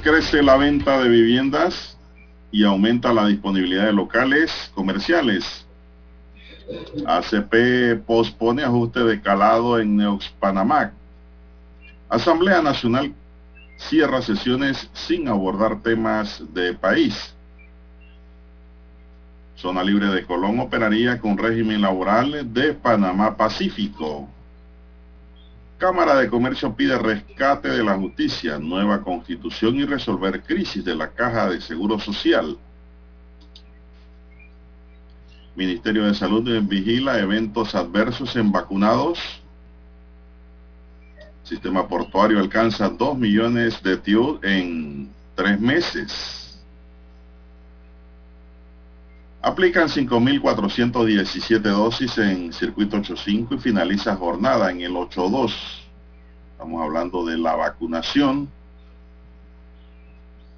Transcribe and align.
Crece 0.00 0.44
la 0.44 0.56
venta 0.56 1.00
de 1.00 1.08
viviendas 1.08 1.98
y 2.52 2.62
aumenta 2.62 3.12
la 3.12 3.26
disponibilidad 3.26 3.86
de 3.86 3.92
locales 3.92 4.70
comerciales. 4.76 5.66
ACP 7.04 8.00
pospone 8.06 8.62
ajuste 8.62 9.00
de 9.02 9.20
calado 9.20 9.80
en 9.80 9.96
Neox 9.96 10.28
Panamá. 10.38 10.92
Asamblea 12.08 12.62
Nacional 12.62 13.12
cierra 13.76 14.22
sesiones 14.22 14.88
sin 14.92 15.26
abordar 15.26 15.82
temas 15.82 16.44
de 16.54 16.72
país. 16.72 17.34
Zona 19.56 19.82
Libre 19.82 20.06
de 20.06 20.24
Colón 20.24 20.60
operaría 20.60 21.18
con 21.18 21.36
régimen 21.36 21.80
laboral 21.80 22.54
de 22.54 22.72
Panamá 22.72 23.36
Pacífico. 23.36 24.28
Cámara 25.78 26.14
de 26.16 26.30
Comercio 26.30 26.74
pide 26.74 26.96
rescate 26.98 27.68
de 27.68 27.84
la 27.84 27.96
justicia, 27.96 28.58
nueva 28.58 29.02
constitución 29.02 29.76
y 29.76 29.84
resolver 29.84 30.42
crisis 30.42 30.82
de 30.82 30.94
la 30.94 31.10
Caja 31.10 31.50
de 31.50 31.60
Seguro 31.60 31.98
Social. 31.98 32.56
Ministerio 35.54 36.06
de 36.06 36.14
Salud 36.14 36.48
vigila 36.62 37.18
eventos 37.18 37.74
adversos 37.74 38.34
en 38.36 38.50
vacunados. 38.50 39.18
Sistema 41.42 41.86
portuario 41.86 42.38
alcanza 42.38 42.88
2 42.88 43.18
millones 43.18 43.82
de 43.82 43.98
TIU 43.98 44.40
en 44.42 45.10
tres 45.34 45.60
meses. 45.60 46.45
Aplican 49.46 49.86
5.417 49.86 51.60
dosis 51.60 52.18
en 52.18 52.52
circuito 52.52 52.96
8.5 52.96 53.54
y 53.54 53.58
finaliza 53.58 54.16
jornada 54.16 54.72
en 54.72 54.80
el 54.80 54.90
8.2. 54.90 55.54
Estamos 56.50 56.82
hablando 56.82 57.24
de 57.24 57.38
la 57.38 57.54
vacunación. 57.54 58.48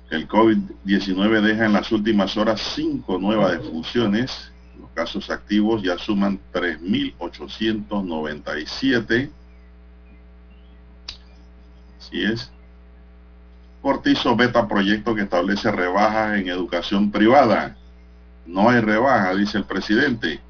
El 0.08 0.26
COVID-19 0.26 1.42
deja 1.42 1.66
en 1.66 1.74
las 1.74 1.92
últimas 1.92 2.34
horas 2.38 2.62
cinco 2.74 3.18
nuevas 3.18 3.60
defunciones. 3.60 4.50
Los 4.80 4.88
casos 4.92 5.28
activos 5.28 5.82
ya 5.82 5.98
suman 5.98 6.40
3.897. 6.54 9.30
Así 11.98 12.24
es. 12.24 12.50
Cortizo 13.82 14.34
beta 14.34 14.66
proyecto 14.66 15.14
que 15.14 15.24
establece 15.24 15.70
rebajas 15.70 16.38
en 16.38 16.48
educación 16.48 17.10
privada. 17.10 17.76
No 18.48 18.70
hay 18.70 18.80
rebaja, 18.80 19.34
dice 19.34 19.58
el 19.58 19.64
presidente. 19.64 20.40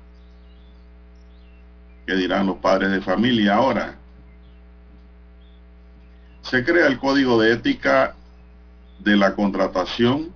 ¿Qué 2.07 2.15
dirán 2.15 2.47
los 2.47 2.59
padres 2.59 2.93
de 2.93 3.01
familia 3.01 3.57
ahora? 3.57 3.97
Se 6.43 6.65
crea 6.65 6.87
el 6.87 7.01
código 7.01 7.41
de 7.41 7.53
ética 7.53 8.15
de 9.01 9.17
la 9.17 9.35
contratación. 9.35 10.33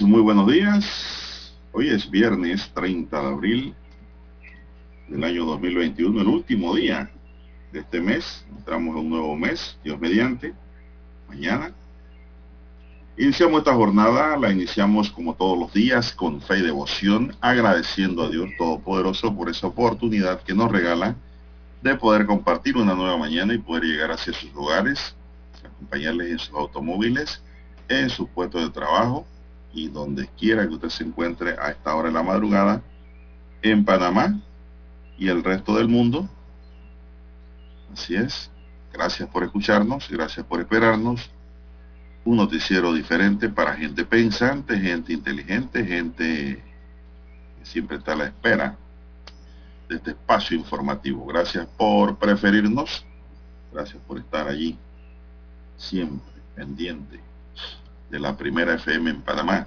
Muy 0.00 0.20
buenos 0.22 0.50
días. 0.50 1.52
Hoy 1.72 1.88
es 1.88 2.10
viernes 2.10 2.70
30 2.72 3.20
de 3.20 3.26
abril 3.26 3.74
del 5.06 5.22
año 5.22 5.44
2021, 5.44 6.20
el 6.20 6.28
último 6.28 6.74
día 6.74 7.10
de 7.72 7.80
este 7.80 8.00
mes. 8.00 8.46
Entramos 8.56 8.94
en 8.94 9.00
un 9.02 9.10
nuevo 9.10 9.36
mes, 9.36 9.76
Dios 9.84 10.00
mediante, 10.00 10.54
mañana. 11.28 11.72
Iniciamos 13.18 13.58
esta 13.58 13.74
jornada, 13.74 14.36
la 14.38 14.50
iniciamos 14.50 15.10
como 15.10 15.34
todos 15.34 15.58
los 15.58 15.72
días 15.74 16.12
con 16.12 16.40
fe 16.40 16.60
y 16.60 16.62
devoción, 16.62 17.36
agradeciendo 17.40 18.22
a 18.22 18.30
Dios 18.30 18.48
Todopoderoso 18.56 19.34
por 19.36 19.50
esa 19.50 19.66
oportunidad 19.66 20.42
que 20.42 20.54
nos 20.54 20.72
regala 20.72 21.16
de 21.82 21.94
poder 21.96 22.24
compartir 22.24 22.78
una 22.78 22.94
nueva 22.94 23.18
mañana 23.18 23.52
y 23.52 23.58
poder 23.58 23.84
llegar 23.84 24.10
hacia 24.12 24.32
sus 24.32 24.52
lugares, 24.54 25.14
acompañarles 25.62 26.30
en 26.30 26.38
sus 26.38 26.54
automóviles 26.54 27.42
en 27.88 28.08
su 28.08 28.26
puesto 28.26 28.58
de 28.58 28.70
trabajo 28.70 29.26
y 29.72 29.88
donde 29.88 30.28
quiera 30.38 30.66
que 30.66 30.74
usted 30.74 30.88
se 30.88 31.04
encuentre 31.04 31.56
a 31.58 31.70
esta 31.70 31.94
hora 31.94 32.08
de 32.08 32.14
la 32.14 32.22
madrugada 32.22 32.82
en 33.62 33.84
Panamá 33.84 34.40
y 35.18 35.28
el 35.28 35.42
resto 35.42 35.76
del 35.76 35.88
mundo. 35.88 36.28
Así 37.92 38.14
es. 38.14 38.50
Gracias 38.92 39.28
por 39.28 39.42
escucharnos, 39.44 40.08
gracias 40.10 40.44
por 40.44 40.60
esperarnos. 40.60 41.30
Un 42.24 42.36
noticiero 42.36 42.92
diferente 42.92 43.48
para 43.48 43.74
gente 43.74 44.04
pensante, 44.04 44.78
gente 44.78 45.12
inteligente, 45.12 45.84
gente 45.84 46.62
que 47.58 47.66
siempre 47.66 47.96
está 47.96 48.12
a 48.12 48.16
la 48.16 48.24
espera 48.26 48.76
de 49.88 49.96
este 49.96 50.10
espacio 50.10 50.56
informativo. 50.56 51.24
Gracias 51.26 51.66
por 51.76 52.16
preferirnos. 52.16 53.04
Gracias 53.72 54.02
por 54.06 54.18
estar 54.18 54.46
allí, 54.46 54.76
siempre 55.78 56.30
pendiente 56.54 57.31
de 58.12 58.20
la 58.20 58.36
primera 58.36 58.74
FM 58.74 59.10
en 59.10 59.22
Panamá. 59.22 59.66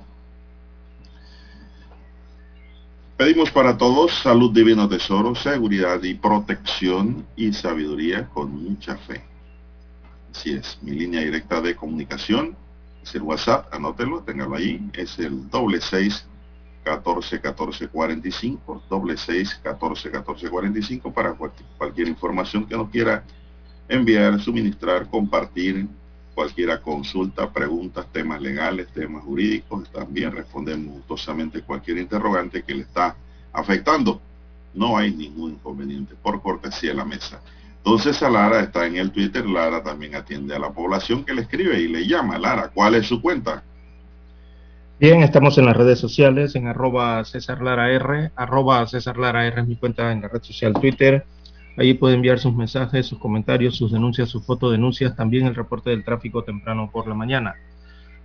Pedimos 3.18 3.50
para 3.50 3.75
todos 3.75 4.13
salud 4.21 4.53
divino 4.53 4.88
tesoro, 4.88 5.33
seguridad 5.33 6.03
y 6.03 6.13
protección 6.13 7.25
y 7.36 7.51
sabiduría 7.53 8.30
con 8.30 8.51
mucha 8.51 8.97
fe. 8.97 9.24
Así 10.31 10.51
es, 10.53 10.77
mi 10.83 10.92
línea 10.92 11.21
directa 11.21 11.59
de 11.59 11.75
comunicación 11.75 12.56
es 13.03 13.15
el 13.15 13.24
WhatsApp, 13.24 13.74
anótelo, 13.74 14.21
téngalo 14.21 14.56
ahí, 14.56 14.91
es 14.94 15.18
el 15.18 15.50
doble 15.50 15.81
seis 15.81 16.27
catorce 16.83 17.41
catorce 17.41 17.88
cuarenta 17.88 18.27
y 18.27 18.31
cinco, 18.31 18.83
doble 18.88 19.18
seis 19.18 19.59
catorce 19.63 20.12
catorce 20.12 20.50
cuarenta 20.50 20.77
y 20.77 20.83
cinco 20.83 21.12
para 21.12 21.33
cualquier 21.33 22.07
información 22.09 22.68
que 22.68 22.77
nos 22.77 22.91
quiera 22.91 23.24
enviar, 23.89 24.39
suministrar, 24.39 25.09
compartir, 25.09 25.88
cualquiera 26.36 26.82
consulta, 26.82 27.50
preguntas, 27.50 28.06
temas 28.12 28.42
legales, 28.42 28.90
temas 28.90 29.24
jurídicos, 29.24 29.90
también 29.90 30.34
respondemos 30.34 30.94
gustosamente 30.94 31.62
cualquier 31.62 31.98
interrogante 31.98 32.62
que 32.62 32.76
le 32.76 32.82
está 32.82 33.16
afectando. 33.54 34.22
No 34.74 34.98
hay 34.98 35.16
ningún 35.16 35.54
inconveniente, 35.54 36.14
por 36.22 36.42
cortesía 36.42 36.92
de 36.92 36.98
la 36.98 37.06
mesa. 37.06 37.40
Entonces 37.78 38.20
Lara 38.22 38.60
está 38.62 38.86
en 38.86 38.98
el 38.98 39.12
Twitter, 39.12 39.46
Lara 39.46 39.82
también 39.82 40.16
atiende 40.16 40.56
a 40.56 40.60
la 40.60 40.72
población 40.72 41.24
que 41.24 41.34
le 41.34 41.42
escribe 41.44 41.80
y 41.80 41.88
le 41.88 42.06
llama. 42.06 42.38
Lara, 42.38 42.70
¿cuál 42.74 42.96
es 42.96 43.08
su 43.08 43.22
cuenta? 43.22 43.64
Bien, 45.00 45.22
estamos 45.24 45.58
en 45.58 45.66
las 45.66 45.78
redes 45.78 46.00
sociales, 46.00 46.56
en 46.56 46.68
arroba 46.68 47.24
César 47.26 47.62
Lara 47.62 47.92
R, 47.92 48.32
arroba 48.36 48.88
César 48.88 49.18
Lara 49.18 49.46
R 49.46 49.62
es 49.62 49.68
mi 49.68 49.76
cuenta 49.76 50.12
en 50.12 50.22
la 50.22 50.30
red 50.30 50.42
social 50.42 50.74
Twitter, 50.74 51.26
Ahí 51.77 51.94
puede 51.94 52.16
enviar 52.16 52.39
sus 52.39 52.56
mensajes, 52.56 53.06
sus 53.06 53.19
comentarios, 53.19 53.75
sus 53.75 53.92
denuncias, 53.92 54.30
sus 54.30 54.45
fotodenuncias, 54.45 55.16
también 55.16 55.45
el 55.45 55.56
reporte 55.56 55.89
del 55.89 56.04
tráfico 56.04 56.44
temprano 56.44 56.89
por 56.92 57.07
la 57.07 57.16
mañana. 57.16 57.56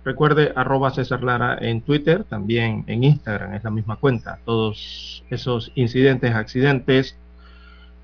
Recuerde 0.03 0.51
arroba 0.55 0.91
César 0.91 1.23
Lara 1.23 1.57
en 1.61 1.81
Twitter, 1.81 2.23
también 2.23 2.83
en 2.87 3.03
Instagram, 3.03 3.53
es 3.53 3.63
la 3.63 3.69
misma 3.69 3.97
cuenta. 3.97 4.39
Todos 4.45 5.23
esos 5.29 5.71
incidentes, 5.75 6.33
accidentes, 6.33 7.17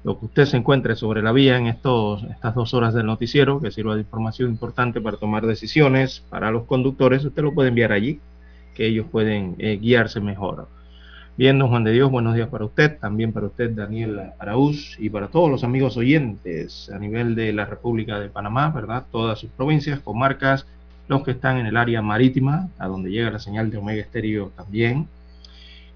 lo 0.03 0.19
que 0.19 0.25
usted 0.27 0.45
se 0.45 0.57
encuentre 0.57 0.95
sobre 0.95 1.23
la 1.23 1.31
vía 1.31 1.57
en 1.57 1.67
estos, 1.67 2.23
estas 2.23 2.53
dos 2.53 2.73
horas 2.73 2.94
del 2.94 3.07
noticiero, 3.07 3.59
que 3.59 3.71
sirva 3.71 3.95
de 3.95 4.01
información 4.01 4.51
importante 4.51 5.01
para 5.01 5.17
tomar 5.17 5.47
decisiones 5.47 6.23
para 6.29 6.51
los 6.51 6.65
conductores, 6.65 7.25
usted 7.25 7.41
lo 7.41 7.53
puede 7.53 7.69
enviar 7.69 7.91
allí, 7.91 8.19
que 8.75 8.85
ellos 8.85 9.07
pueden 9.11 9.55
eh, 9.57 9.77
guiarse 9.81 10.19
mejor. 10.19 10.67
Bien, 11.37 11.59
don 11.59 11.69
Juan 11.69 11.83
de 11.83 11.91
Dios, 11.91 12.09
buenos 12.09 12.33
días 12.33 12.49
para 12.49 12.65
usted, 12.65 12.97
también 12.97 13.31
para 13.31 13.45
usted, 13.45 13.69
Daniel 13.69 14.31
Araúz, 14.39 14.97
y 14.97 15.11
para 15.11 15.27
todos 15.27 15.51
los 15.51 15.63
amigos 15.63 15.95
oyentes 15.95 16.89
a 16.89 16.97
nivel 16.97 17.35
de 17.35 17.53
la 17.53 17.65
República 17.65 18.19
de 18.19 18.27
Panamá, 18.27 18.71
¿verdad? 18.71 19.05
Todas 19.11 19.37
sus 19.37 19.51
provincias, 19.51 19.99
comarcas, 19.99 20.65
los 21.07 21.21
que 21.23 21.29
están 21.29 21.57
en 21.57 21.67
el 21.67 21.77
área 21.77 22.01
marítima, 22.01 22.69
a 22.79 22.87
donde 22.87 23.11
llega 23.11 23.29
la 23.29 23.37
señal 23.37 23.69
de 23.69 23.77
Omega 23.77 24.01
Estéreo 24.01 24.51
también, 24.55 25.07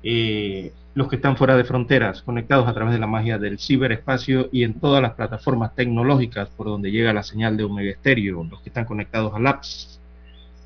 eh, 0.04 0.74
los 0.94 1.08
que 1.08 1.16
están 1.16 1.36
fuera 1.36 1.58
de 1.58 1.64
fronteras, 1.64 2.22
conectados 2.22 2.68
a 2.68 2.74
través 2.76 2.94
de 2.94 3.00
la 3.00 3.08
magia 3.08 3.40
del 3.40 3.58
ciberespacio 3.58 4.48
y 4.52 4.64
en 4.64 4.76
todas 4.76 5.02
las 5.02 5.14
plataformas 5.14 5.74
tecnológicas 5.74 6.50
por 6.50 6.68
donde 6.68 6.92
llega 6.92 7.14
la 7.14 7.24
señal 7.24 7.58
de 7.58 7.64
Omega 7.64 7.90
Estéreo, 7.90 8.44
los 8.44 8.62
que 8.62 8.70
están 8.70 8.86
conectados 8.86 9.34
al 9.34 9.48
apps 9.48 10.01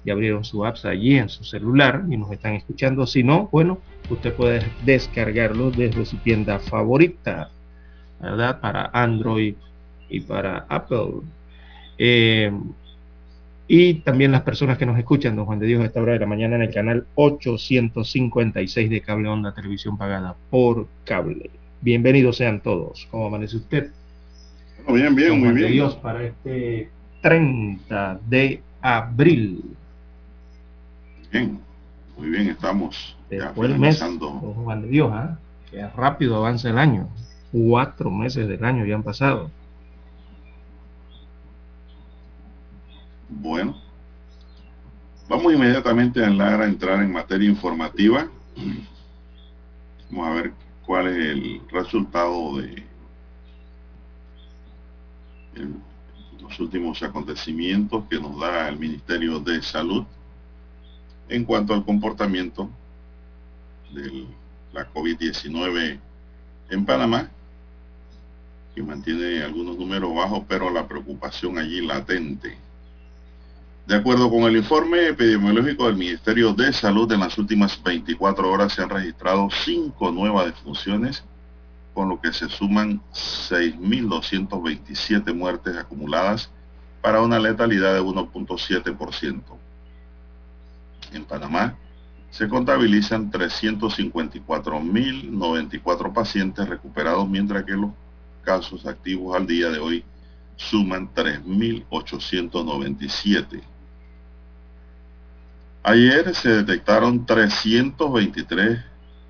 y 0.05 0.11
abrieron 0.11 0.45
su 0.45 0.63
apps 0.65 0.85
allí 0.85 1.17
en 1.17 1.29
su 1.29 1.43
celular 1.43 2.03
y 2.09 2.15
nos 2.15 2.31
están 2.31 2.53
escuchando. 2.53 3.07
Si 3.07 3.23
no, 3.23 3.49
bueno, 3.51 3.79
usted 4.09 4.33
puede 4.33 4.63
descargarlo 4.85 5.71
desde 5.71 6.05
su 6.05 6.17
tienda 6.17 6.59
favorita, 6.59 7.49
¿verdad? 8.21 8.61
Para 8.61 8.91
Android 8.93 9.55
y 10.09 10.19
para 10.19 10.65
Apple. 10.69 11.21
Eh, 11.97 12.51
y 13.67 13.95
también 13.95 14.31
las 14.31 14.43
personas 14.43 14.77
que 14.77 14.85
nos 14.85 14.97
escuchan, 14.99 15.35
don 15.35 15.45
Juan 15.45 15.57
de 15.57 15.65
Dios, 15.65 15.81
a 15.81 15.85
esta 15.85 15.99
hora 15.99 16.13
de 16.13 16.19
la 16.19 16.27
mañana 16.27 16.55
en 16.55 16.61
el 16.61 16.73
canal 16.73 17.07
856 17.15 18.89
de 18.91 19.01
Cable 19.01 19.27
Onda 19.27 19.53
Televisión 19.53 19.97
Pagada 19.97 20.35
por 20.51 20.87
cable. 21.03 21.49
Bienvenidos 21.81 22.37
sean 22.37 22.61
todos. 22.61 23.07
¿Cómo 23.09 23.25
amanece 23.27 23.57
usted? 23.57 23.89
bien, 24.87 25.15
bien, 25.15 25.39
muy 25.39 25.51
bien. 25.53 25.71
Dios 25.71 25.95
para 25.95 26.23
este 26.23 26.89
30 27.21 28.19
de 28.29 28.61
abril. 28.81 29.63
Bien, 31.35 31.59
muy 32.17 32.29
bien, 32.29 32.47
estamos 32.47 33.13
Después 33.29 33.69
del 33.69 33.77
mes, 33.77 33.99
Juan 33.99 34.83
de 34.83 34.87
Dios, 34.87 35.11
¿ah? 35.11 35.37
que 35.69 35.85
rápido 35.85 36.37
avanza 36.37 36.69
el 36.69 36.77
año. 36.77 37.09
Cuatro 37.51 38.09
meses 38.09 38.47
del 38.47 38.63
año 38.63 38.85
ya 38.85 38.95
han 38.95 39.03
pasado. 39.03 39.51
Bueno, 43.27 43.75
vamos 45.27 45.53
inmediatamente 45.53 46.23
a, 46.23 46.29
a 46.29 46.65
entrar 46.65 47.03
en 47.03 47.11
materia 47.11 47.49
informativa. 47.49 48.29
Vamos 50.09 50.27
a 50.29 50.33
ver 50.35 50.53
cuál 50.85 51.07
es 51.07 51.17
el 51.17 51.61
resultado 51.69 52.59
de 52.59 52.81
los 56.39 56.57
últimos 56.61 57.03
acontecimientos 57.03 58.05
que 58.09 58.21
nos 58.21 58.39
da 58.39 58.69
el 58.69 58.79
Ministerio 58.79 59.41
de 59.41 59.61
Salud 59.61 60.05
en 61.29 61.45
cuanto 61.45 61.73
al 61.73 61.85
comportamiento 61.85 62.69
de 63.93 64.25
la 64.73 64.91
COVID-19 64.93 65.99
en 66.69 66.85
Panamá, 66.85 67.29
que 68.73 68.83
mantiene 68.83 69.41
algunos 69.41 69.77
números 69.77 70.13
bajos, 70.13 70.43
pero 70.47 70.69
la 70.69 70.87
preocupación 70.87 71.57
allí 71.57 71.81
latente. 71.81 72.57
De 73.87 73.95
acuerdo 73.95 74.29
con 74.29 74.43
el 74.43 74.57
informe 74.57 75.07
epidemiológico 75.09 75.85
del 75.85 75.95
Ministerio 75.95 76.53
de 76.53 76.73
Salud, 76.73 77.09
en 77.11 77.19
las 77.19 77.37
últimas 77.37 77.81
24 77.81 78.51
horas 78.51 78.73
se 78.73 78.81
han 78.81 78.89
registrado 78.89 79.47
cinco 79.63 80.11
nuevas 80.11 80.47
defunciones, 80.47 81.23
con 81.93 82.09
lo 82.09 82.19
que 82.19 82.33
se 82.33 82.49
suman 82.49 82.99
6.227 83.13 85.33
muertes 85.33 85.77
acumuladas 85.77 86.49
para 87.01 87.21
una 87.21 87.39
letalidad 87.39 87.93
de 87.93 88.01
1.7%. 88.01 89.41
En 91.15 91.25
Panamá, 91.25 91.77
se 92.29 92.47
contabilizan 92.49 93.31
354.094 93.31 96.13
pacientes 96.13 96.67
recuperados, 96.67 97.29
mientras 97.29 97.63
que 97.63 97.71
los 97.71 97.91
casos 98.43 98.85
activos 98.85 99.37
al 99.37 99.47
día 99.47 99.69
de 99.69 99.79
hoy 99.79 100.03
suman 100.57 101.09
3.897. 101.13 103.61
Ayer 105.83 106.35
se 106.35 106.49
detectaron 106.49 107.25
323 107.25 108.79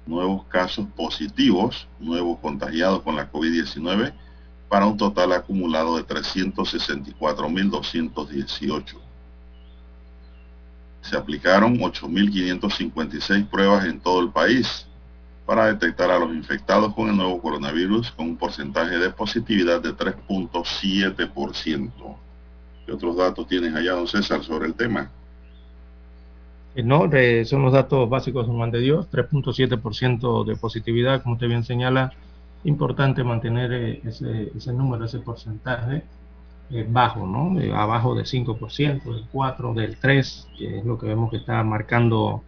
nuevos 0.08 0.46
casos 0.46 0.88
positivos, 0.96 1.88
nuevos 2.00 2.40
contagiados 2.40 3.04
con 3.04 3.16
la 3.16 3.32
COVID-19, 3.32 4.12
para 4.68 4.88
un 4.88 4.98
total 4.98 5.34
acumulado 5.34 5.98
de 5.98 6.08
364.218 6.08 9.05
se 11.06 11.16
aplicaron 11.16 11.78
8.556 11.78 13.48
pruebas 13.48 13.86
en 13.86 14.00
todo 14.00 14.22
el 14.22 14.30
país 14.30 14.88
para 15.46 15.68
detectar 15.68 16.10
a 16.10 16.18
los 16.18 16.34
infectados 16.34 16.94
con 16.96 17.10
el 17.10 17.16
nuevo 17.16 17.40
coronavirus 17.40 18.12
con 18.12 18.30
un 18.30 18.38
porcentaje 18.38 18.98
de 18.98 19.12
positividad 19.12 19.82
de 19.82 19.94
3.7%. 19.94 21.92
¿Qué 22.86 22.92
otros 22.92 23.18
datos 23.18 23.48
tienes 23.48 23.76
allá, 23.76 23.94
don 23.94 24.08
César, 24.08 24.44
sobre 24.44 24.68
el 24.68 24.74
tema? 24.74 25.12
Eh, 26.76 26.84
no, 26.84 27.10
son 27.46 27.62
los 27.62 27.74
datos 27.74 28.10
básicos, 28.10 28.48
Juan 28.48 28.72
de 28.72 28.80
Dios, 28.80 29.08
3.7% 29.12 30.46
de 30.46 30.56
positividad, 30.56 31.22
como 31.22 31.36
usted 31.36 31.48
bien 31.48 31.64
señala, 31.64 32.12
importante 32.64 33.24
mantener 33.24 33.72
eh, 33.72 34.02
ese 34.04 34.74
número, 34.74 35.06
ese 35.06 35.20
porcentaje 35.20 36.04
bajo, 36.88 37.28
¿no? 37.28 37.60
abajo 37.76 38.16
del 38.16 38.26
5%, 38.26 39.04
del 39.04 39.30
4%, 39.32 39.74
del 39.74 40.00
3%, 40.00 40.58
que 40.58 40.80
es 40.80 40.86
lo 40.86 40.98
que 40.98 41.08
vemos 41.08 41.30
que 41.30 41.38
está 41.38 41.64
marcando 41.64 42.44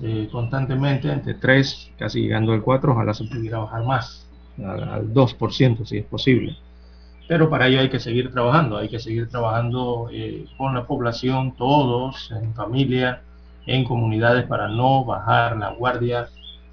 eh, 0.00 0.28
constantemente, 0.32 1.12
entre 1.12 1.34
3, 1.34 1.92
casi 1.96 2.22
llegando 2.22 2.52
al 2.52 2.62
4, 2.62 2.92
ojalá 2.92 3.14
se 3.14 3.24
pudiera 3.24 3.58
bajar 3.58 3.84
más, 3.84 4.26
al, 4.58 5.12
2% 5.14 5.84
si 5.84 5.98
es 5.98 6.04
posible. 6.06 6.56
pero 7.28 7.48
para 7.48 7.68
ello 7.68 7.80
hay 7.80 7.88
que 7.88 8.00
seguir 8.00 8.32
trabajando, 8.32 8.78
hay 8.78 8.88
que 8.88 8.98
seguir 8.98 9.28
trabajando 9.28 10.08
eh, 10.12 10.46
con 10.58 10.74
la 10.74 10.86
población, 10.86 11.54
todos, 11.56 12.32
en 12.32 12.52
familia, 12.54 13.22
en 13.66 13.84
comunidades, 13.84 14.44
para 14.46 14.68
no 14.68 15.04
bajar 15.04 15.56
la 15.56 15.70
guardia, 15.70 16.28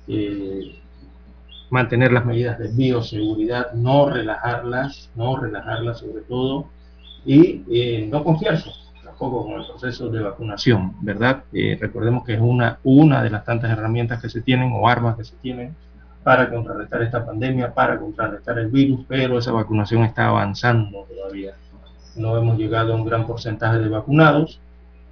eh, 0.07 0.78
mantener 1.69 2.11
las 2.11 2.25
medidas 2.25 2.57
de 2.57 2.69
bioseguridad, 2.69 3.73
no 3.73 4.09
relajarlas, 4.09 5.09
no 5.15 5.37
relajarlas 5.37 5.99
sobre 5.99 6.21
todo, 6.21 6.67
y 7.25 7.63
eh, 7.69 8.07
no 8.09 8.23
confiarse 8.23 8.71
tampoco 9.03 9.45
con 9.45 9.59
el 9.59 9.67
proceso 9.67 10.09
de 10.09 10.21
vacunación, 10.21 10.93
¿verdad? 11.01 11.43
recordemos 11.79 12.23
que 12.23 12.35
es 12.35 12.39
una, 12.39 12.79
una 12.83 13.21
de 13.21 13.29
las 13.29 13.43
tantas 13.43 13.71
herramientas 13.71 14.21
que 14.21 14.29
se 14.29 14.41
tienen 14.41 14.71
o 14.73 14.87
armas 14.87 15.17
que 15.17 15.25
se 15.25 15.35
tienen 15.37 15.75
para 16.23 16.49
contrarrestar 16.49 17.01
esta 17.01 17.25
pandemia, 17.25 17.73
para 17.73 17.97
contrarrestar 17.97 18.59
el 18.59 18.67
virus, 18.67 19.05
pero 19.07 19.39
esa 19.39 19.51
vacunación 19.51 20.03
está 20.03 20.27
avanzando 20.27 21.05
todavía. 21.05 21.53
No 22.15 22.37
hemos 22.37 22.57
llegado 22.57 22.93
a 22.93 22.95
un 22.95 23.05
gran 23.05 23.25
porcentaje 23.25 23.79
de 23.79 23.89
vacunados, 23.89 24.59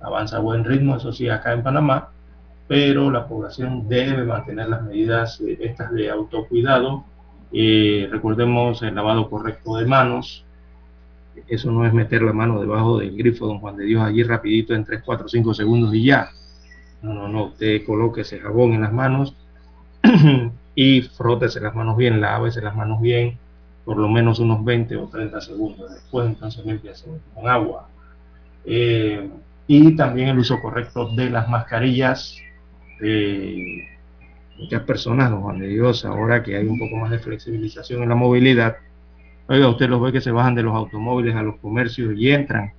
avanza 0.01 0.37
a 0.37 0.41
buen 0.41 0.63
ritmo, 0.63 0.95
eso 0.95 1.11
sí, 1.11 1.29
acá 1.29 1.53
en 1.53 1.63
Panamá, 1.63 2.09
pero 2.67 3.09
la 3.09 3.27
población 3.27 3.87
debe 3.87 4.23
mantener 4.23 4.69
las 4.69 4.83
medidas 4.83 5.39
eh, 5.41 5.57
estas 5.61 5.91
de 5.93 6.09
autocuidado. 6.09 7.05
Eh, 7.51 8.07
recordemos 8.11 8.81
el 8.81 8.95
lavado 8.95 9.29
correcto 9.29 9.77
de 9.77 9.85
manos. 9.85 10.43
Eso 11.47 11.71
no 11.71 11.85
es 11.85 11.93
meter 11.93 12.23
la 12.23 12.33
mano 12.33 12.59
debajo 12.59 12.97
del 12.97 13.15
grifo, 13.15 13.47
don 13.47 13.59
Juan 13.59 13.77
de 13.77 13.85
Dios, 13.85 14.03
allí 14.03 14.23
rapidito 14.23 14.73
en 14.73 14.83
3, 14.83 15.03
4, 15.05 15.29
5 15.29 15.53
segundos 15.53 15.93
y 15.93 16.03
ya. 16.05 16.29
No, 17.01 17.13
no, 17.13 17.27
no, 17.27 17.45
usted 17.45 17.85
coloque 17.85 18.21
ese 18.21 18.39
jabón 18.39 18.73
en 18.73 18.81
las 18.81 18.91
manos 18.91 19.35
y 20.75 21.01
frótese 21.01 21.61
las 21.61 21.75
manos 21.75 21.95
bien, 21.95 22.19
lávese 22.19 22.59
las 22.59 22.75
manos 22.75 22.99
bien, 22.99 23.37
por 23.85 23.97
lo 23.97 24.09
menos 24.09 24.39
unos 24.39 24.65
20 24.65 24.97
o 24.97 25.07
30 25.07 25.41
segundos. 25.41 25.91
Después 25.91 26.27
entonces 26.27 26.65
limpiase 26.65 27.07
con 27.33 27.47
agua. 27.47 27.87
Eh, 28.65 29.29
y 29.67 29.95
también 29.95 30.29
el 30.29 30.39
uso 30.39 30.59
correcto 30.61 31.09
de 31.15 31.29
las 31.29 31.47
mascarillas. 31.49 32.37
Muchas 32.99 34.81
personas, 34.83 35.29
don 35.29 35.41
Juan 35.41 35.59
de 35.59 35.67
Dios, 35.67 36.05
ahora 36.05 36.43
que 36.43 36.57
hay 36.57 36.65
un 36.65 36.79
poco 36.79 36.97
más 36.97 37.11
de 37.11 37.19
flexibilización 37.19 38.03
en 38.03 38.09
la 38.09 38.15
movilidad, 38.15 38.77
oiga, 39.47 39.69
usted 39.69 39.89
los 39.89 40.01
ve 40.01 40.11
que 40.11 40.21
se 40.21 40.31
bajan 40.31 40.55
de 40.55 40.63
los 40.63 40.75
automóviles 40.75 41.35
a 41.35 41.43
los 41.43 41.57
comercios 41.57 42.13
y 42.17 42.31
entran, 42.31 42.73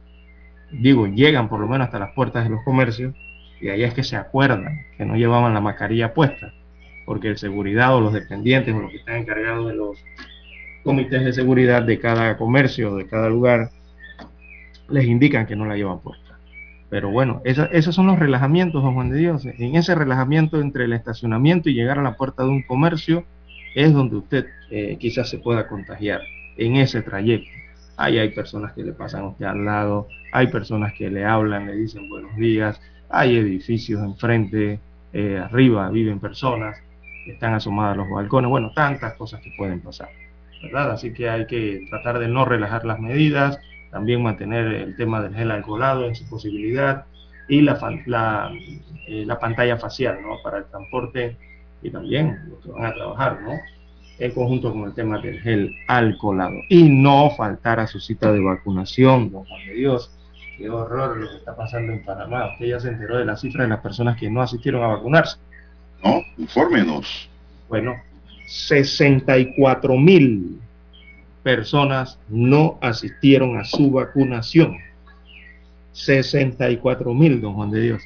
digo, 0.73 1.07
llegan 1.07 1.49
por 1.49 1.61
lo 1.61 1.69
menos 1.69 1.87
hasta 1.87 1.99
las 1.99 2.13
puertas 2.15 2.45
de 2.45 2.51
los 2.51 2.63
comercios 2.65 3.15
y 3.61 3.69
ahí 3.69 3.83
es 3.83 3.95
que 3.95 4.05
se 4.05 4.17
acuerdan 4.17 4.87
que 4.97 5.05
no 5.05 5.17
llevaban 5.17 5.55
la 5.55 5.61
mascarilla 5.61 6.15
puesta 6.15 6.53
porque 7.09 7.29
el 7.29 7.39
seguridad 7.39 7.97
o 7.97 8.03
los 8.03 8.13
dependientes 8.13 8.75
o 8.75 8.81
los 8.81 8.91
que 8.91 8.99
están 8.99 9.17
encargados 9.17 9.67
de 9.69 9.75
los 9.75 9.97
comités 10.85 11.25
de 11.25 11.33
seguridad 11.33 11.83
de 11.83 11.99
cada 11.99 12.37
comercio, 12.37 12.97
de 12.97 13.07
cada 13.07 13.31
lugar, 13.31 13.71
les 14.91 15.07
indican 15.07 15.47
que 15.47 15.57
no 15.57 15.65
la 15.65 15.75
llevan 15.75 16.01
puesta. 16.01 16.28
Pero 16.91 17.11
bueno, 17.11 17.43
esos 17.45 17.95
son 17.95 18.07
los 18.07 18.19
relajamientos, 18.19 18.83
don 18.83 18.95
Juan 18.95 19.11
de 19.11 19.19
Dios. 19.19 19.45
En 19.45 19.77
ese 19.77 19.95
relajamiento 19.95 20.61
entre 20.61 20.85
el 20.85 20.93
estacionamiento 20.95 21.69
y 21.69 21.75
llegar 21.75 21.99
a 21.99 22.03
la 22.03 22.17
puerta 22.17 22.45
de 22.45 22.49
un 22.49 22.63
comercio 22.63 23.25
es 23.75 23.93
donde 23.93 24.17
usted 24.17 24.47
eh, 24.71 24.97
quizás 24.99 25.29
se 25.29 25.39
pueda 25.39 25.69
contagiar 25.69 26.23
en 26.57 26.77
ese 26.77 27.03
trayecto. 27.03 27.51
Ahí 27.97 28.19
hay 28.19 28.31
personas 28.31 28.73
que 28.73 28.85
le 28.85 28.93
pasan 28.93 29.23
a 29.23 29.29
usted 29.29 29.45
al 29.45 29.65
lado, 29.65 30.09
hay 30.33 30.47
personas 30.47 30.95
que 30.95 31.11
le 31.11 31.25
hablan, 31.25 31.67
le 31.67 31.75
dicen 31.75 32.09
buenos 32.09 32.35
días, 32.37 32.81
hay 33.11 33.37
edificios 33.37 34.03
enfrente, 34.03 34.81
eh, 35.13 35.39
arriba 35.39 35.91
viven 35.91 36.21
personas 36.21 36.79
están 37.33 37.55
asomadas 37.55 37.97
los 37.97 38.11
balcones, 38.11 38.49
bueno, 38.49 38.73
tantas 38.75 39.15
cosas 39.15 39.41
que 39.41 39.53
pueden 39.57 39.81
pasar, 39.81 40.09
¿verdad? 40.63 40.93
Así 40.93 41.13
que 41.13 41.29
hay 41.29 41.47
que 41.47 41.87
tratar 41.91 42.19
de 42.19 42.29
no 42.29 42.45
relajar 42.45 42.85
las 42.85 42.99
medidas, 42.99 43.59
también 43.91 44.23
mantener 44.23 44.67
el 44.67 44.97
tema 44.97 45.23
del 45.23 45.35
gel 45.35 45.51
alcoholado 45.51 46.07
en 46.07 46.15
su 46.15 46.29
posibilidad 46.29 47.05
y 47.49 47.63
la, 47.63 47.79
la, 48.07 48.53
eh, 49.07 49.25
la 49.27 49.39
pantalla 49.39 49.79
facial, 49.79 50.19
¿no? 50.23 50.37
Para 50.43 50.59
el 50.59 50.65
transporte 50.67 51.37
y 51.83 51.91
también 51.91 52.39
los 52.51 52.61
que 52.61 52.71
van 52.71 52.87
a 52.87 52.95
trabajar, 52.95 53.41
¿no? 53.43 53.53
En 54.19 54.33
conjunto 54.33 54.73
con 54.73 54.85
el 54.85 54.95
tema 54.95 55.19
del 55.19 55.41
gel 55.41 55.75
alcoholado. 55.87 56.57
Y 56.69 56.89
no 56.89 57.31
faltar 57.37 57.81
a 57.81 57.87
su 57.87 58.01
cita 58.01 58.33
de 58.33 58.41
vacunación, 58.41 59.31
don 59.31 59.45
Juan 59.45 59.67
de 59.67 59.75
Dios. 59.75 60.11
Qué 60.57 60.69
horror 60.69 61.17
lo 61.17 61.29
que 61.29 61.37
está 61.37 61.55
pasando 61.55 61.93
en 61.93 62.05
Panamá. 62.05 62.53
Usted 62.53 62.67
ya 62.67 62.81
se 62.81 62.89
enteró 62.89 63.17
de 63.17 63.25
la 63.25 63.37
cifra 63.37 63.63
de 63.63 63.69
las 63.69 63.81
personas 63.81 64.19
que 64.19 64.29
no 64.29 64.43
asistieron 64.43 64.83
a 64.83 64.89
vacunarse. 64.89 65.39
No, 66.05 66.21
infórmenos. 66.37 67.31
Bueno, 67.69 67.95
64 68.47 69.97
mil 69.97 70.61
personas 71.43 72.19
no 72.29 72.79
asistieron 72.81 73.59
a 73.59 73.65
su 73.65 73.91
vacunación. 73.91 74.77
64 75.93 77.15
mil, 77.15 77.41
don 77.41 77.55
Juan 77.55 77.71
de 77.71 77.81
Dios. 77.81 78.03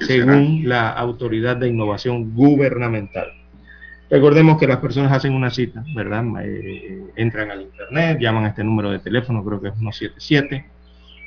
según 0.00 0.68
la 0.68 0.90
Autoridad 0.90 1.56
de 1.56 1.68
Innovación 1.68 2.34
Gubernamental. 2.34 3.32
Recordemos 4.10 4.58
que 4.58 4.66
las 4.66 4.78
personas 4.78 5.12
hacen 5.12 5.32
una 5.32 5.50
cita, 5.50 5.84
¿verdad? 5.94 6.24
Eh, 6.42 7.02
entran 7.16 7.50
al 7.50 7.62
internet, 7.62 8.18
llaman 8.20 8.44
a 8.44 8.48
este 8.48 8.64
número 8.64 8.90
de 8.90 8.98
teléfono, 8.98 9.44
creo 9.44 9.60
que 9.60 9.68
es 9.68 9.74
177 9.74 10.78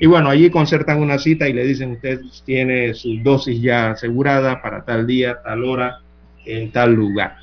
y 0.02 0.06
bueno, 0.06 0.30
allí 0.30 0.50
concertan 0.50 1.00
una 1.00 1.16
cita 1.16 1.48
y 1.48 1.52
le 1.52 1.64
dicen, 1.64 1.92
usted 1.92 2.22
tiene 2.44 2.92
su 2.92 3.20
dosis 3.22 3.62
ya 3.62 3.92
asegurada 3.92 4.60
para 4.60 4.84
tal 4.84 5.06
día, 5.06 5.40
tal 5.44 5.62
hora, 5.62 6.00
en 6.44 6.72
tal 6.72 6.92
lugar, 6.92 7.36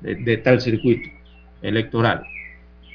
de, 0.00 0.36
tal 0.36 0.60
circuito 0.60 1.08
electoral. 1.62 2.22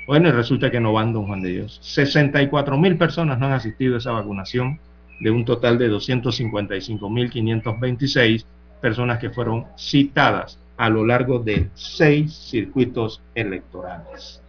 Bueno, 0.07 0.29
y 0.29 0.31
resulta 0.31 0.69
que 0.69 0.79
no 0.79 0.93
van, 0.93 1.13
don 1.13 1.25
Juan 1.25 1.41
de 1.41 1.50
Dios. 1.51 1.79
64 1.81 2.77
mil 2.77 2.97
personas 2.97 3.39
no 3.39 3.47
han 3.47 3.53
asistido 3.53 3.95
a 3.95 3.97
esa 3.97 4.12
vacunación, 4.12 4.79
de 5.19 5.31
un 5.31 5.45
total 5.45 5.77
de 5.77 5.88
255 5.88 7.09
mil 7.09 7.29
526 7.29 8.45
personas 8.81 9.19
que 9.19 9.29
fueron 9.29 9.65
citadas 9.77 10.59
a 10.77 10.89
lo 10.89 11.05
largo 11.05 11.39
de 11.39 11.69
seis 11.74 12.33
circuitos 12.33 13.21
electorales. 13.33 14.41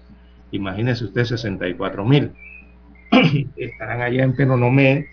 Imagínese 0.50 1.04
usted 1.04 1.24
64 1.24 2.04
mil. 2.04 2.32
estarán 3.56 4.02
allá 4.02 4.24
en 4.24 4.34
Penonomé, 4.34 5.06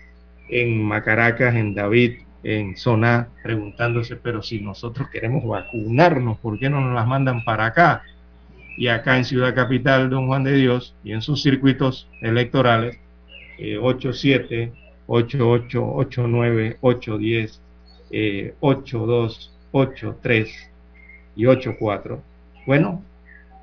en 0.48 0.82
Macaracas, 0.82 1.54
en 1.54 1.74
David, 1.74 2.18
en 2.42 2.76
Zona, 2.76 3.28
preguntándose, 3.42 4.16
pero 4.16 4.42
si 4.42 4.60
nosotros 4.60 5.08
queremos 5.08 5.46
vacunarnos, 5.46 6.38
¿por 6.38 6.58
qué 6.58 6.68
no 6.68 6.80
nos 6.80 6.94
las 6.94 7.06
mandan 7.06 7.44
para 7.44 7.66
acá? 7.66 8.02
Y 8.76 8.88
acá 8.88 9.16
en 9.16 9.24
Ciudad 9.24 9.54
Capital, 9.54 10.10
Don 10.10 10.26
Juan 10.26 10.44
de 10.44 10.54
Dios, 10.54 10.94
y 11.04 11.12
en 11.12 11.22
sus 11.22 11.42
circuitos 11.42 12.08
electorales, 12.20 12.98
87, 13.80 14.72
88, 15.06 15.94
89, 15.94 16.78
810, 16.80 17.60
82, 18.60 19.52
83 19.72 20.70
y 21.36 21.46
84. 21.46 22.22
Bueno, 22.66 23.02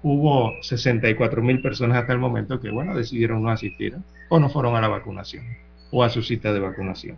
hubo 0.03 0.53
64 0.61 1.41
mil 1.41 1.61
personas 1.61 1.97
hasta 1.97 2.13
el 2.13 2.19
momento 2.19 2.59
que, 2.59 2.69
bueno, 2.69 2.95
decidieron 2.95 3.43
no 3.43 3.49
asistir 3.49 3.95
o 4.29 4.39
no 4.39 4.49
fueron 4.49 4.75
a 4.75 4.81
la 4.81 4.87
vacunación 4.87 5.45
o 5.91 6.03
a 6.03 6.09
su 6.09 6.21
cita 6.21 6.53
de 6.53 6.59
vacunación. 6.59 7.17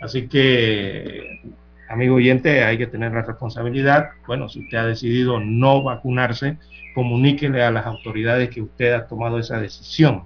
Así 0.00 0.28
que, 0.28 1.40
amigo 1.88 2.16
oyente, 2.16 2.64
hay 2.64 2.78
que 2.78 2.86
tener 2.86 3.12
la 3.12 3.22
responsabilidad. 3.22 4.10
Bueno, 4.26 4.48
si 4.48 4.60
usted 4.60 4.78
ha 4.78 4.86
decidido 4.86 5.40
no 5.40 5.82
vacunarse, 5.82 6.58
comuníquele 6.94 7.62
a 7.62 7.70
las 7.70 7.86
autoridades 7.86 8.50
que 8.50 8.62
usted 8.62 8.92
ha 8.92 9.06
tomado 9.06 9.38
esa 9.38 9.60
decisión 9.60 10.24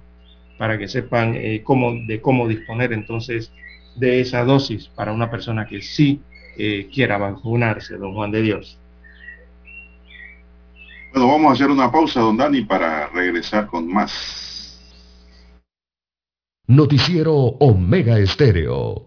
para 0.58 0.76
que 0.76 0.88
sepan 0.88 1.34
eh, 1.36 1.62
cómo, 1.64 1.94
de 1.94 2.20
cómo 2.20 2.48
disponer 2.48 2.92
entonces 2.92 3.52
de 3.96 4.20
esa 4.20 4.44
dosis 4.44 4.88
para 4.88 5.12
una 5.12 5.30
persona 5.30 5.66
que 5.66 5.82
sí 5.82 6.20
eh, 6.56 6.88
quiera 6.92 7.18
vacunarse, 7.18 7.96
don 7.96 8.14
Juan 8.14 8.30
de 8.30 8.42
Dios. 8.42 8.78
Bueno, 11.12 11.28
vamos 11.28 11.50
a 11.50 11.54
hacer 11.54 11.70
una 11.70 11.90
pausa, 11.90 12.20
don 12.20 12.36
Dani, 12.36 12.62
para 12.62 13.08
regresar 13.08 13.66
con 13.66 13.88
más. 13.88 14.46
Noticiero 16.66 17.34
Omega 17.34 18.18
Estéreo. 18.18 19.06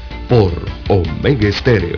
por 0.31 0.53
Omega 0.87 1.49
Estéreo. 1.49 1.97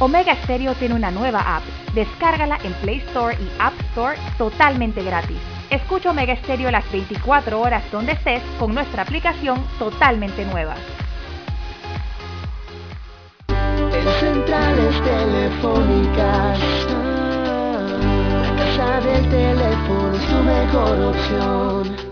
Omega 0.00 0.34
Stereo 0.36 0.74
tiene 0.76 0.94
una 0.94 1.10
nueva 1.10 1.56
app. 1.56 1.62
Descárgala 1.92 2.58
en 2.64 2.72
Play 2.80 3.02
Store 3.08 3.36
y 3.38 3.50
App 3.58 3.74
Store 3.90 4.16
totalmente 4.38 5.02
gratis. 5.02 5.36
Escucha 5.68 6.10
Omega 6.10 6.34
Stereo 6.36 6.70
las 6.70 6.90
24 6.90 7.60
horas 7.60 7.84
donde 7.92 8.12
estés 8.12 8.42
con 8.58 8.74
nuestra 8.74 9.02
aplicación 9.02 9.62
totalmente 9.78 10.46
nueva. 10.46 10.74
En 13.48 14.08
centrales 14.20 15.02
telefónicas, 15.02 16.58
la 18.40 18.56
casa 18.56 19.00
del 19.02 19.28
teléfono 19.28 20.16
es 20.16 20.26
tu 20.26 20.36
mejor 20.42 21.14
opción. 21.14 22.11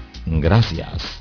Gracias. 0.39 1.20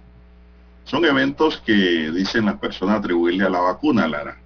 Son 0.84 1.04
eventos 1.04 1.58
que 1.64 2.10
dicen 2.10 2.44
las 2.44 2.58
personas 2.58 2.98
atribuirle 2.98 3.44
a 3.44 3.50
la 3.50 3.60
vacuna, 3.60 4.06
Lara. 4.06 4.38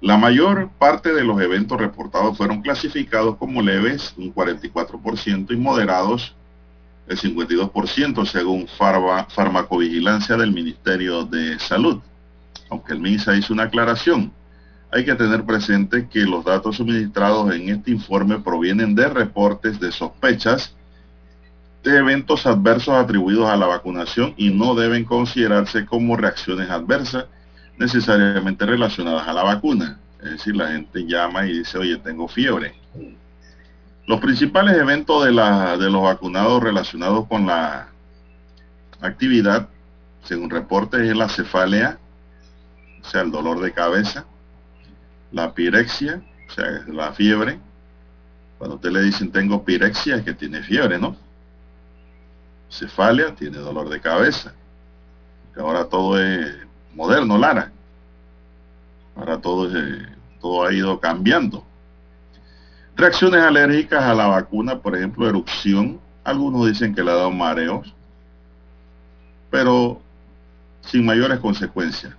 La 0.00 0.18
mayor 0.18 0.68
parte 0.78 1.14
de 1.14 1.24
los 1.24 1.40
eventos 1.40 1.78
reportados 1.78 2.36
fueron 2.36 2.60
clasificados 2.60 3.36
como 3.36 3.62
leves, 3.62 4.12
un 4.16 4.34
44%, 4.34 5.52
y 5.52 5.56
moderados, 5.56 6.34
el 7.06 7.18
52%, 7.18 8.26
según 8.26 8.66
farma, 8.66 9.26
farmacovigilancia 9.30 10.36
del 10.36 10.52
Ministerio 10.52 11.24
de 11.24 11.58
Salud. 11.58 12.00
Aunque 12.68 12.92
el 12.92 13.00
MINSA 13.00 13.36
hizo 13.36 13.52
una 13.52 13.64
aclaración, 13.64 14.32
hay 14.90 15.04
que 15.04 15.14
tener 15.14 15.44
presente 15.44 16.08
que 16.08 16.20
los 16.20 16.44
datos 16.44 16.76
suministrados 16.76 17.54
en 17.54 17.68
este 17.68 17.90
informe 17.90 18.38
provienen 18.38 18.94
de 18.94 19.08
reportes 19.08 19.80
de 19.80 19.92
sospechas 19.92 20.74
eventos 21.90 22.46
adversos 22.46 22.94
atribuidos 22.94 23.48
a 23.48 23.56
la 23.56 23.66
vacunación 23.66 24.34
y 24.36 24.50
no 24.50 24.74
deben 24.74 25.04
considerarse 25.04 25.84
como 25.84 26.16
reacciones 26.16 26.70
adversas 26.70 27.26
necesariamente 27.78 28.64
relacionadas 28.66 29.26
a 29.26 29.32
la 29.32 29.42
vacuna. 29.42 29.98
Es 30.22 30.30
decir, 30.30 30.56
la 30.56 30.68
gente 30.68 31.06
llama 31.06 31.46
y 31.46 31.58
dice, 31.58 31.78
oye, 31.78 31.96
tengo 31.98 32.28
fiebre. 32.28 32.74
Los 34.06 34.20
principales 34.20 34.76
eventos 34.76 35.24
de, 35.24 35.32
la, 35.32 35.76
de 35.76 35.90
los 35.90 36.02
vacunados 36.02 36.62
relacionados 36.62 37.26
con 37.26 37.46
la 37.46 37.88
actividad, 39.00 39.68
según 40.22 40.50
reportes, 40.50 41.00
es 41.00 41.16
la 41.16 41.28
cefalea, 41.28 41.98
o 43.02 43.08
sea, 43.08 43.22
el 43.22 43.30
dolor 43.30 43.60
de 43.60 43.72
cabeza, 43.72 44.24
la 45.32 45.52
pirexia, 45.52 46.22
o 46.48 46.52
sea, 46.52 46.84
la 46.86 47.12
fiebre. 47.12 47.58
Cuando 48.58 48.76
usted 48.76 48.90
le 48.90 49.02
dicen 49.02 49.30
tengo 49.30 49.64
pirexia, 49.64 50.16
es 50.16 50.22
que 50.22 50.32
tiene 50.32 50.62
fiebre, 50.62 50.98
¿no? 50.98 51.16
Cefalia, 52.74 53.34
tiene 53.34 53.58
dolor 53.58 53.88
de 53.88 54.00
cabeza. 54.00 54.52
Ahora 55.56 55.84
todo 55.84 56.20
es 56.20 56.56
moderno, 56.94 57.38
Lara. 57.38 57.70
Ahora 59.16 59.40
todo, 59.40 59.66
es, 59.76 60.08
todo 60.40 60.66
ha 60.66 60.72
ido 60.72 60.98
cambiando. 60.98 61.64
Reacciones 62.96 63.42
alérgicas 63.42 64.02
a 64.02 64.14
la 64.14 64.26
vacuna, 64.26 64.80
por 64.80 64.96
ejemplo, 64.96 65.28
erupción. 65.28 66.00
Algunos 66.24 66.66
dicen 66.66 66.94
que 66.94 67.02
le 67.02 67.10
ha 67.10 67.16
dado 67.16 67.30
mareos, 67.30 67.94
pero 69.50 70.00
sin 70.80 71.04
mayores 71.04 71.38
consecuencias. 71.38 72.14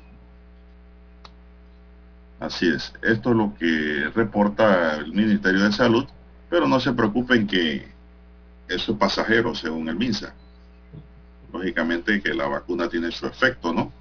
Así 2.39 2.67
es. 2.67 2.93
Esto 3.01 3.31
es 3.31 3.35
lo 3.35 3.53
que 3.57 4.09
reporta 4.13 4.95
el 4.97 5.11
Ministerio 5.13 5.63
de 5.63 5.71
Salud, 5.71 6.05
pero 6.49 6.67
no 6.67 6.79
se 6.79 6.93
preocupen 6.93 7.47
que 7.47 7.87
eso 8.67 8.91
es 8.93 8.97
pasajero, 8.97 9.55
según 9.55 9.89
el 9.89 9.95
MINSA 9.95 10.33
lógicamente 11.57 12.21
que 12.21 12.33
la 12.33 12.47
vacuna 12.47 12.89
tiene 12.89 13.11
su 13.11 13.25
efecto, 13.25 13.73
¿no? 13.73 13.91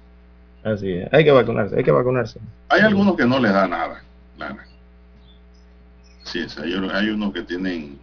Así 0.63 0.91
es, 0.91 1.13
hay 1.13 1.23
que 1.23 1.31
vacunarse, 1.31 1.77
hay 1.77 1.83
que 1.83 1.91
vacunarse. 1.91 2.39
Hay 2.69 2.81
algunos 2.81 3.15
que 3.15 3.25
no 3.25 3.39
les 3.39 3.53
da 3.53 3.67
nada, 3.67 4.03
claro. 4.35 4.57
Sí, 6.23 6.39
es, 6.39 6.57
hay, 6.57 6.73
hay 6.73 7.09
unos 7.09 7.33
que 7.33 7.43
tienen 7.43 7.99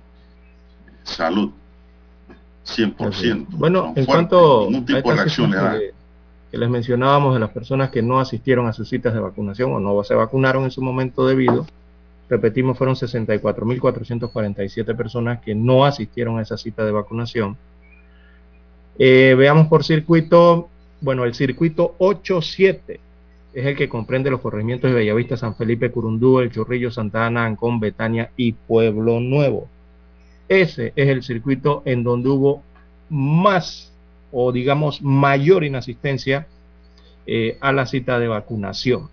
salud 1.03 1.51
100%. 2.65 3.47
Bueno, 3.51 3.93
en 3.97 4.05
cuanto 4.05 4.69
a 4.69 4.85
tipo 4.85 5.13
de 5.13 5.17
da. 5.17 5.79
Que, 5.79 5.93
que 6.53 6.59
les 6.59 6.71
mencionábamos 6.71 7.35
de 7.35 7.41
las 7.41 7.51
personas 7.51 7.91
que 7.91 8.03
no 8.03 8.21
asistieron 8.21 8.69
a 8.69 8.73
sus 8.73 8.89
citas 8.89 9.13
de 9.13 9.21
vacunación 9.21 9.73
o 9.73 9.81
no 9.81 10.05
se 10.05 10.15
vacunaron 10.15 10.63
en 10.65 10.71
su 10.71 10.83
momento 10.83 11.27
debido, 11.27 11.67
repetimos, 12.31 12.79
fueron 12.79 12.95
64.447 12.95 14.97
personas 14.97 15.41
que 15.41 15.57
no 15.57 15.85
asistieron 15.85 16.39
a 16.39 16.43
esa 16.43 16.57
cita 16.57 16.85
de 16.85 16.93
vacunación 16.93 17.57
eh, 18.99 19.35
veamos 19.37 19.69
por 19.69 19.85
circuito, 19.85 20.69
bueno, 21.01 21.25
el 21.25 21.35
circuito 21.35 21.97
8-7 21.99 22.99
es 23.55 23.67
el 23.67 23.77
que 23.77 23.89
comprende 23.89 24.31
los 24.31 24.41
corregimientos 24.41 24.91
de 24.91 24.97
Bellavista, 24.97 25.37
San 25.37 25.55
Felipe, 25.55 25.91
Curundú, 25.91 26.41
El 26.41 26.51
Chorrillo, 26.51 26.91
Santa 26.91 27.27
Ana, 27.27 27.45
Ancón, 27.45 27.81
Betania 27.81 28.31
y 28.37 28.53
Pueblo 28.53 29.21
Nuevo. 29.21 29.69
Ese 30.49 30.93
es 30.97 31.09
el 31.09 31.23
circuito 31.23 31.83
en 31.85 32.03
donde 32.03 32.29
hubo 32.29 32.63
más 33.09 33.93
o 34.31 34.53
digamos 34.53 35.03
mayor 35.03 35.65
inasistencia 35.65 36.47
eh, 37.27 37.59
a 37.61 37.73
la 37.73 37.87
cita 37.87 38.19
de 38.19 38.29
vacunación. 38.29 39.09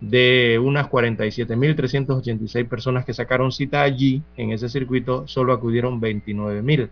De 0.00 0.60
unas 0.62 0.88
47.386 0.88 2.68
personas 2.68 3.04
que 3.04 3.14
sacaron 3.14 3.50
cita 3.50 3.82
allí, 3.82 4.22
en 4.36 4.52
ese 4.52 4.68
circuito, 4.68 5.26
solo 5.26 5.52
acudieron 5.52 6.00
29.000 6.00 6.88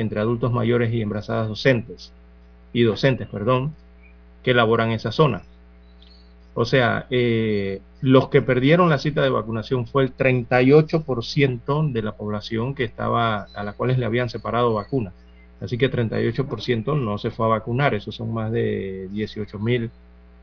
entre 0.00 0.20
adultos 0.20 0.52
mayores 0.52 0.92
y 0.92 1.02
embarazadas 1.02 1.48
docentes 1.48 2.12
y 2.72 2.82
docentes, 2.82 3.28
perdón, 3.28 3.74
que 4.42 4.54
laboran 4.54 4.92
esa 4.92 5.12
zona. 5.12 5.42
O 6.54 6.64
sea, 6.64 7.06
eh, 7.10 7.80
los 8.00 8.28
que 8.28 8.42
perdieron 8.42 8.88
la 8.88 8.98
cita 8.98 9.22
de 9.22 9.30
vacunación 9.30 9.86
fue 9.86 10.04
el 10.04 10.16
38% 10.16 11.92
de 11.92 12.02
la 12.02 12.12
población 12.12 12.74
que 12.74 12.84
estaba 12.84 13.48
a 13.54 13.62
la 13.64 13.72
cual 13.72 13.98
le 13.98 14.06
habían 14.06 14.28
separado 14.28 14.74
vacunas. 14.74 15.14
Así 15.60 15.76
que 15.78 15.90
38% 15.90 16.96
no 17.00 17.18
se 17.18 17.30
fue 17.30 17.46
a 17.46 17.50
vacunar, 17.50 17.94
eso 17.94 18.12
son 18.12 18.32
más 18.32 18.52
de 18.52 19.08
18 19.10 19.58
mil 19.58 19.90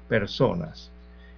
personas. 0.09 0.91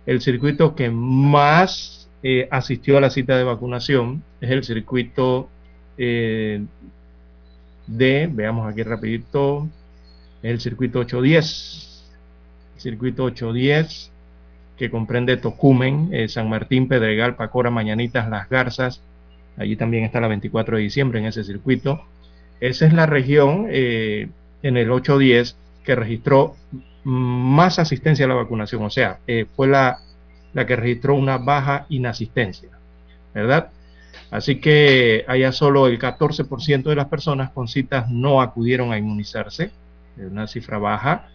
El 0.05 0.21
circuito 0.21 0.73
que 0.73 0.89
más 0.89 2.09
eh, 2.23 2.47
asistió 2.49 2.97
a 2.97 3.01
la 3.01 3.09
cita 3.09 3.37
de 3.37 3.43
vacunación 3.43 4.23
es 4.41 4.49
el 4.49 4.63
circuito 4.63 5.49
eh, 5.97 6.63
de, 7.87 8.29
veamos 8.31 8.71
aquí 8.71 8.83
rapidito, 8.83 9.67
el 10.43 10.59
circuito 10.59 10.99
810. 10.99 12.05
El 12.75 12.81
circuito 12.81 13.23
810 13.23 14.11
que 14.77 14.91
comprende 14.91 15.37
Tocumen, 15.37 16.09
eh, 16.11 16.27
San 16.27 16.49
Martín, 16.49 16.87
Pedregal, 16.87 17.35
Pacora, 17.35 17.71
Mañanitas, 17.71 18.29
Las 18.29 18.47
Garzas. 18.47 19.01
Allí 19.57 19.75
también 19.75 20.03
está 20.03 20.21
la 20.21 20.27
24 20.27 20.77
de 20.77 20.83
diciembre 20.83 21.19
en 21.19 21.25
ese 21.25 21.43
circuito. 21.43 22.03
Esa 22.59 22.85
es 22.85 22.93
la 22.93 23.07
región 23.07 23.67
en 23.71 24.31
el 24.61 24.91
810 24.91 25.57
que 25.83 25.95
registró 25.95 26.55
más 27.03 27.79
asistencia 27.79 28.25
a 28.25 28.27
la 28.27 28.35
vacunación, 28.35 28.83
o 28.83 28.89
sea, 28.89 29.19
fue 29.55 29.67
la, 29.67 29.99
la 30.53 30.65
que 30.65 30.75
registró 30.75 31.15
una 31.15 31.37
baja 31.37 31.85
inasistencia, 31.89 32.69
¿verdad? 33.33 33.69
Así 34.29 34.59
que 34.59 35.23
allá 35.27 35.51
solo 35.51 35.87
el 35.87 35.99
14% 35.99 36.83
de 36.83 36.95
las 36.95 37.07
personas 37.07 37.51
con 37.51 37.67
citas 37.67 38.09
no 38.09 38.41
acudieron 38.41 38.91
a 38.91 38.97
inmunizarse, 38.97 39.71
una 40.17 40.47
cifra 40.47 40.77
baja. 40.77 41.29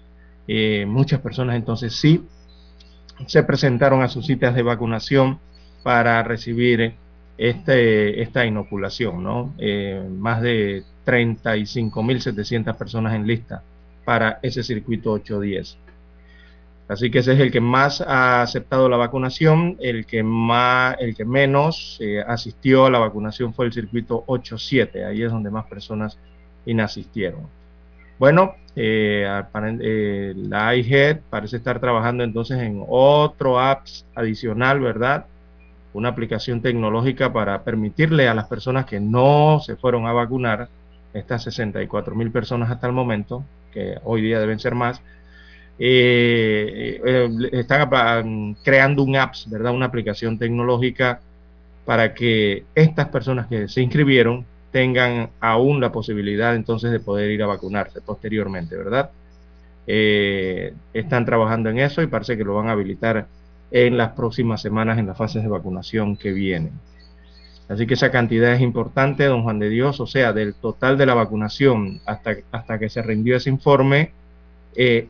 Eh, 0.47 0.85
muchas 0.87 1.21
personas 1.21 1.57
entonces 1.57 1.95
sí 1.95 2.25
se 3.27 3.43
presentaron 3.45 4.03
a 4.03 4.09
sus 4.09 4.27
citas 4.27 4.55
de 4.55 4.63
vacunación 4.63 5.39
para 5.83 6.23
recibir 6.23 6.95
este, 7.39 8.23
esta 8.23 8.45
inoculación, 8.45 9.23
¿no? 9.23 9.55
Eh, 9.59 10.03
más 10.19 10.43
de 10.43 10.85
35.700 11.07 12.77
personas 12.77 13.15
en 13.15 13.27
lista 13.27 13.63
para 14.05 14.39
ese 14.43 14.63
circuito 14.63 15.13
810. 15.13 15.79
Así 16.93 17.11
que 17.11 17.21
ese 17.21 17.33
es 17.33 17.41
el 17.41 17.51
que 17.51 17.61
más 17.63 18.03
ha 18.03 18.43
aceptado 18.43 18.87
la 18.87 18.99
vacunación, 18.99 19.79
el 19.81 20.05
que, 20.05 20.23
más, 20.23 20.95
el 21.01 21.17
que 21.17 21.25
menos 21.25 21.97
eh, 22.01 22.23
asistió 22.27 22.85
a 22.85 22.91
la 22.91 22.99
vacunación 22.99 23.55
fue 23.55 23.65
el 23.65 23.73
circuito 23.73 24.25
8-7, 24.27 25.07
ahí 25.07 25.23
es 25.23 25.33
donde 25.33 25.51
más 25.51 25.65
personas 25.65 26.19
inasistieron. 26.67 27.49
Bueno, 28.19 28.57
eh, 28.77 29.27
eh, 29.81 30.35
la 30.37 30.77
IGED 30.77 31.21
parece 31.31 31.57
estar 31.57 31.81
trabajando 31.81 32.25
entonces 32.25 32.61
en 32.61 32.85
otro 32.87 33.59
apps 33.59 34.05
adicional, 34.15 34.79
¿verdad? 34.81 35.25
Una 35.95 36.11
aplicación 36.11 36.61
tecnológica 36.61 37.33
para 37.33 37.63
permitirle 37.63 38.29
a 38.29 38.35
las 38.35 38.49
personas 38.49 38.85
que 38.85 39.01
no 39.01 39.61
se 39.65 39.77
fueron 39.77 40.07
a 40.07 40.13
vacunar, 40.13 40.69
estas 41.15 41.43
64 41.45 42.15
mil 42.15 42.31
personas 42.31 42.71
hasta 42.71 42.87
el 42.87 42.93
momento, 42.93 43.45
que 43.73 43.99
hoy 44.05 44.21
día 44.21 44.41
deben 44.41 44.59
ser 44.59 44.75
más, 44.75 45.01
eh, 45.85 47.01
eh, 47.05 47.49
están 47.51 48.55
creando 48.63 49.03
un 49.03 49.17
apps, 49.17 49.51
¿verdad? 49.51 49.75
Una 49.75 49.87
aplicación 49.87 50.39
tecnológica 50.39 51.21
para 51.85 52.15
que 52.15 52.63
estas 52.77 53.09
personas 53.09 53.49
que 53.49 53.67
se 53.67 53.83
inscribieron 53.83 54.47
tengan 54.71 55.31
aún 55.41 55.81
la 55.81 55.91
posibilidad 55.91 56.55
entonces 56.55 56.93
de 56.93 57.01
poder 57.01 57.33
ir 57.33 57.43
a 57.43 57.47
vacunarse 57.47 58.01
posteriormente, 58.01 58.77
¿verdad? 58.77 59.11
Eh, 59.89 60.73
están 60.95 61.25
trabajando 61.25 61.69
en 61.71 61.81
eso 61.81 62.01
y 62.01 62.07
parece 62.07 62.37
que 62.37 62.45
lo 62.45 62.55
van 62.55 62.69
a 62.69 62.73
habilitar 62.73 63.27
en 63.73 63.97
las 63.97 64.13
próximas 64.13 64.63
semanas 64.63 65.01
en 65.01 65.09
las 65.09 65.19
fases 65.19 65.43
de 65.43 65.49
vacunación 65.49 66.17
que 66.17 66.31
vienen. 66.31 66.71
Así 67.69 67.89
que 67.89 67.95
esa 67.95 68.13
cantidad 68.13 68.53
es 68.53 68.61
importante, 68.61 69.25
don 69.25 69.43
Juan 69.43 69.59
de 69.59 69.69
Dios, 69.69 69.99
o 69.99 70.07
sea, 70.07 70.33
del 70.33 70.55
total 70.55 70.97
de 70.97 71.07
la 71.07 71.15
vacunación 71.15 72.01
hasta, 72.07 72.37
hasta 72.53 72.79
que 72.79 72.89
se 72.89 73.03
rindió 73.03 73.37
ese 73.37 73.51
informe, 73.51 74.13
eh, 74.77 75.09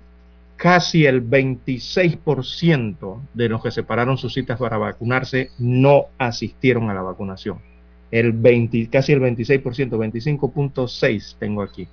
casi 0.63 1.07
el 1.07 1.29
26% 1.29 3.21
de 3.35 3.49
los 3.49 3.61
que 3.61 3.73
separaron 3.73 4.17
sus 4.17 4.33
citas 4.33 4.61
para 4.61 4.79
vacunarse 4.79 5.51
no 5.59 6.05
asistieron 6.19 6.89
a 6.89 6.95
la 6.95 7.03
vacunación. 7.03 7.59
El 8.13 8.31
20, 8.31 8.89
casi 8.89 9.11
el 9.13 9.21
26%, 9.21 9.65
25.6 9.65 11.35
tengo 11.41 11.63
aquí, 11.63 11.89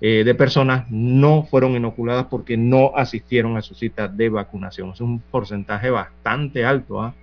eh, 0.00 0.22
de 0.24 0.34
personas 0.36 0.88
no 0.92 1.42
fueron 1.42 1.72
inoculadas 1.72 2.26
porque 2.26 2.56
no 2.56 2.92
asistieron 2.94 3.56
a 3.56 3.62
su 3.62 3.74
cita 3.74 4.06
de 4.06 4.28
vacunación. 4.28 4.90
Es 4.90 5.00
un 5.00 5.18
porcentaje 5.18 5.90
bastante 5.90 6.64
alto, 6.64 7.02
¿ah? 7.02 7.16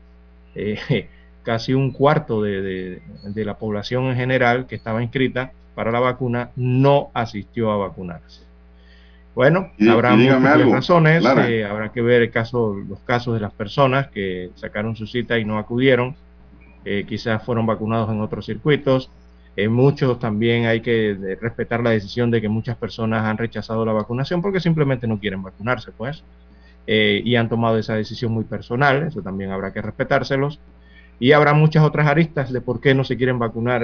eh, 0.55 1.07
casi 1.43 1.73
un 1.73 1.91
cuarto 1.91 2.41
de 2.41 3.01
la 3.33 3.57
población 3.57 4.07
en 4.07 4.17
general 4.17 4.67
que 4.67 4.75
estaba 4.75 5.01
inscrita 5.01 5.53
para 5.73 5.89
la 5.89 6.01
vacuna 6.01 6.51
no 6.57 7.11
asistió 7.13 7.71
a 7.71 7.77
vacunarse. 7.77 8.48
Bueno, 9.35 9.71
habrá 9.89 10.15
muchas 10.15 10.69
razones, 10.69 11.23
eh, 11.47 11.63
habrá 11.63 11.89
que 11.89 12.01
ver 12.01 12.23
el 12.23 12.31
caso, 12.31 12.73
los 12.73 12.99
casos 12.99 13.35
de 13.35 13.39
las 13.39 13.53
personas 13.53 14.07
que 14.07 14.49
sacaron 14.55 14.95
su 14.95 15.07
cita 15.07 15.37
y 15.37 15.45
no 15.45 15.57
acudieron, 15.57 16.15
eh, 16.83 17.05
quizás 17.07 17.43
fueron 17.43 17.65
vacunados 17.65 18.09
en 18.09 18.21
otros 18.21 18.45
circuitos. 18.45 19.09
En 19.55 19.71
muchos 19.71 20.19
también 20.19 20.65
hay 20.65 20.81
que 20.81 21.37
respetar 21.41 21.81
la 21.81 21.91
decisión 21.91 22.31
de 22.31 22.41
que 22.41 22.49
muchas 22.49 22.77
personas 22.77 23.25
han 23.25 23.37
rechazado 23.37 23.85
la 23.85 23.93
vacunación 23.93 24.41
porque 24.41 24.59
simplemente 24.59 25.05
no 25.05 25.19
quieren 25.19 25.43
vacunarse, 25.43 25.91
pues, 25.91 26.23
eh, 26.87 27.21
y 27.23 27.35
han 27.35 27.49
tomado 27.49 27.77
esa 27.77 27.95
decisión 27.95 28.31
muy 28.31 28.45
personal, 28.45 29.03
eso 29.03 29.21
también 29.21 29.51
habrá 29.51 29.71
que 29.71 29.81
respetárselos. 29.81 30.59
Y 31.19 31.33
habrá 31.33 31.53
muchas 31.53 31.83
otras 31.83 32.07
aristas 32.07 32.51
de 32.53 32.61
por 32.61 32.79
qué 32.79 32.95
no 32.95 33.03
se 33.03 33.17
quieren 33.17 33.39
vacunar 33.39 33.83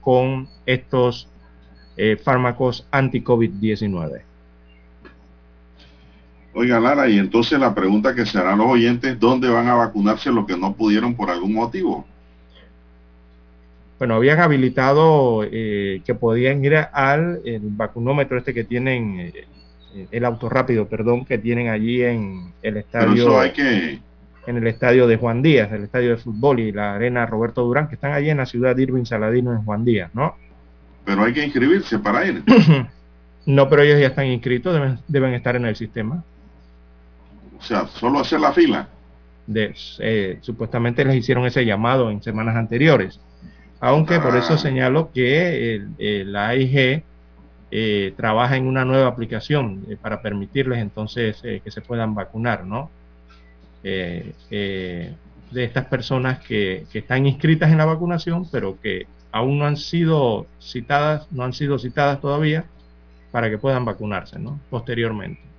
con 0.00 0.48
estos 0.66 1.28
fármacos 2.24 2.88
anti-COVID-19. 2.90 4.22
Oiga, 6.56 6.78
Lara, 6.78 7.08
y 7.08 7.18
entonces 7.18 7.58
la 7.58 7.74
pregunta 7.74 8.14
que 8.14 8.24
se 8.24 8.38
harán 8.38 8.58
los 8.58 8.68
oyentes, 8.68 9.18
¿dónde 9.18 9.48
van 9.48 9.66
a 9.66 9.74
vacunarse 9.74 10.30
los 10.30 10.46
que 10.46 10.56
no 10.56 10.72
pudieron 10.72 11.14
por 11.14 11.28
algún 11.28 11.52
motivo? 11.52 12.06
Bueno, 13.98 14.14
habían 14.14 14.38
habilitado 14.38 15.44
eh, 15.50 16.00
que 16.06 16.14
podían 16.14 16.64
ir 16.64 16.76
al 16.76 17.40
vacunómetro 17.60 18.38
este 18.38 18.54
que 18.54 18.62
tienen, 18.62 19.32
eh, 19.34 19.46
el 20.12 20.24
auto 20.24 20.48
rápido, 20.48 20.86
perdón, 20.86 21.24
que 21.24 21.38
tienen 21.38 21.68
allí 21.70 22.02
en 22.02 22.52
el 22.62 22.76
estadio. 22.76 23.38
hay 23.38 23.50
que... 23.50 23.98
En 24.46 24.56
el 24.58 24.66
estadio 24.66 25.06
de 25.06 25.16
Juan 25.16 25.40
Díaz, 25.42 25.72
el 25.72 25.84
estadio 25.84 26.10
de 26.10 26.16
fútbol 26.18 26.60
y 26.60 26.70
la 26.70 26.94
arena 26.94 27.24
Roberto 27.24 27.62
Durán, 27.62 27.88
que 27.88 27.94
están 27.94 28.12
allí 28.12 28.28
en 28.28 28.36
la 28.36 28.46
ciudad 28.46 28.76
de 28.76 28.82
Irving 28.82 29.06
Saladino 29.06 29.52
en 29.52 29.64
Juan 29.64 29.86
Díaz, 29.86 30.10
¿no? 30.12 30.36
Pero 31.04 31.24
hay 31.24 31.32
que 31.32 31.42
inscribirse 31.42 31.98
para 31.98 32.26
ir. 32.26 32.42
no, 33.46 33.68
pero 33.70 33.82
ellos 33.82 33.98
ya 33.98 34.08
están 34.08 34.26
inscritos, 34.26 34.74
deben, 34.74 34.98
deben 35.08 35.32
estar 35.32 35.56
en 35.56 35.64
el 35.64 35.76
sistema. 35.76 36.22
O 37.64 37.66
sea, 37.66 37.86
solo 37.86 38.20
hacer 38.20 38.40
la 38.40 38.52
fila. 38.52 38.88
De, 39.46 39.74
eh, 39.98 40.38
supuestamente 40.42 41.02
les 41.02 41.16
hicieron 41.16 41.46
ese 41.46 41.64
llamado 41.64 42.10
en 42.10 42.22
semanas 42.22 42.56
anteriores. 42.56 43.18
Aunque 43.80 44.20
por 44.20 44.36
eso 44.36 44.54
ah. 44.54 44.58
señalo 44.58 45.10
que 45.12 45.80
la 46.26 46.48
AIG 46.48 47.04
eh, 47.70 48.12
trabaja 48.18 48.56
en 48.56 48.66
una 48.66 48.84
nueva 48.84 49.08
aplicación 49.08 49.86
eh, 49.88 49.96
para 50.00 50.20
permitirles 50.20 50.78
entonces 50.78 51.40
que 51.40 51.70
se 51.70 51.80
puedan 51.80 52.14
vacunar, 52.14 52.64
¿no? 52.64 52.90
de 53.82 55.14
estas 55.52 55.86
personas 55.86 56.40
que, 56.40 56.86
que, 56.90 57.00
están 57.00 57.26
inscritas 57.26 57.70
en 57.70 57.78
la 57.78 57.84
vacunación, 57.84 58.48
pero 58.50 58.80
que 58.80 59.06
aún 59.30 59.58
no 59.58 59.66
han 59.66 59.76
sido 59.76 60.46
citadas, 60.58 61.30
no 61.30 61.44
han 61.44 61.52
sido 61.52 61.78
citadas 61.78 62.18
todavía 62.20 62.64
para 63.30 63.50
que 63.50 63.58
puedan 63.58 63.84
vacunarse, 63.84 64.38
¿no? 64.38 64.58
Posteriormente 64.70 65.53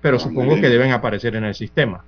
pero 0.00 0.18
supongo 0.18 0.56
que 0.56 0.68
deben 0.68 0.92
aparecer 0.92 1.36
en 1.36 1.44
el 1.44 1.54
sistema. 1.54 2.04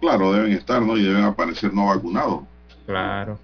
Claro, 0.00 0.32
deben 0.32 0.52
estar, 0.52 0.82
¿no? 0.82 0.96
Y 0.96 1.04
deben 1.04 1.24
aparecer 1.24 1.72
no 1.72 1.86
vacunados. 1.86 2.42
Claro. 2.86 3.38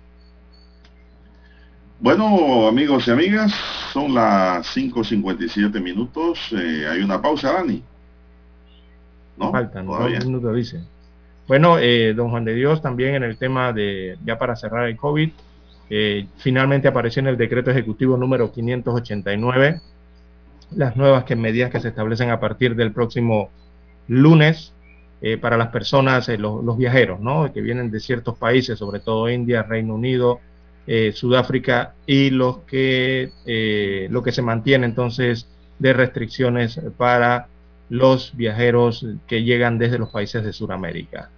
Bueno, 2.01 2.67
amigos 2.67 3.09
y 3.09 3.11
amigas, 3.11 3.53
son 3.93 4.15
las 4.15 4.67
5.57 4.77 5.81
minutos. 5.81 6.39
Eh, 6.53 6.87
hay 6.89 7.01
una 7.01 7.21
pausa, 7.21 7.53
Dani. 7.53 7.83
¿No? 9.37 9.53
Faltan 9.53 9.87
dos 9.87 10.11
minutos, 10.25 10.57
dice. 10.57 10.81
Bueno, 11.47 11.79
eh, 11.79 12.13
don 12.15 12.31
Juan 12.31 12.45
de 12.45 12.55
Dios, 12.55 12.83
también 12.83 13.15
en 13.15 13.23
el 13.23 13.39
tema 13.39 13.73
de, 13.73 14.19
ya 14.25 14.37
para 14.39 14.55
cerrar 14.55 14.89
el 14.89 14.97
COVID, 14.97 15.31
eh, 15.91 16.27
finalmente 16.37 16.89
apareció 16.89 17.21
en 17.21 17.29
el 17.29 17.37
decreto 17.37 17.71
ejecutivo 17.71 18.17
número 18.17 18.53
589 18.53 19.81
las 20.71 20.97
nuevas 20.97 21.25
que 21.25 21.37
medidas 21.37 21.71
que 21.71 21.81
se 21.81 21.89
establecen 21.89 22.31
a 22.31 22.41
partir 22.41 22.75
del 22.77 22.93
próximo 22.93 23.51
lunes 24.09 24.73
eh, 25.21 25.37
para 25.37 25.57
las 25.57 25.69
personas, 25.69 26.29
eh, 26.29 26.39
los, 26.39 26.77
viajeros, 26.77 27.21
¿no? 27.21 27.53
que 27.53 27.61
vienen 27.61 27.91
de 27.91 27.99
ciertos 27.99 28.39
países, 28.39 28.79
sobre 28.79 29.01
todo 29.01 29.29
India, 29.29 29.65
Reino 29.65 29.95
Unido, 29.95 30.41
eh, 30.87 31.13
Sudáfrica, 31.13 31.95
y 32.07 32.31
los 32.31 32.59
que, 32.61 33.31
lo 34.11 34.23
que 34.23 34.33
se 34.33 34.43
mantiene 34.43 34.87
entonces 34.87 35.49
de 35.79 35.93
restricciones 35.93 36.81
para 36.97 37.49
los 37.89 38.37
viajeros 38.37 39.07
que 39.27 39.43
llegan 39.43 39.79
desde 39.79 39.99
los 39.99 40.11
países 40.11 40.45
de 40.45 40.53
Sudamérica. 40.53 41.31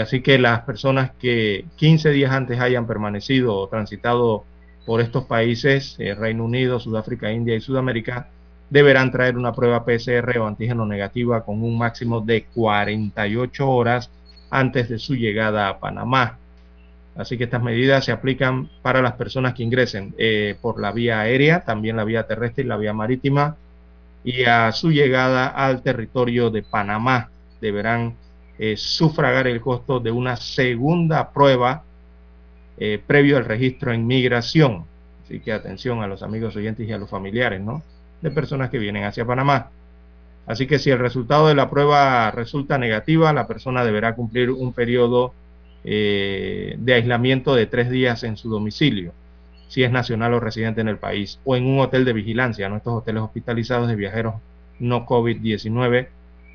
así 0.00 0.20
que 0.22 0.38
las 0.38 0.60
personas 0.62 1.10
que 1.18 1.66
15 1.76 2.10
días 2.10 2.32
antes 2.32 2.60
hayan 2.60 2.86
permanecido 2.86 3.54
o 3.56 3.68
transitado 3.68 4.44
por 4.86 5.00
estos 5.00 5.24
países, 5.24 5.96
Reino 5.98 6.44
Unido, 6.44 6.80
Sudáfrica, 6.80 7.32
India 7.32 7.56
y 7.56 7.60
Sudamérica, 7.60 8.28
deberán 8.70 9.10
traer 9.10 9.36
una 9.36 9.52
prueba 9.52 9.84
PCR 9.84 10.38
o 10.38 10.46
antígeno 10.46 10.86
negativa 10.86 11.44
con 11.44 11.62
un 11.62 11.78
máximo 11.78 12.20
de 12.20 12.44
48 12.54 13.68
horas 13.68 14.10
antes 14.50 14.88
de 14.88 14.98
su 14.98 15.14
llegada 15.14 15.68
a 15.68 15.78
Panamá. 15.78 16.38
Así 17.16 17.38
que 17.38 17.44
estas 17.44 17.62
medidas 17.62 18.04
se 18.04 18.12
aplican 18.12 18.68
para 18.82 19.00
las 19.00 19.14
personas 19.14 19.54
que 19.54 19.62
ingresen 19.62 20.14
eh, 20.18 20.56
por 20.60 20.80
la 20.80 20.92
vía 20.92 21.20
aérea, 21.20 21.64
también 21.64 21.96
la 21.96 22.04
vía 22.04 22.26
terrestre 22.26 22.64
y 22.64 22.66
la 22.66 22.76
vía 22.76 22.92
marítima, 22.92 23.56
y 24.22 24.44
a 24.44 24.70
su 24.72 24.90
llegada 24.90 25.46
al 25.46 25.82
territorio 25.82 26.50
de 26.50 26.62
Panamá 26.62 27.30
deberán 27.60 28.14
eh, 28.58 28.76
sufragar 28.76 29.46
el 29.46 29.60
costo 29.60 30.00
de 30.00 30.10
una 30.10 30.36
segunda 30.36 31.30
prueba 31.30 31.84
eh, 32.78 33.00
previo 33.06 33.38
al 33.38 33.44
registro 33.44 33.92
en 33.92 34.06
migración. 34.06 34.84
Así 35.24 35.40
que 35.40 35.52
atención 35.52 36.02
a 36.02 36.06
los 36.06 36.22
amigos 36.22 36.54
oyentes 36.56 36.86
y 36.86 36.92
a 36.92 36.98
los 36.98 37.08
familiares, 37.08 37.60
¿no? 37.60 37.82
De 38.20 38.30
personas 38.30 38.70
que 38.70 38.78
vienen 38.78 39.04
hacia 39.04 39.24
Panamá. 39.24 39.70
Así 40.46 40.66
que 40.66 40.78
si 40.78 40.90
el 40.90 40.98
resultado 40.98 41.48
de 41.48 41.54
la 41.54 41.68
prueba 41.68 42.30
resulta 42.30 42.78
negativa, 42.78 43.32
la 43.32 43.46
persona 43.46 43.84
deberá 43.84 44.14
cumplir 44.14 44.50
un 44.50 44.72
periodo 44.72 45.34
eh, 45.84 46.76
de 46.78 46.94
aislamiento 46.94 47.54
de 47.54 47.66
tres 47.66 47.90
días 47.90 48.22
en 48.22 48.36
su 48.36 48.48
domicilio, 48.48 49.12
si 49.68 49.82
es 49.82 49.90
nacional 49.90 50.34
o 50.34 50.40
residente 50.40 50.80
en 50.80 50.88
el 50.88 50.98
país, 50.98 51.40
o 51.44 51.56
en 51.56 51.66
un 51.66 51.80
hotel 51.80 52.04
de 52.04 52.12
vigilancia, 52.12 52.68
¿no? 52.68 52.76
estos 52.76 52.94
hoteles 52.94 53.22
hospitalizados 53.22 53.88
de 53.88 53.96
viajeros 53.96 54.34
no 54.78 55.06
COVID-19. 55.06 56.08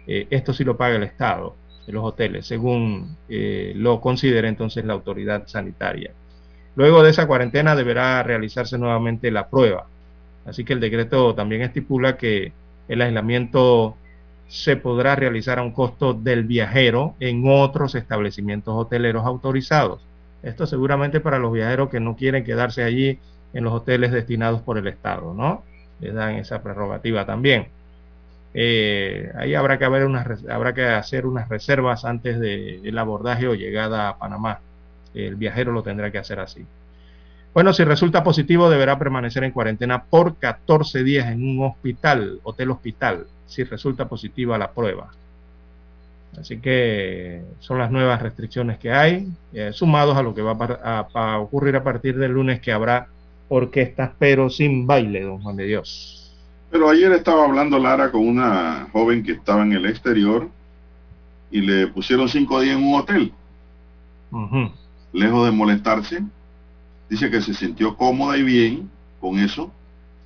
esto 0.08 0.54
sí 0.54 0.64
lo 0.64 0.78
paga 0.78 0.96
el 0.96 1.04
Estado 1.04 1.56
los 1.92 2.04
hoteles, 2.04 2.46
según 2.46 3.18
eh, 3.30 3.74
lo 3.76 4.02
considere 4.02 4.48
entonces 4.48 4.86
la 4.86 4.94
autoridad 4.94 5.48
sanitaria. 5.48 6.12
Luego 6.76 7.04
de 7.04 7.12
esa 7.12 7.28
cuarentena 7.28 7.76
deberá 7.76 8.24
realizarse 8.24 8.78
nuevamente 8.78 9.30
la 9.32 9.48
prueba. 9.48 9.88
Así 10.46 10.64
que 10.64 10.74
el 10.74 10.80
decreto 10.80 11.36
también 11.36 11.62
estipula 11.62 12.18
que 12.18 12.52
el 12.88 13.02
aislamiento 13.02 13.96
se 14.48 14.76
podrá 14.76 15.16
realizar 15.16 15.60
a 15.60 15.64
un 15.64 15.72
costo 15.72 16.14
del 16.14 16.44
viajero 16.44 17.16
en 17.20 17.44
otros 17.48 17.96
establecimientos 17.96 18.76
hoteleros 18.76 19.26
autorizados. 19.26 20.02
Esto 20.44 20.68
seguramente 20.68 21.20
para 21.22 21.40
los 21.40 21.54
viajeros 21.54 21.90
que 21.90 22.00
no 22.00 22.16
quieren 22.16 22.44
quedarse 22.44 22.84
allí 22.84 23.20
en 23.54 23.64
los 23.64 23.74
hoteles 23.74 24.12
destinados 24.12 24.62
por 24.62 24.78
el 24.78 24.88
Estado, 24.88 25.34
¿no? 25.34 25.64
Les 26.00 26.14
dan 26.14 26.36
esa 26.36 26.62
prerrogativa 26.62 27.26
también. 27.26 27.68
Eh, 28.54 29.32
ahí 29.38 29.56
habrá 29.56 29.78
que, 29.78 29.86
haber 29.86 30.06
habrá 30.50 30.74
que 30.74 30.86
hacer 30.86 31.26
unas 31.26 31.48
reservas 31.48 32.04
antes 32.04 32.40
del 32.40 32.98
abordaje 32.98 33.48
o 33.48 33.56
llegada 33.56 34.10
a 34.10 34.18
Panamá. 34.18 34.60
El 35.14 35.36
viajero 35.36 35.72
lo 35.72 35.84
tendrá 35.84 36.12
que 36.12 36.18
hacer 36.18 36.40
así. 36.40 36.66
Bueno, 37.54 37.74
si 37.74 37.84
resulta 37.84 38.24
positivo, 38.24 38.70
deberá 38.70 38.98
permanecer 38.98 39.44
en 39.44 39.52
cuarentena 39.52 40.04
por 40.04 40.38
14 40.38 41.04
días 41.04 41.30
en 41.32 41.44
un 41.44 41.66
hospital, 41.66 42.40
hotel 42.44 42.72
hospital, 42.72 43.28
si 43.46 43.64
resulta 43.66 44.08
positiva 44.08 44.58
la 44.58 44.72
prueba. 44.72 45.12
Así 46.40 46.60
que 46.60 47.42
son 47.60 47.78
las 47.78 47.92
nuevas 47.92 48.22
restricciones 48.22 48.78
que 48.78 48.94
hay, 48.94 49.28
eh, 49.52 49.72
sumados 49.74 50.16
a 50.16 50.24
lo 50.24 50.34
que 50.34 50.42
va 50.42 50.56
a, 51.14 51.40
ocurrir 51.40 51.76
a 51.76 51.84
partir 51.84 52.18
del 52.18 52.32
lunes 52.32 52.62
que 52.62 52.72
habrá 52.72 53.08
orquestas, 53.50 54.12
pero 54.18 54.50
sin 54.50 54.88
baile, 54.88 55.24
don 55.24 55.42
Juan 55.42 55.58
de 55.58 55.66
Dios. 55.66 56.34
Pero 56.72 56.90
ayer 56.90 57.12
estaba 57.12 57.44
hablando 57.44 57.78
Lara 57.78 58.12
con 58.12 58.26
una 58.26 58.88
joven 58.94 59.24
que 59.24 59.34
estaba 59.34 59.64
en 59.64 59.74
el 59.74 59.86
exterior 59.86 60.48
y 61.52 61.60
le 61.60 61.88
pusieron 61.88 62.30
cinco 62.30 62.62
días 62.62 62.78
en 62.78 62.84
un 62.86 62.96
hotel. 62.98 63.34
Lejos 65.12 65.46
de 65.46 65.52
molestarse, 65.52 66.24
dice 67.12 67.30
que 67.30 67.42
se 67.42 67.54
sintió 67.54 67.98
cómoda 67.98 68.38
y 68.38 68.44
bien 68.44 68.90
con 69.20 69.38
eso 69.38 69.70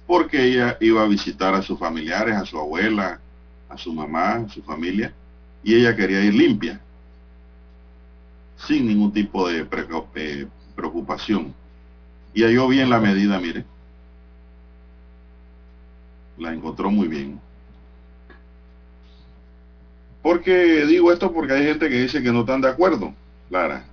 porque 0.06 0.44
ella 0.44 0.78
iba 0.80 1.02
a 1.02 1.08
visitar 1.08 1.56
a 1.56 1.64
sus 1.64 1.80
familiares, 1.80 2.36
a 2.36 2.46
su 2.46 2.60
abuela, 2.60 3.20
a 3.68 3.76
su 3.76 3.92
mamá, 3.92 4.36
a 4.36 4.50
su 4.50 4.62
familia, 4.62 5.12
y 5.64 5.74
ella 5.74 5.96
quería 5.96 6.24
ir 6.24 6.36
limpia, 6.36 6.80
sin 8.68 8.86
ningún 8.86 9.12
tipo 9.12 9.50
de 9.50 9.68
eh, 10.16 10.48
preocupación. 10.76 11.56
Y 12.36 12.44
halló 12.44 12.68
bien 12.68 12.92
la 12.92 13.00
medida, 13.00 13.40
mire 13.40 13.66
la 16.38 16.54
encontró 16.54 16.92
muy 16.92 17.08
bien. 17.08 17.40
Porque 20.22 20.86
digo 20.86 21.12
esto 21.12 21.32
porque 21.32 21.54
hay 21.54 21.64
gente 21.64 21.90
que 21.90 22.02
dice 22.02 22.22
que 22.22 22.32
no 22.32 22.42
están 22.42 22.62
de 22.62 22.70
acuerdo, 22.70 23.14
Lara, 23.50 23.86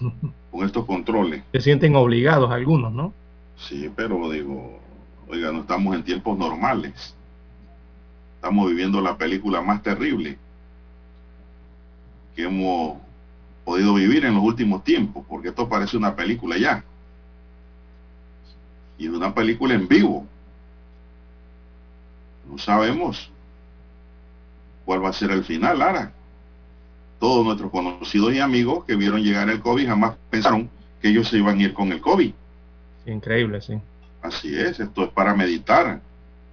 con 0.50 0.64
estos 0.64 0.84
controles. 0.84 1.42
Se 1.52 1.60
sienten 1.60 1.94
obligados 1.96 2.50
algunos, 2.50 2.92
¿no? 2.92 3.12
Sí, 3.56 3.90
pero 3.94 4.30
digo, 4.30 4.78
oiga, 5.28 5.52
no 5.52 5.60
estamos 5.60 5.94
en 5.94 6.02
tiempos 6.02 6.38
normales. 6.38 7.14
Estamos 8.36 8.68
viviendo 8.68 9.00
la 9.00 9.16
película 9.16 9.60
más 9.60 9.82
terrible 9.82 10.38
que 12.36 12.44
hemos 12.44 12.98
podido 13.64 13.94
vivir 13.94 14.24
en 14.24 14.34
los 14.34 14.44
últimos 14.44 14.84
tiempos, 14.84 15.24
porque 15.28 15.48
esto 15.48 15.68
parece 15.68 15.96
una 15.96 16.14
película 16.14 16.56
ya. 16.56 16.84
Y 18.96 19.08
una 19.08 19.34
película 19.34 19.74
en 19.74 19.88
vivo. 19.88 20.24
No 22.48 22.56
sabemos 22.58 23.30
cuál 24.84 25.04
va 25.04 25.10
a 25.10 25.12
ser 25.12 25.32
el 25.32 25.44
final, 25.44 25.80
Lara. 25.80 26.12
Todos 27.18 27.44
nuestros 27.44 27.70
conocidos 27.70 28.32
y 28.32 28.40
amigos 28.40 28.84
que 28.84 28.96
vieron 28.96 29.22
llegar 29.22 29.48
el 29.50 29.60
COVID 29.60 29.86
jamás 29.86 30.16
pensaron 30.30 30.70
que 31.00 31.08
ellos 31.08 31.28
se 31.28 31.38
iban 31.38 31.58
a 31.58 31.62
ir 31.62 31.74
con 31.74 31.92
el 31.92 32.00
COVID. 32.00 32.32
increíble, 33.06 33.60
sí. 33.60 33.80
Así 34.22 34.56
es, 34.56 34.80
esto 34.80 35.04
es 35.04 35.10
para 35.10 35.34
meditar, 35.34 36.00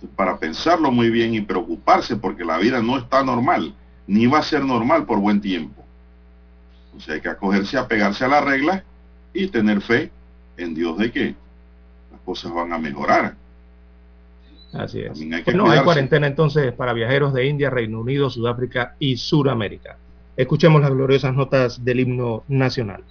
es 0.02 0.10
para 0.16 0.38
pensarlo 0.38 0.92
muy 0.92 1.10
bien 1.10 1.34
y 1.34 1.42
preocuparse 1.42 2.16
porque 2.16 2.46
la 2.46 2.58
vida 2.58 2.82
no 2.82 2.98
está 2.98 3.24
normal, 3.24 3.74
ni 4.08 4.28
va 4.28 4.40
a 4.40 4.44
ser 4.44 4.64
normal 4.64 5.06
por 5.06 5.20
buen 5.20 5.42
tiempo. 5.42 5.84
O 6.96 7.00
sea, 7.00 7.16
hay 7.16 7.22
que 7.22 7.30
acogerse, 7.30 7.78
a 7.78 7.88
pegarse 7.88 8.24
a 8.24 8.28
la 8.28 8.42
regla 8.42 8.84
y 9.34 9.48
tener 9.48 9.82
fe 9.82 10.12
en 10.58 10.74
Dios 10.74 10.98
de 10.98 11.12
que 11.12 11.36
las 12.12 12.22
cosas 12.24 12.54
van 12.54 12.72
a 12.72 12.78
mejorar. 12.78 13.36
Así 14.74 15.02
es. 15.02 15.20
no 15.54 15.70
hay 15.70 15.84
cuarentena 15.84 16.28
entonces 16.28 16.74
para 16.74 16.94
viajeros 16.94 17.34
de 17.34 17.48
India, 17.48 17.70
Reino 17.70 18.00
Unido, 18.00 18.30
Sudáfrica 18.30 18.96
y 19.00 19.18
Suramérica. 19.18 19.98
Escuchemos 20.38 20.82
las 20.82 20.92
gloriosas 20.92 21.34
notas 21.34 21.84
del 21.86 22.02
himno 22.02 22.44
nacional. 22.50 23.04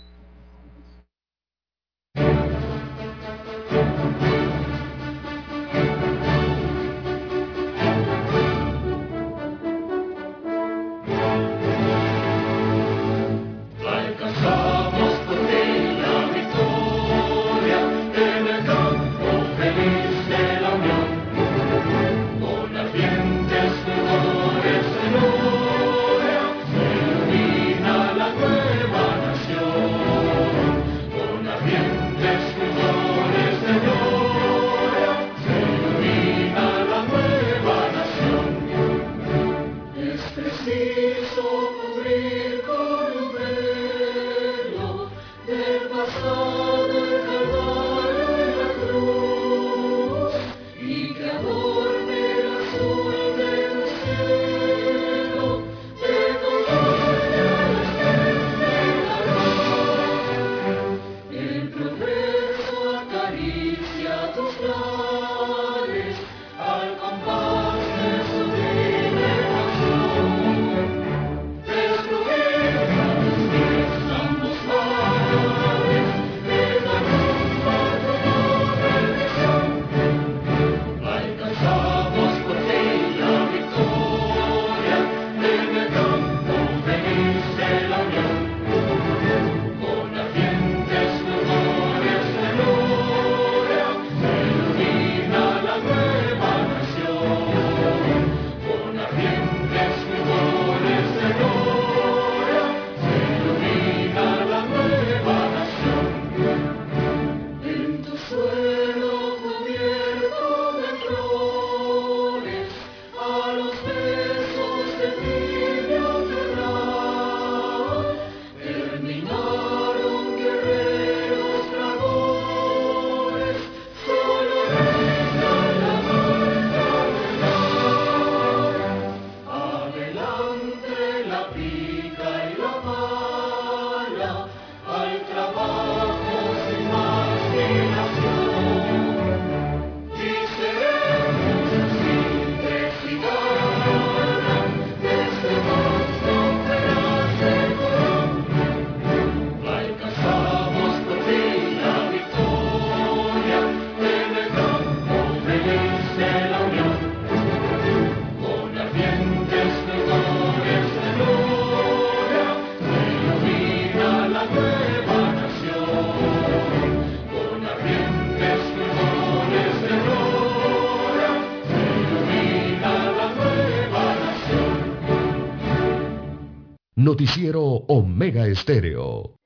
Noticiero 177.14 177.62
Omega 177.62 178.44
Estéreo. 178.48 179.38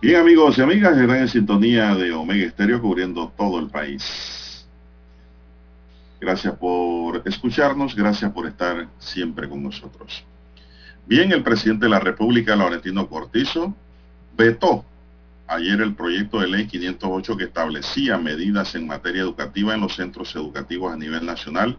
Bien 0.00 0.16
amigos 0.16 0.56
y 0.56 0.62
amigas, 0.62 0.96
están 0.96 1.16
en 1.18 1.28
sintonía 1.28 1.94
de 1.94 2.12
Omega 2.12 2.46
Estéreo 2.46 2.80
cubriendo 2.80 3.30
todo 3.36 3.58
el 3.58 3.68
país. 3.68 4.66
Gracias 6.18 6.54
por 6.54 7.20
escucharnos, 7.26 7.94
gracias 7.94 8.32
por 8.32 8.46
estar 8.46 8.88
siempre 8.98 9.50
con 9.50 9.62
nosotros. 9.62 10.24
Bien, 11.06 11.30
el 11.30 11.42
presidente 11.42 11.84
de 11.84 11.90
la 11.90 12.00
República, 12.00 12.56
Laurentino 12.56 13.06
Cortizo, 13.06 13.74
vetó 14.34 14.86
ayer 15.46 15.80
el 15.80 15.94
proyecto 15.94 16.40
de 16.40 16.48
ley 16.48 16.66
508 16.66 17.36
que 17.36 17.44
establecía 17.44 18.18
medidas 18.18 18.74
en 18.74 18.86
materia 18.86 19.22
educativa 19.22 19.74
en 19.74 19.80
los 19.80 19.94
centros 19.94 20.34
educativos 20.34 20.92
a 20.92 20.96
nivel 20.96 21.26
nacional 21.26 21.78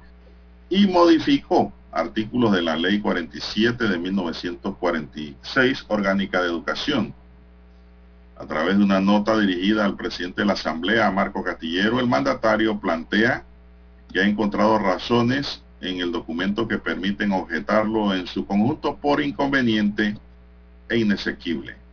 y 0.70 0.88
modificó 0.88 1.74
artículos 1.92 2.52
de 2.52 2.62
la 2.62 2.76
ley 2.76 3.00
47 3.00 3.88
de 3.88 3.98
1946 3.98 5.86
orgánica 5.88 6.42
de 6.42 6.48
educación. 6.48 7.14
A 8.38 8.46
través 8.46 8.78
de 8.78 8.84
una 8.84 9.00
nota 9.00 9.40
dirigida 9.40 9.86
al 9.86 9.96
presidente 9.96 10.42
de 10.42 10.48
la 10.48 10.54
Asamblea, 10.54 11.10
Marco 11.10 11.42
Castillero, 11.42 12.00
el 12.00 12.08
mandatario 12.08 12.78
plantea 12.80 13.46
que 14.12 14.20
ha 14.20 14.28
encontrado 14.28 14.78
razones 14.78 15.62
en 15.80 16.02
el 16.02 16.12
documento 16.12 16.68
que 16.68 16.78
permiten 16.78 17.32
objetarlo 17.32 18.14
en 18.14 18.28
su 18.28 18.46
conjunto 18.46 18.98
por 18.98 19.22
inconveniente 19.22 20.18
e 20.90 20.98
inesequible. 20.98 21.85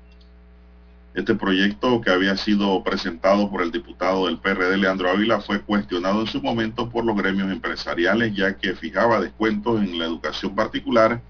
Este 1.14 1.34
proyecto 1.34 2.00
que 2.00 2.10
había 2.10 2.38
sido 2.38 2.82
presentado 2.82 3.50
por 3.50 3.60
el 3.60 3.70
diputado 3.70 4.26
del 4.26 4.38
PRD 4.38 4.78
Leandro 4.78 5.10
Ávila 5.10 5.40
fue 5.40 5.60
cuestionado 5.60 6.22
en 6.22 6.26
su 6.26 6.40
momento 6.40 6.88
por 6.88 7.04
los 7.04 7.14
gremios 7.14 7.52
empresariales 7.52 8.34
ya 8.34 8.56
que 8.56 8.74
fijaba 8.74 9.20
descuentos 9.20 9.82
en 9.82 9.98
la 9.98 10.06
educación 10.06 10.54
particular 10.54 11.20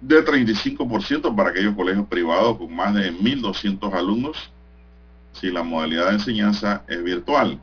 de 0.00 0.24
35% 0.24 1.36
para 1.36 1.50
aquellos 1.50 1.76
colegios 1.76 2.08
privados 2.08 2.58
con 2.58 2.74
más 2.74 2.92
de 2.94 3.12
1.200 3.12 3.92
alumnos 3.94 4.50
si 5.32 5.50
la 5.52 5.62
modalidad 5.62 6.08
de 6.08 6.14
enseñanza 6.14 6.82
es 6.88 7.02
virtual. 7.04 7.60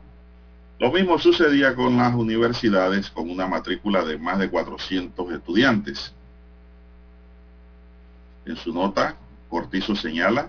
Lo 0.78 0.90
mismo 0.90 1.18
sucedía 1.18 1.74
con 1.74 1.98
las 1.98 2.14
universidades 2.14 3.10
con 3.10 3.28
una 3.30 3.46
matrícula 3.46 4.04
de 4.04 4.16
más 4.16 4.38
de 4.38 4.48
400 4.48 5.32
estudiantes. 5.32 6.14
En 8.46 8.56
su 8.56 8.72
nota, 8.72 9.16
Cortizo 9.50 9.94
señala 9.94 10.48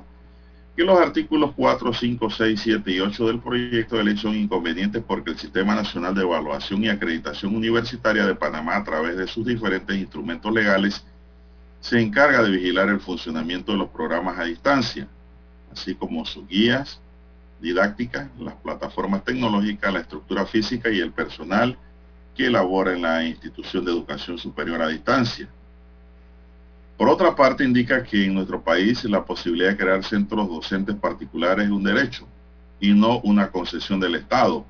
que 0.76 0.84
los 0.84 1.00
artículos 1.00 1.54
4, 1.56 1.94
5, 1.94 2.30
6, 2.30 2.60
7 2.62 2.92
y 2.92 3.00
8 3.00 3.28
del 3.28 3.40
proyecto 3.40 3.96
de 3.96 4.04
ley 4.04 4.18
son 4.18 4.36
inconvenientes 4.36 5.02
porque 5.06 5.32
el 5.32 5.38
Sistema 5.38 5.74
Nacional 5.74 6.14
de 6.14 6.24
Evaluación 6.24 6.84
y 6.84 6.90
Acreditación 6.90 7.56
Universitaria 7.56 8.26
de 8.26 8.36
Panamá, 8.36 8.76
a 8.76 8.84
través 8.84 9.16
de 9.16 9.26
sus 9.26 9.46
diferentes 9.46 9.96
instrumentos 9.96 10.54
legales, 10.54 11.06
se 11.80 12.02
encarga 12.02 12.44
de 12.44 12.50
vigilar 12.50 12.90
el 12.90 13.00
funcionamiento 13.00 13.72
de 13.72 13.78
los 13.78 13.90
programas 13.90 14.38
a 14.38 14.44
distancia, 14.44 15.08
así 15.72 15.96
como 15.96 16.26
sus 16.26 16.46
guías 16.48 17.00
didácticas, 17.62 18.28
las 18.40 18.56
plataformas 18.56 19.24
tecnológicas, 19.24 19.94
la 19.94 20.02
estructura 20.02 20.46
física 20.46 20.90
y 20.90 21.00
el 21.00 21.12
personal 21.12 21.78
que 22.36 22.48
elabora 22.48 22.94
en 22.94 23.02
la 23.02 23.24
institución 23.24 23.86
de 23.86 23.92
educación 23.92 24.38
superior 24.38 24.82
a 24.82 24.90
distancia. 24.90 25.48
Por 26.98 27.10
otra 27.10 27.36
parte, 27.36 27.64
indica 27.66 28.04
que 28.04 28.26
en 28.26 28.36
nuestro 28.36 28.62
país 28.62 29.04
la 29.04 29.26
posibilidad 29.26 29.72
de 29.72 29.78
crear 29.78 30.04
centros 30.04 30.48
docentes 30.48 30.96
particulares 30.96 31.66
es 31.66 31.72
un 31.72 31.84
derecho 31.84 32.26
y 32.80 32.94
no 32.94 33.20
una 33.20 33.52
concesión 33.52 34.00
del 34.00 34.16
Estado, 34.16 34.66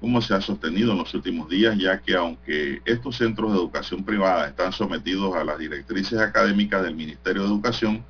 como 0.00 0.20
se 0.20 0.34
ha 0.34 0.40
sostenido 0.40 0.92
en 0.92 0.98
los 0.98 1.14
últimos 1.14 1.48
días, 1.48 1.76
ya 1.78 2.00
que 2.00 2.16
aunque 2.16 2.80
estos 2.84 3.16
centros 3.16 3.52
de 3.52 3.58
educación 3.58 4.02
privada 4.02 4.48
están 4.48 4.72
sometidos 4.72 5.36
a 5.36 5.44
las 5.44 5.58
directrices 5.58 6.18
académicas 6.18 6.82
del 6.82 6.96
Ministerio 6.96 7.42
de 7.42 7.48
Educación, 7.48 8.04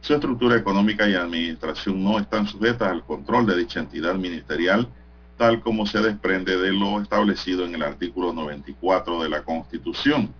su 0.00 0.14
estructura 0.14 0.56
económica 0.56 1.08
y 1.08 1.14
administración 1.14 2.02
no 2.02 2.18
están 2.18 2.46
sujetas 2.46 2.88
al 2.90 3.04
control 3.04 3.46
de 3.46 3.56
dicha 3.56 3.80
entidad 3.80 4.14
ministerial, 4.14 4.88
tal 5.36 5.60
como 5.60 5.86
se 5.86 6.00
desprende 6.00 6.56
de 6.56 6.72
lo 6.72 7.02
establecido 7.02 7.66
en 7.66 7.74
el 7.74 7.82
artículo 7.82 8.32
94 8.32 9.22
de 9.22 9.28
la 9.28 9.42
Constitución. 9.42 10.32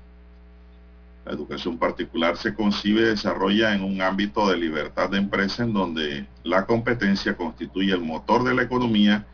La 1.29 1.35
educación 1.35 1.77
particular 1.77 2.39
se 2.39 2.55
concibe 2.55 3.03
y 3.03 3.05
desarrolla 3.05 3.75
en 3.75 3.85
un 3.85 4.01
ámbito 4.01 4.49
de 4.49 4.57
libertad 4.57 5.11
de 5.11 5.19
empresa 5.19 5.63
en 5.63 5.75
donde 5.75 6.27
la 6.43 6.65
competencia 6.65 7.37
constituye 7.37 7.93
el 7.93 8.01
motor 8.01 8.45
de 8.45 8.55
la 8.55 8.63
economía, 8.63 9.27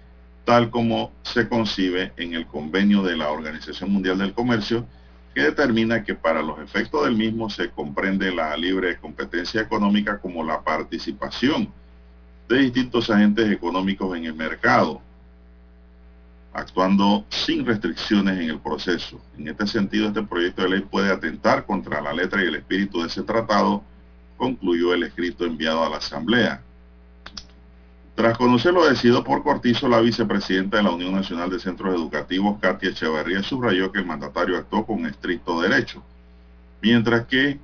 tal 0.45 0.71
como 0.71 1.13
se 1.23 1.49
concibe 1.49 2.13
en 2.17 2.35
el 2.35 2.49
convenio 2.49 3.05
de 3.05 3.17
la 3.17 3.31
Organización 3.31 3.93
Mundial 3.93 4.19
del 4.19 4.35
Comercio, 4.35 4.85
que 5.37 5.43
determina 5.43 6.03
que 6.03 6.17
para 6.17 6.43
los 6.43 6.59
efectos 6.59 7.05
del 7.05 7.15
mismo 7.15 7.49
se 7.49 7.71
comprende 7.71 8.35
la 8.35 8.57
libre 8.57 8.97
competencia 8.97 9.61
económica 9.61 10.19
como 10.19 10.43
la 10.43 10.63
participación 10.63 11.73
de 12.49 12.59
distintos 12.59 13.09
agentes 13.09 13.49
económicos 13.53 14.17
en 14.17 14.25
el 14.25 14.35
mercado, 14.35 15.01
actuando 16.55 17.25
sin 17.29 17.67
restricciones 17.67 18.38
en 18.38 18.48
el 18.48 18.61
proceso. 18.61 19.21
En 19.37 19.48
este 19.48 19.67
sentido, 19.67 20.07
este 20.09 20.23
proyecto 20.23 20.63
de 20.63 20.71
ley 20.71 20.81
puede 20.81 21.13
atentar 21.13 21.67
contra 21.67 22.00
la 22.00 22.13
letra 22.13 22.42
y 22.42 22.46
el 22.46 22.55
espíritu 22.55 23.00
de 23.00 23.09
ese 23.09 23.23
tratado, 23.23 23.83
concluyó 24.37 24.94
el 24.94 25.02
escrito 25.02 25.44
enviado 25.44 25.85
a 25.85 25.90
la 25.90 25.96
Asamblea. 25.96 26.63
Tras 28.15 28.38
conocer 28.38 28.73
lo 28.73 28.88
decidido 28.88 29.25
por 29.25 29.42
Cortizo, 29.42 29.88
la 29.88 30.00
vicepresidenta 30.00 30.77
de 30.77 30.85
la 30.85 30.92
Unión 30.92 31.13
Nacional 31.13 31.50
de 31.50 31.59
Centros 31.59 31.92
Educativos, 31.92 32.61
Katia 32.61 32.90
Echeverría, 32.90 33.42
subrayó 33.42 33.90
que 33.90 33.98
el 33.98 34.07
mandatario 34.07 34.57
actuó 34.57 34.87
con 34.87 35.05
estricto 35.07 35.61
derecho, 35.61 36.05
mientras 36.81 37.27
que 37.27 37.59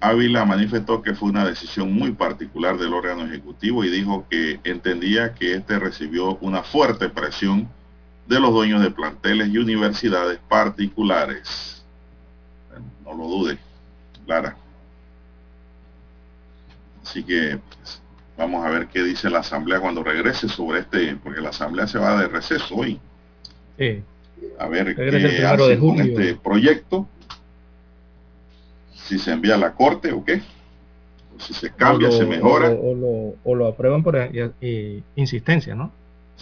Ávila 0.00 0.44
manifestó 0.44 1.00
que 1.00 1.14
fue 1.14 1.30
una 1.30 1.44
decisión 1.44 1.92
muy 1.92 2.10
particular 2.10 2.76
del 2.76 2.92
órgano 2.92 3.24
ejecutivo 3.24 3.84
y 3.84 3.90
dijo 3.90 4.26
que 4.28 4.58
entendía 4.64 5.34
que 5.34 5.54
éste 5.54 5.78
recibió 5.78 6.38
una 6.38 6.64
fuerte 6.64 7.08
presión 7.08 7.68
de 8.26 8.40
los 8.40 8.52
dueños 8.52 8.82
de 8.82 8.90
planteles 8.90 9.48
y 9.48 9.58
universidades 9.58 10.38
particulares. 10.48 11.84
No 13.04 13.14
lo 13.14 13.26
dude, 13.26 13.58
Clara. 14.24 14.56
Así 17.02 17.22
que 17.24 17.58
pues, 17.76 18.00
vamos 18.36 18.64
a 18.64 18.70
ver 18.70 18.86
qué 18.86 19.02
dice 19.02 19.28
la 19.28 19.40
Asamblea 19.40 19.80
cuando 19.80 20.02
regrese 20.02 20.48
sobre 20.48 20.80
este, 20.80 21.16
porque 21.16 21.40
la 21.40 21.50
Asamblea 21.50 21.86
se 21.86 21.98
va 21.98 22.20
de 22.20 22.28
receso 22.28 22.76
hoy. 22.76 23.00
Sí. 23.78 24.02
A 24.58 24.68
ver 24.68 24.94
qué 24.94 25.46
hace 25.46 25.78
con 25.78 26.00
este 26.00 26.34
proyecto. 26.36 27.06
Si 28.94 29.18
se 29.18 29.32
envía 29.32 29.56
a 29.56 29.58
la 29.58 29.72
Corte 29.74 30.12
o 30.12 30.24
qué. 30.24 30.40
O 31.36 31.40
si 31.40 31.52
se 31.54 31.70
cambia, 31.70 32.10
se 32.10 32.24
mejora. 32.24 32.70
O, 32.70 33.54
lo, 33.54 33.66
aprueban 33.66 34.02
por 34.02 34.16
insistencia, 35.16 35.74
¿no? 35.74 35.92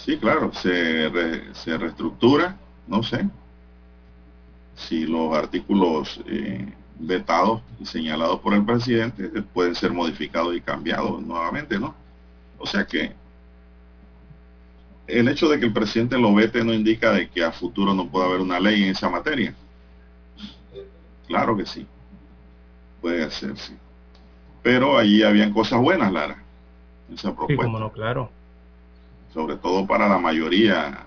Sí, 0.04 0.16
claro, 0.16 0.50
se, 0.54 1.10
se 1.54 1.76
reestructura, 1.76 2.56
no 2.86 3.02
sé, 3.02 3.28
si 4.74 5.06
los 5.06 5.36
artículos 5.36 6.20
eh, 6.26 6.72
vetados 6.98 7.60
y 7.78 7.84
señalados 7.84 8.40
por 8.40 8.54
el 8.54 8.64
presidente 8.64 9.28
pueden 9.42 9.74
ser 9.74 9.92
modificados 9.92 10.56
y 10.56 10.62
cambiados 10.62 11.20
nuevamente, 11.22 11.78
¿no? 11.78 11.94
O 12.58 12.66
sea 12.66 12.86
que 12.86 13.12
el 15.06 15.28
hecho 15.28 15.48
de 15.48 15.60
que 15.60 15.66
el 15.66 15.72
presidente 15.72 16.16
lo 16.16 16.34
vete 16.34 16.64
no 16.64 16.72
indica 16.72 17.12
de 17.12 17.28
que 17.28 17.44
a 17.44 17.52
futuro 17.52 17.92
no 17.92 18.08
pueda 18.08 18.26
haber 18.26 18.40
una 18.40 18.58
ley 18.58 18.84
en 18.84 18.90
esa 18.90 19.10
materia. 19.10 19.54
Claro 21.26 21.56
que 21.56 21.66
sí, 21.66 21.86
puede 23.02 23.24
hacerse. 23.24 23.76
Pero 24.62 24.96
allí 24.96 25.22
habían 25.22 25.52
cosas 25.52 25.80
buenas, 25.80 26.10
Lara, 26.10 26.42
esa 27.12 27.34
propuesta. 27.34 27.66
Sí, 27.66 27.72
no, 27.72 27.92
claro 27.92 28.39
sobre 29.32 29.56
todo 29.56 29.86
para 29.86 30.08
la 30.08 30.18
mayoría, 30.18 31.06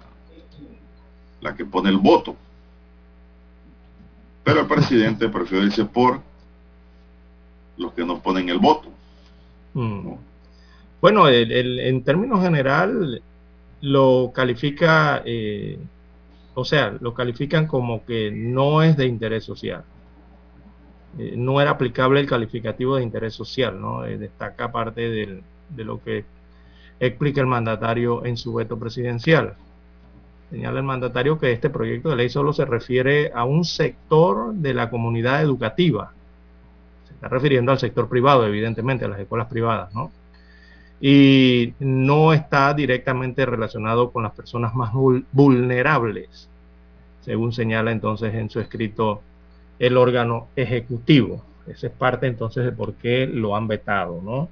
la 1.41 1.55
que 1.55 1.65
pone 1.65 1.89
el 1.89 1.97
voto. 1.97 2.35
Pero 4.43 4.61
el 4.61 4.67
presidente 4.67 5.29
prefiere 5.29 5.65
irse 5.65 5.85
por 5.85 6.21
los 7.77 7.93
que 7.93 8.05
no 8.05 8.19
ponen 8.19 8.49
el 8.49 8.59
voto. 8.59 8.89
Mm. 9.73 10.13
Bueno, 11.01 11.27
en 11.27 12.03
términos 12.03 12.41
general 12.41 13.21
lo 13.81 14.31
califica, 14.33 15.21
eh, 15.25 15.77
o 16.53 16.63
sea, 16.63 16.95
lo 17.01 17.13
califican 17.13 17.67
como 17.67 18.05
que 18.05 18.31
no 18.31 18.81
es 18.81 18.95
de 18.95 19.07
interés 19.07 19.43
social. 19.43 19.83
Eh, 21.19 21.33
no 21.35 21.59
era 21.59 21.71
aplicable 21.71 22.21
el 22.21 22.27
calificativo 22.27 22.95
de 22.95 23.03
interés 23.03 23.33
social, 23.33 23.79
¿no? 23.79 24.05
Eh, 24.05 24.17
destaca 24.17 24.71
parte 24.71 25.09
de 25.09 25.83
lo 25.83 26.01
que 26.01 26.23
explica 26.99 27.41
el 27.41 27.47
mandatario 27.47 28.25
en 28.25 28.37
su 28.37 28.53
veto 28.53 28.77
presidencial. 28.77 29.55
Señala 30.49 30.79
el 30.79 30.85
mandatario 30.85 31.39
que 31.39 31.51
este 31.51 31.69
proyecto 31.69 32.09
de 32.09 32.15
ley 32.15 32.29
solo 32.29 32.53
se 32.53 32.65
refiere 32.65 33.31
a 33.33 33.43
un 33.43 33.65
sector 33.65 34.53
de 34.53 34.73
la 34.73 34.89
comunidad 34.89 35.41
educativa. 35.41 36.11
Se 37.07 37.13
está 37.13 37.27
refiriendo 37.27 37.71
al 37.71 37.79
sector 37.79 38.07
privado, 38.07 38.45
evidentemente, 38.45 39.05
a 39.05 39.07
las 39.07 39.19
escuelas 39.19 39.47
privadas, 39.47 39.93
¿no? 39.93 40.11
y 41.05 41.73
no 41.79 42.31
está 42.31 42.73
directamente 42.73 43.45
relacionado 43.45 44.09
con 44.11 44.23
las 44.23 44.31
personas 44.31 44.73
más 44.73 44.93
vulnerables, 45.33 46.47
según 47.19 47.51
señala 47.51 47.91
entonces 47.91 48.33
en 48.33 48.49
su 48.49 48.61
escrito 48.61 49.21
el 49.79 49.97
órgano 49.97 50.47
ejecutivo. 50.55 51.43
Esa 51.67 51.87
es 51.87 51.93
parte 51.93 52.27
entonces 52.27 52.63
de 52.63 52.71
por 52.71 52.93
qué 52.93 53.27
lo 53.27 53.53
han 53.57 53.67
vetado, 53.67 54.21
¿no? 54.23 54.47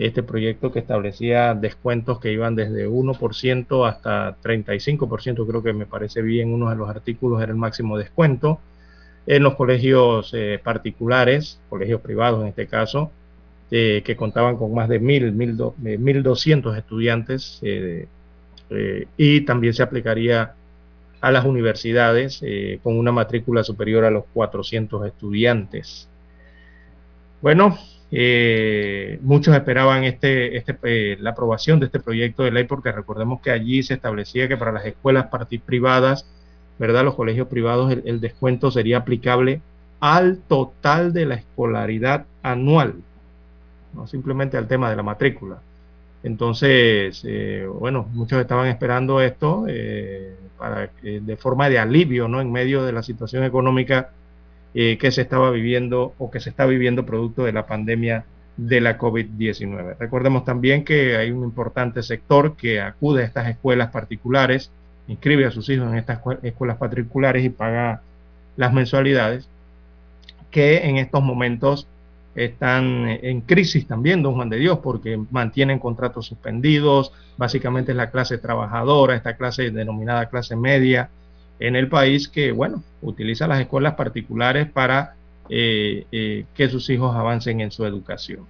Este 0.00 0.22
proyecto 0.22 0.72
que 0.72 0.78
establecía 0.78 1.52
descuentos 1.52 2.20
que 2.20 2.32
iban 2.32 2.54
desde 2.54 2.88
1% 2.88 3.86
hasta 3.86 4.34
35%, 4.40 5.46
creo 5.46 5.62
que 5.62 5.74
me 5.74 5.84
parece 5.84 6.22
bien, 6.22 6.54
uno 6.54 6.70
de 6.70 6.76
los 6.76 6.88
artículos 6.88 7.42
era 7.42 7.52
el 7.52 7.58
máximo 7.58 7.98
descuento 7.98 8.60
en 9.26 9.42
los 9.42 9.56
colegios 9.56 10.32
eh, 10.32 10.58
particulares, 10.64 11.60
colegios 11.68 12.00
privados 12.00 12.40
en 12.40 12.48
este 12.48 12.66
caso, 12.66 13.10
eh, 13.70 14.00
que 14.02 14.16
contaban 14.16 14.56
con 14.56 14.72
más 14.72 14.88
de 14.88 15.02
1.000, 15.02 15.74
1.200 15.76 16.78
estudiantes 16.78 17.60
eh, 17.60 18.06
y 19.18 19.42
también 19.42 19.74
se 19.74 19.82
aplicaría 19.82 20.54
a 21.20 21.30
las 21.30 21.44
universidades 21.44 22.42
con 22.82 22.98
una 22.98 23.12
matrícula 23.12 23.62
superior 23.64 24.06
a 24.06 24.10
los 24.10 24.24
400 24.32 25.06
estudiantes. 25.06 26.08
Bueno, 27.42 27.76
eh, 28.12 29.20
muchos 29.22 29.54
esperaban 29.54 30.02
este, 30.04 30.56
este, 30.56 30.76
eh, 30.82 31.16
la 31.20 31.30
aprobación 31.30 31.78
de 31.78 31.86
este 31.86 32.00
proyecto 32.00 32.42
de 32.42 32.50
ley 32.50 32.64
porque 32.64 32.90
recordemos 32.90 33.40
que 33.40 33.52
allí 33.52 33.82
se 33.82 33.94
establecía 33.94 34.48
que 34.48 34.56
para 34.56 34.72
las 34.72 34.84
escuelas 34.84 35.28
privadas, 35.64 36.26
¿verdad? 36.78 37.04
Los 37.04 37.14
colegios 37.14 37.46
privados, 37.46 37.92
el, 38.04 38.20
descuento 38.20 38.70
sería 38.70 38.98
aplicable 38.98 39.60
al 40.00 40.38
total 40.38 41.12
de 41.12 41.26
la 41.26 41.34
escolaridad 41.36 42.26
anual, 42.42 42.94
no 43.94 44.06
simplemente 44.06 44.56
al 44.56 44.66
tema 44.66 44.90
de 44.90 44.96
la 44.96 45.02
matrícula. 45.02 45.58
Entonces, 46.22 47.22
eh, 47.24 47.66
bueno, 47.72 48.08
muchos 48.12 48.40
estaban 48.40 48.68
esperando 48.68 49.20
esto 49.20 49.66
para 50.58 50.90
de 51.02 51.36
forma 51.36 51.68
de 51.68 51.78
alivio, 51.78 52.28
¿no? 52.28 52.40
En 52.40 52.50
medio 52.50 52.82
de 52.82 52.92
la 52.92 53.02
situación 53.02 53.44
económica 53.44 54.10
eh, 54.74 54.98
que 54.98 55.10
se 55.10 55.22
estaba 55.22 55.50
viviendo 55.50 56.14
o 56.18 56.30
que 56.30 56.40
se 56.40 56.50
está 56.50 56.66
viviendo 56.66 57.06
producto 57.06 57.44
de 57.44 57.52
la 57.52 57.66
pandemia 57.66 58.24
de 58.56 58.80
la 58.80 58.98
COVID-19. 58.98 59.96
Recordemos 59.98 60.44
también 60.44 60.84
que 60.84 61.16
hay 61.16 61.30
un 61.30 61.44
importante 61.44 62.02
sector 62.02 62.56
que 62.56 62.80
acude 62.80 63.22
a 63.22 63.26
estas 63.26 63.48
escuelas 63.48 63.90
particulares, 63.90 64.70
inscribe 65.08 65.46
a 65.46 65.50
sus 65.50 65.68
hijos 65.70 65.88
en 65.88 65.98
estas 65.98 66.20
escuelas 66.42 66.76
particulares 66.76 67.44
y 67.44 67.48
paga 67.48 68.02
las 68.56 68.72
mensualidades, 68.72 69.48
que 70.50 70.88
en 70.88 70.98
estos 70.98 71.22
momentos 71.22 71.86
están 72.34 73.08
en 73.08 73.40
crisis 73.40 73.86
también, 73.86 74.22
don 74.22 74.34
Juan 74.34 74.50
de 74.50 74.58
Dios, 74.58 74.78
porque 74.82 75.18
mantienen 75.30 75.78
contratos 75.78 76.26
suspendidos, 76.26 77.12
básicamente 77.36 77.92
es 77.92 77.96
la 77.96 78.10
clase 78.10 78.38
trabajadora, 78.38 79.16
esta 79.16 79.36
clase 79.36 79.70
denominada 79.70 80.28
clase 80.28 80.54
media, 80.54 81.10
en 81.60 81.76
el 81.76 81.88
país 81.88 82.26
que, 82.26 82.52
bueno, 82.52 82.82
utiliza 83.02 83.46
las 83.46 83.60
escuelas 83.60 83.94
particulares 83.94 84.68
para 84.70 85.14
eh, 85.50 86.06
eh, 86.10 86.46
que 86.54 86.68
sus 86.68 86.88
hijos 86.88 87.14
avancen 87.14 87.60
en 87.60 87.70
su 87.70 87.84
educación. 87.84 88.46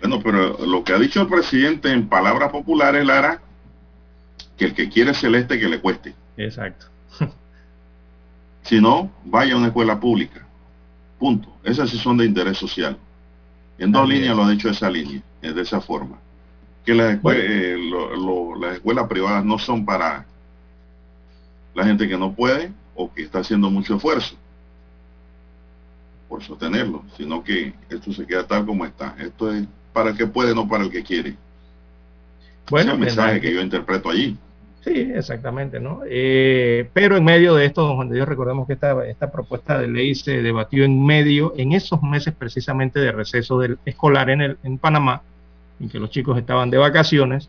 Bueno, 0.00 0.20
pero 0.22 0.56
lo 0.64 0.84
que 0.84 0.92
ha 0.92 0.98
dicho 0.98 1.20
el 1.20 1.28
presidente 1.28 1.90
en 1.90 2.08
palabras 2.08 2.50
populares, 2.50 3.04
Lara, 3.04 3.40
que 4.56 4.66
el 4.66 4.74
que 4.74 4.88
quiere 4.88 5.14
celeste 5.14 5.58
que 5.58 5.68
le 5.68 5.80
cueste. 5.80 6.14
Exacto. 6.36 6.86
si 8.62 8.80
no, 8.80 9.10
vaya 9.24 9.54
a 9.54 9.56
una 9.56 9.68
escuela 9.68 9.98
pública. 9.98 10.46
Punto. 11.18 11.48
Esas 11.64 11.90
sí 11.90 11.98
son 11.98 12.18
de 12.18 12.26
interés 12.26 12.56
social. 12.56 12.96
En 13.78 13.90
dos 13.90 14.08
líneas 14.08 14.36
lo 14.36 14.44
ha 14.44 14.50
dicho 14.50 14.68
esa 14.68 14.88
línea, 14.88 15.20
de 15.40 15.60
esa 15.60 15.80
forma. 15.80 16.18
Que 16.84 16.94
las, 16.94 17.18
eh, 17.32 17.76
las 18.60 18.74
escuelas 18.74 19.08
privadas 19.08 19.44
no 19.44 19.58
son 19.58 19.84
para 19.84 20.26
la 21.74 21.84
gente 21.84 22.08
que 22.08 22.16
no 22.16 22.32
puede 22.32 22.72
o 22.94 23.12
que 23.12 23.22
está 23.22 23.40
haciendo 23.40 23.70
mucho 23.70 23.96
esfuerzo 23.96 24.36
por 26.28 26.42
sostenerlo, 26.42 27.04
sino 27.16 27.44
que 27.44 27.72
esto 27.88 28.12
se 28.12 28.26
queda 28.26 28.46
tal 28.46 28.64
como 28.66 28.84
está. 28.84 29.14
Esto 29.18 29.52
es 29.52 29.66
para 29.92 30.10
el 30.10 30.16
que 30.16 30.26
puede, 30.26 30.54
no 30.54 30.66
para 30.66 30.84
el 30.84 30.90
que 30.90 31.02
quiere. 31.02 31.36
Bueno, 32.70 32.92
es 32.92 32.94
el 32.94 33.00
mensaje 33.00 33.40
que 33.40 33.52
yo 33.52 33.60
interpreto 33.60 34.10
allí. 34.10 34.36
Sí, 34.84 35.12
exactamente, 35.14 35.80
¿no? 35.80 36.02
Eh, 36.06 36.90
pero 36.92 37.16
en 37.16 37.24
medio 37.24 37.54
de 37.54 37.64
esto, 37.64 37.82
don 37.82 37.96
Juan 37.96 38.08
de 38.10 38.16
Dios, 38.16 38.28
recordemos 38.28 38.66
que 38.66 38.74
esta, 38.74 39.06
esta 39.06 39.32
propuesta 39.32 39.78
de 39.78 39.88
ley 39.88 40.14
se 40.14 40.42
debatió 40.42 40.84
en 40.84 41.04
medio, 41.06 41.54
en 41.56 41.72
esos 41.72 42.02
meses 42.02 42.34
precisamente 42.34 43.00
de 43.00 43.12
receso 43.12 43.58
del 43.58 43.78
escolar 43.86 44.28
en, 44.28 44.42
el, 44.42 44.58
en 44.62 44.76
Panamá, 44.76 45.22
en 45.80 45.88
que 45.88 45.98
los 45.98 46.10
chicos 46.10 46.36
estaban 46.36 46.68
de 46.68 46.76
vacaciones, 46.76 47.48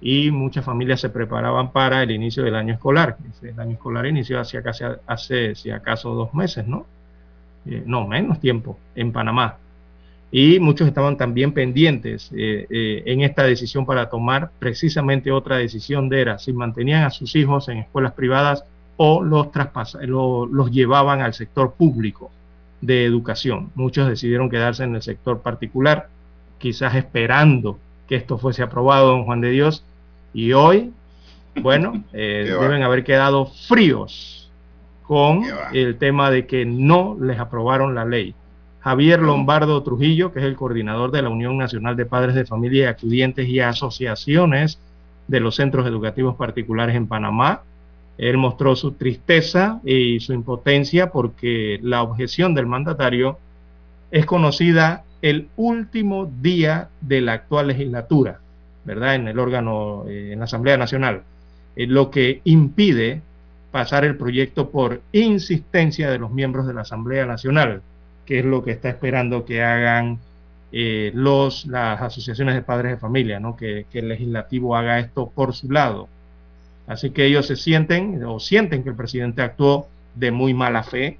y 0.00 0.30
muchas 0.30 0.64
familias 0.64 1.00
se 1.00 1.10
preparaban 1.10 1.72
para 1.72 2.02
el 2.02 2.10
inicio 2.10 2.44
del 2.44 2.54
año 2.54 2.74
escolar. 2.74 3.16
El 3.42 3.58
año 3.58 3.72
escolar 3.72 4.06
inició 4.06 4.38
hace, 4.40 4.62
casi, 4.62 4.84
hace 5.06 5.54
si 5.54 5.70
acaso 5.70 6.14
dos 6.14 6.34
meses, 6.34 6.66
¿no? 6.66 6.86
Eh, 7.66 7.82
no, 7.84 8.06
menos 8.06 8.40
tiempo, 8.40 8.78
en 8.94 9.12
Panamá. 9.12 9.56
Y 10.30 10.60
muchos 10.60 10.86
estaban 10.86 11.16
también 11.16 11.52
pendientes 11.52 12.30
eh, 12.36 12.66
eh, 12.70 13.02
en 13.06 13.22
esta 13.22 13.44
decisión 13.44 13.86
para 13.86 14.10
tomar 14.10 14.50
precisamente 14.58 15.32
otra 15.32 15.56
decisión 15.56 16.08
de 16.08 16.20
era 16.20 16.38
si 16.38 16.52
mantenían 16.52 17.04
a 17.04 17.10
sus 17.10 17.34
hijos 17.34 17.68
en 17.68 17.78
escuelas 17.78 18.12
privadas 18.12 18.64
o 18.98 19.22
los, 19.22 19.48
los 20.02 20.70
llevaban 20.70 21.22
al 21.22 21.32
sector 21.32 21.72
público 21.72 22.30
de 22.80 23.04
educación. 23.04 23.70
Muchos 23.74 24.08
decidieron 24.08 24.50
quedarse 24.50 24.84
en 24.84 24.94
el 24.94 25.02
sector 25.02 25.40
particular, 25.40 26.08
quizás 26.58 26.94
esperando 26.94 27.78
que 28.06 28.16
esto 28.16 28.38
fuese 28.38 28.62
aprobado, 28.62 29.08
don 29.08 29.24
Juan 29.24 29.40
de 29.40 29.50
Dios, 29.50 29.84
y 30.38 30.52
hoy, 30.52 30.92
bueno, 31.62 32.04
eh, 32.12 32.46
deben 32.60 32.84
haber 32.84 33.02
quedado 33.02 33.46
fríos 33.46 34.48
con 35.02 35.42
el 35.72 35.96
tema 35.98 36.30
de 36.30 36.46
que 36.46 36.64
no 36.64 37.16
les 37.20 37.40
aprobaron 37.40 37.96
la 37.96 38.04
ley. 38.04 38.36
Javier 38.78 39.20
Lombardo 39.20 39.82
Trujillo, 39.82 40.32
que 40.32 40.38
es 40.38 40.44
el 40.44 40.54
coordinador 40.54 41.10
de 41.10 41.22
la 41.22 41.28
Unión 41.28 41.58
Nacional 41.58 41.96
de 41.96 42.06
Padres 42.06 42.36
de 42.36 42.44
Familia 42.44 42.84
y 42.84 42.86
Acudientes 42.86 43.48
y 43.48 43.58
Asociaciones 43.58 44.78
de 45.26 45.40
los 45.40 45.56
Centros 45.56 45.88
Educativos 45.88 46.36
Particulares 46.36 46.94
en 46.94 47.08
Panamá, 47.08 47.62
él 48.16 48.36
mostró 48.36 48.76
su 48.76 48.92
tristeza 48.92 49.80
y 49.84 50.20
su 50.20 50.34
impotencia 50.34 51.10
porque 51.10 51.80
la 51.82 52.02
objeción 52.02 52.54
del 52.54 52.66
mandatario 52.66 53.38
es 54.12 54.24
conocida 54.24 55.02
el 55.20 55.48
último 55.56 56.30
día 56.40 56.90
de 57.00 57.22
la 57.22 57.32
actual 57.32 57.68
legislatura. 57.68 58.38
En 58.90 59.28
el 59.28 59.38
órgano, 59.38 60.04
eh, 60.08 60.30
en 60.32 60.38
la 60.38 60.46
Asamblea 60.46 60.76
Nacional, 60.76 61.22
eh, 61.76 61.86
lo 61.86 62.10
que 62.10 62.40
impide 62.44 63.20
pasar 63.70 64.04
el 64.04 64.16
proyecto 64.16 64.70
por 64.70 65.02
insistencia 65.12 66.10
de 66.10 66.18
los 66.18 66.30
miembros 66.30 66.66
de 66.66 66.74
la 66.74 66.82
Asamblea 66.82 67.26
Nacional, 67.26 67.82
que 68.24 68.38
es 68.38 68.44
lo 68.44 68.64
que 68.64 68.70
está 68.72 68.88
esperando 68.88 69.44
que 69.44 69.62
hagan 69.62 70.18
eh, 70.72 71.10
los, 71.14 71.66
las 71.66 72.00
asociaciones 72.00 72.54
de 72.54 72.62
padres 72.62 72.92
de 72.92 72.98
familia, 72.98 73.40
¿no? 73.40 73.56
que, 73.56 73.86
que 73.90 73.98
el 73.98 74.08
legislativo 74.08 74.74
haga 74.74 74.98
esto 74.98 75.30
por 75.34 75.54
su 75.54 75.70
lado. 75.70 76.08
Así 76.86 77.10
que 77.10 77.26
ellos 77.26 77.46
se 77.46 77.56
sienten 77.56 78.24
o 78.24 78.40
sienten 78.40 78.82
que 78.82 78.88
el 78.88 78.96
presidente 78.96 79.42
actuó 79.42 79.88
de 80.14 80.30
muy 80.30 80.54
mala 80.54 80.82
fe 80.82 81.18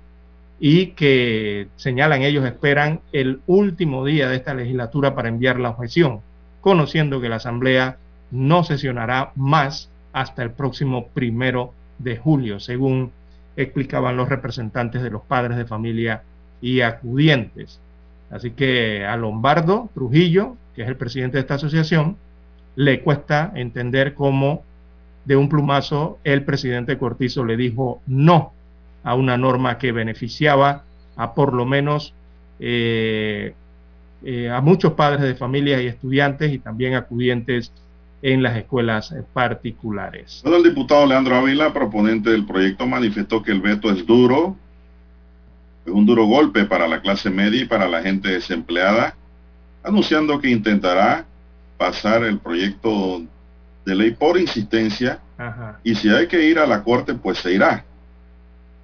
y 0.58 0.88
que 0.88 1.68
señalan 1.76 2.22
ellos 2.22 2.46
esperan 2.46 3.00
el 3.12 3.40
último 3.46 4.04
día 4.06 4.28
de 4.28 4.36
esta 4.36 4.54
legislatura 4.54 5.14
para 5.14 5.28
enviar 5.28 5.60
la 5.60 5.70
objeción 5.70 6.20
conociendo 6.68 7.22
que 7.22 7.30
la 7.30 7.36
Asamblea 7.36 7.96
no 8.30 8.62
sesionará 8.62 9.32
más 9.36 9.88
hasta 10.12 10.42
el 10.42 10.50
próximo 10.50 11.06
primero 11.14 11.72
de 11.98 12.18
julio, 12.18 12.60
según 12.60 13.10
explicaban 13.56 14.18
los 14.18 14.28
representantes 14.28 15.02
de 15.02 15.08
los 15.08 15.22
padres 15.22 15.56
de 15.56 15.64
familia 15.64 16.24
y 16.60 16.82
acudientes. 16.82 17.80
Así 18.30 18.50
que 18.50 19.06
a 19.06 19.16
Lombardo 19.16 19.88
Trujillo, 19.94 20.56
que 20.76 20.82
es 20.82 20.88
el 20.88 20.96
presidente 20.96 21.38
de 21.38 21.40
esta 21.40 21.54
asociación, 21.54 22.18
le 22.76 23.00
cuesta 23.00 23.50
entender 23.54 24.12
cómo 24.12 24.62
de 25.24 25.36
un 25.36 25.48
plumazo 25.48 26.18
el 26.22 26.44
presidente 26.44 26.98
Cortizo 26.98 27.46
le 27.46 27.56
dijo 27.56 28.02
no 28.06 28.52
a 29.04 29.14
una 29.14 29.38
norma 29.38 29.78
que 29.78 29.92
beneficiaba 29.92 30.82
a 31.16 31.32
por 31.32 31.54
lo 31.54 31.64
menos 31.64 32.12
eh, 32.60 33.54
eh, 34.24 34.50
a 34.50 34.60
muchos 34.60 34.94
padres 34.94 35.22
de 35.22 35.34
familias 35.34 35.80
y 35.80 35.86
estudiantes 35.86 36.52
y 36.52 36.58
también 36.58 36.94
acudientes 36.94 37.72
en 38.20 38.42
las 38.42 38.56
escuelas 38.56 39.14
particulares. 39.32 40.42
el 40.44 40.62
diputado 40.62 41.06
Leandro 41.06 41.36
Ávila, 41.36 41.72
proponente 41.72 42.30
del 42.30 42.44
proyecto, 42.44 42.86
manifestó 42.86 43.42
que 43.42 43.52
el 43.52 43.60
veto 43.60 43.90
es 43.90 44.04
duro, 44.04 44.56
es 45.86 45.92
un 45.92 46.04
duro 46.04 46.26
golpe 46.26 46.64
para 46.64 46.88
la 46.88 47.00
clase 47.00 47.30
media 47.30 47.62
y 47.62 47.66
para 47.66 47.88
la 47.88 48.02
gente 48.02 48.28
desempleada, 48.30 49.14
anunciando 49.84 50.40
que 50.40 50.50
intentará 50.50 51.24
pasar 51.76 52.24
el 52.24 52.38
proyecto 52.38 53.22
de 53.84 53.94
ley 53.94 54.10
por 54.10 54.38
insistencia 54.38 55.20
y 55.84 55.94
si 55.94 56.08
hay 56.08 56.26
que 56.26 56.44
ir 56.44 56.58
a 56.58 56.66
la 56.66 56.82
corte, 56.82 57.14
pues 57.14 57.38
se 57.38 57.52
irá. 57.54 57.84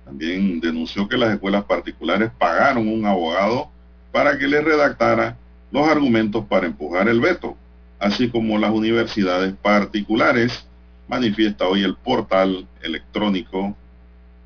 También 0.05 0.61
denunció 0.61 1.09
que 1.09 1.16
las 1.16 1.32
escuelas 1.32 1.64
particulares 1.64 2.30
pagaron 2.39 2.87
un 2.87 3.05
abogado 3.05 3.74
para 4.15 4.39
que 4.39 4.47
le 4.47 4.61
redactara 4.61 5.37
los 5.73 5.89
argumentos 5.89 6.45
para 6.45 6.67
empujar 6.69 7.09
el 7.09 7.21
veto. 7.21 7.57
así 7.99 8.29
como 8.29 8.59
las 8.59 8.71
universidades 8.71 9.53
particulares, 9.61 10.65
manifiesta 11.09 11.67
hoy 11.67 11.83
el 11.83 11.97
portal 11.97 12.65
electrónico 12.81 13.75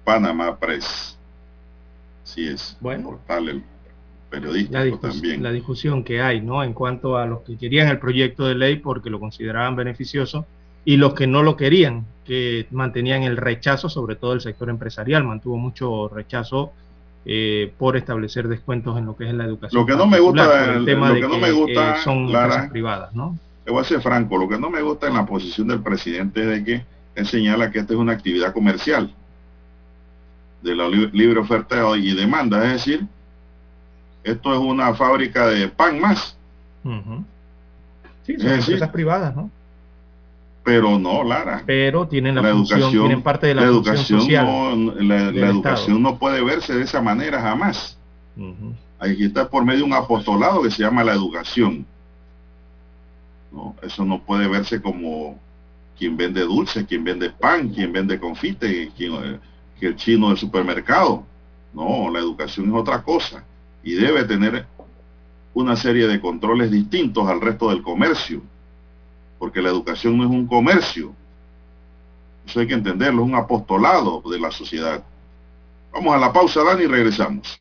Panamá 0.05 0.57
Press. 0.57 1.19
Sí 2.25 2.47
es, 2.47 2.79
bueno, 2.81 3.11
portal 3.11 3.49
el 3.51 3.63
periodista 4.31 4.85
también. 5.01 5.43
la 5.43 5.53
discusión 5.53 6.03
que 6.03 6.23
hay, 6.23 6.41
¿no? 6.41 6.65
En 6.65 6.73
cuanto 6.73 7.19
a 7.19 7.27
los 7.27 7.43
que 7.43 7.59
querían 7.59 7.89
el 7.89 7.99
proyecto 7.99 8.47
de 8.47 8.55
ley 8.55 8.77
porque 8.77 9.11
lo 9.11 9.21
consideraban 9.21 9.77
beneficioso 9.77 10.47
y 10.87 10.97
los 10.97 11.13
que 11.13 11.27
no 11.27 11.43
lo 11.43 11.59
querían, 11.59 12.07
que 12.25 12.67
mantenían 12.71 13.23
el 13.23 13.37
rechazo, 13.37 13.91
sobre 13.91 14.17
todo 14.17 14.33
el 14.33 14.41
sector 14.41 14.71
empresarial, 14.71 15.25
mantuvo 15.25 15.59
mucho 15.59 16.09
rechazo 16.09 16.73
eh, 17.31 17.75
por 17.77 17.99
establecer 17.99 18.49
descuentos 18.49 18.97
en 18.97 19.05
lo 19.05 19.15
que 19.15 19.29
es 19.29 19.35
la 19.35 19.45
educación. 19.45 19.79
Lo 19.79 19.87
que 19.87 19.95
no 19.95 20.07
me 20.07 20.19
gusta, 20.19 20.73
el 20.73 20.87
tema 20.87 21.11
lo 21.11 21.15
que, 21.17 21.21
no 21.21 21.37
me 21.37 21.51
gusta, 21.53 21.97
eh, 21.97 22.01
son 22.03 22.25
empresas 22.25 22.71
privadas, 22.71 23.15
¿no? 23.15 23.39
Le 23.67 23.71
voy 23.71 23.83
a 23.83 23.85
ser 23.85 24.01
franco, 24.01 24.39
lo 24.39 24.49
que 24.49 24.59
no 24.59 24.71
me 24.71 24.81
gusta 24.81 25.09
en 25.09 25.15
la 25.15 25.27
posición 25.27 25.69
del 25.69 25.83
presidente 25.83 26.41
es 26.41 26.47
de 26.47 26.65
que 26.65 26.85
él 27.17 27.27
señala 27.27 27.71
que 27.71 27.81
esta 27.81 27.93
es 27.93 27.99
una 27.99 28.13
actividad 28.13 28.55
comercial 28.55 29.13
de 30.63 30.75
la 30.75 30.89
libre 30.89 31.39
oferta 31.39 31.95
y 31.99 32.15
demanda, 32.15 32.65
es 32.65 32.73
decir, 32.73 33.07
esto 34.25 34.55
es 34.55 34.59
una 34.59 34.95
fábrica 34.95 35.49
de 35.49 35.69
pan 35.69 36.01
más. 36.01 36.35
Sí, 38.25 38.39
son 38.39 38.53
empresas 38.53 38.89
privadas, 38.89 39.37
¿no? 39.37 39.51
Pero 40.69 40.99
no, 40.99 41.25
Lara. 41.25 41.63
Pero 41.65 42.07
tienen 42.07 42.35
la, 42.35 42.51
educación, 42.51 42.91
tienen 42.91 43.23
parte 43.23 43.47
de 43.47 43.55
la, 43.55 43.63
educación 43.63 44.21
social 44.21 44.45
no, 44.45 44.95
la, 45.01 45.49
educación 45.49 46.03
no 46.03 46.19
puede 46.19 46.45
verse 46.45 46.75
de 46.75 46.83
esa 46.83 47.01
manera 47.01 47.41
jamás. 47.41 47.97
Aquí 48.99 49.25
está 49.25 49.49
por 49.49 49.65
medio 49.65 49.79
de 49.79 49.85
un 49.85 49.95
apostolado 49.95 50.61
que 50.63 50.71
se 50.71 50.83
llama 50.83 51.03
la 51.05 51.15
educación. 51.15 51.87
No, 53.51 53.75
eso 53.81 54.05
no 54.05 54.21
puede 54.21 54.47
verse 54.47 54.83
como 54.83 55.39
quien 55.97 56.19
vende 56.19 56.43
dulce, 56.43 56.85
quien 56.85 57.03
vende 57.03 57.31
pan, 57.31 57.71
quien 57.71 57.91
vende 57.91 58.21
confite, 58.21 58.91
quien, 58.95 59.15
eh, 59.15 59.39
que 59.81 59.87
el 59.87 59.97
chino 59.97 60.29
del 60.29 60.37
supermercado. 60.37 61.25
No, 61.73 62.11
la 62.11 62.19
educación 62.19 62.69
es 62.69 62.75
otra 62.75 63.03
cosa 63.03 63.43
y 63.83 63.95
debe 63.95 64.25
tener 64.25 64.67
una 65.55 65.77
serie 65.77 66.07
de 66.07 66.21
controles 66.21 66.71
distintos 66.71 67.27
al 67.27 67.41
resto 67.41 67.71
del 67.71 67.81
comercio 67.81 68.43
porque 69.39 69.63
la 69.63 69.71
educación 69.71 70.17
no 70.17 70.25
es 70.25 70.31
un 70.31 70.47
comercio. 70.47 71.15
Eso 72.47 72.61
hay 72.61 72.67
que 72.67 72.75
entenderlo, 72.75 73.23
es 73.23 73.29
un 73.29 73.35
apostolado 73.35 74.23
de 74.31 74.39
la 74.39 74.51
sociedad. 74.51 75.03
Vamos 75.93 76.15
a 76.15 76.19
la 76.19 76.33
pausa, 76.33 76.63
Dani, 76.65 76.85
y 76.85 76.87
regresamos. 76.87 77.61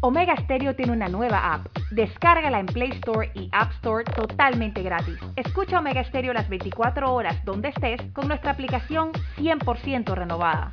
Omega 0.00 0.36
Stereo 0.36 0.76
tiene 0.76 0.92
una 0.92 1.08
nueva 1.08 1.54
app. 1.54 1.66
Descárgala 1.90 2.60
en 2.60 2.66
Play 2.66 2.90
Store 2.90 3.30
y 3.34 3.48
App 3.52 3.72
Store 3.72 4.04
totalmente 4.04 4.82
gratis. 4.82 5.18
Escucha 5.34 5.80
Omega 5.80 6.04
Stereo 6.04 6.32
las 6.32 6.48
24 6.48 7.12
horas 7.12 7.44
donde 7.44 7.70
estés 7.70 8.00
con 8.12 8.28
nuestra 8.28 8.52
aplicación 8.52 9.10
100% 9.36 10.14
renovada. 10.14 10.72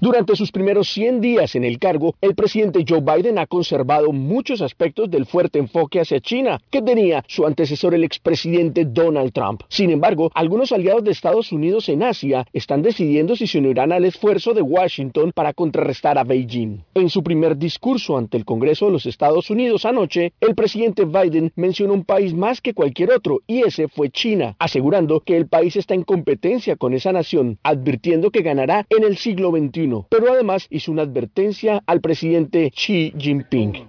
Durante 0.00 0.36
sus 0.36 0.52
primeros 0.52 0.88
100 0.90 1.20
días 1.20 1.56
en 1.56 1.64
el 1.64 1.80
cargo, 1.80 2.14
el 2.20 2.36
presidente 2.36 2.84
Joe 2.88 3.00
Biden 3.00 3.36
ha 3.36 3.48
conservado 3.48 4.12
muchos 4.12 4.62
aspectos 4.62 5.10
del 5.10 5.26
fuerte 5.26 5.58
enfoque 5.58 5.98
hacia 5.98 6.20
China 6.20 6.60
que 6.70 6.82
tenía 6.82 7.24
su 7.26 7.44
antecesor 7.44 7.94
el 7.94 8.04
expresidente 8.04 8.84
Donald 8.84 9.32
Trump. 9.32 9.62
Sin 9.68 9.90
embargo, 9.90 10.30
algunos 10.36 10.70
aliados 10.70 11.02
de 11.02 11.10
Estados 11.10 11.50
Unidos 11.50 11.88
en 11.88 12.04
Asia 12.04 12.46
están 12.52 12.80
decidiendo 12.80 13.34
si 13.34 13.48
se 13.48 13.58
unirán 13.58 13.90
al 13.90 14.04
esfuerzo 14.04 14.54
de 14.54 14.62
Washington 14.62 15.32
para 15.34 15.52
contrarrestar 15.52 16.16
a 16.16 16.22
Beijing. 16.22 16.84
En 16.94 17.10
su 17.10 17.24
primer 17.24 17.56
discurso 17.56 18.16
ante 18.16 18.36
el 18.36 18.44
Congreso 18.44 18.86
de 18.86 18.92
los 18.92 19.04
Estados 19.04 19.50
Unidos 19.50 19.84
anoche, 19.84 20.32
el 20.40 20.54
presidente 20.54 21.06
Biden 21.06 21.50
mencionó 21.56 21.94
un 21.94 22.04
país 22.04 22.34
más 22.34 22.60
que 22.60 22.72
cualquier 22.72 23.10
otro 23.10 23.40
y 23.48 23.62
ese 23.62 23.88
fue 23.88 24.10
China, 24.10 24.54
asegurando 24.60 25.18
que 25.18 25.36
el 25.36 25.48
país 25.48 25.74
está 25.74 25.94
en 25.94 26.04
competencia 26.04 26.76
con 26.76 26.94
esa 26.94 27.10
nación, 27.10 27.58
advirtiendo 27.64 28.30
que 28.30 28.42
ganará 28.42 28.86
en 28.90 29.02
el 29.02 29.16
siglo 29.16 29.50
XXI 29.50 29.87
pero 30.08 30.32
además 30.32 30.66
hizo 30.70 30.92
una 30.92 31.02
advertencia 31.02 31.82
al 31.86 32.00
presidente 32.00 32.70
Xi 32.70 33.12
Jinping. 33.16 33.88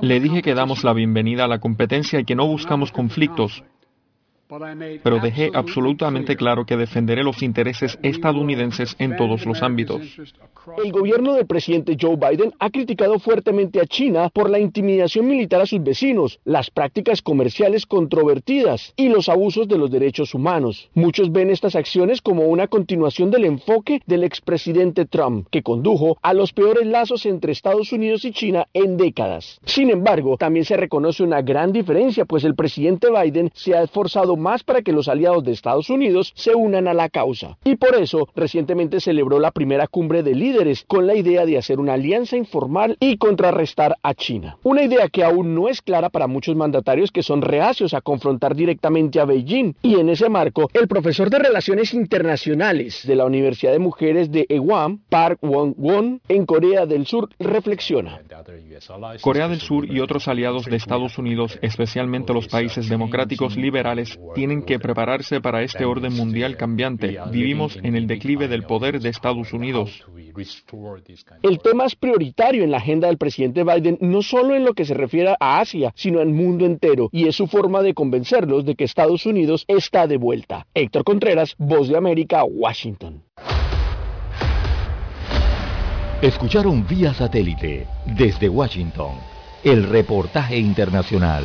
Le 0.00 0.20
dije 0.20 0.42
que 0.42 0.54
damos 0.54 0.82
la 0.82 0.92
bienvenida 0.94 1.44
a 1.44 1.48
la 1.48 1.60
competencia 1.60 2.20
y 2.20 2.24
que 2.24 2.34
no 2.34 2.46
buscamos 2.46 2.90
conflictos, 2.90 3.62
pero 5.02 5.18
dejé 5.18 5.50
absolutamente 5.54 6.36
claro 6.36 6.66
que 6.66 6.76
defenderé 6.76 7.22
los 7.22 7.42
intereses 7.42 7.98
estadounidenses 8.02 8.96
en 8.98 9.16
todos 9.16 9.46
los 9.46 9.62
ámbitos. 9.62 10.02
El 10.82 10.92
gobierno 10.92 11.34
del 11.34 11.46
presidente 11.46 11.96
Joe 12.00 12.16
Biden 12.16 12.52
ha 12.60 12.70
criticado 12.70 13.18
fuertemente 13.18 13.80
a 13.80 13.86
China 13.86 14.30
por 14.32 14.48
la 14.48 14.60
intimidación 14.60 15.26
militar 15.26 15.60
a 15.60 15.66
sus 15.66 15.82
vecinos, 15.82 16.38
las 16.44 16.70
prácticas 16.70 17.20
comerciales 17.20 17.84
controvertidas 17.86 18.92
y 18.96 19.08
los 19.08 19.28
abusos 19.28 19.66
de 19.66 19.78
los 19.78 19.90
derechos 19.90 20.34
humanos. 20.34 20.88
Muchos 20.94 21.32
ven 21.32 21.50
estas 21.50 21.74
acciones 21.74 22.20
como 22.20 22.44
una 22.44 22.68
continuación 22.68 23.30
del 23.30 23.44
enfoque 23.44 24.02
del 24.06 24.22
expresidente 24.22 25.04
Trump, 25.04 25.48
que 25.50 25.62
condujo 25.62 26.16
a 26.22 26.32
los 26.32 26.52
peores 26.52 26.86
lazos 26.86 27.26
entre 27.26 27.52
Estados 27.52 27.92
Unidos 27.92 28.24
y 28.24 28.32
China 28.32 28.68
en 28.72 28.96
décadas. 28.96 29.60
Sin 29.64 29.90
embargo, 29.90 30.36
también 30.36 30.64
se 30.64 30.76
reconoce 30.76 31.22
una 31.22 31.42
gran 31.42 31.72
diferencia, 31.72 32.24
pues 32.24 32.44
el 32.44 32.54
presidente 32.54 33.08
Biden 33.10 33.50
se 33.54 33.74
ha 33.74 33.82
esforzado 33.82 34.36
más 34.42 34.62
para 34.64 34.82
que 34.82 34.92
los 34.92 35.08
aliados 35.08 35.44
de 35.44 35.52
Estados 35.52 35.88
Unidos 35.88 36.32
se 36.34 36.54
unan 36.54 36.88
a 36.88 36.94
la 36.94 37.08
causa. 37.08 37.56
Y 37.64 37.76
por 37.76 37.94
eso, 37.94 38.28
recientemente 38.34 39.00
celebró 39.00 39.38
la 39.38 39.52
primera 39.52 39.86
cumbre 39.86 40.22
de 40.22 40.34
líderes 40.34 40.84
con 40.86 41.06
la 41.06 41.14
idea 41.14 41.46
de 41.46 41.56
hacer 41.56 41.80
una 41.80 41.94
alianza 41.94 42.36
informal 42.36 42.96
y 43.00 43.16
contrarrestar 43.16 43.96
a 44.02 44.14
China. 44.14 44.58
Una 44.62 44.82
idea 44.82 45.08
que 45.08 45.24
aún 45.24 45.54
no 45.54 45.68
es 45.68 45.80
clara 45.80 46.10
para 46.10 46.26
muchos 46.26 46.56
mandatarios 46.56 47.10
que 47.10 47.22
son 47.22 47.42
reacios 47.42 47.94
a 47.94 48.00
confrontar 48.00 48.54
directamente 48.54 49.20
a 49.20 49.24
Beijing. 49.24 49.74
Y 49.82 49.94
en 49.96 50.08
ese 50.08 50.28
marco, 50.28 50.68
el 50.72 50.88
profesor 50.88 51.30
de 51.30 51.38
Relaciones 51.38 51.94
Internacionales 51.94 53.06
de 53.06 53.16
la 53.16 53.24
Universidad 53.24 53.72
de 53.72 53.78
Mujeres 53.78 54.30
de 54.30 54.46
Ewam, 54.48 55.00
Park 55.08 55.38
Won-won, 55.42 56.20
en 56.28 56.46
Corea 56.46 56.86
del 56.86 57.06
Sur, 57.06 57.28
reflexiona. 57.38 58.20
Corea 59.20 59.48
del 59.48 59.60
Sur 59.60 59.90
y 59.90 60.00
otros 60.00 60.28
aliados 60.28 60.66
de 60.66 60.76
Estados 60.76 61.18
Unidos, 61.18 61.58
especialmente 61.62 62.32
los 62.32 62.48
países 62.48 62.88
democráticos 62.88 63.56
liberales, 63.56 64.18
tienen 64.34 64.62
que 64.62 64.78
prepararse 64.78 65.40
para 65.40 65.62
este 65.62 65.84
orden 65.84 66.14
mundial 66.14 66.56
cambiante. 66.56 67.18
Vivimos 67.30 67.78
en 67.82 67.96
el 67.96 68.06
declive 68.06 68.48
del 68.48 68.64
poder 68.64 69.00
de 69.00 69.08
Estados 69.08 69.52
Unidos. 69.52 70.04
El 71.42 71.58
tema 71.60 71.86
es 71.86 71.94
prioritario 71.94 72.64
en 72.64 72.70
la 72.70 72.78
agenda 72.78 73.08
del 73.08 73.18
presidente 73.18 73.64
Biden, 73.64 73.98
no 74.00 74.22
solo 74.22 74.54
en 74.54 74.64
lo 74.64 74.74
que 74.74 74.84
se 74.84 74.94
refiere 74.94 75.34
a 75.38 75.60
Asia, 75.60 75.92
sino 75.94 76.20
al 76.20 76.28
mundo 76.28 76.64
entero, 76.64 77.08
y 77.12 77.28
es 77.28 77.36
su 77.36 77.46
forma 77.46 77.82
de 77.82 77.94
convencerlos 77.94 78.64
de 78.64 78.74
que 78.74 78.84
Estados 78.84 79.26
Unidos 79.26 79.64
está 79.68 80.06
de 80.06 80.16
vuelta. 80.16 80.66
Héctor 80.74 81.04
Contreras, 81.04 81.54
Voz 81.58 81.88
de 81.88 81.96
América, 81.96 82.44
Washington. 82.44 83.22
Escucharon 86.22 86.86
vía 86.86 87.12
satélite 87.12 87.86
desde 88.06 88.48
Washington 88.48 89.16
el 89.64 89.84
reportaje 89.88 90.56
internacional. 90.56 91.44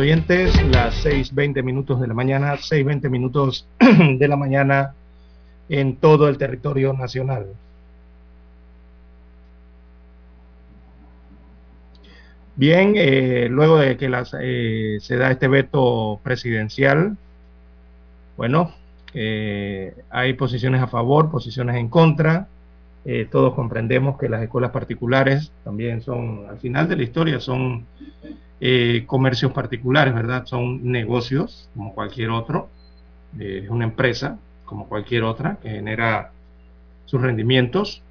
Oyentes, 0.00 0.60
las 0.72 1.04
6.20 1.04 1.62
minutos 1.62 2.00
de 2.00 2.08
la 2.08 2.14
mañana, 2.14 2.54
6.20 2.54 3.10
minutos 3.10 3.66
de 3.78 4.28
la 4.28 4.36
mañana 4.36 4.94
en 5.68 5.96
todo 5.96 6.28
el 6.28 6.38
territorio 6.38 6.92
nacional. 6.94 7.46
Bien, 12.56 12.94
eh, 12.96 13.48
luego 13.50 13.76
de 13.78 13.96
que 13.96 14.08
las, 14.08 14.34
eh, 14.40 14.98
se 15.00 15.16
da 15.16 15.30
este 15.30 15.48
veto 15.48 16.18
presidencial, 16.22 17.16
bueno, 18.36 18.74
eh, 19.14 19.94
hay 20.10 20.32
posiciones 20.32 20.82
a 20.82 20.86
favor, 20.88 21.30
posiciones 21.30 21.76
en 21.76 21.88
contra. 21.88 22.48
todos 23.30 23.54
comprendemos 23.54 24.18
que 24.18 24.28
las 24.28 24.42
escuelas 24.42 24.72
particulares 24.72 25.52
también 25.64 26.02
son, 26.02 26.46
al 26.48 26.58
final 26.58 26.86
de 26.88 26.96
la 26.96 27.02
historia, 27.02 27.40
son 27.40 27.86
eh, 28.62 29.04
comercios 29.06 29.52
particulares, 29.52 30.12
¿verdad? 30.12 30.44
Son 30.44 30.92
negocios 30.92 31.70
como 31.74 31.94
cualquier 31.94 32.28
otro, 32.28 32.68
es 33.38 33.70
una 33.70 33.84
empresa 33.84 34.38
como 34.66 34.86
cualquier 34.86 35.22
otra 35.22 35.56
que 35.62 35.70
genera 35.70 36.32
sus 37.06 37.22
rendimientos 37.22 38.02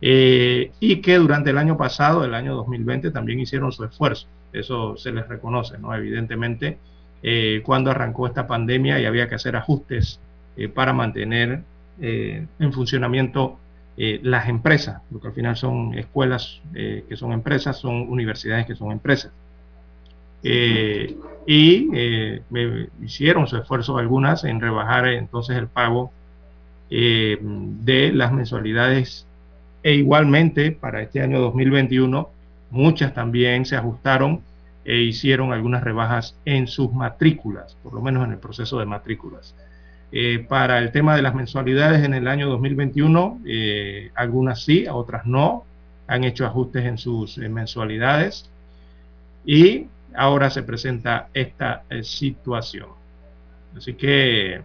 eh, 0.00 0.72
y 0.80 1.02
que 1.02 1.18
durante 1.18 1.50
el 1.50 1.58
año 1.58 1.76
pasado, 1.76 2.24
el 2.24 2.32
año 2.32 2.54
2020, 2.56 3.10
también 3.10 3.40
hicieron 3.40 3.70
su 3.70 3.84
esfuerzo. 3.84 4.28
Eso 4.54 4.96
se 4.96 5.12
les 5.12 5.28
reconoce, 5.28 5.76
¿no? 5.76 5.94
Evidentemente, 5.94 6.78
eh, 7.22 7.60
cuando 7.62 7.90
arrancó 7.90 8.26
esta 8.26 8.46
pandemia 8.46 8.98
y 8.98 9.04
había 9.04 9.28
que 9.28 9.34
hacer 9.34 9.56
ajustes 9.56 10.20
para 10.74 10.92
mantener 10.92 11.62
en 11.98 12.72
funcionamiento 12.72 13.58
las 13.96 14.48
empresas, 14.48 15.00
porque 15.10 15.28
al 15.28 15.34
final 15.34 15.56
son 15.56 15.94
escuelas 15.94 16.60
que 16.74 17.16
son 17.16 17.32
empresas, 17.32 17.78
son 17.78 18.10
universidades 18.10 18.66
que 18.66 18.74
son 18.74 18.92
empresas. 18.92 19.32
Eh, 20.42 21.16
y 21.46 21.88
eh, 21.94 22.42
hicieron 23.02 23.46
su 23.46 23.56
esfuerzo 23.56 23.98
algunas 23.98 24.44
en 24.44 24.60
rebajar 24.60 25.08
entonces 25.08 25.56
el 25.56 25.66
pago 25.66 26.12
eh, 26.90 27.38
de 27.40 28.12
las 28.12 28.32
mensualidades. 28.32 29.26
E 29.82 29.94
igualmente 29.94 30.70
para 30.70 31.02
este 31.02 31.20
año 31.20 31.40
2021 31.40 32.30
muchas 32.70 33.14
también 33.14 33.66
se 33.66 33.76
ajustaron 33.76 34.40
e 34.84 34.98
hicieron 34.98 35.52
algunas 35.52 35.82
rebajas 35.82 36.36
en 36.44 36.68
sus 36.68 36.92
matrículas, 36.92 37.76
por 37.82 37.92
lo 37.92 38.00
menos 38.00 38.24
en 38.24 38.32
el 38.32 38.38
proceso 38.38 38.78
de 38.78 38.86
matrículas. 38.86 39.54
para 40.48 40.78
el 40.78 40.92
tema 40.92 41.16
de 41.16 41.22
las 41.22 41.34
mensualidades 41.34 42.04
en 42.04 42.14
el 42.14 42.28
año 42.28 42.48
2021, 42.48 43.40
algunas 44.14 44.62
sí, 44.62 44.86
otras 44.88 45.24
no, 45.26 45.64
han 46.06 46.24
hecho 46.24 46.46
ajustes 46.46 46.84
en 46.84 46.98
sus 46.98 47.38
mensualidades. 47.38 48.50
Y 49.44 49.86
ahora 50.16 50.50
se 50.50 50.62
presenta 50.62 51.28
esta 51.34 51.84
eh, 51.90 52.02
situación. 52.02 52.88
Así 53.76 53.94
que 53.94 54.60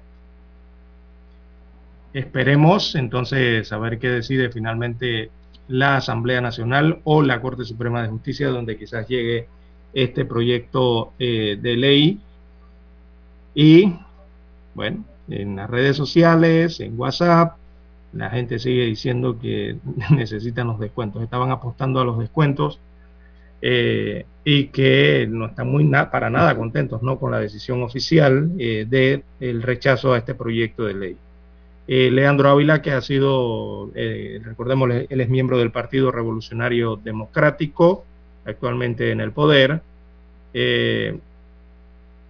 esperemos 2.14 2.96
entonces 2.96 3.72
a 3.72 3.78
ver 3.78 4.00
qué 4.00 4.10
decide 4.10 4.50
finalmente 4.52 5.30
la 5.68 5.98
Asamblea 5.98 6.42
Nacional 6.42 7.02
o 7.04 7.22
la 7.22 7.42
Corte 7.42 7.66
Suprema 7.66 8.02
de 8.02 8.10
Justicia, 8.10 8.50
donde 8.50 8.78
quizás 8.78 9.08
llegue 9.08 9.48
este 9.94 10.26
proyecto 10.26 11.14
eh, 11.20 11.58
de 11.62 11.76
ley. 11.76 12.20
Y 13.54 13.94
bueno, 14.76 15.04
en 15.30 15.56
las 15.56 15.70
redes 15.70 15.98
sociales, 15.98 16.80
en 16.80 17.00
WhatsApp, 17.00 17.58
la 18.14 18.30
gente 18.30 18.60
sigue 18.60 18.86
diciendo 18.86 19.40
que 19.40 19.78
necesitan 20.12 20.68
los 20.68 20.80
descuentos. 20.80 21.22
Estaban 21.24 21.52
apostando 21.52 22.00
a 22.00 22.06
los 22.06 22.20
descuentos 22.20 22.80
eh, 23.62 24.26
y 24.44 24.66
que 24.68 25.28
no 25.28 25.48
están 25.48 25.68
muy 25.68 25.90
para 26.12 26.30
nada 26.30 26.56
contentos 26.56 27.02
¿no? 27.02 27.20
con 27.20 27.32
la 27.32 27.40
decisión 27.40 27.82
oficial 27.82 28.52
eh, 28.60 28.86
del 28.88 29.62
rechazo 29.62 30.14
a 30.14 30.20
este 30.20 30.36
proyecto 30.36 30.86
de 30.86 30.94
ley. 30.94 31.18
Eh, 31.88 32.12
Leandro 32.12 32.50
Ávila, 32.50 32.82
que 32.82 32.92
ha 32.92 33.02
sido, 33.02 33.92
recordemos, 34.44 34.90
él 35.10 35.22
es 35.22 35.30
miembro 35.30 35.58
del 35.58 35.72
Partido 35.72 36.12
Revolucionario 36.12 36.98
Democrático, 36.98 38.06
actualmente 38.46 39.12
en 39.12 39.22
el 39.22 39.32
poder, 39.32 39.82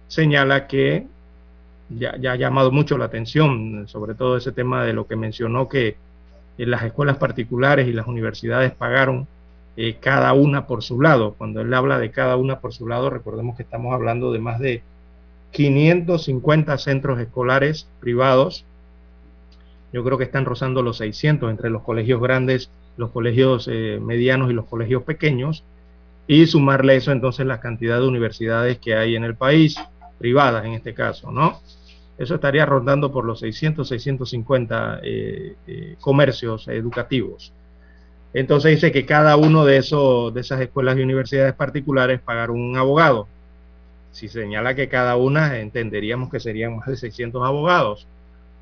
señala 0.06 0.66
que 0.66 1.06
ya, 1.90 2.16
ya, 2.18 2.32
ha 2.32 2.36
llamado 2.36 2.70
mucho 2.70 2.98
la 2.98 3.06
atención, 3.06 3.86
sobre 3.88 4.14
todo 4.14 4.36
ese 4.36 4.52
tema 4.52 4.84
de 4.84 4.92
lo 4.92 5.06
que 5.06 5.16
mencionó 5.16 5.68
que 5.68 5.96
las 6.56 6.82
escuelas 6.82 7.16
particulares 7.16 7.88
y 7.88 7.92
las 7.92 8.06
universidades 8.06 8.72
pagaron 8.72 9.26
eh, 9.80 9.96
cada 10.00 10.32
una 10.32 10.66
por 10.66 10.82
su 10.82 11.00
lado. 11.00 11.34
Cuando 11.38 11.60
él 11.60 11.72
habla 11.72 12.00
de 12.00 12.10
cada 12.10 12.36
una 12.36 12.58
por 12.58 12.74
su 12.74 12.88
lado, 12.88 13.10
recordemos 13.10 13.56
que 13.56 13.62
estamos 13.62 13.94
hablando 13.94 14.32
de 14.32 14.40
más 14.40 14.58
de 14.58 14.82
550 15.52 16.76
centros 16.78 17.20
escolares 17.20 17.86
privados. 18.00 18.64
Yo 19.92 20.02
creo 20.02 20.18
que 20.18 20.24
están 20.24 20.46
rozando 20.46 20.82
los 20.82 20.96
600 20.96 21.48
entre 21.48 21.70
los 21.70 21.84
colegios 21.84 22.20
grandes, 22.20 22.72
los 22.96 23.12
colegios 23.12 23.68
eh, 23.70 24.00
medianos 24.02 24.50
y 24.50 24.52
los 24.52 24.66
colegios 24.66 25.04
pequeños. 25.04 25.62
Y 26.26 26.46
sumarle 26.46 26.96
eso 26.96 27.12
entonces 27.12 27.46
la 27.46 27.60
cantidad 27.60 28.00
de 28.00 28.08
universidades 28.08 28.80
que 28.80 28.96
hay 28.96 29.14
en 29.14 29.22
el 29.22 29.36
país, 29.36 29.76
privadas 30.18 30.64
en 30.64 30.72
este 30.72 30.92
caso, 30.92 31.30
¿no? 31.30 31.60
Eso 32.18 32.34
estaría 32.34 32.66
rondando 32.66 33.12
por 33.12 33.24
los 33.24 33.38
600, 33.38 33.86
650 33.86 35.00
eh, 35.04 35.54
comercios 36.00 36.66
educativos. 36.66 37.52
Entonces 38.34 38.72
dice 38.72 38.92
que 38.92 39.06
cada 39.06 39.36
uno 39.36 39.64
de, 39.64 39.78
esos, 39.78 40.34
de 40.34 40.42
esas 40.42 40.60
escuelas 40.60 40.96
y 40.98 41.02
universidades 41.02 41.54
particulares 41.54 42.20
pagaron 42.20 42.60
un 42.60 42.76
abogado. 42.76 43.26
Si 44.12 44.28
señala 44.28 44.74
que 44.74 44.88
cada 44.88 45.16
una, 45.16 45.58
entenderíamos 45.58 46.30
que 46.30 46.40
serían 46.40 46.76
más 46.76 46.88
de 46.88 46.96
600 46.96 47.46
abogados 47.46 48.06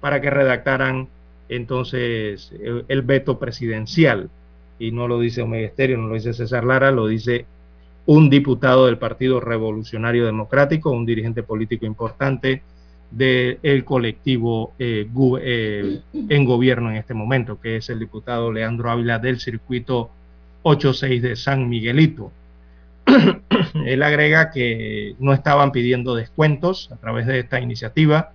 para 0.00 0.20
que 0.20 0.30
redactaran 0.30 1.08
entonces 1.48 2.52
el 2.88 3.02
veto 3.02 3.38
presidencial. 3.38 4.30
Y 4.78 4.92
no 4.92 5.08
lo 5.08 5.18
dice 5.18 5.42
Omega 5.42 5.66
Estéreo, 5.66 5.98
no 5.98 6.08
lo 6.08 6.14
dice 6.14 6.34
César 6.34 6.64
Lara, 6.64 6.90
lo 6.90 7.06
dice 7.06 7.46
un 8.04 8.30
diputado 8.30 8.86
del 8.86 8.98
Partido 8.98 9.40
Revolucionario 9.40 10.26
Democrático, 10.26 10.90
un 10.90 11.06
dirigente 11.06 11.42
político 11.42 11.86
importante 11.86 12.62
del 13.11 13.84
colectivo 13.84 14.72
eh, 14.78 15.09
eh, 15.40 16.00
en 16.28 16.44
gobierno 16.44 16.90
en 16.90 16.96
este 16.96 17.14
momento, 17.14 17.61
que 17.61 17.76
es 17.76 17.88
el 17.88 17.98
diputado 17.98 18.52
Leandro 18.52 18.90
Ávila 18.90 19.18
del 19.18 19.40
circuito 19.40 20.11
86 20.62 21.22
de 21.22 21.36
San 21.36 21.68
Miguelito. 21.68 22.32
Él 23.86 24.02
agrega 24.02 24.50
que 24.50 25.14
no 25.18 25.32
estaban 25.32 25.70
pidiendo 25.72 26.14
descuentos 26.14 26.90
a 26.92 26.96
través 26.96 27.26
de 27.26 27.38
esta 27.38 27.61
iniciativa, 27.61 28.32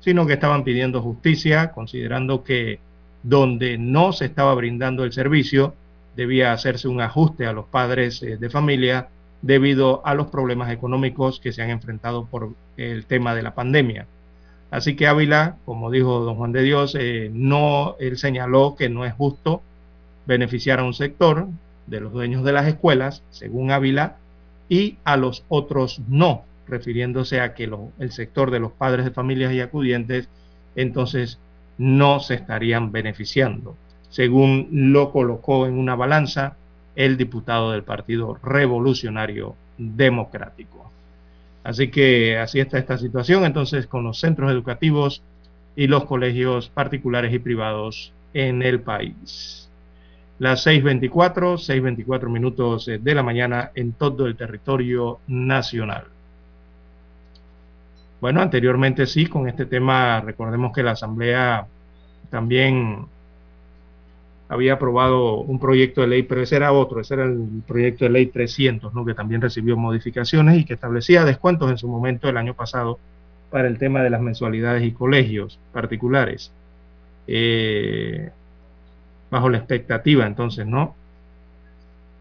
sino 0.00 0.26
que 0.26 0.34
estaban 0.34 0.64
pidiendo 0.64 1.02
justicia, 1.02 1.72
considerando 1.72 2.42
que 2.42 2.78
donde 3.22 3.78
no 3.78 4.12
se 4.12 4.26
estaba 4.26 4.54
brindando 4.54 5.04
el 5.04 5.12
servicio, 5.12 5.74
debía 6.16 6.52
hacerse 6.52 6.88
un 6.88 7.00
ajuste 7.00 7.46
a 7.46 7.52
los 7.52 7.66
padres 7.66 8.22
eh, 8.22 8.36
de 8.36 8.50
familia 8.50 9.08
debido 9.42 10.06
a 10.06 10.14
los 10.14 10.28
problemas 10.28 10.70
económicos 10.70 11.40
que 11.40 11.52
se 11.52 11.62
han 11.62 11.70
enfrentado 11.70 12.26
por 12.26 12.54
el 12.76 13.04
tema 13.06 13.34
de 13.34 13.42
la 13.42 13.54
pandemia. 13.54 14.06
Así 14.74 14.96
que 14.96 15.06
Ávila, 15.06 15.54
como 15.64 15.88
dijo 15.88 16.18
don 16.24 16.34
Juan 16.34 16.50
de 16.50 16.62
Dios, 16.62 16.96
eh, 16.98 17.30
no, 17.32 17.94
él 18.00 18.18
señaló 18.18 18.74
que 18.74 18.88
no 18.88 19.04
es 19.04 19.14
justo 19.14 19.62
beneficiar 20.26 20.80
a 20.80 20.84
un 20.84 20.94
sector 20.94 21.46
de 21.86 22.00
los 22.00 22.12
dueños 22.12 22.42
de 22.42 22.50
las 22.50 22.66
escuelas, 22.66 23.22
según 23.30 23.70
Ávila, 23.70 24.16
y 24.68 24.96
a 25.04 25.16
los 25.16 25.44
otros 25.48 26.00
no, 26.08 26.42
refiriéndose 26.66 27.40
a 27.40 27.54
que 27.54 27.70
el 28.00 28.10
sector 28.10 28.50
de 28.50 28.58
los 28.58 28.72
padres 28.72 29.04
de 29.04 29.12
familias 29.12 29.52
y 29.52 29.60
acudientes 29.60 30.28
entonces 30.74 31.38
no 31.78 32.18
se 32.18 32.34
estarían 32.34 32.90
beneficiando. 32.90 33.76
Según 34.08 34.70
lo 34.72 35.12
colocó 35.12 35.68
en 35.68 35.78
una 35.78 35.94
balanza, 35.94 36.56
el 36.96 37.16
diputado 37.16 37.70
del 37.70 37.84
Partido 37.84 38.40
Revolucionario 38.42 39.54
Democrático. 39.78 40.90
Así 41.64 41.88
que 41.88 42.38
así 42.38 42.60
está 42.60 42.78
esta 42.78 42.98
situación 42.98 43.44
entonces 43.44 43.86
con 43.86 44.04
los 44.04 44.20
centros 44.20 44.52
educativos 44.52 45.22
y 45.74 45.86
los 45.86 46.04
colegios 46.04 46.68
particulares 46.68 47.32
y 47.32 47.38
privados 47.38 48.12
en 48.34 48.62
el 48.62 48.80
país. 48.80 49.68
Las 50.38 50.66
6.24, 50.66 51.56
6.24 51.56 52.28
minutos 52.28 52.86
de 52.86 53.14
la 53.14 53.22
mañana 53.22 53.70
en 53.74 53.92
todo 53.92 54.26
el 54.26 54.36
territorio 54.36 55.20
nacional. 55.26 56.04
Bueno, 58.20 58.42
anteriormente 58.42 59.06
sí, 59.06 59.26
con 59.26 59.48
este 59.48 59.64
tema, 59.66 60.20
recordemos 60.20 60.72
que 60.72 60.82
la 60.82 60.92
Asamblea 60.92 61.66
también 62.30 63.06
había 64.48 64.74
aprobado 64.74 65.36
un 65.36 65.58
proyecto 65.58 66.02
de 66.02 66.08
ley, 66.08 66.22
pero 66.22 66.42
ese 66.42 66.56
era 66.56 66.72
otro, 66.72 67.00
ese 67.00 67.14
era 67.14 67.24
el 67.24 67.62
proyecto 67.66 68.04
de 68.04 68.10
ley 68.10 68.26
300, 68.26 68.92
¿no? 68.92 69.04
que 69.04 69.14
también 69.14 69.40
recibió 69.40 69.76
modificaciones 69.76 70.58
y 70.58 70.64
que 70.64 70.74
establecía 70.74 71.24
descuentos 71.24 71.70
en 71.70 71.78
su 71.78 71.88
momento 71.88 72.28
el 72.28 72.36
año 72.36 72.54
pasado 72.54 72.98
para 73.50 73.68
el 73.68 73.78
tema 73.78 74.02
de 74.02 74.10
las 74.10 74.20
mensualidades 74.20 74.84
y 74.84 74.92
colegios 74.92 75.58
particulares. 75.72 76.52
Eh, 77.26 78.30
bajo 79.30 79.48
la 79.48 79.58
expectativa 79.58 80.26
entonces, 80.26 80.66
¿no? 80.66 80.94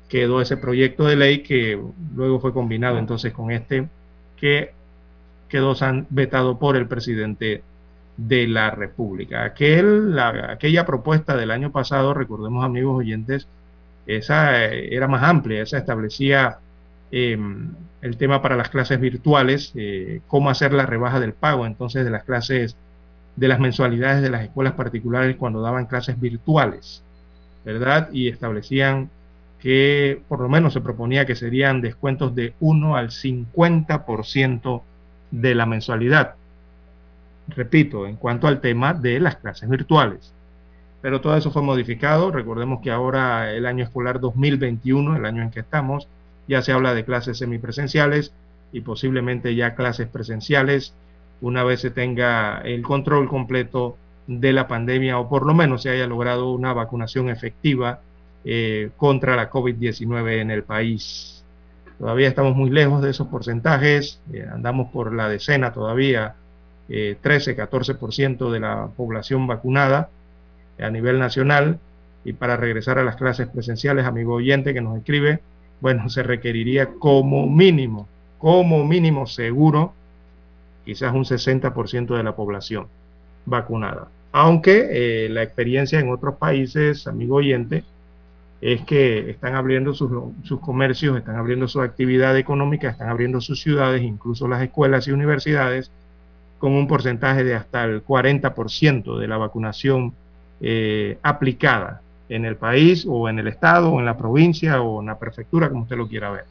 Quedó 0.09 0.41
ese 0.41 0.57
proyecto 0.57 1.05
de 1.05 1.15
ley 1.15 1.43
que 1.43 1.80
luego 2.15 2.39
fue 2.39 2.53
combinado 2.53 2.97
entonces 2.97 3.34
con 3.34 3.51
este 3.51 3.88
que 4.38 4.71
quedó 5.49 5.76
vetado 6.09 6.57
por 6.57 6.76
el 6.76 6.88
presidente 6.88 7.63
de 8.18 8.47
la 8.47 8.72
República. 8.72 9.43
Aquel, 9.43 10.18
aquella 10.20 10.86
propuesta 10.86 11.36
del 11.36 11.51
año 11.51 11.72
pasado, 11.72 12.14
recordemos 12.14 12.64
amigos 12.64 12.97
oyentes, 12.97 13.47
esa 14.05 14.66
eh, 14.66 14.93
era 14.93 15.07
más 15.07 15.24
amplia, 15.24 15.61
esa 15.64 15.78
establecía 15.78 16.57
em, 17.11 17.72
el 18.01 18.18
tema 18.18 18.41
para 18.41 18.55
las 18.55 18.70
clases 18.70 18.99
virtuales, 18.99 19.72
eh, 19.76 20.22
cómo 20.28 20.49
hacer 20.49 20.74
la 20.74 20.86
rebaja 20.86 21.20
del 21.20 21.34
pago 21.34 21.66
entonces 21.66 22.03
de 22.05 22.11
las 22.11 22.24
clases, 22.24 22.76
de 23.36 23.47
las 23.47 23.59
mensualidades 23.59 24.22
de 24.22 24.30
las 24.30 24.43
escuelas 24.43 24.74
particulares 24.74 25.36
cuando 25.38 25.61
daban 25.61 25.86
clases 25.86 26.20
virtuales, 26.20 27.03
¿verdad? 27.66 28.09
Y 28.11 28.28
establecían 28.28 29.09
que 29.59 30.22
por 30.28 30.41
lo 30.41 30.49
menos 30.49 30.74
se 30.74 30.82
proponía 30.82 31.26
que 31.26 31.36
serían 31.36 31.82
descuentos 31.82 32.36
de 32.36 32.53
1 32.59 32.97
al 32.97 33.09
50% 33.11 34.82
de 35.32 35.55
la 35.55 35.66
mensualidad 35.66 36.36
repito, 37.48 38.08
en 38.08 38.16
cuanto 38.16 38.48
al 38.48 38.62
tema 38.62 38.94
de 38.94 39.20
las 39.20 39.38
clases 39.38 39.70
virtuales. 39.70 40.34
Pero 41.02 41.22
todo 41.22 41.36
eso 41.36 41.52
fue 41.52 41.62
modificado. 41.62 42.32
Recordemos 42.32 42.82
que 42.82 42.91
ahora 42.91 43.52
el 43.52 43.66
año 43.66 43.84
escolar 43.84 44.20
2021, 44.20 45.18
el 45.18 45.26
año 45.26 45.44
en 45.44 45.52
que 45.52 45.60
estamos, 45.60 46.08
ya 46.48 46.62
se 46.62 46.72
habla 46.72 46.94
de 46.94 47.06
clases 47.06 47.38
semipresenciales 47.38 48.34
y 48.72 48.82
posiblemente 48.82 49.56
ya 49.56 49.76
clases 49.76 50.08
presenciales 50.08 50.94
una 51.41 51.64
vez 51.64 51.82
se 51.82 51.91
tenga 51.91 52.62
el 52.62 52.84
control 52.84 53.28
completo 53.28 53.98
de 54.28 54.54
la 54.54 54.68
pandemia 54.68 55.20
o 55.20 55.28
por 55.28 55.46
lo 55.46 55.54
menos 55.54 55.84
se 55.84 55.89
haya 55.89 56.08
logrado 56.08 56.52
una 56.52 56.74
vacunación 56.74 57.30
efectiva 57.30 58.00
eh, 58.46 58.91
contra 58.96 59.36
la 59.36 59.50
COVID-19 59.50 60.39
en 60.39 60.52
el 60.52 60.64
país. 60.64 61.44
Todavía 62.00 62.30
estamos 62.30 62.56
muy 62.56 62.70
lejos 62.70 63.02
de 63.02 63.12
esos 63.12 63.28
porcentajes, 63.28 64.22
eh, 64.32 64.48
andamos 64.52 64.91
por 64.91 65.14
la 65.14 65.28
decena 65.28 65.74
todavía 65.74 66.36
13-14% 66.94 68.48
eh, 68.48 68.52
de 68.52 68.60
la 68.60 68.88
población 68.96 69.48
vacunada 69.48 70.10
a 70.80 70.89
nivel 70.89 71.20
nacional. 71.20 71.80
Y 72.26 72.34
para 72.34 72.56
regresar 72.56 73.00
a 73.00 73.04
las 73.04 73.16
clases 73.16 73.48
presenciales, 73.48 74.06
amigo 74.06 74.36
oyente 74.36 74.74
que 74.74 74.82
nos 74.82 74.98
escribe, 74.98 75.39
bueno, 75.82 76.10
se 76.10 76.24
requeriría 76.24 76.89
como 77.00 77.48
mínimo, 77.48 78.08
como 78.38 78.86
mínimo 78.86 79.28
seguro, 79.28 79.94
quizás 80.86 81.14
un 81.14 81.26
60% 81.26 82.16
de 82.16 82.24
la 82.24 82.36
población 82.36 82.88
vacunada. 83.46 84.08
Aunque 84.32 85.26
eh, 85.26 85.30
la 85.30 85.44
experiencia 85.44 86.00
en 86.00 86.10
otros 86.12 86.36
países, 86.38 87.08
amigo 87.08 87.36
oyente, 87.36 87.84
es 88.62 88.82
que 88.86 89.30
están 89.30 89.56
abriendo 89.56 89.94
sus, 89.94 90.10
sus, 90.44 90.60
comercios, 90.62 91.18
están 91.18 91.36
abriendo 91.36 91.68
su 91.68 91.82
actividad 91.82 92.38
económica, 92.38 92.89
están 92.89 93.10
abriendo 93.10 93.41
sus 93.41 93.62
ciudades, 93.62 94.02
incluso 94.02 94.48
las 94.48 94.64
escuelas 94.64 95.08
y 95.08 95.12
universidades, 95.12 95.91
con 96.64 96.76
un 96.76 96.88
porcentaje 96.88 97.43
de 97.43 97.55
hasta 97.55 97.84
el 97.84 98.05
40% 98.05 99.20
de 99.20 99.28
la 99.28 99.36
vacunación 99.36 100.14
eh, 100.61 101.18
aplicada 101.22 101.99
en 102.30 102.45
el 102.45 102.55
país 102.55 103.05
o 103.05 103.28
en 103.28 103.38
el 103.38 103.49
estado 103.49 103.91
o 103.91 103.99
en 103.99 104.05
la 104.05 104.16
provincia 104.16 104.82
o 104.82 105.01
en 105.01 105.07
la 105.07 105.20
prefectura, 105.20 105.68
como 105.68 105.82
usted 105.82 105.97
lo 105.97 106.07
quiera 106.07 106.32
ver. 106.32 106.45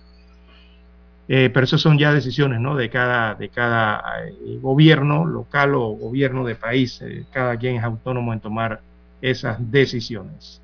Eh, 1.28 1.48
pero 1.48 1.64
eso 1.64 1.78
son 1.78 1.96
ya 1.96 2.12
decisiones 2.12 2.60
¿no? 2.60 2.76
de 2.76 2.90
cada, 2.90 3.36
de 3.36 3.48
cada 3.48 4.02
eh, 4.26 4.58
gobierno 4.60 5.24
local 5.24 5.74
o 5.76 5.92
gobierno 5.92 6.44
de 6.44 6.56
país. 6.56 7.02
cada 7.32 7.56
quien 7.56 7.76
es 7.76 7.82
autónomo 7.82 8.34
en 8.34 8.40
tomar 8.40 8.82
esas 9.22 9.56
decisiones. 9.70 10.60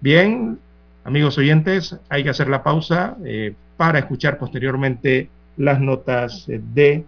Bien, 0.00 0.58
amigos 1.04 1.36
oyentes, 1.36 1.94
hay 2.08 2.24
que 2.24 2.30
hacer 2.30 2.48
la 2.48 2.62
pausa 2.62 3.18
para 3.76 3.98
escuchar 3.98 4.38
posteriormente 4.38 5.28
las 5.58 5.78
notas 5.78 6.46
de 6.46 7.04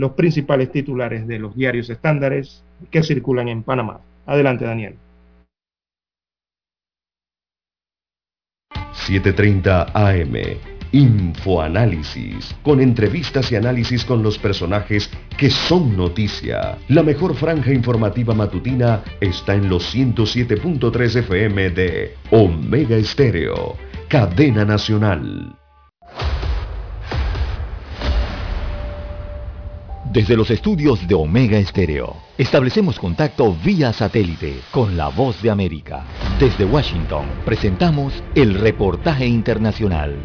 los 0.00 0.12
principales 0.12 0.72
titulares 0.72 1.26
de 1.26 1.38
los 1.38 1.54
diarios 1.54 1.90
estándares 1.90 2.64
que 2.90 3.02
circulan 3.02 3.48
en 3.48 3.62
Panamá. 3.62 4.00
Adelante, 4.24 4.64
Daniel. 4.64 4.94
7.30 8.72 9.90
AM. 9.92 10.58
Infoanálisis, 10.92 12.56
con 12.62 12.80
entrevistas 12.80 13.52
y 13.52 13.56
análisis 13.56 14.04
con 14.04 14.22
los 14.22 14.38
personajes 14.38 15.10
que 15.36 15.50
son 15.50 15.94
noticia. 15.94 16.78
La 16.88 17.02
mejor 17.02 17.34
franja 17.34 17.70
informativa 17.70 18.34
matutina 18.34 19.02
está 19.20 19.54
en 19.54 19.68
los 19.68 19.94
107.3 19.94 21.16
FM 21.16 21.70
de 21.70 22.14
Omega 22.30 22.96
Estéreo, 22.96 23.76
cadena 24.08 24.64
nacional. 24.64 25.59
Desde 30.12 30.36
los 30.36 30.50
estudios 30.50 31.06
de 31.06 31.14
Omega 31.14 31.56
Estéreo, 31.56 32.16
establecemos 32.36 32.98
contacto 32.98 33.54
vía 33.64 33.92
satélite 33.92 34.56
con 34.72 34.96
la 34.96 35.06
voz 35.06 35.40
de 35.40 35.50
América. 35.50 36.04
Desde 36.40 36.64
Washington, 36.64 37.26
presentamos 37.44 38.12
el 38.34 38.54
reportaje 38.54 39.24
internacional. 39.24 40.16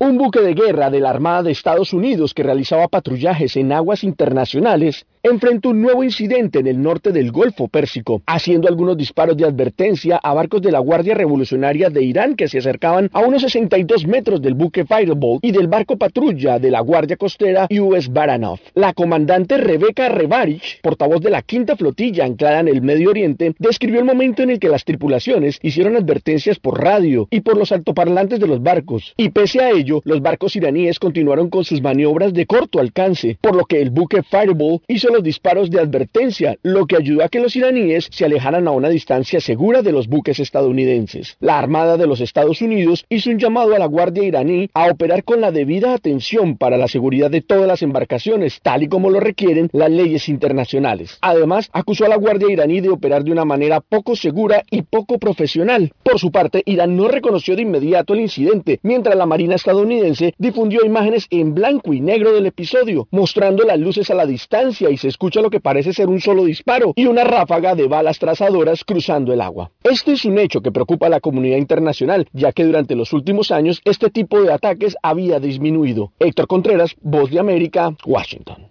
Un 0.00 0.18
buque 0.18 0.40
de 0.40 0.54
guerra 0.54 0.90
de 0.90 0.98
la 0.98 1.10
Armada 1.10 1.44
de 1.44 1.52
Estados 1.52 1.92
Unidos 1.92 2.34
que 2.34 2.42
realizaba 2.42 2.88
patrullajes 2.88 3.56
en 3.56 3.70
aguas 3.70 4.02
internacionales 4.02 5.06
enfrentó 5.24 5.70
un 5.70 5.80
nuevo 5.80 6.04
incidente 6.04 6.58
en 6.58 6.66
el 6.66 6.82
norte 6.82 7.10
del 7.10 7.32
Golfo 7.32 7.66
Pérsico, 7.68 8.22
haciendo 8.26 8.68
algunos 8.68 8.98
disparos 8.98 9.38
de 9.38 9.46
advertencia 9.46 10.18
a 10.22 10.34
barcos 10.34 10.60
de 10.60 10.70
la 10.70 10.80
Guardia 10.80 11.14
Revolucionaria 11.14 11.88
de 11.88 12.02
Irán 12.02 12.36
que 12.36 12.46
se 12.46 12.58
acercaban 12.58 13.08
a 13.12 13.20
unos 13.20 13.40
62 13.40 14.06
metros 14.06 14.42
del 14.42 14.52
buque 14.52 14.84
Firebolt 14.84 15.42
y 15.42 15.50
del 15.50 15.66
barco 15.66 15.96
patrulla 15.96 16.58
de 16.58 16.70
la 16.70 16.80
Guardia 16.80 17.16
Costera 17.16 17.68
US 17.70 18.12
Baranov. 18.12 18.60
La 18.74 18.92
comandante 18.92 19.56
Rebecca 19.56 20.10
Rebarich, 20.10 20.82
portavoz 20.82 21.22
de 21.22 21.30
la 21.30 21.40
quinta 21.40 21.74
flotilla 21.74 22.26
anclada 22.26 22.60
en 22.60 22.68
el 22.68 22.82
Medio 22.82 23.08
Oriente, 23.08 23.54
describió 23.58 24.00
el 24.00 24.04
momento 24.04 24.42
en 24.42 24.50
el 24.50 24.58
que 24.58 24.68
las 24.68 24.84
tripulaciones 24.84 25.58
hicieron 25.62 25.96
advertencias 25.96 26.58
por 26.58 26.82
radio 26.82 27.28
y 27.30 27.40
por 27.40 27.56
los 27.56 27.72
altoparlantes 27.72 28.40
de 28.40 28.46
los 28.46 28.62
barcos, 28.62 29.14
y 29.16 29.30
pese 29.30 29.60
a 29.60 29.70
ello, 29.70 30.02
los 30.04 30.20
barcos 30.20 30.54
iraníes 30.54 30.98
continuaron 30.98 31.48
con 31.48 31.64
sus 31.64 31.80
maniobras 31.80 32.34
de 32.34 32.44
corto 32.44 32.78
alcance, 32.78 33.38
por 33.40 33.56
lo 33.56 33.64
que 33.64 33.80
el 33.80 33.88
buque 33.88 34.22
Fireball 34.22 34.82
hizo 34.86 35.13
los 35.14 35.22
disparos 35.22 35.70
de 35.70 35.78
advertencia, 35.78 36.58
lo 36.64 36.86
que 36.86 36.96
ayudó 36.96 37.22
a 37.22 37.28
que 37.28 37.38
los 37.38 37.54
iraníes 37.54 38.08
se 38.10 38.24
alejaran 38.24 38.66
a 38.66 38.72
una 38.72 38.88
distancia 38.88 39.40
segura 39.40 39.80
de 39.80 39.92
los 39.92 40.08
buques 40.08 40.40
estadounidenses. 40.40 41.36
La 41.38 41.56
Armada 41.56 41.96
de 41.96 42.08
los 42.08 42.20
Estados 42.20 42.60
Unidos 42.60 43.06
hizo 43.08 43.30
un 43.30 43.38
llamado 43.38 43.76
a 43.76 43.78
la 43.78 43.86
Guardia 43.86 44.24
iraní 44.24 44.68
a 44.74 44.90
operar 44.90 45.22
con 45.22 45.40
la 45.40 45.52
debida 45.52 45.94
atención 45.94 46.56
para 46.56 46.76
la 46.76 46.88
seguridad 46.88 47.30
de 47.30 47.42
todas 47.42 47.68
las 47.68 47.82
embarcaciones, 47.82 48.58
tal 48.60 48.82
y 48.82 48.88
como 48.88 49.08
lo 49.08 49.20
requieren 49.20 49.70
las 49.72 49.88
leyes 49.88 50.28
internacionales. 50.28 51.16
Además, 51.20 51.70
acusó 51.72 52.06
a 52.06 52.08
la 52.08 52.16
Guardia 52.16 52.50
iraní 52.50 52.80
de 52.80 52.90
operar 52.90 53.22
de 53.22 53.30
una 53.30 53.44
manera 53.44 53.80
poco 53.80 54.16
segura 54.16 54.64
y 54.68 54.82
poco 54.82 55.18
profesional. 55.20 55.92
Por 56.02 56.18
su 56.18 56.32
parte, 56.32 56.64
Irán 56.66 56.96
no 56.96 57.06
reconoció 57.06 57.54
de 57.54 57.62
inmediato 57.62 58.14
el 58.14 58.20
incidente, 58.20 58.80
mientras 58.82 59.14
la 59.14 59.26
Marina 59.26 59.54
estadounidense 59.54 60.34
difundió 60.38 60.84
imágenes 60.84 61.28
en 61.30 61.54
blanco 61.54 61.94
y 61.94 62.00
negro 62.00 62.32
del 62.32 62.46
episodio, 62.46 63.06
mostrando 63.12 63.62
las 63.62 63.78
luces 63.78 64.10
a 64.10 64.14
la 64.14 64.26
distancia 64.26 64.90
y 64.90 64.96
se 65.04 65.08
escucha 65.08 65.42
lo 65.42 65.50
que 65.50 65.60
parece 65.60 65.92
ser 65.92 66.08
un 66.08 66.18
solo 66.18 66.46
disparo 66.46 66.94
y 66.96 67.04
una 67.04 67.24
ráfaga 67.24 67.74
de 67.74 67.86
balas 67.86 68.18
trazadoras 68.18 68.84
cruzando 68.84 69.34
el 69.34 69.42
agua. 69.42 69.70
Este 69.82 70.12
es 70.12 70.24
un 70.24 70.38
hecho 70.38 70.62
que 70.62 70.72
preocupa 70.72 71.08
a 71.08 71.10
la 71.10 71.20
comunidad 71.20 71.58
internacional, 71.58 72.26
ya 72.32 72.52
que 72.52 72.64
durante 72.64 72.96
los 72.96 73.12
últimos 73.12 73.50
años 73.50 73.82
este 73.84 74.08
tipo 74.08 74.40
de 74.40 74.50
ataques 74.50 74.96
había 75.02 75.40
disminuido. 75.40 76.12
Héctor 76.18 76.46
Contreras, 76.46 76.96
Voz 77.02 77.30
de 77.30 77.38
América, 77.38 77.94
Washington. 78.06 78.68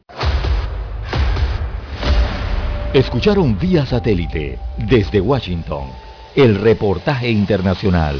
Escucharon 2.95 3.59
vía 3.59 3.85
satélite 3.85 4.57
desde 4.89 5.21
Washington 5.21 5.83
el 6.35 6.55
reportaje 6.55 7.29
internacional. 7.29 8.19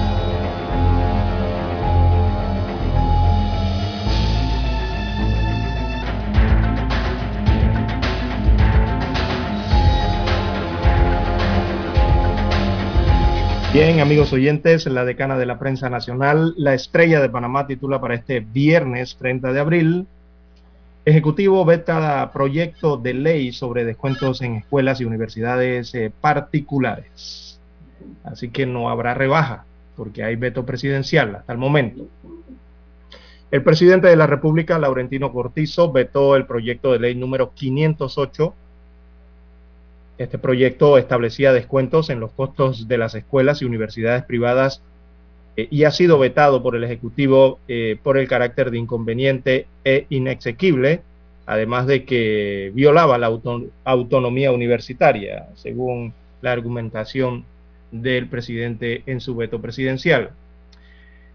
Bien, 13.73 14.01
amigos 14.01 14.33
oyentes, 14.33 14.85
la 14.85 15.05
decana 15.05 15.37
de 15.37 15.45
la 15.45 15.57
prensa 15.57 15.89
nacional, 15.89 16.53
la 16.57 16.73
estrella 16.73 17.21
de 17.21 17.29
Panamá 17.29 17.67
titula 17.67 18.01
para 18.01 18.15
este 18.15 18.41
viernes 18.41 19.15
30 19.15 19.53
de 19.53 19.59
abril, 19.61 20.07
Ejecutivo 21.05 21.63
veta 21.63 22.29
proyecto 22.33 22.97
de 22.97 23.13
ley 23.13 23.53
sobre 23.53 23.85
descuentos 23.85 24.41
en 24.41 24.57
escuelas 24.57 24.99
y 24.99 25.05
universidades 25.05 25.95
eh, 25.95 26.11
particulares. 26.19 27.61
Así 28.25 28.49
que 28.49 28.65
no 28.65 28.89
habrá 28.89 29.13
rebaja, 29.13 29.63
porque 29.95 30.23
hay 30.23 30.35
veto 30.35 30.65
presidencial 30.65 31.33
hasta 31.37 31.53
el 31.53 31.57
momento. 31.57 32.07
El 33.51 33.63
presidente 33.63 34.09
de 34.09 34.17
la 34.17 34.27
República, 34.27 34.77
Laurentino 34.79 35.31
Cortizo, 35.31 35.93
vetó 35.93 36.35
el 36.35 36.45
proyecto 36.45 36.91
de 36.91 36.99
ley 36.99 37.15
número 37.15 37.53
508 37.55 38.53
este 40.21 40.37
proyecto 40.37 40.97
establecía 40.97 41.53
descuentos 41.53 42.09
en 42.09 42.19
los 42.19 42.31
costos 42.31 42.87
de 42.87 42.97
las 42.97 43.15
escuelas 43.15 43.61
y 43.61 43.65
universidades 43.65 44.23
privadas 44.23 44.81
eh, 45.57 45.67
y 45.69 45.83
ha 45.83 45.91
sido 45.91 46.19
vetado 46.19 46.63
por 46.63 46.75
el 46.75 46.83
Ejecutivo 46.83 47.59
eh, 47.67 47.97
por 48.01 48.17
el 48.17 48.27
carácter 48.27 48.71
de 48.71 48.77
inconveniente 48.77 49.67
e 49.83 50.05
inexequible, 50.09 51.01
además 51.45 51.87
de 51.87 52.05
que 52.05 52.71
violaba 52.73 53.17
la 53.17 53.31
autonomía 53.83 54.51
universitaria, 54.51 55.47
según 55.55 56.13
la 56.41 56.51
argumentación 56.51 57.45
del 57.91 58.27
presidente 58.27 59.03
en 59.05 59.19
su 59.19 59.35
veto 59.35 59.59
presidencial. 59.59 60.31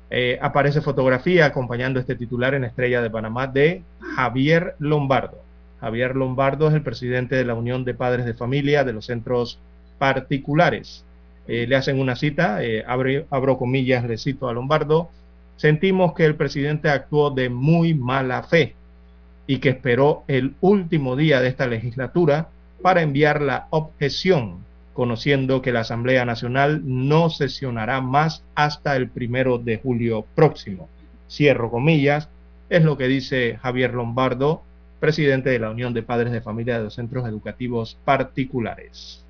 Eh, 0.09 0.39
aparece 0.41 0.81
fotografía 0.81 1.47
acompañando 1.47 1.99
este 1.99 2.15
titular 2.15 2.55
en 2.55 2.65
Estrella 2.65 3.03
de 3.03 3.11
Panamá 3.11 3.49
de 3.49 3.83
Javier 4.15 4.77
Lombardo. 4.79 5.46
Javier 5.81 6.17
Lombardo 6.17 6.69
es 6.69 6.75
el 6.75 6.83
presidente 6.83 7.37
de 7.37 7.45
la 7.45 7.55
Unión 7.55 7.85
de 7.85 7.95
Padres 7.95 8.27
de 8.27 8.35
Familia 8.35 8.85
de 8.85 8.93
los 8.93 9.07
Centros 9.07 9.59
Particulares. 9.99 11.05
Eh, 11.47 11.67
le 11.67 11.77
hacen 11.77 12.01
una 12.01 12.17
cita, 12.17 12.63
eh, 12.65 12.85
abro 12.87 13.59
comillas, 13.59 14.05
le 14.05 14.19
cito 14.19 14.49
a 14.49 14.53
Lombardo, 14.53 15.11
sentimos 15.57 16.15
que 16.15 16.25
el 16.25 16.35
presidente 16.35 16.89
actuó 16.89 17.31
de 17.31 17.49
muy 17.49 17.95
mala 17.95 18.43
fe 18.43 18.75
y 19.47 19.59
que 19.59 19.71
esperó 19.71 20.25
el 20.27 20.55
último 20.61 21.15
día 21.17 21.41
de 21.41 21.49
esta 21.49 21.67
legislatura 21.67 22.49
para 22.83 23.03
enviar 23.03 23.41
la 23.41 23.69
objeción, 23.71 24.65
conociendo 24.93 25.63
que 25.63 25.73
la 25.73 25.81
Asamblea 25.81 26.25
Nacional 26.25 26.83
no 26.85 27.31
sesionará 27.31 28.01
más 28.01 28.43
hasta 28.55 28.97
el 28.97 29.09
primero 29.09 29.59
de 29.59 29.79
julio 29.79 30.27
próximo. 30.35 30.89
Cierro 31.29 31.71
comillas, 31.71 32.29
es 32.69 32.83
lo 32.83 32.97
que 32.97 33.07
dice 33.07 33.59
Javier 33.63 33.95
Lombardo, 33.95 34.63
presidente 35.01 35.51
de 35.51 35.59
la 35.59 35.71
Unión 35.71 35.95
de 35.95 36.03
Padres 36.03 36.33
de 36.33 36.41
Familia 36.41 36.79
de 36.79 36.85
los 36.85 36.95
Centros 36.95 37.27
Educativos 37.27 37.99
Particulares. 38.05 39.25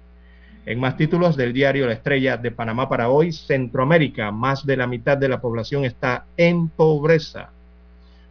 En 0.65 0.81
más 0.81 0.97
títulos 0.97 1.37
del 1.37 1.53
diario 1.53 1.87
La 1.87 1.93
Estrella 1.93 2.37
de 2.37 2.51
Panamá 2.51 2.89
para 2.89 3.09
hoy, 3.09 3.33
Centroamérica, 3.33 4.33
más 4.33 4.67
de 4.67 4.77
la 4.77 4.89
mitad 4.89 5.17
de 5.17 5.29
la 5.29 5.41
población 5.41 5.85
está 5.85 6.27
en 6.37 6.69
pobreza. 6.69 7.51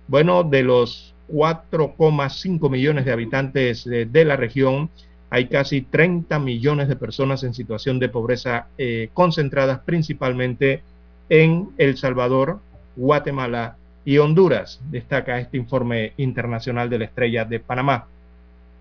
Bueno, 0.08 0.44
de 0.44 0.64
los 0.64 1.16
4,5 1.30 2.70
millones 2.70 3.06
de 3.06 3.12
habitantes 3.12 3.86
de, 3.86 4.26
la 4.26 4.36
región, 4.36 4.90
hay 5.30 5.48
casi 5.48 5.82
30 5.82 6.38
millones 6.40 6.88
de 6.88 6.96
personas 6.96 7.44
en 7.44 7.54
situación 7.54 8.00
de 8.00 8.10
pobreza 8.10 8.68
eh, 8.78 9.10
concentradas 9.14 9.80
principalmente 9.80 10.84
en 11.30 11.70
El 11.78 11.98
Salvador, 11.98 12.60
Guatemala 12.96 13.78
y 14.06 14.20
Honduras, 14.20 14.80
destaca 14.92 15.40
este 15.40 15.58
informe 15.58 16.14
internacional 16.18 16.90
de 16.90 17.00
la 17.00 17.06
Estrella 17.06 17.44
de 17.44 17.60
Panamá. 17.60 18.06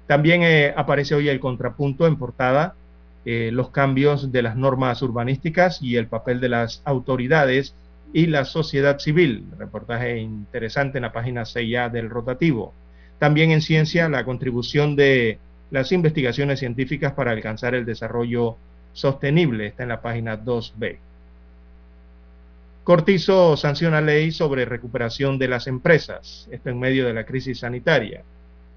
También 0.07 0.43
eh, 0.43 0.75
aparece 0.77 1.15
hoy 1.15 1.31
el 1.31 1.41
contrapunto 1.41 2.07
en 2.07 2.17
portada, 2.17 2.75
eh, 3.25 3.49
los 3.51 3.71
cambios 3.71 4.31
de 4.31 4.43
las 4.43 4.55
normas 4.55 5.01
urbanísticas 5.01 5.81
y 5.81 5.97
el 5.97 6.09
papel 6.09 6.41
de 6.41 6.51
las 6.51 6.83
autoridades 6.85 7.75
y 8.13 8.27
la 8.27 8.45
sociedad 8.45 8.99
civil. 8.99 9.47
Reportaje 9.59 10.19
interesante 10.19 10.99
en 10.99 11.03
la 11.03 11.13
página 11.13 11.43
6A 11.43 11.91
del 11.91 12.11
rotativo. 12.11 12.75
También 13.19 13.51
en 13.51 13.63
ciencia, 13.63 14.11
la 14.11 14.27
contribución 14.27 14.95
de 14.95 15.39
las 15.71 15.91
investigaciones 15.91 16.59
científicas 16.59 17.15
para 17.15 17.31
alcanzar 17.31 17.75
el 17.75 17.87
desarrollo 17.87 18.57
sostenible. 18.93 19.69
Está 19.69 19.85
en 19.85 19.89
la 19.89 20.03
página 20.03 20.39
2B. 20.39 20.99
Cortizo 22.85 23.57
sanciona 23.57 24.03
ley 24.03 24.31
sobre 24.31 24.67
recuperación 24.67 25.39
de 25.39 25.49
las 25.49 25.67
empresas, 25.69 26.47
esto 26.51 26.69
en 26.69 26.79
medio 26.79 27.07
de 27.07 27.15
la 27.15 27.25
crisis 27.25 27.61
sanitaria. 27.61 28.23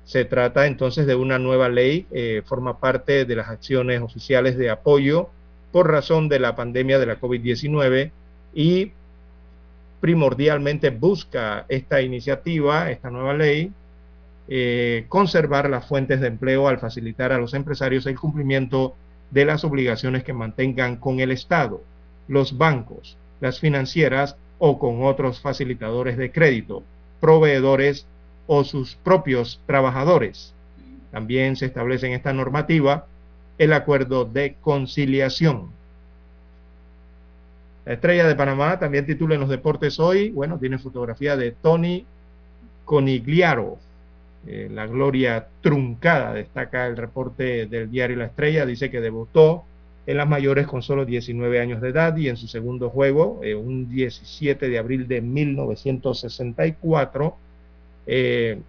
Se 0.05 0.23
trata 0.23 0.65
entonces 0.65 1.05
de 1.05 1.15
una 1.15 1.39
nueva 1.39 1.67
ley, 1.67 2.07
eh, 2.11 2.41
forma 2.45 2.79
parte 2.79 3.25
de 3.25 3.35
las 3.35 3.49
acciones 3.49 4.01
oficiales 4.01 4.57
de 4.57 4.69
apoyo 4.69 5.29
por 5.73 5.91
razón 5.91 6.29
de 6.29 6.39
la 6.39 6.55
pandemia 6.55 6.99
de 6.99 7.05
la 7.05 7.19
COVID-19 7.19 8.11
y 8.55 8.93
primordialmente 9.99 10.89
busca 10.89 11.65
esta 11.67 12.01
iniciativa, 12.01 12.89
esta 12.89 13.09
nueva 13.09 13.33
ley, 13.33 13.73
eh, 14.47 15.05
conservar 15.09 15.69
las 15.69 15.85
fuentes 15.85 16.21
de 16.21 16.27
empleo 16.27 16.69
al 16.69 16.79
facilitar 16.79 17.33
a 17.33 17.39
los 17.39 17.53
empresarios 17.53 18.05
el 18.05 18.17
cumplimiento 18.17 18.95
de 19.31 19.43
las 19.43 19.65
obligaciones 19.65 20.23
que 20.23 20.31
mantengan 20.31 20.95
con 20.95 21.19
el 21.19 21.31
Estado, 21.31 21.83
los 22.29 22.57
bancos, 22.57 23.17
las 23.39 23.59
financieras 23.59 24.35
o 24.59 24.79
con 24.79 25.03
otros 25.03 25.39
facilitadores 25.39 26.17
de 26.17 26.31
crédito, 26.31 26.83
proveedores 27.19 28.07
o 28.47 28.63
sus 28.63 28.95
propios 28.95 29.61
trabajadores. 29.65 30.53
También 31.11 31.55
se 31.55 31.65
establece 31.65 32.07
en 32.07 32.13
esta 32.13 32.33
normativa 32.33 33.05
el 33.57 33.73
acuerdo 33.73 34.25
de 34.25 34.55
conciliación. 34.61 35.69
La 37.85 37.93
estrella 37.93 38.27
de 38.27 38.35
Panamá 38.35 38.79
también 38.79 39.05
titula 39.05 39.35
en 39.35 39.41
los 39.41 39.49
deportes 39.49 39.99
hoy, 39.99 40.29
bueno, 40.29 40.59
tiene 40.59 40.77
fotografía 40.77 41.37
de 41.37 41.51
Tony 41.51 42.05
Conigliaro, 42.83 43.77
eh, 44.45 44.69
la 44.71 44.87
gloria 44.87 45.47
truncada, 45.61 46.33
destaca 46.33 46.87
el 46.87 46.95
reporte 46.95 47.65
del 47.65 47.91
diario 47.91 48.17
La 48.17 48.25
Estrella, 48.25 48.65
dice 48.65 48.89
que 48.89 49.01
debutó 49.01 49.65
en 50.07 50.17
las 50.17 50.27
mayores 50.27 50.65
con 50.65 50.81
solo 50.81 51.05
19 51.05 51.59
años 51.59 51.79
de 51.81 51.89
edad 51.89 52.15
y 52.15 52.29
en 52.29 52.37
su 52.37 52.47
segundo 52.47 52.89
juego, 52.89 53.41
eh, 53.43 53.55
un 53.55 53.89
17 53.89 54.69
de 54.69 54.79
abril 54.79 55.05
de 55.07 55.21
1964, 55.21 57.35
eh, 58.07 58.59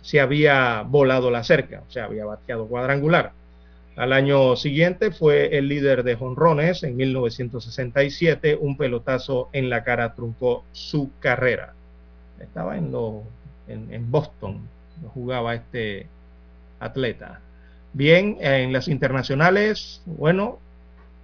se 0.00 0.20
había 0.20 0.82
volado 0.82 1.30
la 1.30 1.44
cerca, 1.44 1.82
o 1.86 1.92
sea, 1.92 2.06
había 2.06 2.24
bateado 2.24 2.66
cuadrangular. 2.66 3.32
Al 3.96 4.14
año 4.14 4.56
siguiente 4.56 5.10
fue 5.10 5.58
el 5.58 5.68
líder 5.68 6.02
de 6.02 6.14
jonrones 6.14 6.82
en 6.82 6.96
1967, 6.96 8.56
un 8.58 8.78
pelotazo 8.78 9.50
en 9.52 9.68
la 9.68 9.84
cara 9.84 10.14
truncó 10.14 10.64
su 10.72 11.10
carrera. 11.20 11.74
Estaba 12.40 12.78
en, 12.78 12.90
lo, 12.90 13.22
en, 13.66 13.92
en 13.92 14.10
Boston, 14.10 14.62
jugaba 15.12 15.54
este 15.54 16.06
atleta. 16.80 17.42
Bien, 17.98 18.36
en 18.38 18.72
las 18.72 18.86
internacionales, 18.86 20.02
bueno, 20.06 20.60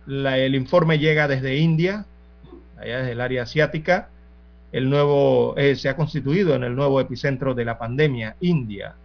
el 0.09 0.57
informe 0.57 0.99
llega 0.99 1.29
desde 1.29 1.59
India, 1.59 2.05
allá 2.77 2.99
desde 2.99 3.13
el 3.13 3.21
área 3.21 3.45
asiática. 3.45 4.09
El 4.73 4.91
nuevo 4.91 5.55
eh, 5.57 5.77
se 5.77 5.89
ha 5.89 5.95
constituido 5.95 6.57
en 6.57 6.65
el 6.65 6.75
nuevo 6.75 7.01
epicentro 7.01 7.55
de 7.55 7.65
la 7.65 7.79
pandemia, 7.79 8.35
India. 8.41 8.97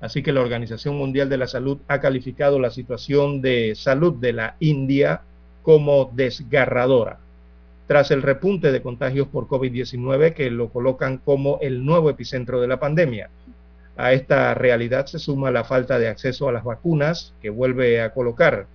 Así 0.00 0.22
que 0.22 0.32
la 0.32 0.40
Organización 0.40 0.96
Mundial 0.96 1.28
de 1.28 1.36
la 1.36 1.46
Salud 1.46 1.76
ha 1.86 2.00
calificado 2.00 2.58
la 2.58 2.70
situación 2.70 3.42
de 3.42 3.74
salud 3.74 4.14
de 4.14 4.32
la 4.32 4.56
India 4.60 5.20
como 5.62 6.10
desgarradora, 6.14 7.18
tras 7.88 8.10
el 8.10 8.22
repunte 8.22 8.72
de 8.72 8.80
contagios 8.80 9.28
por 9.28 9.48
COVID-19 9.48 10.32
que 10.32 10.50
lo 10.50 10.70
colocan 10.70 11.18
como 11.18 11.58
el 11.60 11.84
nuevo 11.84 12.08
epicentro 12.08 12.58
de 12.58 12.68
la 12.68 12.80
pandemia. 12.80 13.28
A 13.98 14.12
esta 14.12 14.54
realidad 14.54 15.06
se 15.06 15.18
suma 15.18 15.50
la 15.50 15.64
falta 15.64 15.98
de 15.98 16.06
acceso 16.06 16.48
a 16.48 16.52
las 16.52 16.62
vacunas, 16.62 17.34
que 17.42 17.50
vuelve 17.50 18.00
a 18.00 18.12
colocar 18.14 18.68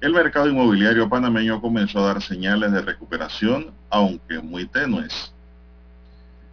El 0.00 0.12
mercado 0.12 0.48
inmobiliario 0.48 1.08
panameño 1.08 1.60
comenzó 1.60 1.98
a 1.98 2.14
dar 2.14 2.22
señales 2.22 2.72
de 2.72 2.80
recuperación, 2.80 3.72
aunque 3.90 4.38
muy 4.38 4.66
tenues. 4.66 5.34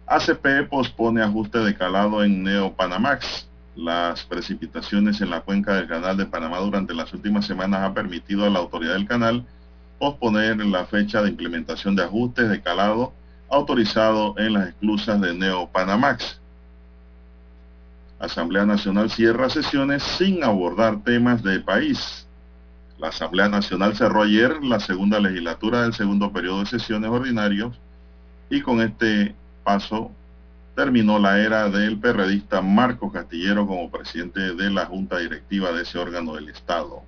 ACP 0.06 0.68
pospone 0.68 1.22
ajuste 1.22 1.58
de 1.60 1.74
calado 1.74 2.22
en 2.22 2.42
Neo 2.42 2.72
Panamax. 2.74 3.48
Las 3.74 4.24
precipitaciones 4.24 5.20
en 5.20 5.30
la 5.30 5.40
cuenca 5.40 5.74
del 5.74 5.86
canal 5.86 6.16
de 6.16 6.26
Panamá 6.26 6.58
durante 6.58 6.94
las 6.94 7.12
últimas 7.12 7.46
semanas 7.46 7.82
ha 7.82 7.94
permitido 7.94 8.44
a 8.44 8.50
la 8.50 8.58
autoridad 8.58 8.94
del 8.94 9.06
canal 9.06 9.44
posponer 9.98 10.58
la 10.64 10.84
fecha 10.86 11.22
de 11.22 11.30
implementación 11.30 11.96
de 11.96 12.04
ajustes 12.04 12.48
de 12.48 12.60
calado 12.60 13.12
autorizado 13.48 14.34
en 14.38 14.54
las 14.54 14.68
esclusas 14.68 15.20
de 15.20 15.34
Neo 15.34 15.68
Panamax. 15.68 16.40
Asamblea 18.18 18.64
Nacional 18.64 19.10
cierra 19.10 19.50
sesiones 19.50 20.02
sin 20.02 20.42
abordar 20.42 21.02
temas 21.02 21.42
del 21.42 21.62
país. 21.62 22.26
La 22.98 23.08
Asamblea 23.08 23.48
Nacional 23.48 23.94
cerró 23.94 24.22
ayer 24.22 24.62
la 24.62 24.80
segunda 24.80 25.20
legislatura 25.20 25.82
del 25.82 25.92
segundo 25.92 26.32
periodo 26.32 26.60
de 26.60 26.66
sesiones 26.66 27.10
ordinarios 27.10 27.78
y 28.48 28.62
con 28.62 28.80
este 28.80 29.34
paso 29.64 30.10
terminó 30.74 31.18
la 31.18 31.40
era 31.40 31.68
del 31.68 31.98
perredista 31.98 32.62
Marco 32.62 33.12
Castillero 33.12 33.66
como 33.66 33.90
presidente 33.90 34.54
de 34.54 34.70
la 34.70 34.86
Junta 34.86 35.18
Directiva 35.18 35.72
de 35.72 35.82
ese 35.82 35.98
órgano 35.98 36.34
del 36.34 36.48
Estado. 36.48 37.02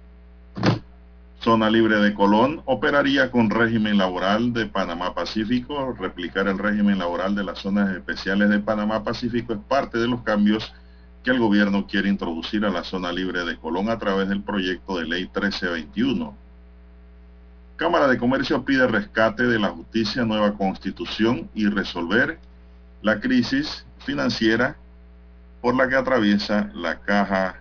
Zona 1.40 1.70
Libre 1.70 2.00
de 2.00 2.14
Colón 2.14 2.62
operaría 2.64 3.30
con 3.30 3.48
régimen 3.48 3.96
laboral 3.96 4.52
de 4.52 4.66
Panamá 4.66 5.14
Pacífico. 5.14 5.94
Replicar 5.98 6.48
el 6.48 6.58
régimen 6.58 6.98
laboral 6.98 7.34
de 7.34 7.44
las 7.44 7.60
zonas 7.60 7.94
especiales 7.94 8.50
de 8.50 8.58
Panamá 8.58 9.04
Pacífico 9.04 9.52
es 9.52 9.60
parte 9.68 9.98
de 9.98 10.08
los 10.08 10.22
cambios 10.22 10.72
el 11.24 11.38
gobierno 11.38 11.86
quiere 11.86 12.08
introducir 12.08 12.64
a 12.64 12.70
la 12.70 12.84
Zona 12.84 13.12
Libre 13.12 13.44
de 13.44 13.56
Colón 13.56 13.90
a 13.90 13.98
través 13.98 14.28
del 14.28 14.42
proyecto 14.42 14.98
de 14.98 15.06
ley 15.06 15.22
1321. 15.22 16.34
Cámara 17.76 18.08
de 18.08 18.18
Comercio 18.18 18.64
pide 18.64 18.86
rescate 18.86 19.44
de 19.44 19.58
la 19.58 19.68
justicia, 19.68 20.24
nueva 20.24 20.54
constitución 20.54 21.48
y 21.54 21.68
resolver 21.68 22.38
la 23.02 23.20
crisis 23.20 23.84
financiera 23.98 24.76
por 25.60 25.76
la 25.76 25.88
que 25.88 25.96
atraviesa 25.96 26.70
la 26.74 27.00
caja 27.00 27.60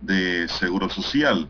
de 0.00 0.48
Seguro 0.48 0.88
Social. 0.88 1.48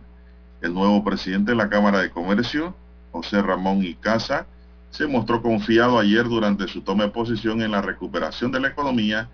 El 0.60 0.74
nuevo 0.74 1.04
presidente 1.04 1.52
de 1.52 1.56
la 1.56 1.68
Cámara 1.68 2.00
de 2.00 2.10
Comercio, 2.10 2.74
José 3.12 3.42
Ramón 3.42 3.84
Icaza, 3.84 4.46
se 4.90 5.06
mostró 5.06 5.42
confiado 5.42 5.98
ayer 5.98 6.24
durante 6.24 6.66
su 6.66 6.80
toma 6.80 7.04
de 7.04 7.10
posición 7.10 7.62
en 7.62 7.72
la 7.72 7.82
recuperación 7.82 8.50
de 8.50 8.60
la 8.60 8.68
economía 8.68 9.28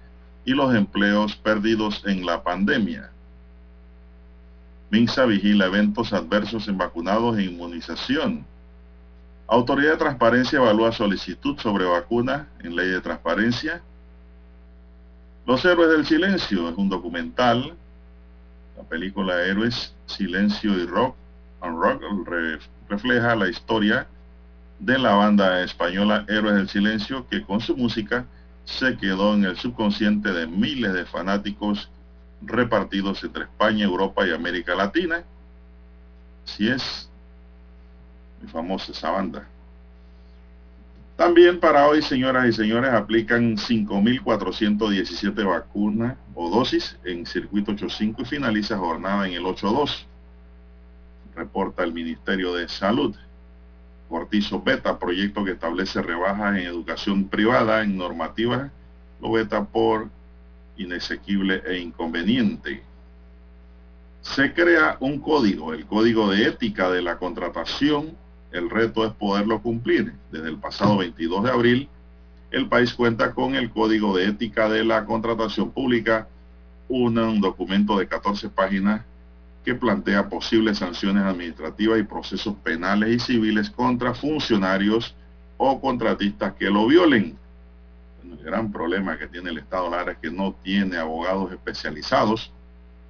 y 0.45 0.53
los 0.53 0.75
empleos 0.75 1.37
perdidos 1.37 2.03
en 2.07 2.25
la 2.27 2.43
pandemia. 2.43 3.11
MINSA 4.91 5.25
vigila 5.25 5.67
eventos 5.67 6.13
adversos 6.13 6.69
en 6.69 6.79
vacunados 6.79 7.39
e 7.39 7.45
inmunización. 7.45 8.45
Autoridad 9.47 9.93
de 9.93 9.99
Transparencia 9.99 10.59
evalúa 10.59 10.93
solicitud 10.93 11.59
sobre 11.59 11.85
vacuna 11.85 12.49
en 12.63 12.77
ley 12.77 12.89
de 12.89 13.01
transparencia. 13.01 13.83
Los 15.47 15.65
Héroes 15.65 15.91
del 15.91 16.07
Silencio 16.07 16.69
es 16.69 16.77
un 16.77 16.89
documental. 16.89 17.75
La 18.77 18.83
película 18.85 19.43
Héroes, 19.43 19.95
Silencio 20.07 20.73
y 20.75 20.87
Rock, 20.87 21.17
refleja 22.89 23.35
la 23.35 23.49
historia 23.49 24.07
de 24.79 24.99
la 24.99 25.15
banda 25.15 25.63
española 25.63 26.25
Héroes 26.29 26.55
del 26.57 26.69
Silencio 26.69 27.27
que 27.29 27.43
con 27.43 27.61
su 27.61 27.77
música 27.77 28.27
se 28.65 28.97
quedó 28.97 29.35
en 29.35 29.45
el 29.45 29.57
subconsciente 29.57 30.33
de 30.33 30.47
miles 30.47 30.93
de 30.93 31.05
fanáticos 31.05 31.91
repartidos 32.43 33.23
entre 33.25 33.45
España, 33.45 33.85
Europa 33.85 34.27
y 34.27 34.33
América 34.33 34.75
Latina. 34.75 35.23
Si 36.45 36.69
es 36.69 37.09
famosa 38.53 38.93
esa 38.93 39.11
banda. 39.11 39.47
También 41.17 41.61
para 41.61 41.87
hoy, 41.87 42.03
señoras 42.03 42.47
y 42.49 42.53
señores, 42.53 42.93
aplican 42.93 43.57
5.417 43.57 45.47
vacunas 45.47 46.17
o 46.35 46.51
dosis 46.51 46.99
en 47.05 47.25
circuito 47.25 47.71
85 47.73 48.23
y 48.23 48.25
finaliza 48.25 48.77
jornada 48.77 49.27
en 49.29 49.35
el 49.35 49.47
82. 49.47 50.07
Reporta 51.37 51.85
el 51.85 51.93
Ministerio 51.93 52.55
de 52.55 52.69
Salud. 52.69 53.15
Cortizo 54.15 54.62
Beta, 54.62 54.97
proyecto 54.97 55.45
que 55.45 55.51
establece 55.51 56.01
rebajas 56.01 56.57
en 56.57 56.67
educación 56.69 57.25
privada, 57.25 57.83
en 57.83 57.99
normativas, 57.99 58.71
lo 59.21 59.33
beta 59.33 59.65
por 59.65 60.09
inexequible 60.77 61.65
e 61.67 61.79
inconveniente. 61.79 62.85
Se 64.21 64.55
crea 64.55 64.99
un 65.01 65.19
código, 65.19 65.75
el 65.75 65.85
código 65.87 66.31
de 66.31 66.47
ética 66.47 66.91
de 66.91 67.03
la 67.03 67.19
contratación 67.19 68.17
el 68.53 68.71
reto 68.71 69.05
es 69.05 69.12
poderlo 69.15 69.61
cumplir. 69.61 70.12
Desde 70.31 70.49
el 70.49 70.59
pasado 70.59 70.99
22 70.99 71.43
de 71.43 71.51
abril, 71.51 71.89
el 72.53 72.69
país 72.69 72.95
cuenta 72.95 73.35
con 73.35 73.57
el 73.57 73.73
Código 73.73 74.17
de 74.17 74.29
Ética 74.29 74.69
de 74.69 74.85
la 74.85 75.07
Contratación 75.07 75.73
Pública, 75.73 76.29
un 76.87 77.41
documento 77.41 77.99
de 77.99 78.07
14 78.07 78.49
páginas 78.49 79.05
que 79.65 79.75
plantea 79.75 80.29
posibles 80.29 80.79
sanciones 80.79 81.25
administrativas 81.25 81.99
y 81.99 82.03
procesos 82.03 82.55
penales 82.62 83.11
y 83.11 83.19
civiles 83.19 83.71
contra 83.71 84.15
funcionarios 84.15 85.15
o 85.57 85.81
contratistas 85.81 86.53
que 86.55 86.67
lo 86.67 86.87
violen. 86.87 87.37
El 88.23 88.45
gran 88.45 88.71
problema 88.71 89.19
que 89.19 89.27
tiene 89.27 89.51
el 89.51 89.59
Estado 89.59 89.91
Lara 89.91 90.12
es 90.12 90.19
que 90.19 90.31
no 90.31 90.55
tiene 90.62 90.99
abogados 90.99 91.51
especializados 91.51 92.53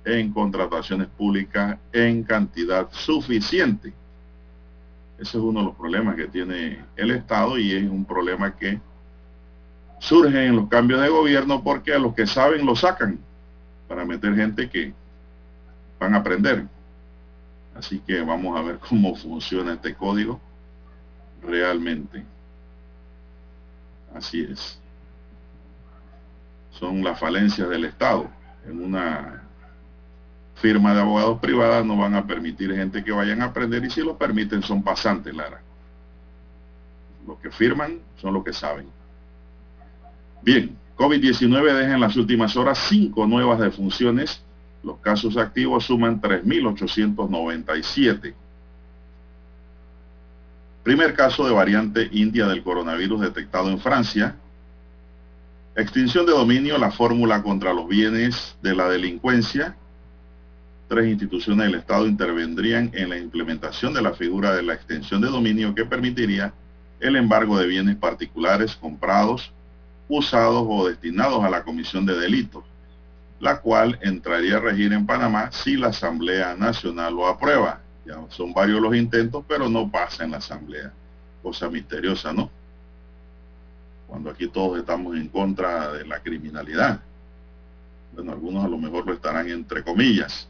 en 0.05 0.32
contrataciones 0.32 1.09
públicas 1.09 1.76
en 1.92 2.22
cantidad 2.22 2.88
suficiente. 2.92 3.92
Ese 5.18 5.38
es 5.38 5.42
uno 5.42 5.61
de 5.61 5.66
los 5.66 5.76
problemas 5.76 6.14
que 6.14 6.28
tiene 6.28 6.78
el 6.96 7.11
Estado 7.11 7.59
y 7.59 7.72
es 7.72 7.90
un 7.90 8.05
problema 8.05 8.55
que 8.55 8.78
surgen 9.98 10.55
los 10.55 10.68
cambios 10.68 11.00
de 11.00 11.09
gobierno 11.09 11.64
porque 11.64 11.94
a 11.94 11.98
los 11.98 12.14
que 12.14 12.26
saben 12.26 12.64
lo 12.64 12.76
sacan 12.76 13.18
para 13.88 14.05
meter 14.05 14.36
gente 14.36 14.68
que 14.68 14.92
van 16.05 16.14
a 16.14 16.18
aprender. 16.18 16.66
Así 17.74 17.98
que 18.00 18.20
vamos 18.22 18.57
a 18.59 18.62
ver 18.62 18.78
cómo 18.78 19.16
funciona 19.16 19.74
este 19.74 19.94
código 19.94 20.40
realmente. 21.42 22.24
Así 24.14 24.42
es. 24.42 24.78
Son 26.70 27.02
las 27.02 27.18
falencias 27.18 27.68
del 27.68 27.86
Estado. 27.86 28.28
En 28.66 28.82
una 28.82 29.42
firma 30.57 30.94
de 30.94 31.00
abogados 31.00 31.40
privada 31.40 31.82
no 31.82 31.96
van 31.96 32.14
a 32.14 32.26
permitir 32.26 32.74
gente 32.74 33.02
que 33.02 33.12
vayan 33.12 33.42
a 33.42 33.46
aprender 33.46 33.84
y 33.84 33.90
si 33.90 34.02
lo 34.02 34.16
permiten 34.16 34.62
son 34.62 34.82
pasantes, 34.82 35.34
Lara. 35.34 35.61
Los 37.26 37.38
que 37.38 37.50
firman 37.50 37.98
son 38.20 38.34
los 38.34 38.44
que 38.44 38.52
saben. 38.52 38.86
Bien, 40.42 40.76
COVID-19 40.96 41.74
deja 41.74 41.94
en 41.94 42.00
las 42.00 42.16
últimas 42.16 42.57
horas 42.57 42.78
cinco 42.88 43.26
nuevas 43.26 43.59
defunciones. 43.59 44.43
Los 44.85 44.99
casos 44.99 45.37
activos 45.39 45.85
suman 45.85 46.20
3.897. 46.20 48.35
Primer 50.82 51.14
caso 51.14 51.47
de 51.47 51.53
variante 51.53 52.11
india 52.12 52.47
del 52.47 52.62
coronavirus 52.62 53.22
detectado 53.22 53.70
en 53.70 53.80
Francia. 53.80 54.37
Extinción 55.74 56.26
de 56.26 56.32
dominio, 56.32 56.76
la 56.76 56.91
fórmula 56.91 57.43
contra 57.43 57.72
los 57.72 57.89
bienes 57.89 58.55
de 58.61 58.74
la 58.74 58.91
delincuencia. 58.91 59.74
Tres 60.87 61.09
instituciones 61.09 61.66
del 61.66 61.76
Estado 61.76 62.07
intervendrían 62.07 62.91
en 62.93 63.09
la 63.09 63.16
implementación 63.16 63.95
de 63.95 64.03
la 64.03 64.12
figura 64.12 64.55
de 64.55 64.62
la 64.62 64.74
extensión 64.74 65.22
de 65.22 65.28
dominio 65.28 65.74
que 65.74 65.87
permitiría 65.87 66.53
el 67.01 67.16
embargo 67.16 67.59
de 67.59 67.66
bienes 67.66 67.97
particulares 67.97 68.76
comprados, 68.76 69.51
usados 70.09 70.66
o 70.68 70.87
destinados 70.87 71.43
a 71.43 71.49
la 71.49 71.62
comisión 71.62 72.05
de 72.05 72.18
delitos, 72.18 72.64
la 73.41 73.61
cual 73.61 73.99
entraría 74.03 74.57
a 74.57 74.61
regir 74.61 74.93
en 74.93 75.07
Panamá 75.07 75.51
si 75.53 75.76
la 75.76 75.89
Asamblea 75.89 76.55
Nacional 76.55 77.14
lo 77.14 77.26
aprueba. 77.26 77.80
Ya 78.07 78.16
son 78.28 78.53
varios 78.53 78.80
los 78.80 78.95
intentos, 78.95 79.45
pero 79.47 79.68
no 79.68 79.91
pasa 79.91 80.24
en 80.24 80.32
la 80.32 80.39
Asamblea. 80.39 80.93
Cosa 81.43 81.68
misteriosa, 81.68 82.32
¿no? 82.32 82.51
Cuando 84.07 84.30
aquí 84.30 84.47
todos 84.49 84.78
estamos 84.78 85.16
en 85.16 85.28
contra 85.28 85.93
de 85.93 86.07
la 86.07 86.20
criminalidad. 86.20 87.01
Bueno, 88.14 88.32
algunos 88.32 88.64
a 88.64 88.68
lo 88.68 88.78
mejor 88.78 89.07
lo 89.07 89.12
estarán 89.12 89.49
entre 89.49 89.82
comillas. 89.82 90.49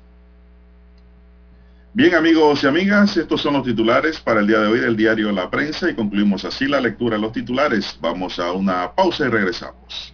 Bien 1.96 2.14
amigos 2.14 2.64
y 2.64 2.66
amigas, 2.66 3.16
estos 3.16 3.40
son 3.40 3.54
los 3.54 3.62
titulares 3.62 4.18
para 4.18 4.40
el 4.40 4.48
día 4.48 4.58
de 4.58 4.66
hoy 4.66 4.80
del 4.80 4.96
diario 4.96 5.30
La 5.30 5.48
Prensa 5.48 5.88
y 5.88 5.94
concluimos 5.94 6.44
así 6.44 6.66
la 6.66 6.80
lectura 6.80 7.16
de 7.16 7.22
los 7.22 7.32
titulares. 7.32 7.96
Vamos 8.00 8.38
a 8.40 8.50
una 8.52 8.92
pausa 8.92 9.26
y 9.26 9.28
regresamos. 9.28 10.13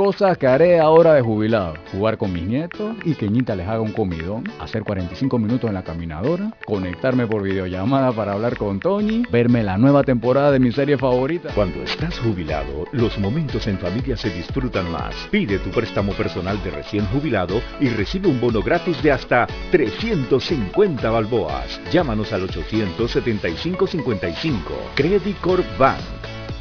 Cosas 0.00 0.38
que 0.38 0.46
haré 0.46 0.80
ahora 0.80 1.12
de 1.12 1.20
jubilado. 1.20 1.74
Jugar 1.92 2.16
con 2.16 2.32
mis 2.32 2.44
nietos 2.44 2.96
y 3.04 3.14
que 3.16 3.28
Ñita 3.28 3.54
les 3.54 3.68
haga 3.68 3.82
un 3.82 3.92
comidón. 3.92 4.44
Hacer 4.58 4.82
45 4.82 5.38
minutos 5.38 5.68
en 5.68 5.74
la 5.74 5.84
caminadora. 5.84 6.54
Conectarme 6.64 7.26
por 7.26 7.42
videollamada 7.42 8.10
para 8.10 8.32
hablar 8.32 8.56
con 8.56 8.80
Tony. 8.80 9.24
Verme 9.30 9.62
la 9.62 9.76
nueva 9.76 10.02
temporada 10.02 10.52
de 10.52 10.58
mi 10.58 10.72
serie 10.72 10.96
favorita. 10.96 11.50
Cuando 11.54 11.82
estás 11.82 12.18
jubilado, 12.18 12.86
los 12.92 13.18
momentos 13.18 13.66
en 13.66 13.76
familia 13.76 14.16
se 14.16 14.30
disfrutan 14.30 14.90
más. 14.90 15.14
Pide 15.30 15.58
tu 15.58 15.68
préstamo 15.68 16.14
personal 16.14 16.64
de 16.64 16.70
recién 16.70 17.04
jubilado 17.08 17.60
y 17.78 17.90
recibe 17.90 18.28
un 18.28 18.40
bono 18.40 18.62
gratis 18.62 19.02
de 19.02 19.12
hasta 19.12 19.46
350 19.70 21.10
balboas. 21.10 21.78
Llámanos 21.92 22.32
al 22.32 22.48
875-55. 22.48 24.60
Credit 24.94 25.38
Corp 25.42 25.66
Bank. 25.78 26.19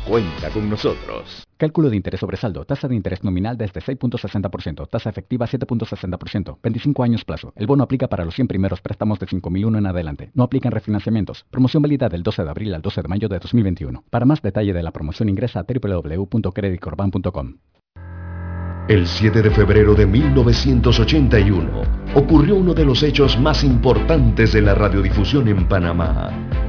Cuenta 0.10 0.50
con 0.50 0.68
nosotros. 0.68 1.46
Cálculo 1.56 1.92
de 1.92 1.96
interés 1.96 2.20
sobre 2.20 2.36
saldo. 2.36 2.66
Tasa 2.66 2.88
de 2.88 2.96
interés 2.96 3.24
nominal 3.24 3.56
desde 3.56 3.80
6.60%. 3.80 4.90
Tasa 4.90 5.08
efectiva 5.08 5.46
7.60%. 5.46 6.58
25 6.64 7.04
años 7.04 7.24
plazo. 7.24 7.54
El 7.56 7.68
bono 7.68 7.84
aplica 7.84 8.08
para 8.08 8.26
los 8.26 8.34
100 8.34 8.48
primeros 8.48 8.82
préstamos 8.82 9.20
de 9.20 9.28
5.001 9.28 9.78
en 9.78 9.86
adelante. 9.86 10.32
No 10.34 10.42
aplican 10.42 10.72
refinanciamientos. 10.72 11.46
Promoción 11.52 11.84
válida 11.84 12.10
del 12.10 12.24
12 12.24 12.44
de 12.44 12.50
abril 12.50 12.74
al 12.74 12.82
12 12.82 13.04
de 13.04 13.08
mayo 13.08 13.30
de 13.30 13.38
2021. 13.38 14.04
Para 14.10 14.26
más 14.26 14.42
detalle 14.42 14.74
de 14.74 14.82
la 14.82 14.90
promoción 14.90 15.30
ingresa 15.30 15.60
a 15.60 15.66
www.creditcorban.com. 15.72 17.54
El 18.88 19.06
7 19.06 19.44
de 19.44 19.52
febrero 19.52 19.94
de 19.94 20.08
1981 20.08 21.82
ocurrió 22.16 22.56
uno 22.56 22.74
de 22.74 22.84
los 22.84 23.04
hechos 23.04 23.40
más 23.40 23.64
importantes 23.64 24.54
de 24.54 24.64
la 24.64 24.74
radiodifusión 24.74 25.48
en 25.50 25.68
Panamá. 25.68 26.69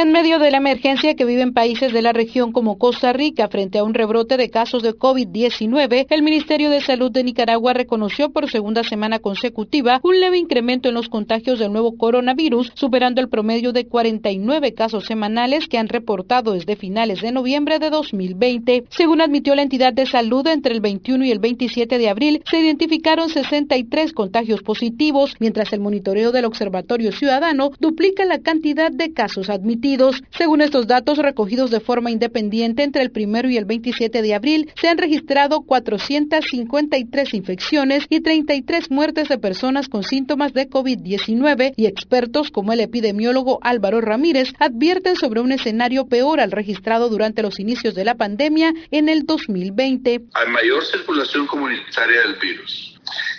En 0.00 0.12
medio 0.12 0.38
de 0.38 0.52
la 0.52 0.58
emergencia 0.58 1.16
que 1.16 1.24
viven 1.24 1.52
países 1.52 1.92
de 1.92 2.02
la 2.02 2.12
región 2.12 2.52
como 2.52 2.78
Costa 2.78 3.12
Rica 3.12 3.48
frente 3.48 3.78
a 3.78 3.82
un 3.82 3.94
rebrote 3.94 4.36
de 4.36 4.48
casos 4.48 4.84
de 4.84 4.94
COVID-19, 4.94 6.06
el 6.08 6.22
Ministerio 6.22 6.70
de 6.70 6.80
Salud 6.80 7.10
de 7.10 7.24
Nicaragua 7.24 7.72
reconoció 7.72 8.30
por 8.30 8.48
segunda 8.48 8.84
semana 8.84 9.18
consecutiva 9.18 9.98
un 10.04 10.20
leve 10.20 10.38
incremento 10.38 10.88
en 10.88 10.94
los 10.94 11.08
contagios 11.08 11.58
del 11.58 11.72
nuevo 11.72 11.96
coronavirus, 11.96 12.70
superando 12.76 13.20
el 13.20 13.28
promedio 13.28 13.72
de 13.72 13.88
49 13.88 14.72
casos 14.72 15.04
semanales 15.04 15.66
que 15.66 15.78
han 15.78 15.88
reportado 15.88 16.52
desde 16.52 16.76
finales 16.76 17.20
de 17.20 17.32
noviembre 17.32 17.80
de 17.80 17.90
2020. 17.90 18.84
Según 18.90 19.20
admitió 19.20 19.56
la 19.56 19.62
entidad 19.62 19.92
de 19.92 20.06
salud, 20.06 20.46
entre 20.46 20.74
el 20.74 20.80
21 20.80 21.24
y 21.24 21.32
el 21.32 21.40
27 21.40 21.98
de 21.98 22.08
abril 22.08 22.44
se 22.48 22.60
identificaron 22.60 23.30
63 23.30 24.12
contagios 24.12 24.62
positivos, 24.62 25.34
mientras 25.40 25.72
el 25.72 25.80
monitoreo 25.80 26.30
del 26.30 26.44
Observatorio 26.44 27.10
Ciudadano 27.10 27.72
duplica 27.80 28.24
la 28.26 28.38
cantidad 28.38 28.92
de 28.92 29.12
casos 29.12 29.50
admitidos. 29.50 29.87
Según 30.36 30.60
estos 30.60 30.86
datos 30.86 31.16
recogidos 31.16 31.70
de 31.70 31.80
forma 31.80 32.10
independiente 32.10 32.82
entre 32.82 33.02
el 33.02 33.10
1 33.14 33.48
y 33.48 33.56
el 33.56 33.64
27 33.64 34.20
de 34.20 34.34
abril, 34.34 34.70
se 34.78 34.88
han 34.88 34.98
registrado 34.98 35.62
453 35.62 37.32
infecciones 37.32 38.04
y 38.10 38.20
33 38.20 38.90
muertes 38.90 39.28
de 39.28 39.38
personas 39.38 39.88
con 39.88 40.02
síntomas 40.02 40.52
de 40.52 40.68
COVID-19 40.68 41.72
y 41.76 41.86
expertos 41.86 42.50
como 42.50 42.74
el 42.74 42.80
epidemiólogo 42.80 43.60
Álvaro 43.62 44.02
Ramírez 44.02 44.52
advierten 44.58 45.16
sobre 45.16 45.40
un 45.40 45.52
escenario 45.52 46.06
peor 46.06 46.40
al 46.40 46.50
registrado 46.50 47.08
durante 47.08 47.42
los 47.42 47.58
inicios 47.58 47.94
de 47.94 48.04
la 48.04 48.14
pandemia 48.14 48.74
en 48.90 49.08
el 49.08 49.24
2020. 49.24 50.20
Hay 50.34 50.48
mayor 50.48 50.84
circulación 50.84 51.46
comunitaria 51.46 52.20
del 52.20 52.34
virus 52.34 52.87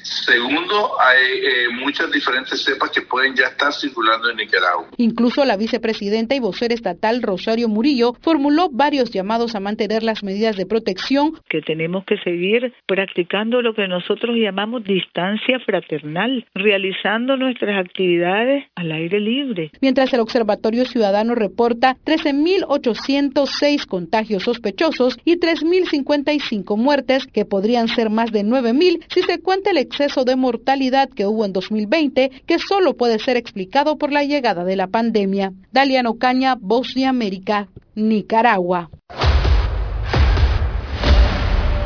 Segundo, 0.09 0.99
hay 0.99 1.37
eh, 1.37 1.69
muchas 1.79 2.11
diferentes 2.11 2.63
cepas 2.63 2.89
que 2.89 3.01
pueden 3.03 3.35
ya 3.35 3.45
estar 3.45 3.71
circulando 3.71 4.31
en 4.31 4.37
Nicaragua. 4.37 4.87
Incluso 4.97 5.45
la 5.45 5.55
vicepresidenta 5.55 6.33
y 6.33 6.39
vocera 6.39 6.73
estatal 6.73 7.21
Rosario 7.21 7.67
Murillo 7.67 8.13
formuló 8.21 8.69
varios 8.71 9.11
llamados 9.11 9.53
a 9.53 9.59
mantener 9.59 10.01
las 10.01 10.23
medidas 10.23 10.57
de 10.57 10.65
protección. 10.65 11.33
Que 11.47 11.61
tenemos 11.61 12.05
que 12.05 12.17
seguir 12.23 12.73
practicando 12.87 13.61
lo 13.61 13.75
que 13.75 13.87
nosotros 13.87 14.35
llamamos 14.35 14.83
distancia 14.83 15.59
fraternal, 15.63 16.43
realizando 16.55 17.37
nuestras 17.37 17.85
actividades 17.85 18.65
al 18.75 18.91
aire 18.91 19.19
libre. 19.19 19.69
Mientras 19.79 20.11
el 20.13 20.21
Observatorio 20.21 20.85
Ciudadano 20.85 21.35
reporta 21.35 21.97
13.806 22.05 23.85
contagios 23.85 24.41
sospechosos 24.41 25.19
y 25.23 25.37
3.055 25.37 26.77
muertes, 26.77 27.27
que 27.27 27.45
podrían 27.45 27.87
ser 27.87 28.09
más 28.09 28.31
de 28.31 28.43
9.000 28.43 29.05
si 29.13 29.21
se 29.21 29.39
cuenta 29.39 29.69
el 29.69 29.77
exceso 29.77 29.98
de 29.99 30.35
mortalidad 30.37 31.09
que 31.09 31.25
hubo 31.25 31.43
en 31.43 31.51
2020, 31.51 32.31
que 32.45 32.57
solo 32.57 32.95
puede 32.95 33.19
ser 33.19 33.35
explicado 33.35 33.97
por 33.97 34.13
la 34.13 34.23
llegada 34.23 34.63
de 34.63 34.77
la 34.77 34.87
pandemia. 34.87 35.51
Daliano 35.73 36.17
Caña, 36.17 36.55
Voz 36.55 36.93
de 36.93 37.05
América, 37.05 37.67
Nicaragua. 37.95 38.89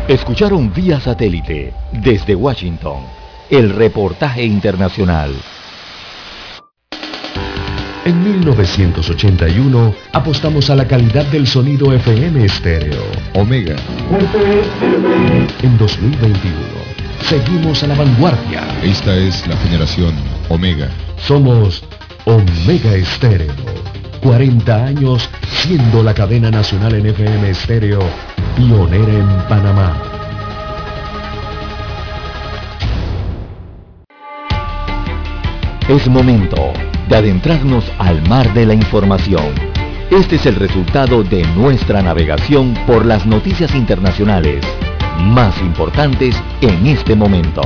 Escucharon 0.07 0.71
vía 0.71 0.99
satélite 0.99 1.73
desde 1.91 2.35
Washington 2.35 3.03
el 3.49 3.71
reportaje 3.71 4.43
internacional. 4.43 5.33
En 8.05 8.21
1981 8.21 9.95
apostamos 10.11 10.69
a 10.69 10.75
la 10.75 10.87
calidad 10.87 11.25
del 11.27 11.47
sonido 11.47 11.93
FM 11.93 12.45
estéreo. 12.45 13.01
Omega. 13.33 13.75
En 15.63 15.77
2021 15.77 16.92
seguimos 17.23 17.83
a 17.83 17.87
la 17.87 17.95
vanguardia. 17.95 18.61
Esta 18.83 19.15
es 19.15 19.47
la 19.47 19.55
generación 19.57 20.13
Omega. 20.49 20.89
Somos 21.25 21.83
Omega 22.25 22.95
Estéreo. 22.95 23.53
40 24.21 24.85
años 24.85 25.29
siendo 25.49 26.03
la 26.03 26.13
cadena 26.13 26.49
nacional 26.49 26.95
en 26.95 27.07
FM 27.07 27.49
estéreo 27.49 27.99
pionera 28.55 29.13
en 29.13 29.27
Panamá. 29.49 30.01
Es 35.89 36.07
momento 36.07 36.71
de 37.09 37.15
adentrarnos 37.17 37.83
al 37.99 38.21
mar 38.29 38.53
de 38.53 38.65
la 38.65 38.73
información. 38.73 39.53
Este 40.09 40.35
es 40.35 40.45
el 40.45 40.55
resultado 40.55 41.23
de 41.23 41.43
nuestra 41.47 42.01
navegación 42.01 42.73
por 42.87 43.05
las 43.05 43.25
noticias 43.25 43.75
internacionales 43.75 44.63
más 45.19 45.59
importantes 45.61 46.35
en 46.61 46.87
este 46.87 47.15
momento. 47.15 47.61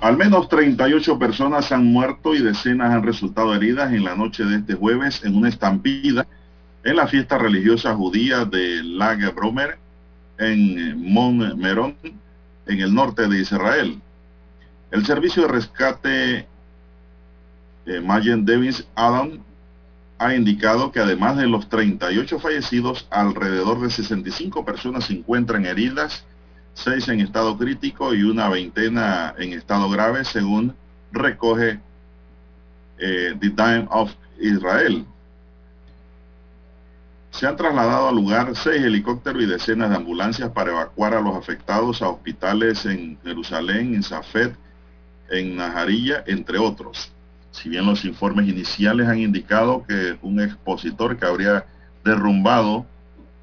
Al 0.00 0.18
menos 0.18 0.48
38 0.48 1.18
personas 1.18 1.72
han 1.72 1.86
muerto 1.86 2.34
y 2.34 2.42
decenas 2.42 2.92
han 2.92 3.02
resultado 3.02 3.54
heridas 3.54 3.92
en 3.92 4.04
la 4.04 4.14
noche 4.14 4.44
de 4.44 4.56
este 4.56 4.74
jueves 4.74 5.24
en 5.24 5.34
una 5.34 5.48
estampida 5.48 6.26
en 6.84 6.96
la 6.96 7.06
fiesta 7.06 7.38
religiosa 7.38 7.94
judía 7.94 8.44
de 8.44 8.82
Lag 8.82 9.34
Bromer 9.34 9.78
en 10.38 11.12
Mont 11.12 11.54
Meron, 11.54 11.96
en 12.66 12.80
el 12.80 12.94
norte 12.94 13.28
de 13.28 13.40
Israel. 13.40 14.00
El 14.90 15.06
servicio 15.06 15.42
de 15.42 15.48
rescate 15.48 16.46
eh, 17.86 18.00
Mayen 18.00 18.44
Davis 18.44 18.86
Adam 18.94 19.40
ha 20.18 20.34
indicado 20.34 20.92
que 20.92 21.00
además 21.00 21.36
de 21.36 21.46
los 21.46 21.68
38 21.68 22.38
fallecidos, 22.38 23.06
alrededor 23.10 23.80
de 23.80 23.90
65 23.90 24.64
personas 24.64 25.04
se 25.06 25.14
encuentran 25.14 25.66
heridas, 25.66 26.24
6 26.74 27.08
en 27.08 27.20
estado 27.20 27.58
crítico 27.58 28.14
y 28.14 28.22
una 28.22 28.48
veintena 28.48 29.34
en 29.38 29.52
estado 29.52 29.88
grave, 29.90 30.24
según 30.24 30.74
recoge 31.12 31.80
eh, 32.98 33.36
The 33.38 33.50
Time 33.50 33.86
of 33.90 34.12
Israel. 34.40 35.04
Se 37.30 37.48
han 37.48 37.56
trasladado 37.56 38.08
al 38.08 38.14
lugar 38.14 38.54
seis 38.54 38.84
helicópteros 38.84 39.42
y 39.42 39.46
decenas 39.46 39.90
de 39.90 39.96
ambulancias 39.96 40.50
para 40.50 40.70
evacuar 40.70 41.14
a 41.14 41.20
los 41.20 41.36
afectados 41.36 42.00
a 42.00 42.08
hospitales 42.08 42.86
en 42.86 43.18
Jerusalén, 43.24 43.92
en 43.94 44.04
Safed, 44.04 44.52
en 45.30 45.56
Najarilla, 45.56 46.22
entre 46.28 46.58
otros. 46.58 47.13
Si 47.54 47.68
bien 47.68 47.86
los 47.86 48.04
informes 48.04 48.48
iniciales 48.48 49.06
han 49.06 49.20
indicado 49.20 49.84
que 49.86 50.18
un 50.22 50.40
expositor 50.40 51.16
que 51.16 51.24
habría 51.24 51.64
derrumbado 52.04 52.84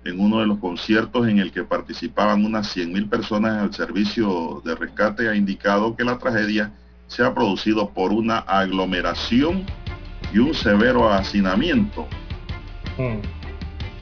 en 0.04 0.20
uno 0.20 0.42
de 0.42 0.48
los 0.48 0.60
conciertos 0.60 1.30
en 1.30 1.40
el 1.40 1.54
que 1.54 1.64
participaban 1.64 2.44
unas 2.44 2.76
100.000 2.76 3.10
personas 3.10 3.64
al 3.64 3.74
servicio 3.74 4.62
de 4.66 4.76
rescate 4.76 5.30
ha 5.30 5.36
indicado 5.36 5.96
que 5.96 6.04
la 6.04 6.18
tragedia 6.18 6.74
se 7.08 7.24
ha 7.24 7.34
producido 7.34 7.92
por 7.92 8.12
una 8.12 8.40
aglomeración 8.40 9.66
y 10.34 10.40
un 10.40 10.54
severo 10.54 11.10
hacinamiento. 11.10 12.06
Mm. 12.98 13.22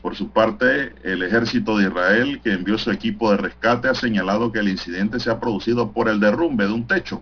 Por 0.01 0.15
su 0.15 0.31
parte, 0.31 0.95
el 1.03 1.21
ejército 1.21 1.77
de 1.77 1.87
Israel, 1.87 2.41
que 2.43 2.53
envió 2.53 2.79
su 2.79 2.89
equipo 2.89 3.29
de 3.29 3.37
rescate, 3.37 3.87
ha 3.87 3.93
señalado 3.93 4.51
que 4.51 4.59
el 4.59 4.69
incidente 4.69 5.19
se 5.19 5.29
ha 5.29 5.39
producido 5.39 5.91
por 5.91 6.09
el 6.09 6.19
derrumbe 6.19 6.65
de 6.65 6.73
un 6.73 6.87
techo 6.87 7.21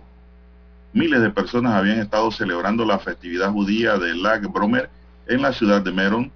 Miles 0.92 1.20
de 1.20 1.30
personas 1.30 1.74
habían 1.74 2.00
estado 2.00 2.30
celebrando 2.30 2.84
la 2.84 2.98
festividad 2.98 3.52
judía 3.52 3.98
de 3.98 4.14
Lag 4.14 4.46
Bromer 4.48 4.88
en 5.26 5.42
la 5.42 5.52
ciudad 5.52 5.82
de 5.82 5.92
Meron 5.92 6.32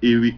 y 0.00 0.34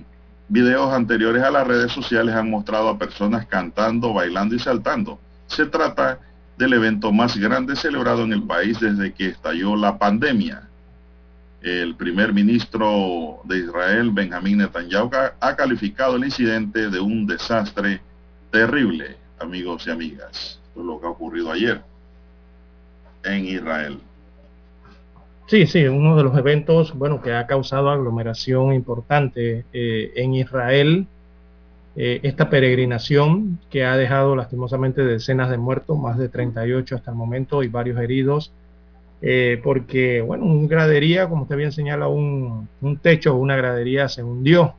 videos 0.48 0.92
anteriores 0.92 1.42
a 1.42 1.50
las 1.50 1.66
redes 1.66 1.92
sociales 1.92 2.34
han 2.34 2.50
mostrado 2.50 2.88
a 2.88 2.98
personas 2.98 3.46
cantando, 3.46 4.14
bailando 4.14 4.54
y 4.54 4.58
saltando. 4.58 5.20
Se 5.46 5.66
trata 5.66 6.18
del 6.56 6.72
evento 6.72 7.12
más 7.12 7.36
grande 7.36 7.76
celebrado 7.76 8.24
en 8.24 8.32
el 8.32 8.42
país 8.42 8.80
desde 8.80 9.12
que 9.12 9.28
estalló 9.28 9.76
la 9.76 9.98
pandemia. 9.98 10.62
El 11.60 11.94
primer 11.94 12.32
ministro 12.32 13.40
de 13.44 13.58
Israel, 13.58 14.10
Benjamín 14.10 14.58
Netanyahu, 14.58 15.10
ha 15.38 15.56
calificado 15.56 16.16
el 16.16 16.24
incidente 16.24 16.88
de 16.88 17.00
un 17.00 17.26
desastre 17.26 18.00
terrible, 18.50 19.16
amigos 19.38 19.86
y 19.86 19.90
amigas. 19.90 20.58
Lo 20.74 20.98
que 20.98 21.06
ha 21.06 21.10
ocurrido 21.10 21.52
ayer 21.52 21.82
en 23.24 23.44
Israel. 23.46 24.00
Sí, 25.50 25.66
sí, 25.66 25.84
uno 25.84 26.16
de 26.16 26.22
los 26.22 26.38
eventos, 26.38 26.94
bueno, 26.94 27.20
que 27.20 27.32
ha 27.34 27.48
causado 27.48 27.90
aglomeración 27.90 28.72
importante 28.72 29.64
eh, 29.72 30.12
en 30.14 30.34
Israel, 30.34 31.08
eh, 31.96 32.20
esta 32.22 32.48
peregrinación 32.48 33.58
que 33.68 33.84
ha 33.84 33.96
dejado 33.96 34.36
lastimosamente 34.36 35.02
decenas 35.02 35.50
de 35.50 35.58
muertos, 35.58 35.98
más 35.98 36.18
de 36.18 36.28
38 36.28 36.94
hasta 36.94 37.10
el 37.10 37.16
momento 37.16 37.64
y 37.64 37.68
varios 37.68 37.98
heridos, 38.00 38.52
eh, 39.22 39.60
porque, 39.64 40.20
bueno, 40.20 40.44
un 40.44 40.68
gradería, 40.68 41.28
como 41.28 41.42
usted 41.42 41.56
bien 41.56 41.72
señala, 41.72 42.06
un, 42.06 42.68
un 42.80 42.98
techo, 42.98 43.34
una 43.34 43.56
gradería 43.56 44.08
se 44.08 44.22
hundió, 44.22 44.74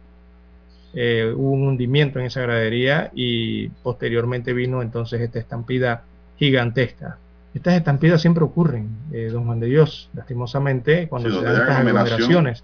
hubo 0.93 1.51
un 1.51 1.67
hundimiento 1.67 2.19
en 2.19 2.27
esa 2.27 2.41
gradería 2.43 3.11
y 3.13 3.67
posteriormente 3.83 4.53
vino 4.53 4.81
entonces 4.81 5.19
esta 5.19 5.39
estampida 5.39 6.05
gigantesca. 6.37 7.17
Estas 7.53 7.73
estampidas 7.73 8.21
siempre 8.21 8.43
ocurren, 8.43 8.89
eh, 9.11 9.29
don 9.31 9.45
Juan 9.45 9.59
de 9.59 9.67
Dios, 9.67 10.09
lastimosamente, 10.13 11.07
cuando 11.09 11.29
se 11.29 11.41
dan 11.41 11.61
estas 11.61 11.77
aglomeraciones. 11.77 12.63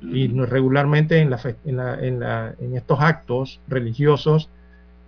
Y 0.00 0.28
regularmente 0.28 1.20
en, 1.20 1.32
en, 1.64 2.76
estos 2.76 3.00
actos 3.00 3.60
religiosos 3.68 4.48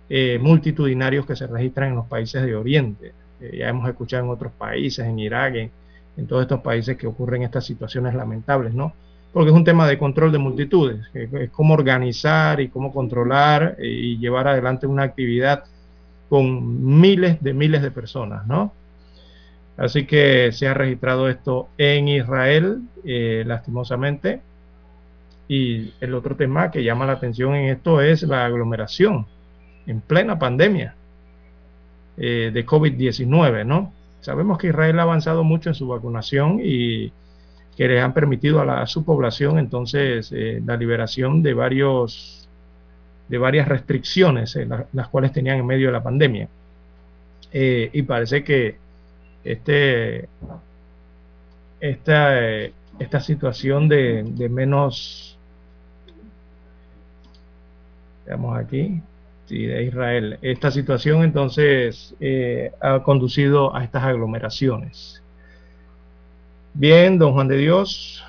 eh, 0.09 0.39
multitudinarios 0.41 1.25
que 1.25 1.35
se 1.35 1.47
registran 1.47 1.89
en 1.89 1.95
los 1.95 2.05
países 2.05 2.43
de 2.43 2.55
Oriente. 2.55 3.11
Eh, 3.41 3.57
ya 3.59 3.67
hemos 3.67 3.89
escuchado 3.89 4.23
en 4.23 4.29
otros 4.29 4.53
países, 4.53 5.05
en 5.05 5.19
Irak, 5.19 5.55
en, 5.55 6.27
todos 6.27 6.43
estos 6.43 6.61
países 6.61 6.95
que 6.95 7.07
ocurren 7.07 7.43
estas 7.43 7.65
situaciones 7.65 8.13
lamentables, 8.13 8.73
¿no? 8.73 8.93
Porque 9.33 9.49
es 9.49 9.55
un 9.55 9.65
tema 9.65 9.85
de 9.85 9.97
control 9.97 10.31
de 10.31 10.37
multitudes, 10.37 11.01
es 11.13 11.49
cómo 11.49 11.73
organizar 11.73 12.61
y 12.61 12.69
cómo 12.69 12.93
controlar 12.93 13.75
y 13.79 14.17
llevar 14.17 14.47
adelante 14.47 14.87
una 14.87 15.03
actividad 15.03 15.65
con 16.29 17.01
miles 17.01 17.43
de 17.43 17.53
miles 17.53 17.81
de 17.81 17.91
personas, 17.91 18.47
¿no? 18.47 18.71
Así 19.77 20.05
que 20.05 20.51
se 20.51 20.67
ha 20.67 20.73
registrado 20.73 21.29
esto 21.29 21.67
en 21.77 22.07
Israel, 22.07 22.81
eh, 23.03 23.43
lastimosamente. 23.45 24.41
Y 25.47 25.93
el 25.99 26.13
otro 26.13 26.35
tema 26.35 26.71
que 26.71 26.83
llama 26.83 27.05
la 27.05 27.13
atención 27.13 27.55
en 27.55 27.69
esto 27.69 28.01
es 28.01 28.23
la 28.23 28.45
aglomeración 28.45 29.27
en 29.85 30.01
plena 30.01 30.39
pandemia 30.39 30.95
eh, 32.17 32.49
de 32.51 32.65
COVID-19, 32.65 33.65
¿no? 33.65 33.93
Sabemos 34.21 34.57
que 34.57 34.67
Israel 34.67 34.97
ha 34.99 35.03
avanzado 35.03 35.43
mucho 35.43 35.69
en 35.69 35.75
su 35.75 35.87
vacunación 35.87 36.59
y 36.63 37.11
que 37.77 37.87
le 37.87 37.99
han 38.01 38.13
permitido 38.13 38.61
a, 38.61 38.87
su 38.87 39.03
población 39.03 39.59
entonces 39.59 40.31
eh, 40.33 40.63
la 40.65 40.77
liberación 40.77 41.43
de 41.43 41.53
varios 41.53 42.47
de 43.27 43.37
varias 43.39 43.67
restricciones, 43.67 44.57
las 44.93 45.07
cuales 45.09 45.33
tenían 45.33 45.57
en 45.57 45.65
medio 45.65 45.87
de 45.87 45.93
la 45.93 46.03
pandemia. 46.03 46.47
y 47.51 48.01
parece 48.03 48.43
que 48.43 48.77
este, 49.45 50.27
esta, 51.79 52.39
esta 52.99 53.19
situación 53.21 53.87
de, 53.87 54.49
menos 54.49 55.31
Veamos 58.25 58.57
aquí. 58.57 59.01
De 59.47 59.83
Israel. 59.83 60.39
Esta 60.41 60.71
situación 60.71 61.23
entonces 61.23 62.15
eh, 62.19 62.71
ha 62.81 63.03
conducido 63.03 63.75
a 63.75 63.83
estas 63.83 64.03
aglomeraciones. 64.03 65.21
Bien, 66.73 67.19
don 67.19 67.33
Juan 67.33 67.47
de 67.47 67.57
Dios. 67.57 68.23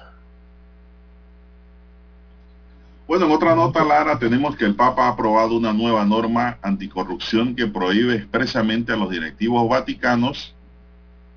Bueno, 3.08 3.24
en 3.24 3.32
otra 3.32 3.54
nota, 3.54 3.82
Lara, 3.82 4.18
tenemos 4.18 4.56
que 4.56 4.66
el 4.66 4.74
Papa 4.74 5.06
ha 5.06 5.12
aprobado 5.12 5.56
una 5.56 5.72
nueva 5.72 6.04
norma 6.04 6.58
anticorrupción 6.60 7.56
que 7.56 7.66
prohíbe 7.66 8.16
expresamente 8.16 8.92
a 8.92 8.96
los 8.96 9.08
directivos 9.08 9.66
vaticanos 9.68 10.55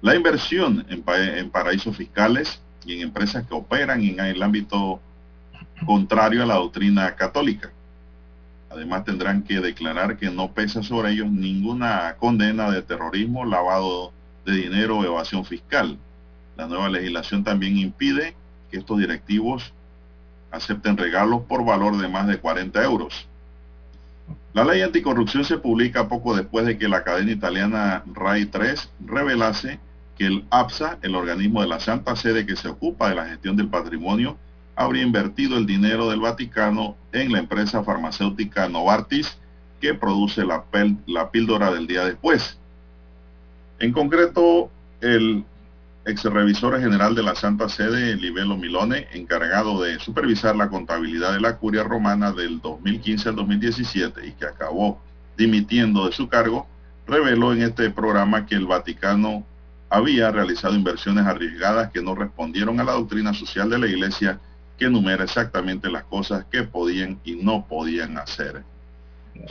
la 0.02 0.16
inversión 0.16 0.86
en, 0.90 1.50
paraísos 1.50 1.96
fiscales 1.96 2.62
y 2.86 2.94
en 2.94 3.02
empresas 3.02 3.46
que 3.46 3.54
operan 3.54 4.02
en 4.02 4.20
el 4.20 4.42
ámbito 4.42 5.02
contrario 5.86 6.44
a 6.44 6.46
la 6.46 6.56
doctrina 6.56 7.16
católica. 7.16 7.72
Además 8.70 9.04
tendrán 9.04 9.44
que 9.44 9.60
declarar 9.60 10.18
que 10.18 10.30
no 10.30 10.52
pesa 10.52 10.84
sobre 10.84 11.12
ellos 11.12 11.30
ninguna 11.30 12.16
condena 12.18 12.70
de 12.70 12.82
terrorismo, 12.82 13.44
lavado 13.44 14.14
de 14.46 14.54
dinero 14.54 15.00
o 15.00 15.04
evasión 15.04 15.44
fiscal. 15.44 15.98
La 16.56 16.68
nueva 16.68 16.90
legislación 16.90 17.44
también 17.44 17.78
impide 17.78 18.36
que 18.72 18.78
estos 18.78 19.00
directivos 19.00 19.74
acepten 20.52 20.98
regalos 20.98 21.42
por 21.44 21.66
valor 21.66 21.98
de 21.98 22.08
más 22.08 22.28
de 22.28 22.38
40 22.38 22.84
euros. 22.84 23.28
La 24.54 24.64
ley 24.64 24.82
anticorrupción 24.82 25.44
se 25.44 25.58
publica 25.58 26.08
poco 26.08 26.36
después 26.36 26.66
de 26.66 26.78
que 26.78 26.88
la 26.88 27.04
cadena 27.04 27.32
italiana 27.32 28.04
RAI 28.14 28.46
3 28.46 28.90
revelase 29.06 29.80
que 30.20 30.28
el 30.28 30.46
APSA, 30.52 31.00
el 31.02 31.16
organismo 31.16 31.62
de 31.62 31.70
la 31.70 31.80
Santa 31.80 32.16
Sede 32.18 32.46
que 32.46 32.58
se 32.58 32.68
ocupa 32.68 33.10
de 33.10 33.16
la 33.16 33.26
gestión 33.26 33.56
del 33.56 33.70
patrimonio, 33.70 34.38
habría 34.76 35.04
invertido 35.04 35.58
el 35.58 35.66
dinero 35.66 36.10
del 36.10 36.20
Vaticano 36.20 36.98
en 37.14 37.32
la 37.32 37.40
empresa 37.40 37.84
farmacéutica 37.84 38.68
Novartis 38.68 39.38
que 39.80 39.94
produce 39.94 40.46
la, 40.46 40.66
píldora 41.32 41.72
del 41.72 41.88
día 41.88 42.04
después. 42.04 42.58
En 43.80 43.94
concreto, 43.94 44.70
el 45.00 45.46
ex 46.06 46.24
revisor 46.26 46.78
general 46.82 47.16
de 47.16 47.24
la 47.24 47.36
Santa 47.36 47.70
Sede, 47.70 48.18
Livelo 48.18 48.58
Milone, 48.58 49.08
encargado 49.14 49.82
de 49.82 50.00
supervisar 50.00 50.56
la 50.56 50.68
contabilidad 50.68 51.32
de 51.32 51.40
la 51.40 51.56
curia 51.58 51.84
romana 51.84 52.34
del 52.34 52.60
2015 52.60 53.30
al 53.30 53.36
2017 53.38 54.28
y 54.28 54.32
que 54.34 54.46
acabó 54.46 55.02
dimitiendo 55.38 56.08
de 56.08 56.12
su 56.12 56.28
cargo, 56.28 56.68
reveló 57.08 57.54
en 57.54 57.62
este 57.62 57.90
programa 57.90 58.46
que 58.46 58.56
el 58.56 58.68
Vaticano 58.68 59.46
había 59.90 60.32
realizado 60.32 60.76
inversiones 60.76 61.26
arriesgadas 61.26 61.92
que 61.92 62.02
no 62.02 62.16
respondieron 62.16 62.80
a 62.80 62.84
la 62.84 62.94
doctrina 62.94 63.34
social 63.34 63.70
de 63.70 63.80
la 63.80 63.88
Iglesia 63.88 64.40
que 64.78 64.86
enumera 64.86 65.24
exactamente 65.24 65.90
las 65.90 66.04
cosas 66.04 66.46
que 66.52 66.64
podían 66.64 67.20
y 67.24 67.36
no 67.36 67.66
podían 67.66 68.18
hacer. 68.18 68.64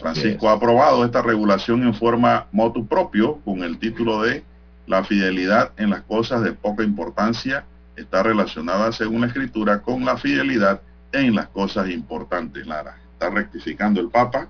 Francisco 0.01 0.49
ha 0.49 0.53
aprobado 0.53 1.05
esta 1.05 1.23
regulación 1.23 1.83
en 1.83 1.95
forma 1.95 2.47
motu 2.53 2.87
propio 2.87 3.37
con 3.45 3.63
el 3.63 3.79
título 3.79 4.23
de 4.23 4.45
La 4.87 5.05
fidelidad 5.05 5.73
en 5.77 5.91
las 5.91 6.03
cosas 6.03 6.43
de 6.43 6.53
poca 6.53 6.83
importancia 6.83 7.65
está 7.97 8.23
relacionada 8.23 8.93
según 8.93 9.23
la 9.23 9.27
escritura 9.29 9.83
con 9.83 10.05
la 10.05 10.17
fidelidad 10.17 10.81
en 11.13 11.35
las 11.35 11.49
cosas 11.49 11.91
importantes. 11.91 12.67
Lara, 12.67 12.97
está 13.13 13.31
rectificando 13.31 14.01
el 14.01 14.09
Papa. 14.09 14.49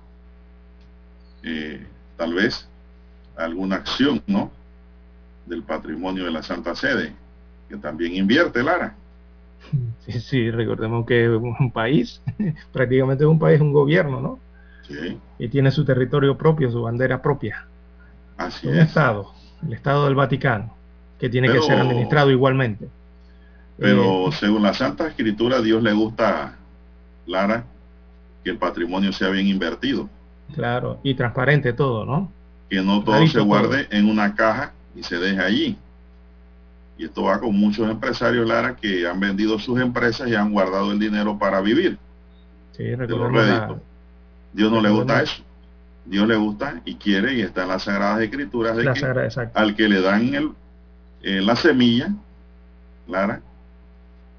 Eh, 1.43 1.85
tal 2.17 2.33
vez 2.33 2.67
alguna 3.37 3.77
acción, 3.77 4.21
¿no? 4.27 4.51
Del 5.49 5.63
patrimonio 5.63 6.23
de 6.23 6.31
la 6.31 6.43
Santa 6.43 6.75
Sede, 6.75 7.13
que 7.67 7.75
también 7.75 8.15
invierte, 8.15 8.63
Lara. 8.63 8.95
Sí, 10.05 10.19
sí, 10.21 10.49
recordemos 10.49 11.05
que 11.05 11.25
es 11.25 11.29
un 11.29 11.71
país, 11.71 12.21
prácticamente 12.73 13.23
es 13.25 13.29
un 13.29 13.37
país, 13.37 13.61
un 13.61 13.73
gobierno, 13.73 14.19
¿no? 14.19 14.39
Sí. 14.87 15.19
Y 15.37 15.47
tiene 15.49 15.69
su 15.69 15.85
territorio 15.85 16.35
propio, 16.35 16.71
su 16.71 16.81
bandera 16.81 17.21
propia. 17.21 17.67
Así 18.37 18.65
un 18.65 18.79
estado, 18.79 19.31
el 19.63 19.73
Estado 19.73 20.05
del 20.05 20.15
Vaticano, 20.15 20.73
que 21.19 21.29
tiene 21.29 21.51
que 21.51 21.61
ser 21.61 21.77
administrado 21.79 22.31
igualmente. 22.31 22.87
Pero 23.77 24.29
eh, 24.29 24.31
según 24.31 24.63
la 24.63 24.73
Santa 24.73 25.07
Escritura, 25.07 25.61
Dios 25.61 25.83
le 25.83 25.93
gusta, 25.93 26.55
Lara, 27.27 27.65
que 28.43 28.49
el 28.49 28.57
patrimonio 28.57 29.13
sea 29.13 29.29
bien 29.29 29.47
invertido. 29.47 30.09
Claro, 30.55 30.99
y 31.03 31.13
transparente 31.13 31.73
todo, 31.73 32.05
¿no? 32.05 32.31
Que 32.69 32.81
no 32.81 33.03
todo 33.03 33.25
se 33.27 33.39
guarde 33.41 33.87
en 33.91 34.09
una 34.09 34.33
caja 34.33 34.73
y 34.95 35.03
se 35.03 35.17
deje 35.17 35.39
allí. 35.41 35.77
Y 36.97 37.05
esto 37.05 37.23
va 37.23 37.39
con 37.39 37.55
muchos 37.55 37.89
empresarios, 37.89 38.47
Lara, 38.47 38.75
que 38.75 39.07
han 39.07 39.19
vendido 39.19 39.57
sus 39.57 39.79
empresas 39.79 40.27
y 40.27 40.35
han 40.35 40.51
guardado 40.51 40.91
el 40.91 40.99
dinero 40.99 41.37
para 41.37 41.61
vivir. 41.61 41.97
Sí, 42.73 42.83
Dios 42.83 44.71
no 44.71 44.81
le 44.81 44.89
gusta 44.89 45.21
eso. 45.21 45.43
Dios 46.05 46.27
le 46.27 46.35
gusta 46.35 46.81
y 46.85 46.95
quiere, 46.95 47.35
y 47.35 47.41
está 47.41 47.63
en 47.63 47.69
las 47.69 47.83
Sagradas 47.83 48.21
Escrituras, 48.21 48.75
de 48.75 48.83
que 48.83 49.49
al 49.53 49.75
que 49.75 49.87
le 49.87 50.01
dan 50.01 50.33
el, 50.33 50.51
eh, 51.21 51.39
la 51.41 51.55
semilla, 51.55 52.09
Lara, 53.07 53.41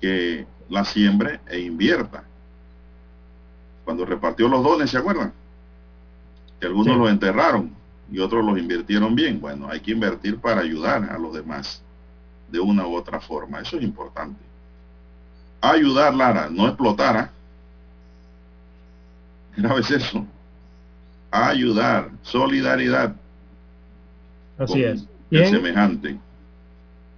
que 0.01 0.47
la 0.68 0.85
siembre 0.85 1.40
e 1.48 1.60
invierta. 1.60 2.24
Cuando 3.85 4.05
repartió 4.05 4.48
los 4.48 4.62
dones, 4.62 4.90
¿se 4.90 4.98
acuerdan? 4.98 5.32
Que 6.59 6.66
algunos 6.66 6.97
los 6.97 7.10
enterraron 7.10 7.80
y 8.11 8.19
otros 8.19 8.45
los 8.45 8.59
invirtieron 8.59 9.15
bien. 9.15 9.41
Bueno, 9.41 9.69
hay 9.69 9.81
que 9.81 9.93
invertir 9.93 10.39
para 10.39 10.61
ayudar 10.61 11.09
a 11.11 11.19
los 11.19 11.35
demás 11.35 11.82
de 12.51 12.61
una 12.61 12.87
u 12.87 12.95
otra 12.95 13.20
forma. 13.20 13.61
Eso 13.61 13.77
es 13.77 13.82
importante. 13.82 14.41
Ayudar, 15.61 16.15
Lara, 16.15 16.49
no 16.51 16.66
explotar. 16.66 17.16
¿ah? 17.16 17.31
Grave 19.57 19.81
es 19.81 19.91
eso. 19.91 20.27
Ayudar, 21.31 22.11
solidaridad. 22.23 23.15
Así 24.59 24.82
es. 24.82 25.07
Bien. 25.31 25.49
semejante. 25.49 26.19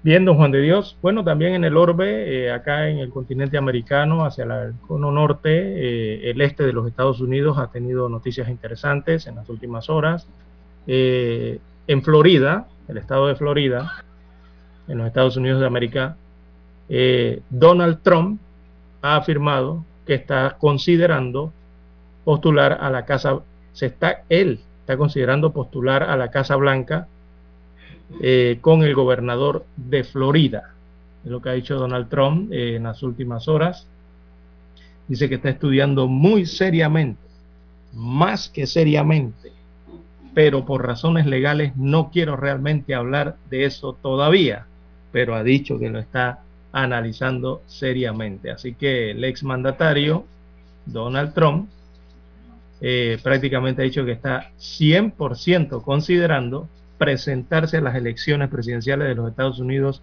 Bien, 0.03 0.25
don 0.25 0.37
Juan 0.37 0.51
de 0.51 0.61
Dios. 0.61 0.97
Bueno, 1.01 1.25
también 1.25 1.55
en 1.55 1.65
el 1.65 1.77
orbe, 1.77 2.47
eh, 2.47 2.53
acá 2.53 2.89
en 2.89 2.99
el 2.99 3.11
continente 3.11 3.57
americano, 3.57 4.25
hacia 4.25 4.45
el 4.45 4.75
cono 4.87 5.13
norte, 5.13 5.51
eh, 5.51 6.31
el 6.31 6.41
este 6.41 6.65
de 6.65 6.73
los 6.73 6.87
Estados 6.89 7.21
Unidos 7.21 7.57
ha 7.59 7.69
tenido 7.69 8.09
noticias 8.09 8.49
interesantes 8.49 9.27
en 9.29 9.37
las 9.37 9.49
últimas 9.49 9.89
horas. 9.89 10.27
Eh, 10.87 11.59
en 11.87 12.03
Florida, 12.03 12.67
el 12.89 12.99
estado 12.99 13.29
de 13.29 13.35
Florida, 13.35 14.05
en 14.89 14.99
los 14.99 15.07
Estados 15.07 15.37
Unidos 15.37 15.61
de 15.61 15.67
América, 15.67 16.17
eh, 16.89 17.41
Donald 17.51 18.01
Trump 18.03 18.41
ha 19.01 19.17
afirmado 19.17 19.85
que 20.07 20.15
está 20.15 20.57
considerando 20.59 21.53
postular 22.25 22.79
a 22.81 22.91
la 22.91 23.05
Casa, 23.05 23.41
se 23.73 23.87
está, 23.87 24.25
él 24.29 24.61
está 24.81 24.97
considerando 24.97 25.53
postular 25.53 26.03
a 26.03 26.17
la 26.17 26.31
Casa 26.31 26.57
Blanca 26.57 27.07
eh, 28.21 28.59
con 28.61 28.83
el 28.83 28.95
gobernador 28.95 29.65
de 29.77 30.05
Florida. 30.05 30.75
Es 31.25 31.31
lo 31.31 31.41
que 31.41 31.51
ha 31.51 31.53
dicho 31.53 31.77
Donald 31.77 32.09
Trump 32.09 32.53
en 32.53 32.83
las 32.83 33.03
últimas 33.03 33.47
horas. 33.47 33.87
Dice 35.07 35.29
que 35.29 35.37
está 35.37 35.51
estudiando 35.51 36.09
muy 36.09 36.47
seriamente, 36.47 37.23
más 37.93 38.49
que 38.49 38.67
seriamente, 38.67 39.52
pero 40.35 40.65
por 40.65 40.87
razones 40.87 41.27
legales 41.27 41.77
no 41.77 42.11
quiero 42.11 42.37
realmente 42.37 42.95
hablar 42.95 43.37
de 43.51 43.65
eso 43.65 43.93
todavía 44.01 44.67
pero 45.13 45.37
ha 45.37 45.45
dicho 45.45 45.79
que 45.79 45.91
lo 45.91 46.01
está 46.01 46.41
analizando 46.73 47.63
seriamente. 47.67 48.51
Así 48.51 48.75
que 48.75 49.13
el 49.13 49.23
ex 49.23 49.45
mandatario 49.45 50.25
Donald 50.87 51.35
Trump 51.35 51.69
eh, 52.81 53.19
prácticamente 53.23 53.83
ha 53.83 53.85
dicho 53.85 54.05
que 54.05 54.13
está 54.13 54.51
100% 54.59 55.83
considerando 55.83 56.67
presentarse 56.99 57.77
a 57.77 57.83
las 57.83 57.95
elecciones 57.95 58.49
presidenciales 58.49 59.07
de 59.07 59.15
los 59.15 59.31
Estados 59.31 59.61
Unidos 59.61 60.03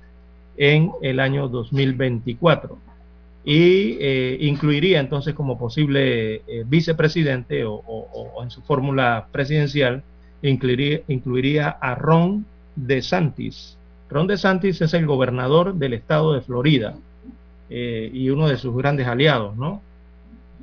en 0.57 0.91
el 1.01 1.19
año 1.19 1.47
2024 1.47 2.77
y 3.45 3.97
eh, 3.99 4.37
incluiría 4.41 4.99
entonces 4.99 5.33
como 5.33 5.57
posible 5.57 6.35
eh, 6.35 6.63
vicepresidente 6.67 7.63
o, 7.65 8.43
en 8.43 8.51
su 8.51 8.61
fórmula 8.61 9.27
presidencial 9.31 10.03
incluiría, 10.41 11.69
a 11.69 11.95
Ron 11.95 12.45
DeSantis, 12.75 13.77
Ron 14.09 14.27
DeSantis 14.27 14.81
es 14.81 14.93
el 14.93 15.05
gobernador 15.05 15.75
del 15.75 15.93
estado 15.93 16.33
de 16.33 16.41
Florida 16.41 16.95
eh, 17.69 18.09
y 18.11 18.29
uno 18.29 18.47
de 18.47 18.57
sus 18.57 18.75
grandes 18.75 19.07
aliados, 19.07 19.55
¿no? 19.55 19.81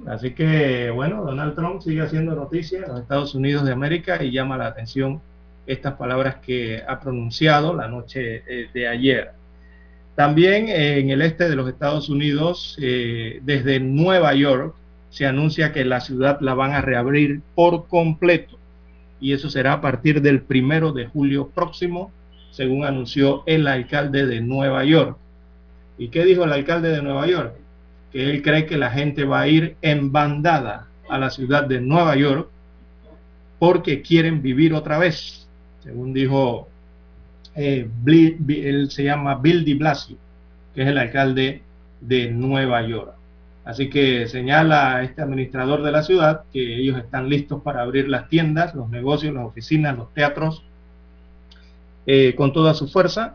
Así 0.07 0.33
que, 0.33 0.91
bueno, 0.91 1.25
Donald 1.25 1.55
Trump 1.55 1.81
sigue 1.81 2.03
haciendo 2.03 2.35
noticias 2.35 2.83
en 2.83 2.89
los 2.89 3.01
Estados 3.01 3.35
Unidos 3.35 3.65
de 3.65 3.73
América 3.73 4.23
y 4.23 4.31
llama 4.31 4.59
la 4.59 4.67
atención 4.67 5.21
estas 5.67 5.95
palabras 5.95 6.37
que 6.37 6.83
ha 6.87 7.01
pronunciado 7.01 7.75
la 7.75 7.89
noche 7.89 8.43
eh, 8.47 8.69
de 8.75 8.89
ayer. 8.89 9.31
También 10.17 10.69
eh, 10.69 10.99
en 10.99 11.11
el 11.11 11.23
este 11.23 11.49
de 11.49 11.57
los 11.57 11.69
Estados 11.69 12.09
Unidos, 12.09 12.77
desde 12.79 13.81
Nueva 13.81 14.35
York, 14.35 14.75
se 15.11 15.27
anuncia 15.27 15.73
que 15.73 15.85
la 15.85 16.01
ciudad 16.01 16.41
la 16.41 16.55
van 16.55 16.73
a 16.73 16.83
reabrir 16.83 17.41
por 17.55 17.87
completo 17.87 18.56
y 19.21 19.33
eso 19.33 19.51
será 19.51 19.75
a 19.75 19.81
partir 19.81 20.21
del 20.23 20.43
primero 20.43 20.93
de 20.93 21.07
julio 21.07 21.49
próximo 21.49 22.11
según 22.51 22.85
anunció 22.85 23.43
el 23.47 23.67
alcalde 23.67 24.27
de 24.27 24.41
Nueva 24.41 24.85
York. 24.85 25.19
¿Y 25.99 26.09
qué 26.09 26.25
dijo 26.25 26.45
el 26.45 26.53
alcalde 26.53 26.89
de 26.89 27.03
Nueva 27.03 27.27
York? 27.27 27.55
Que 28.13 28.31
él 28.31 28.43
cree 28.43 28.67
que 28.67 28.79
la 28.79 28.91
gente 28.91 29.25
va 29.25 29.41
a 29.41 29.49
ir 29.49 29.77
en 29.83 30.11
bandada 30.11 30.87
a 31.09 31.19
la 31.19 31.31
ciudad 31.31 31.65
de 31.65 31.81
Nueva 31.81 32.17
York 32.17 32.49
porque 33.59 34.03
quieren 34.03 34.43
vivir 34.43 34.75
otra 34.75 34.99
vez, 34.99 35.49
según 35.83 36.13
dijo, 36.13 36.69
eh, 37.55 37.89
él 38.07 38.91
se 38.91 39.05
llama 39.05 39.37
Bill 39.37 39.65
de 39.65 39.75
Blasio, 39.75 40.17
que 40.75 40.83
es 40.83 40.89
el 40.89 40.99
alcalde 40.99 41.63
de 42.01 42.31
Nueva 42.31 42.87
York. 42.87 43.16
Así 43.67 43.91
que 43.91 44.29
señala 44.29 45.03
este 45.03 45.23
administrador 45.23 45.83
de 45.83 45.91
la 45.91 46.05
ciudad 46.05 46.43
que 46.53 46.77
ellos 46.77 46.97
están 46.99 47.29
listos 47.29 47.61
para 47.63 47.83
abrir 47.83 48.09
las 48.09 48.29
tiendas, 48.29 48.77
los 48.77 48.89
negocios, 48.89 49.35
las 49.35 49.45
oficinas, 49.45 49.97
los 49.97 50.15
teatros, 50.15 50.63
eh, 52.07 52.37
con 52.37 52.53
toda 52.53 52.75
su 52.75 52.87
fuerza, 52.87 53.35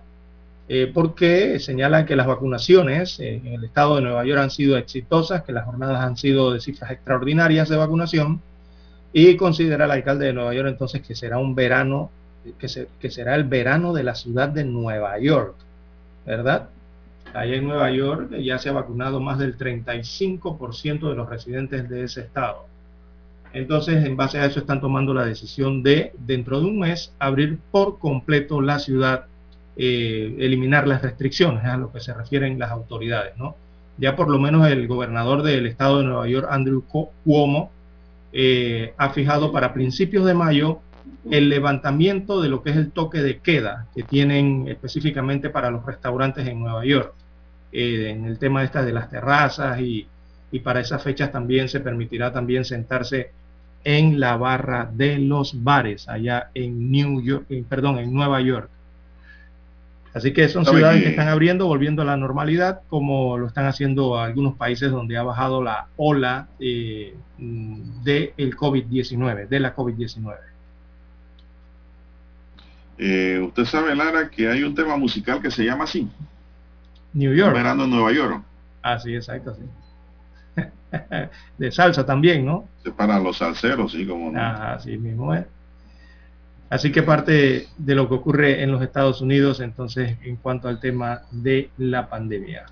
eh, 0.69 0.89
porque 0.93 1.59
señalan 1.59 2.05
que 2.05 2.15
las 2.15 2.27
vacunaciones 2.27 3.19
en 3.19 3.45
el 3.45 3.65
estado 3.65 3.97
de 3.97 4.03
Nueva 4.03 4.23
York 4.23 4.39
han 4.39 4.51
sido 4.51 4.77
exitosas, 4.77 5.43
que 5.43 5.51
las 5.51 5.65
jornadas 5.65 5.99
han 5.99 6.15
sido 6.15 6.53
de 6.53 6.61
cifras 6.61 6.91
extraordinarias 6.91 7.67
de 7.67 7.75
vacunación, 7.75 8.41
y 9.11 9.35
considera 9.35 9.83
el 9.83 9.91
alcalde 9.91 10.27
de 10.27 10.33
Nueva 10.33 10.53
York 10.53 10.69
entonces 10.69 11.01
que 11.01 11.13
será 11.13 11.39
un 11.39 11.55
verano, 11.55 12.09
que 12.57 13.11
será 13.11 13.35
el 13.35 13.43
verano 13.43 13.91
de 13.91 14.03
la 14.03 14.15
ciudad 14.15 14.47
de 14.47 14.63
Nueva 14.63 15.19
York, 15.19 15.55
¿verdad? 16.25 16.69
Allá 17.33 17.55
en 17.55 17.67
Nueva 17.67 17.91
York 17.91 18.31
ya 18.39 18.57
se 18.57 18.69
ha 18.69 18.73
vacunado 18.73 19.19
más 19.19 19.39
del 19.39 19.57
35% 19.57 21.09
de 21.09 21.15
los 21.15 21.29
residentes 21.29 21.89
de 21.89 22.03
ese 22.03 22.21
estado. 22.21 22.65
Entonces, 23.53 24.05
en 24.05 24.15
base 24.15 24.39
a 24.39 24.45
eso 24.45 24.59
están 24.59 24.79
tomando 24.79 25.13
la 25.13 25.25
decisión 25.25 25.83
de, 25.83 26.13
dentro 26.17 26.59
de 26.59 26.67
un 26.67 26.79
mes, 26.79 27.13
abrir 27.19 27.59
por 27.71 27.99
completo 27.99 28.61
la 28.61 28.79
ciudad, 28.79 29.25
eh, 29.75 30.35
eliminar 30.39 30.87
las 30.87 31.01
restricciones, 31.01 31.63
a 31.65 31.77
lo 31.77 31.91
que 31.91 31.99
se 31.99 32.13
refieren 32.13 32.57
las 32.59 32.71
autoridades, 32.71 33.37
¿no? 33.37 33.55
Ya 33.97 34.15
por 34.15 34.29
lo 34.29 34.39
menos 34.39 34.67
el 34.67 34.87
gobernador 34.87 35.43
del 35.43 35.65
estado 35.67 35.99
de 35.99 36.05
Nueva 36.05 36.27
York, 36.27 36.47
Andrew 36.49 36.83
Cuomo, 37.23 37.71
eh, 38.33 38.93
ha 38.97 39.09
fijado 39.09 39.51
para 39.51 39.73
principios 39.73 40.25
de 40.25 40.33
mayo 40.33 40.79
el 41.29 41.49
levantamiento 41.49 42.41
de 42.41 42.49
lo 42.49 42.63
que 42.63 42.71
es 42.71 42.77
el 42.77 42.91
toque 42.91 43.21
de 43.21 43.39
queda 43.39 43.87
que 43.93 44.03
tienen 44.03 44.67
específicamente 44.69 45.49
para 45.49 45.69
los 45.69 45.85
restaurantes 45.85 46.47
en 46.47 46.59
Nueva 46.59 46.85
York. 46.85 47.13
Eh, 47.71 48.09
en 48.09 48.25
el 48.25 48.37
tema 48.37 48.63
esta 48.63 48.83
de 48.83 48.91
las 48.91 49.09
terrazas 49.09 49.79
y, 49.79 50.07
para 50.63 50.81
esas 50.81 51.01
fechas 51.01 51.31
también 51.31 51.69
se 51.69 51.79
permitirá 51.79 52.33
también 52.33 52.65
sentarse 52.65 53.31
en 53.85 54.19
la 54.19 54.35
barra 54.35 54.89
de 54.91 55.17
los 55.17 55.63
bares 55.63 56.09
allá 56.09 56.49
en 56.53 56.91
New 56.91 57.21
York, 57.21 57.45
perdón, 57.69 57.99
en 57.99 58.13
Nueva 58.13 58.41
York. 58.41 58.69
Así 60.13 60.33
que 60.33 60.49
son 60.49 60.65
ciudades 60.65 61.03
que 61.03 61.09
están 61.09 61.29
abriendo, 61.29 61.67
volviendo 61.67 62.01
a 62.01 62.05
la 62.05 62.17
normalidad, 62.17 62.81
como 62.89 63.37
lo 63.37 63.47
están 63.47 63.65
haciendo 63.65 64.19
algunos 64.19 64.55
países 64.55 64.91
donde 64.91 65.17
ha 65.17 65.23
bajado 65.23 65.63
la 65.63 65.87
ola 65.95 66.49
eh, 66.59 67.15
del 67.37 68.55
COVID-19, 68.57 69.47
de 69.47 69.59
la 69.61 69.73
COVID-19. 69.73 70.35
Eh, 72.97 73.39
usted 73.41 73.63
sabe, 73.63 73.95
Lara, 73.95 74.29
que 74.29 74.49
hay 74.49 74.63
un 74.63 74.75
tema 74.75 74.97
musical 74.97 75.41
que 75.41 75.49
se 75.49 75.63
llama 75.63 75.85
así. 75.85 76.09
New 77.13 77.33
York. 77.33 77.53
Verano 77.53 77.85
en 77.85 77.89
Nueva 77.89 78.11
York. 78.11 78.43
Ah, 78.81 78.99
sí, 78.99 79.15
exacto, 79.15 79.55
sí. 79.55 79.63
de 81.57 81.71
salsa 81.71 82.05
también, 82.05 82.45
¿no? 82.45 82.67
Para 82.97 83.19
los 83.19 83.37
salseros, 83.37 83.91
sí, 83.91 84.05
como 84.05 84.31
no. 84.31 84.39
Ah, 84.39 84.77
sí 84.81 84.97
mismo 84.97 85.33
es. 85.33 85.45
Así 86.69 86.91
que 86.91 87.03
parte 87.03 87.67
de 87.77 87.95
lo 87.95 88.07
que 88.07 88.15
ocurre 88.15 88.63
en 88.63 88.71
los 88.71 88.81
Estados 88.81 89.21
Unidos, 89.21 89.59
entonces, 89.59 90.17
en 90.23 90.37
cuanto 90.37 90.69
al 90.69 90.79
tema 90.79 91.23
de 91.29 91.69
la 91.77 92.09
pandemia. 92.09 92.65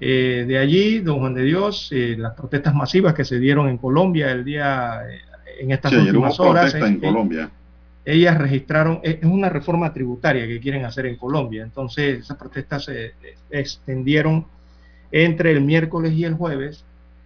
Eh, 0.00 0.44
de 0.48 0.58
allí, 0.58 1.00
don 1.00 1.20
Juan 1.20 1.34
de 1.34 1.42
Dios, 1.42 1.90
eh, 1.92 2.16
las 2.18 2.34
protestas 2.34 2.74
masivas 2.74 3.12
que 3.12 3.24
se 3.24 3.38
dieron 3.38 3.68
en 3.68 3.76
Colombia 3.76 4.30
el 4.30 4.42
día, 4.42 5.02
eh, 5.06 5.20
en 5.60 5.70
estas 5.70 5.92
últimas 5.92 6.40
horas. 6.40 6.74
En, 6.74 6.98
Colombia. 6.98 7.50
Ellas 8.08 8.38
registraron, 8.38 9.00
es 9.02 9.24
una 9.24 9.48
reforma 9.48 9.92
tributaria 9.92 10.46
que 10.46 10.60
quieren 10.60 10.84
hacer 10.84 11.06
en 11.06 11.16
Colombia. 11.16 11.64
Entonces, 11.64 12.20
esas 12.20 12.36
protestas 12.36 12.84
se 12.84 13.14
extendieron 13.50 14.46
entre 15.10 15.50
el 15.50 15.60
miércoles 15.60 16.12
y 16.12 16.24
el 16.24 16.34
jueves 16.34 16.84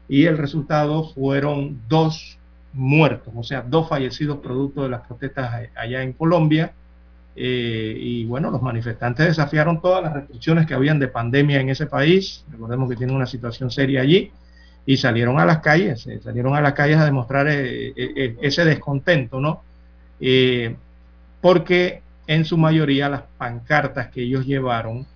y 0.08 0.24
el 0.24 0.38
resultado 0.38 1.04
fueron 1.04 1.82
dos 1.86 2.38
muertos, 2.72 3.32
o 3.36 3.42
sea, 3.42 3.60
dos 3.60 3.90
fallecidos 3.90 4.38
producto 4.38 4.82
de 4.82 4.88
las 4.88 5.06
protestas 5.06 5.68
allá 5.76 6.02
en 6.02 6.14
Colombia. 6.14 6.72
Eh, 7.36 7.94
y 7.98 8.24
bueno, 8.24 8.50
los 8.50 8.62
manifestantes 8.62 9.26
desafiaron 9.26 9.82
todas 9.82 10.02
las 10.02 10.14
restricciones 10.14 10.66
que 10.66 10.74
habían 10.74 10.98
de 10.98 11.08
pandemia 11.08 11.60
en 11.60 11.68
ese 11.68 11.86
país. 11.86 12.44
Recordemos 12.50 12.88
que 12.88 12.96
tiene 12.96 13.12
una 13.12 13.26
situación 13.26 13.70
seria 13.70 14.00
allí 14.00 14.32
y 14.86 14.96
salieron 14.96 15.38
a 15.38 15.44
las 15.44 15.58
calles, 15.58 16.06
eh, 16.06 16.20
salieron 16.22 16.56
a 16.56 16.62
las 16.62 16.72
calles 16.72 16.96
a 16.96 17.04
demostrar 17.04 17.48
eh, 17.50 18.36
ese 18.40 18.64
descontento, 18.64 19.40
¿no? 19.40 19.62
Porque 21.40 22.02
en 22.26 22.44
su 22.44 22.58
mayoría 22.58 23.08
las 23.08 23.22
pancartas 23.38 24.08
que 24.08 24.22
ellos 24.22 24.46
llevaron 24.46 25.06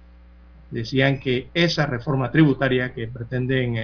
decían 0.70 1.20
que 1.20 1.48
esa 1.54 1.86
reforma 1.86 2.30
tributaria 2.30 2.92
que 2.92 3.06
pretenden 3.06 3.76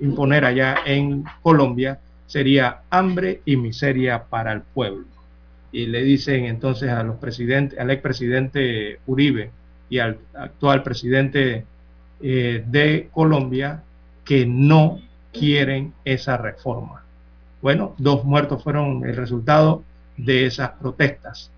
imponer 0.00 0.44
allá 0.44 0.76
en 0.84 1.24
Colombia 1.42 1.98
sería 2.30 2.82
hambre 2.90 3.40
y 3.44 3.56
miseria 3.56 4.22
para 4.22 4.52
el 4.52 4.62
pueblo. 4.62 5.04
Y 5.72 5.86
le 5.86 6.04
dicen 6.04 6.44
entonces 6.44 6.88
a 6.90 7.02
los 7.02 7.16
presidentes, 7.16 7.76
al 7.76 7.90
expresidente 7.90 9.00
Uribe 9.06 9.50
y 9.88 9.98
al 9.98 10.18
actual 10.34 10.84
presidente 10.84 11.64
eh, 12.22 12.62
de 12.64 13.08
Colombia 13.12 13.82
que 14.24 14.46
no 14.46 15.00
quieren 15.32 15.92
esa 16.04 16.36
reforma. 16.36 17.02
Bueno, 17.62 17.96
dos 17.98 18.24
muertos 18.24 18.62
fueron 18.62 19.04
el 19.04 19.16
resultado 19.16 19.82
de 20.24 20.46
esas 20.46 20.70
protestas 20.70 21.50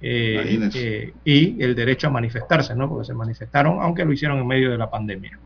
eh, 0.00 0.70
eh, 0.74 1.12
y 1.24 1.62
el 1.62 1.74
derecho 1.74 2.06
a 2.06 2.10
manifestarse, 2.10 2.74
¿no? 2.74 2.88
Porque 2.88 3.06
se 3.06 3.14
manifestaron, 3.14 3.80
aunque 3.82 4.04
lo 4.04 4.12
hicieron 4.12 4.38
en 4.38 4.46
medio 4.46 4.70
de 4.70 4.78
la 4.78 4.90
pandemia. 4.90 5.38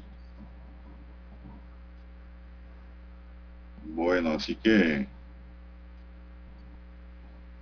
Bueno, 3.87 4.33
así 4.33 4.57
que 4.57 5.07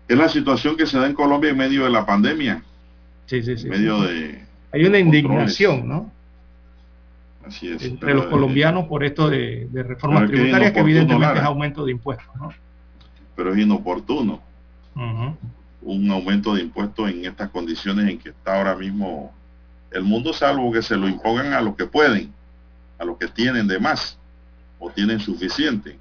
es 0.09 0.17
la 0.17 0.29
situación 0.29 0.77
que 0.77 0.87
se 0.87 0.99
da 0.99 1.07
en 1.07 1.15
Colombia 1.15 1.51
en 1.51 1.57
medio 1.57 1.85
de 1.85 1.91
la 1.91 2.05
pandemia. 2.05 2.63
Sí, 3.27 3.43
sí, 3.43 3.57
sí. 3.57 3.65
En 3.65 3.71
medio 3.71 4.03
de... 4.03 4.43
Hay 4.73 4.85
una 4.85 4.99
indignación, 4.99 5.89
¿no? 5.89 6.11
Así 7.47 7.73
es. 7.73 7.83
Entre 7.83 8.15
los 8.15 8.27
colombianos 8.27 8.87
por 8.87 9.05
esto 9.05 9.29
de, 9.29 9.69
reformas 9.73 10.31
tributarias 10.31 10.73
que 10.73 10.81
evidentemente 10.81 11.39
es 11.39 11.45
aumento 11.45 11.85
de 11.85 11.93
impuestos, 11.93 12.35
¿no? 12.37 12.51
Pero 13.37 13.53
es 13.53 13.59
inoportuno. 13.59 14.41
Un 14.95 16.11
aumento 16.11 16.55
de 16.55 16.63
impuestos 16.63 17.11
en 17.11 17.25
estas 17.25 17.51
condiciones 17.51 18.09
en 18.09 18.19
que 18.19 18.31
está 18.31 18.59
ahora 18.59 18.77
mismo 18.77 19.33
el 19.91 20.03
mundo, 20.05 20.33
salvo 20.33 20.73
que 20.73 20.83
se 20.83 20.97
lo 20.97 21.09
impongan 21.09 21.53
a 21.53 21.61
los 21.61 21.77
que 21.77 21.87
pueden, 21.87 22.33
a 22.99 23.05
los 23.05 23.19
que 23.19 23.29
tienen 23.29 23.67
de 23.67 23.79
más 23.79 24.19
o 24.79 24.91
tienen 24.91 25.21
suficiente 25.21 25.99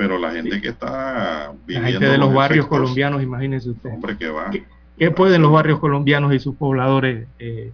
pero 0.00 0.16
la 0.16 0.30
gente 0.30 0.62
que 0.62 0.68
está 0.68 1.52
viviendo 1.66 1.88
la 1.88 1.92
gente 1.92 2.06
de 2.06 2.16
los, 2.16 2.32
barrios 2.32 2.66
colombianos, 2.68 3.22
imagínense 3.22 3.68
usted. 3.68 3.90
Hombre, 3.92 4.16
que 4.16 4.30
va. 4.30 4.50
¿Qué, 4.98 5.10
pueden 5.10 5.42
los 5.42 5.52
barrios 5.52 5.78
colombianos 5.78 6.32
y 6.32 6.38
sus 6.38 6.54
pobladores 6.54 7.28
eh, 7.38 7.70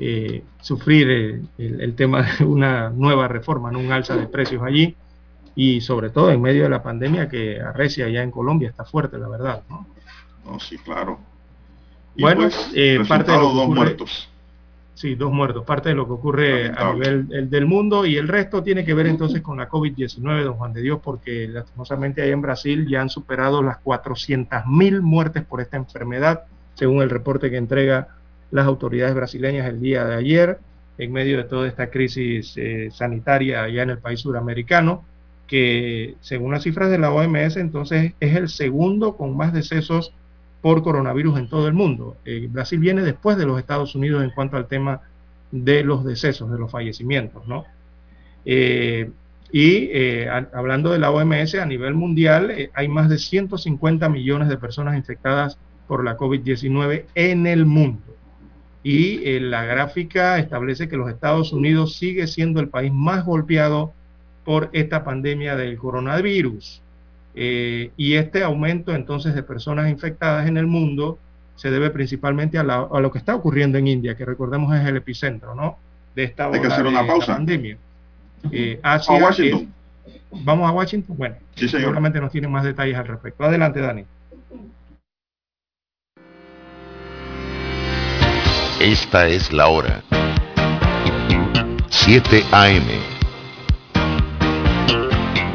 eh, 0.00 0.42
sufrir 0.60 1.08
eh, 1.08 1.40
el, 1.58 1.94
tema 1.94 2.22
de 2.22 2.44
una 2.44 2.90
nueva 2.90 3.28
reforma, 3.28 3.70
¿no? 3.70 3.78
un 3.78 3.92
alza 3.92 4.16
de 4.16 4.26
precios 4.26 4.64
allí? 4.64 4.96
Y 5.58 5.80
sobre 5.80 6.10
todo 6.10 6.30
en 6.30 6.40
medio 6.40 6.62
de 6.62 6.68
la 6.68 6.84
pandemia 6.84 7.28
que 7.28 7.60
arrecia 7.60 8.06
allá 8.06 8.22
en 8.22 8.30
Colombia, 8.30 8.68
está 8.68 8.84
fuerte, 8.84 9.18
la 9.18 9.28
verdad. 9.28 9.62
No, 9.68 9.86
no 10.44 10.60
sí, 10.60 10.78
claro. 10.78 11.18
bueno, 12.16 12.42
pues, 12.42 13.08
parte 13.08 13.32
de 13.32 13.38
los 13.38 13.54
dos 13.54 13.68
muertos 13.68 14.28
Sí, 14.98 15.14
dos 15.14 15.30
muertos, 15.30 15.64
parte 15.64 15.90
de 15.90 15.94
lo 15.94 16.06
que 16.06 16.12
ocurre 16.14 16.72
a 16.76 16.92
nivel 16.92 17.48
del 17.48 17.66
mundo 17.66 18.04
y 18.04 18.16
el 18.16 18.26
resto 18.26 18.64
tiene 18.64 18.84
que 18.84 18.94
ver 18.94 19.06
entonces 19.06 19.42
con 19.42 19.56
la 19.56 19.68
COVID-19, 19.68 20.42
don 20.42 20.54
Juan 20.54 20.72
de 20.72 20.82
Dios, 20.82 20.98
porque 21.00 21.46
lastimosamente 21.46 22.20
ahí 22.20 22.32
en 22.32 22.42
Brasil 22.42 22.84
ya 22.88 23.00
han 23.00 23.08
superado 23.08 23.62
las 23.62 23.76
400.000 23.84 25.00
muertes 25.00 25.44
por 25.44 25.60
esta 25.60 25.76
enfermedad, 25.76 26.46
según 26.74 27.00
el 27.00 27.10
reporte 27.10 27.48
que 27.48 27.58
entrega 27.58 28.08
las 28.50 28.66
autoridades 28.66 29.14
brasileñas 29.14 29.68
el 29.68 29.80
día 29.80 30.04
de 30.04 30.16
ayer, 30.16 30.58
en 30.98 31.12
medio 31.12 31.36
de 31.36 31.44
toda 31.44 31.68
esta 31.68 31.90
crisis 31.90 32.54
eh, 32.56 32.88
sanitaria 32.90 33.62
allá 33.62 33.84
en 33.84 33.90
el 33.90 33.98
país 33.98 34.18
suramericano, 34.18 35.04
que 35.48 36.14
según 36.20 36.52
las 36.52 36.62
cifras 36.62 36.90
de 36.90 36.98
la 36.98 37.10
OMS 37.10 37.56
entonces 37.56 38.12
es 38.20 38.36
el 38.36 38.48
segundo 38.48 39.16
con 39.16 39.36
más 39.36 39.52
decesos 39.52 40.12
por 40.60 40.82
coronavirus 40.82 41.38
en 41.38 41.48
todo 41.48 41.66
el 41.66 41.74
mundo. 41.74 42.16
Eh, 42.24 42.48
Brasil 42.50 42.78
viene 42.78 43.02
después 43.02 43.36
de 43.38 43.46
los 43.46 43.58
Estados 43.58 43.94
Unidos 43.94 44.22
en 44.22 44.30
cuanto 44.30 44.56
al 44.56 44.68
tema 44.68 45.00
de 45.50 45.82
los 45.82 46.04
decesos, 46.04 46.50
de 46.50 46.58
los 46.58 46.70
fallecimientos, 46.70 47.48
¿no? 47.48 47.64
Eh, 48.44 49.10
y 49.50 49.88
eh, 49.92 50.28
hablando 50.52 50.92
de 50.92 50.98
la 50.98 51.10
OMS 51.10 51.54
a 51.54 51.64
nivel 51.64 51.94
mundial, 51.94 52.52
hay 52.74 52.88
más 52.88 53.08
de 53.08 53.16
150 53.16 54.06
millones 54.10 54.48
de 54.48 54.58
personas 54.58 54.94
infectadas 54.96 55.58
por 55.86 56.04
la 56.04 56.18
COVID-19 56.18 57.04
en 57.14 57.46
el 57.46 57.64
mundo. 57.64 58.02
Y 58.82 59.40
la 59.40 59.64
gráfica 59.64 60.38
establece 60.38 60.88
que 60.88 60.98
los 60.98 61.08
Estados 61.08 61.52
Unidos 61.52 61.96
sigue 61.96 62.26
siendo 62.26 62.60
el 62.60 62.68
país 62.68 62.92
más 62.92 63.24
golpeado 63.24 63.94
por 64.48 64.70
esta 64.72 65.04
pandemia 65.04 65.56
del 65.56 65.76
coronavirus. 65.76 66.80
Eh, 67.34 67.90
y 67.98 68.14
este 68.14 68.42
aumento 68.42 68.94
entonces 68.94 69.34
de 69.34 69.42
personas 69.42 69.90
infectadas 69.90 70.48
en 70.48 70.56
el 70.56 70.66
mundo 70.66 71.18
se 71.54 71.70
debe 71.70 71.90
principalmente 71.90 72.56
a, 72.56 72.62
lo 72.62 73.12
que 73.12 73.18
está 73.18 73.34
ocurriendo 73.34 73.76
en 73.76 73.88
India, 73.88 74.16
que 74.16 74.24
recordemos 74.24 74.74
es 74.74 74.86
el 74.86 74.96
epicentro, 74.96 75.54
¿no? 75.54 75.76
De 76.16 76.24
esta 76.24 76.46
Hay 76.46 76.62
que 76.62 76.66
hacer 76.66 76.86
una 76.86 77.06
pausa. 77.06 77.34
pandemia. 77.34 77.76
Eh, 78.50 78.80
a 78.82 78.98
Washington. 79.20 79.70
Vamos 80.30 80.66
a 80.66 80.72
Washington. 80.72 81.14
Bueno, 81.18 81.34
seguramente 81.54 82.18
nos 82.18 82.32
tienen 82.32 82.50
más 82.50 82.64
detalles 82.64 82.96
al 82.96 83.06
respecto. 83.06 83.44
Adelante, 83.44 83.80
Dani. 83.80 84.06
Esta 88.80 89.28
es 89.28 89.52
la 89.52 89.68
hora. 89.68 90.02
7 91.90 92.44
AM. 92.50 93.17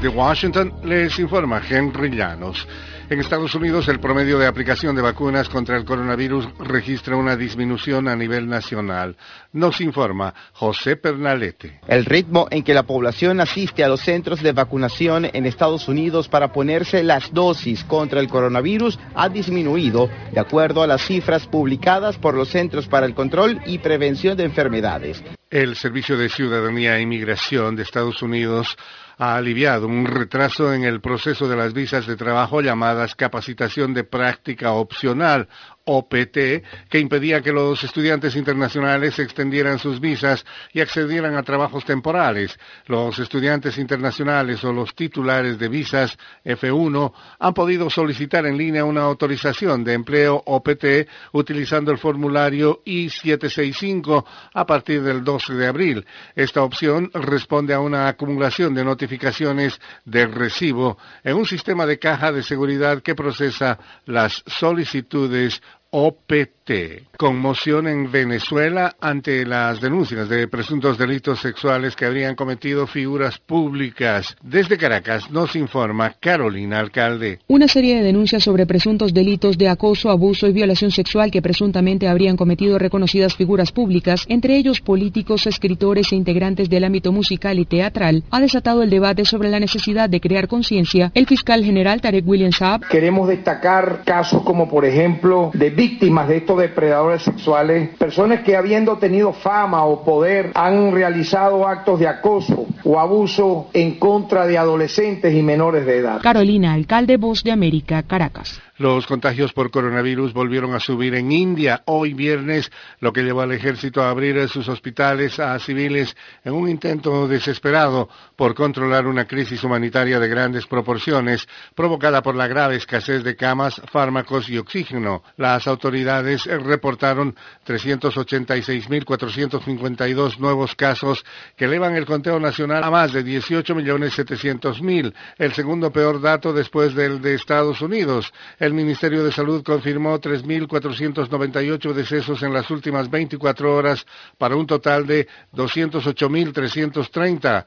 Desde 0.00 0.16
Washington 0.16 0.72
les 0.84 1.18
informa 1.18 1.60
Henry 1.60 2.08
Llanos. 2.08 2.66
En 3.10 3.20
Estados 3.20 3.54
Unidos 3.54 3.86
el 3.86 4.00
promedio 4.00 4.38
de 4.38 4.46
aplicación 4.46 4.96
de 4.96 5.02
vacunas 5.02 5.50
contra 5.50 5.76
el 5.76 5.84
coronavirus 5.84 6.48
registra 6.58 7.16
una 7.16 7.36
disminución 7.36 8.08
a 8.08 8.16
nivel 8.16 8.48
nacional. 8.48 9.14
Nos 9.52 9.78
informa 9.82 10.32
José 10.54 10.96
Pernalete. 10.96 11.80
El 11.86 12.06
ritmo 12.06 12.48
en 12.50 12.62
que 12.62 12.72
la 12.72 12.84
población 12.84 13.40
asiste 13.42 13.84
a 13.84 13.88
los 13.88 14.00
centros 14.00 14.42
de 14.42 14.52
vacunación 14.52 15.28
en 15.30 15.44
Estados 15.44 15.86
Unidos 15.86 16.28
para 16.28 16.50
ponerse 16.50 17.02
las 17.02 17.30
dosis 17.34 17.84
contra 17.84 18.20
el 18.20 18.28
coronavirus 18.28 18.98
ha 19.14 19.28
disminuido 19.28 20.08
de 20.32 20.40
acuerdo 20.40 20.82
a 20.82 20.86
las 20.86 21.04
cifras 21.04 21.46
publicadas 21.46 22.16
por 22.16 22.32
los 22.32 22.48
Centros 22.48 22.88
para 22.88 23.04
el 23.04 23.14
Control 23.14 23.60
y 23.66 23.80
Prevención 23.80 24.34
de 24.38 24.44
Enfermedades. 24.44 25.22
El 25.50 25.76
Servicio 25.76 26.16
de 26.16 26.30
Ciudadanía 26.30 26.96
e 26.96 27.02
Inmigración 27.02 27.76
de 27.76 27.82
Estados 27.82 28.22
Unidos 28.22 28.78
ha 29.20 29.36
aliviado 29.36 29.86
un 29.86 30.06
retraso 30.06 30.72
en 30.72 30.82
el 30.82 31.02
proceso 31.02 31.46
de 31.46 31.54
las 31.54 31.74
visas 31.74 32.06
de 32.06 32.16
trabajo 32.16 32.62
llamadas 32.62 33.14
capacitación 33.14 33.92
de 33.92 34.02
práctica 34.02 34.72
opcional 34.72 35.46
OPT, 35.92 36.88
que 36.88 36.98
impedía 36.98 37.40
que 37.40 37.52
los 37.52 37.82
estudiantes 37.82 38.36
internacionales 38.36 39.18
extendieran 39.18 39.78
sus 39.80 39.98
visas 39.98 40.46
y 40.72 40.80
accedieran 40.80 41.34
a 41.34 41.42
trabajos 41.42 41.84
temporales. 41.84 42.56
Los 42.86 43.18
estudiantes 43.18 43.76
internacionales 43.76 44.62
o 44.62 44.72
los 44.72 44.94
titulares 44.94 45.58
de 45.58 45.68
visas 45.68 46.16
F1 46.44 47.12
han 47.40 47.54
podido 47.54 47.90
solicitar 47.90 48.46
en 48.46 48.56
línea 48.56 48.84
una 48.84 49.02
autorización 49.02 49.82
de 49.82 49.94
empleo 49.94 50.40
OPT 50.46 51.08
utilizando 51.32 51.90
el 51.90 51.98
formulario 51.98 52.82
I-765 52.84 54.24
a 54.54 54.66
partir 54.66 55.02
del 55.02 55.24
12 55.24 55.54
de 55.54 55.66
abril. 55.66 56.06
Esta 56.36 56.62
opción 56.62 57.10
responde 57.14 57.74
a 57.74 57.80
una 57.80 58.06
acumulación 58.06 58.74
de 58.74 58.84
notificaciones 58.84 59.80
de 60.04 60.26
recibo 60.26 60.98
en 61.24 61.36
un 61.36 61.46
sistema 61.46 61.84
de 61.84 61.98
caja 61.98 62.30
de 62.30 62.44
seguridad 62.44 63.02
que 63.02 63.14
procesa 63.14 63.78
las 64.06 64.42
solicitudes 64.46 65.60
OPT. 65.90 66.70
Conmoción 67.16 67.88
en 67.88 68.10
Venezuela 68.12 68.94
ante 69.00 69.44
las 69.44 69.80
denuncias 69.80 70.28
de 70.28 70.46
presuntos 70.46 70.96
delitos 70.96 71.40
sexuales 71.40 71.96
que 71.96 72.06
habrían 72.06 72.36
cometido 72.36 72.86
figuras 72.86 73.38
públicas. 73.38 74.36
Desde 74.42 74.78
Caracas 74.78 75.30
nos 75.30 75.56
informa 75.56 76.14
Carolina 76.20 76.78
Alcalde. 76.78 77.40
Una 77.48 77.66
serie 77.66 77.96
de 77.96 78.04
denuncias 78.04 78.44
sobre 78.44 78.66
presuntos 78.66 79.12
delitos 79.12 79.58
de 79.58 79.68
acoso, 79.68 80.10
abuso 80.10 80.46
y 80.46 80.52
violación 80.52 80.92
sexual 80.92 81.30
que 81.30 81.42
presuntamente 81.42 82.08
habrían 82.08 82.36
cometido 82.36 82.78
reconocidas 82.78 83.34
figuras 83.34 83.72
públicas, 83.72 84.24
entre 84.28 84.56
ellos 84.56 84.80
políticos, 84.80 85.46
escritores 85.46 86.12
e 86.12 86.16
integrantes 86.16 86.70
del 86.70 86.84
ámbito 86.84 87.10
musical 87.10 87.58
y 87.58 87.64
teatral, 87.64 88.22
ha 88.30 88.40
desatado 88.40 88.82
el 88.82 88.90
debate 88.90 89.24
sobre 89.24 89.50
la 89.50 89.60
necesidad 89.60 90.08
de 90.08 90.20
crear 90.20 90.46
conciencia. 90.46 91.10
El 91.14 91.26
fiscal 91.26 91.64
general 91.64 92.00
Tarek 92.00 92.26
William 92.26 92.52
Saab. 92.52 92.82
Queremos 92.88 93.28
destacar 93.28 94.02
casos 94.04 94.42
como 94.42 94.70
por 94.70 94.84
ejemplo 94.84 95.50
de 95.52 95.79
víctimas 95.80 96.28
de 96.28 96.36
estos 96.36 96.58
depredadores 96.58 97.22
sexuales, 97.22 97.88
personas 97.96 98.40
que 98.40 98.54
habiendo 98.54 98.98
tenido 98.98 99.32
fama 99.32 99.86
o 99.86 100.04
poder 100.04 100.50
han 100.54 100.92
realizado 100.92 101.66
actos 101.66 101.98
de 101.98 102.06
acoso 102.06 102.66
o 102.84 103.00
abuso 103.00 103.70
en 103.72 103.98
contra 103.98 104.46
de 104.46 104.58
adolescentes 104.58 105.34
y 105.34 105.42
menores 105.42 105.86
de 105.86 105.96
edad. 105.96 106.20
Carolina, 106.20 106.74
alcalde 106.74 107.16
Voz 107.16 107.42
de 107.42 107.52
América, 107.52 108.02
Caracas. 108.02 108.60
Los 108.80 109.06
contagios 109.06 109.52
por 109.52 109.70
coronavirus 109.70 110.32
volvieron 110.32 110.74
a 110.74 110.80
subir 110.80 111.14
en 111.14 111.30
India 111.32 111.82
hoy 111.84 112.14
viernes, 112.14 112.72
lo 113.00 113.12
que 113.12 113.22
llevó 113.22 113.42
al 113.42 113.52
ejército 113.52 114.02
a 114.02 114.08
abrir 114.08 114.48
sus 114.48 114.70
hospitales 114.70 115.38
a 115.38 115.58
civiles 115.58 116.16
en 116.44 116.54
un 116.54 116.66
intento 116.66 117.28
desesperado 117.28 118.08
por 118.36 118.54
controlar 118.54 119.06
una 119.06 119.26
crisis 119.26 119.62
humanitaria 119.64 120.18
de 120.18 120.28
grandes 120.28 120.66
proporciones 120.66 121.46
provocada 121.74 122.22
por 122.22 122.34
la 122.34 122.48
grave 122.48 122.76
escasez 122.76 123.22
de 123.22 123.36
camas, 123.36 123.82
fármacos 123.92 124.48
y 124.48 124.56
oxígeno. 124.56 125.24
Las 125.36 125.66
autoridades 125.66 126.46
reportaron 126.46 127.36
386.452 127.66 130.38
nuevos 130.38 130.74
casos 130.74 131.22
que 131.54 131.66
elevan 131.66 131.96
el 131.96 132.06
conteo 132.06 132.40
nacional 132.40 132.82
a 132.82 132.90
más 132.90 133.12
de 133.12 133.26
18.700.000, 133.26 135.12
el 135.36 135.52
segundo 135.52 135.92
peor 135.92 136.22
dato 136.22 136.54
después 136.54 136.94
del 136.94 137.20
de 137.20 137.34
Estados 137.34 137.82
Unidos. 137.82 138.32
Ministerio 138.74 139.24
de 139.24 139.32
Salud 139.32 139.62
confirmó 139.62 140.20
3.498 140.20 141.92
decesos 141.92 142.42
en 142.42 142.52
las 142.52 142.70
últimas 142.70 143.10
24 143.10 143.74
horas 143.74 144.04
para 144.38 144.56
un 144.56 144.66
total 144.66 145.06
de 145.06 145.26
208.330. 145.54 147.66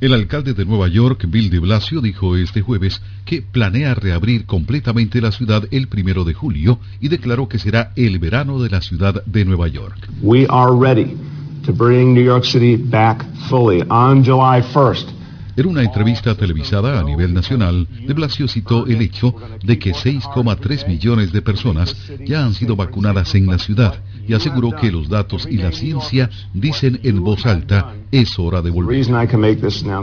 El 0.00 0.14
alcalde 0.14 0.54
de 0.54 0.64
Nueva 0.64 0.88
York, 0.88 1.26
Bill 1.28 1.50
de 1.50 1.58
Blasio, 1.58 2.00
dijo 2.00 2.36
este 2.36 2.62
jueves 2.62 3.02
que 3.26 3.42
planea 3.42 3.94
reabrir 3.94 4.46
completamente 4.46 5.20
la 5.20 5.30
ciudad 5.30 5.64
el 5.70 5.88
primero 5.88 6.24
de 6.24 6.32
julio 6.32 6.78
y 7.00 7.08
declaró 7.08 7.48
que 7.48 7.58
será 7.58 7.92
el 7.96 8.18
verano 8.18 8.62
de 8.62 8.70
la 8.70 8.80
ciudad 8.80 9.22
de 9.26 9.44
Nueva 9.44 9.68
York. 9.68 10.08
We 10.22 10.46
are 10.48 10.72
ready 10.74 11.18
to 11.66 11.74
bring 11.74 12.14
New 12.14 12.24
York 12.24 12.44
City 12.44 12.76
back 12.76 13.22
fully 13.50 13.82
on 13.90 14.24
July 14.24 14.62
1st. 14.62 15.19
En 15.60 15.66
una 15.66 15.82
entrevista 15.82 16.34
televisada 16.34 16.98
a 16.98 17.04
nivel 17.04 17.34
nacional, 17.34 17.86
de 17.86 18.14
Blasio 18.14 18.48
citó 18.48 18.86
el 18.86 19.02
hecho 19.02 19.34
de 19.62 19.78
que 19.78 19.92
6,3 19.92 20.88
millones 20.88 21.32
de 21.32 21.42
personas 21.42 21.94
ya 22.24 22.46
han 22.46 22.54
sido 22.54 22.76
vacunadas 22.76 23.34
en 23.34 23.46
la 23.46 23.58
ciudad 23.58 24.02
y 24.26 24.32
aseguró 24.32 24.70
que 24.70 24.90
los 24.90 25.10
datos 25.10 25.46
y 25.50 25.58
la 25.58 25.70
ciencia 25.72 26.30
dicen 26.54 27.00
en 27.02 27.22
voz 27.22 27.44
alta, 27.44 27.94
es 28.10 28.38
hora 28.38 28.62
de 28.62 28.70
volver. 28.70 29.06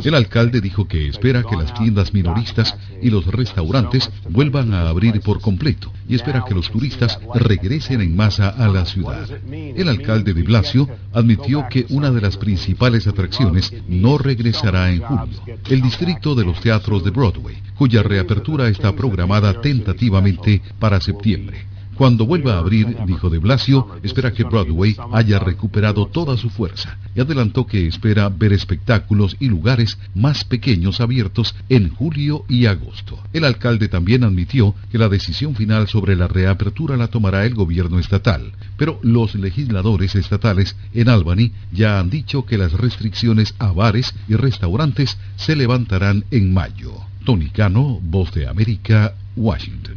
El 0.03 0.15
alcalde 0.15 0.61
dijo 0.61 0.87
que 0.87 1.07
espera 1.07 1.43
que 1.43 1.55
las 1.55 1.73
tiendas 1.73 2.13
minoristas 2.13 2.75
y 3.01 3.09
los 3.09 3.25
restaurantes 3.25 4.11
vuelvan 4.29 4.73
a 4.73 4.87
abrir 4.89 5.21
por 5.21 5.41
completo 5.41 5.91
y 6.07 6.15
espera 6.15 6.45
que 6.47 6.55
los 6.55 6.69
turistas 6.69 7.19
regresen 7.33 8.01
en 8.01 8.15
masa 8.15 8.49
a 8.49 8.67
la 8.67 8.85
ciudad. 8.85 9.27
El 9.51 9.89
alcalde 9.89 10.33
de 10.33 10.43
Blasio 10.43 10.87
admitió 11.13 11.65
que 11.69 11.85
una 11.89 12.11
de 12.11 12.21
las 12.21 12.37
principales 12.37 13.07
atracciones 13.07 13.73
no 13.87 14.17
regresará 14.17 14.91
en 14.91 15.01
julio, 15.01 15.39
el 15.69 15.81
distrito 15.81 16.35
de 16.35 16.45
los 16.45 16.59
teatros 16.59 17.03
de 17.03 17.11
Broadway, 17.11 17.57
cuya 17.77 18.03
reapertura 18.03 18.67
está 18.67 18.93
programada 18.93 19.61
tentativamente 19.61 20.61
para 20.79 20.99
septiembre. 21.01 21.76
Cuando 21.97 22.27
vuelva 22.27 22.53
a 22.53 22.59
abrir, 22.59 22.95
dijo 23.07 23.27
de 23.31 23.39
Blasio, 23.39 23.87
espera 24.03 24.31
que 24.31 24.43
Broadway 24.43 24.95
haya 25.13 25.39
recuperado 25.39 26.05
toda 26.05 26.37
su 26.37 26.51
fuerza 26.51 26.99
y 27.15 27.21
adelantó 27.21 27.65
que 27.65 27.87
espera 27.87 28.29
ver 28.29 28.53
espectáculos 28.53 29.35
y 29.39 29.47
lugares 29.47 29.97
más 30.13 30.43
pequeños 30.43 31.01
abiertos 31.01 31.55
en 31.69 31.89
julio 31.89 32.45
y 32.47 32.67
agosto. 32.67 33.19
El 33.33 33.45
alcalde 33.45 33.87
también 33.87 34.23
admitió 34.23 34.75
que 34.91 34.99
la 34.99 35.09
decisión 35.09 35.55
final 35.55 35.87
sobre 35.87 36.15
la 36.15 36.27
reapertura 36.27 36.97
la 36.97 37.07
tomará 37.07 37.45
el 37.47 37.55
gobierno 37.55 37.97
estatal, 37.97 38.51
pero 38.77 38.99
los 39.01 39.33
legisladores 39.33 40.13
estatales 40.13 40.75
en 40.93 41.09
Albany 41.09 41.51
ya 41.71 41.99
han 41.99 42.11
dicho 42.11 42.45
que 42.45 42.59
las 42.59 42.73
restricciones 42.73 43.55
a 43.57 43.71
bares 43.71 44.13
y 44.27 44.35
restaurantes 44.35 45.17
se 45.35 45.55
levantarán 45.55 46.25
en 46.29 46.53
mayo. 46.53 46.93
Tony 47.25 47.49
Cano, 47.49 47.99
Voz 48.03 48.31
de 48.33 48.47
América, 48.47 49.15
Washington. 49.35 49.96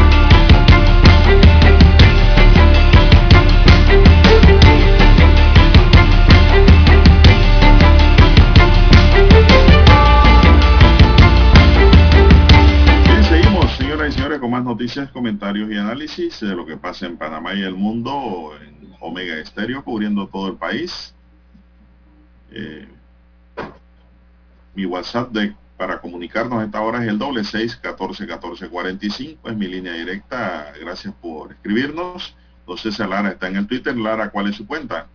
Señores, 14.11 14.39
con 14.39 14.51
más 14.51 14.63
noticias, 14.63 15.09
comentarios 15.11 15.71
y 15.71 15.77
análisis 15.77 16.41
de 16.41 16.53
lo 16.53 16.65
que 16.65 16.75
pasa 16.75 17.05
en 17.05 17.17
Panamá 17.17 17.53
y 17.53 17.61
el 17.61 17.75
mundo 17.75 18.51
en 18.61 18.93
Omega 18.99 19.35
Estéreo, 19.37 19.83
cubriendo 19.83 20.27
todo 20.27 20.49
el 20.49 20.57
país. 20.57 21.15
Eh, 22.51 22.87
mi 24.75 24.85
WhatsApp 24.85 25.31
de, 25.31 25.55
para 25.77 26.01
comunicarnos 26.01 26.63
esta 26.63 26.81
hora 26.81 27.01
es 27.01 27.09
el 27.09 27.17
doble 27.17 27.43
seis 27.45 27.75
catorce 27.77 28.27
catorce 28.27 28.67
cuarenta 28.67 29.05
y 29.05 29.09
cinco, 29.09 29.49
es 29.49 29.55
mi 29.55 29.67
línea 29.67 29.93
directa. 29.93 30.73
Gracias 30.79 31.13
por 31.21 31.53
escribirnos. 31.53 32.35
Entonces 32.59 32.99
Lara 32.99 33.29
está 33.29 33.47
en 33.47 33.55
el 33.55 33.67
Twitter. 33.67 33.95
Lara, 33.95 34.29
¿cuál 34.29 34.49
es 34.49 34.57
su 34.57 34.67
cuenta? 34.67 35.07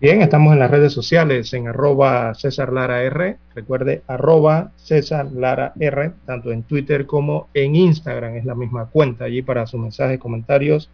Bien, 0.00 0.20
estamos 0.22 0.52
en 0.52 0.58
las 0.58 0.70
redes 0.70 0.92
sociales 0.92 1.52
en 1.54 1.68
arroba 1.68 2.34
César 2.34 2.72
Lara 2.72 3.02
R. 3.02 3.38
Recuerde, 3.54 4.02
arroba 4.08 4.72
César 4.76 5.30
Lara 5.32 5.72
R, 5.78 6.12
tanto 6.26 6.50
en 6.50 6.64
Twitter 6.64 7.06
como 7.06 7.48
en 7.54 7.76
Instagram. 7.76 8.34
Es 8.34 8.44
la 8.44 8.56
misma 8.56 8.86
cuenta 8.86 9.24
allí 9.24 9.40
para 9.40 9.66
sus 9.66 9.80
mensajes, 9.80 10.18
comentarios, 10.18 10.90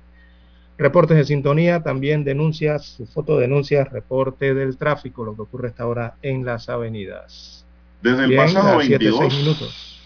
reportes 0.77 1.16
de 1.16 1.24
sintonía, 1.24 1.82
también 1.82 2.24
denuncias, 2.24 3.02
fotodenuncias, 3.12 3.90
reporte 3.90 4.55
del 4.55 4.77
tráfico, 4.77 5.24
lo 5.24 5.35
que 5.35 5.43
ocurre 5.43 5.68
esta 5.68 5.86
hora 5.86 6.14
en 6.20 6.44
las 6.44 6.68
avenidas. 6.68 7.64
Desde 8.02 8.24
el 8.24 8.36
pasado 8.36 8.77
las 8.77 8.86
siete, 8.86 9.05
22 9.06 9.18
seis 9.18 9.43
minutos. 9.43 10.01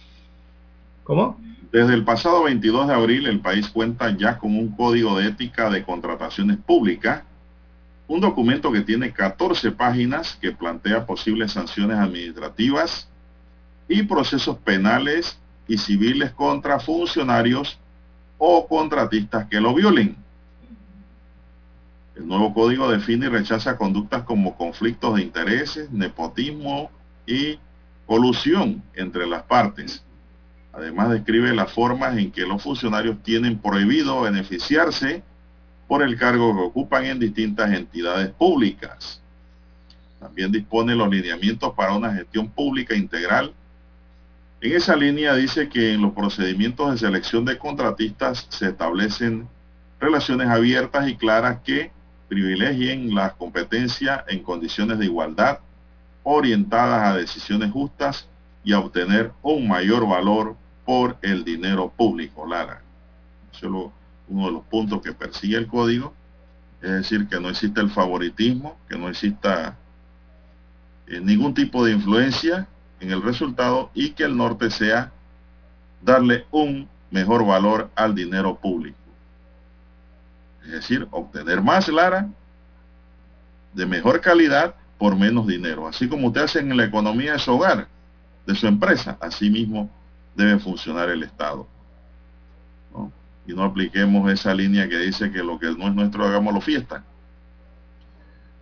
¿Cómo? 1.03 1.39
Desde 1.73 1.95
el 1.95 2.05
pasado 2.05 2.45
22 2.45 2.87
de 2.87 2.95
abril 2.95 3.27
el 3.27 3.41
país 3.41 3.69
cuenta 3.69 4.17
ya 4.17 4.39
con 4.39 4.57
un 4.57 4.69
código 4.77 5.19
de 5.19 5.29
ética 5.29 5.69
de 5.69 5.83
contrataciones 5.83 6.57
públicas, 6.59 7.25
un 8.07 8.21
documento 8.21 8.71
que 8.71 8.83
tiene 8.83 9.13
14 9.13 9.73
páginas 9.73 10.37
que 10.41 10.53
plantea 10.53 11.07
posibles 11.07 11.53
sanciones 11.53 11.99
administrativas 11.99 13.09
y 13.89 14.03
procesos 14.03 14.59
penales 14.59 15.39
y 15.67 15.79
civiles 15.79 16.33
contra 16.33 16.79
funcionarios 16.79 17.79
o 18.39 18.67
contratistas 18.69 19.47
que 19.47 19.61
lo 19.61 19.75
violen. 19.75 20.17
El 22.15 22.29
nuevo 22.29 22.53
código 22.53 22.91
define 22.91 23.27
y 23.27 23.29
rechaza 23.31 23.77
conductas 23.77 24.23
como 24.23 24.57
conflictos 24.57 25.17
de 25.17 25.23
intereses, 25.23 25.91
nepotismo 25.91 26.91
y 27.27 27.59
colusión 28.07 28.83
entre 28.95 29.27
las 29.27 29.43
partes. 29.45 30.05
Además 30.73 31.11
describe 31.11 31.55
las 31.55 31.73
formas 31.73 32.17
en 32.19 32.31
que 32.31 32.43
los 32.43 32.63
funcionarios 32.63 33.23
tienen 33.23 33.59
prohibido 33.59 34.21
beneficiarse 34.21 35.23
por 35.87 36.03
el 36.03 36.19
cargo 36.19 36.55
que 36.55 36.63
ocupan 36.63 37.05
en 37.05 37.19
distintas 37.19 37.73
entidades 37.73 38.31
públicas. 38.31 39.21
También 40.21 40.51
dispone 40.51 40.95
los 40.95 41.09
lineamientos 41.09 41.75
para 41.75 41.95
una 41.95 42.15
gestión 42.15 42.49
pública 42.49 42.95
integral. 42.95 43.53
En 44.61 44.73
esa 44.73 44.97
línea 44.97 45.35
dice 45.35 45.69
que 45.69 45.93
en 45.93 46.03
los 46.03 46.13
procedimientos 46.13 46.91
de 46.91 46.99
selección 46.99 47.45
de 47.45 47.59
contratistas 47.59 48.47
se 48.49 48.69
establecen 48.69 49.47
relaciones 50.01 50.49
abiertas 50.49 51.09
y 51.09 51.17
claras 51.17 51.61
que 51.63 51.91
privilegien 52.29 53.15
la 53.15 53.35
competencia 53.35 54.25
en 54.29 54.43
condiciones 54.43 54.99
de 54.99 55.05
igualdad, 55.05 55.59
orientadas 56.23 57.03
a 57.07 57.17
decisiones 57.17 57.71
justas 57.71 58.27
y 58.65 58.73
a 58.73 58.81
obtener 58.81 59.33
un 59.43 59.69
mayor 59.69 60.09
valor 60.09 60.57
por 60.87 61.17
el 61.23 61.45
dinero 61.45 61.93
público, 61.95 62.47
Lara. 62.47 62.81
Uno 64.29 64.47
de 64.47 64.53
los 64.53 64.65
puntos 64.65 65.03
que 65.03 65.13
persigue 65.13 65.57
el 65.57 65.67
código, 65.67 66.15
es 66.83 66.91
decir, 66.91 67.29
que 67.29 67.41
no 67.41 67.49
exista 67.49 67.81
el 67.81 67.91
favoritismo, 67.91 68.79
que 68.89 68.97
no 68.97 69.09
exista 69.09 69.77
eh, 71.07 71.21
ningún 71.21 71.55
tipo 71.55 71.85
de 71.85 71.93
influencia 71.93 72.67
en 73.01 73.11
el 73.11 73.23
resultado 73.23 73.91
y 73.95 74.11
que 74.11 74.25
el 74.25 74.37
norte 74.37 74.71
sea 74.71 75.13
darle 76.03 76.47
un 76.51 76.89
mejor 77.11 77.47
valor 77.47 77.91
al 77.95 78.15
dinero 78.15 78.57
público. 78.57 78.99
Es 80.65 80.73
decir, 80.73 81.07
obtener 81.11 81.63
más, 81.63 81.89
Lara, 81.89 82.29
de 83.73 83.87
mejor 83.87 84.21
calidad 84.21 84.75
por 84.99 85.17
menos 85.17 85.47
dinero. 85.47 85.87
Así 85.87 86.09
como 86.09 86.29
usted 86.29 86.43
hace 86.43 86.61
en 86.61 86.77
la 86.77 86.85
economía 86.85 87.33
de 87.33 87.39
su 87.39 87.53
hogar, 87.53 87.89
de 88.47 88.55
su 88.55 88.67
empresa, 88.67 89.17
así 89.21 89.51
mismo 89.51 89.91
debe 90.35 90.59
funcionar 90.59 91.09
el 91.11 91.23
Estado. 91.23 91.67
Y 93.47 93.53
no 93.53 93.65
apliquemos 93.65 94.31
esa 94.33 94.55
línea 94.55 94.89
que 94.89 94.99
dice 94.99 95.31
que 95.31 95.43
lo 95.43 95.59
que 95.59 95.67
no 95.67 95.89
es 95.89 95.95
nuestro 95.95 96.25
hagámoslo 96.25 96.61
fiesta. 96.61 97.05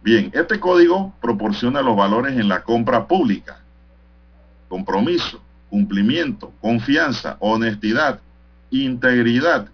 Bien, 0.02 0.30
este 0.34 0.58
código 0.58 1.14
proporciona 1.20 1.80
los 1.80 1.96
valores 1.96 2.36
en 2.36 2.48
la 2.48 2.62
compra 2.62 3.06
pública. 3.06 3.60
Compromiso, 4.68 5.40
cumplimiento, 5.70 6.52
confianza, 6.60 7.36
honestidad, 7.38 8.20
integridad, 8.70 9.68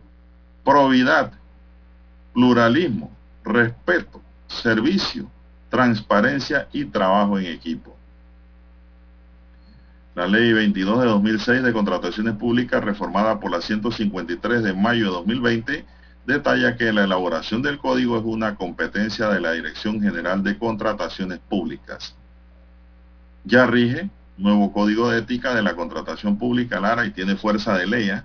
probidad, 0.64 1.32
pluralismo, 2.34 3.10
respeto, 3.42 4.20
servicio, 4.46 5.30
transparencia 5.70 6.68
y 6.72 6.84
trabajo 6.84 7.38
en 7.38 7.46
equipo. 7.46 7.97
La 10.18 10.26
ley 10.26 10.52
22 10.52 10.98
de 10.98 11.06
2006 11.06 11.62
de 11.62 11.72
contrataciones 11.72 12.34
públicas 12.34 12.82
reformada 12.82 13.38
por 13.38 13.52
la 13.52 13.60
153 13.60 14.64
de 14.64 14.72
mayo 14.74 15.04
de 15.04 15.10
2020 15.12 15.84
detalla 16.26 16.76
que 16.76 16.92
la 16.92 17.04
elaboración 17.04 17.62
del 17.62 17.78
código 17.78 18.18
es 18.18 18.24
una 18.24 18.56
competencia 18.56 19.28
de 19.28 19.40
la 19.40 19.52
Dirección 19.52 20.00
General 20.02 20.42
de 20.42 20.58
Contrataciones 20.58 21.38
Públicas. 21.38 22.16
Ya 23.44 23.64
rige 23.66 24.10
nuevo 24.36 24.72
código 24.72 25.08
de 25.08 25.20
ética 25.20 25.54
de 25.54 25.62
la 25.62 25.76
contratación 25.76 26.36
pública, 26.36 26.80
Lara, 26.80 27.06
y 27.06 27.12
tiene 27.12 27.36
fuerza 27.36 27.78
de 27.78 27.86
ley. 27.86 28.10
¿eh? 28.10 28.22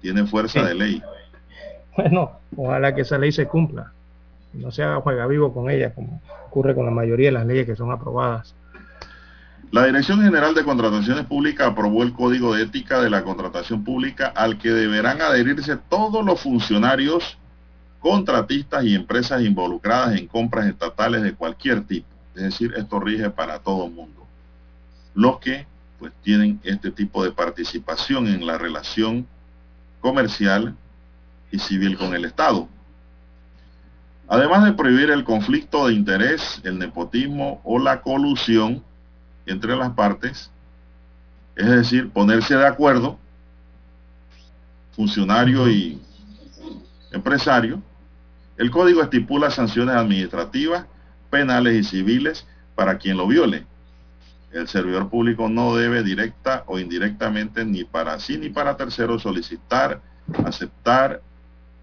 Tiene 0.00 0.26
fuerza 0.26 0.58
Sí. 0.58 0.66
de 0.66 0.74
ley. 0.74 1.02
Bueno, 1.96 2.40
ojalá 2.56 2.92
que 2.96 3.02
esa 3.02 3.16
ley 3.16 3.30
se 3.30 3.46
cumpla. 3.46 3.92
No 4.54 4.72
se 4.72 4.82
haga 4.82 5.00
juega 5.02 5.24
vivo 5.28 5.54
con 5.54 5.70
ella, 5.70 5.94
como 5.94 6.20
ocurre 6.46 6.74
con 6.74 6.84
la 6.84 6.90
mayoría 6.90 7.28
de 7.28 7.32
las 7.32 7.46
leyes 7.46 7.64
que 7.64 7.76
son 7.76 7.92
aprobadas. 7.92 8.56
La 9.72 9.86
Dirección 9.86 10.20
General 10.20 10.54
de 10.54 10.64
Contrataciones 10.64 11.24
Públicas 11.24 11.66
aprobó 11.66 12.02
el 12.02 12.12
Código 12.12 12.54
de 12.54 12.64
Ética 12.64 13.00
de 13.00 13.08
la 13.08 13.24
Contratación 13.24 13.82
Pública 13.82 14.26
al 14.26 14.58
que 14.58 14.68
deberán 14.68 15.22
adherirse 15.22 15.78
todos 15.88 16.22
los 16.22 16.38
funcionarios, 16.42 17.38
contratistas 17.98 18.84
y 18.84 18.94
empresas 18.94 19.40
involucradas 19.40 20.18
en 20.18 20.26
compras 20.26 20.66
estatales 20.66 21.22
de 21.22 21.32
cualquier 21.32 21.86
tipo. 21.86 22.06
Es 22.34 22.42
decir, 22.42 22.74
esto 22.76 23.00
rige 23.00 23.30
para 23.30 23.60
todo 23.60 23.86
el 23.86 23.92
mundo. 23.92 24.26
Los 25.14 25.38
que 25.38 25.66
pues 25.98 26.12
tienen 26.22 26.60
este 26.64 26.90
tipo 26.90 27.24
de 27.24 27.32
participación 27.32 28.26
en 28.26 28.46
la 28.46 28.58
relación 28.58 29.26
comercial 30.02 30.76
y 31.50 31.58
civil 31.58 31.96
con 31.96 32.14
el 32.14 32.26
Estado. 32.26 32.68
Además 34.28 34.64
de 34.66 34.74
prohibir 34.74 35.08
el 35.08 35.24
conflicto 35.24 35.86
de 35.86 35.94
interés, 35.94 36.60
el 36.62 36.78
nepotismo 36.78 37.62
o 37.64 37.78
la 37.78 38.02
colusión 38.02 38.82
entre 39.46 39.76
las 39.76 39.90
partes, 39.90 40.50
es 41.56 41.66
decir, 41.66 42.10
ponerse 42.10 42.56
de 42.56 42.66
acuerdo, 42.66 43.18
funcionario 44.94 45.68
y 45.68 46.00
empresario, 47.10 47.82
el 48.56 48.70
código 48.70 49.02
estipula 49.02 49.50
sanciones 49.50 49.96
administrativas, 49.96 50.86
penales 51.30 51.74
y 51.74 51.84
civiles 51.84 52.46
para 52.74 52.98
quien 52.98 53.16
lo 53.16 53.26
viole. 53.26 53.66
El 54.52 54.68
servidor 54.68 55.08
público 55.08 55.48
no 55.48 55.74
debe 55.74 56.02
directa 56.02 56.64
o 56.66 56.78
indirectamente 56.78 57.64
ni 57.64 57.84
para 57.84 58.18
sí 58.18 58.36
ni 58.36 58.50
para 58.50 58.76
terceros 58.76 59.22
solicitar, 59.22 60.00
aceptar 60.44 61.22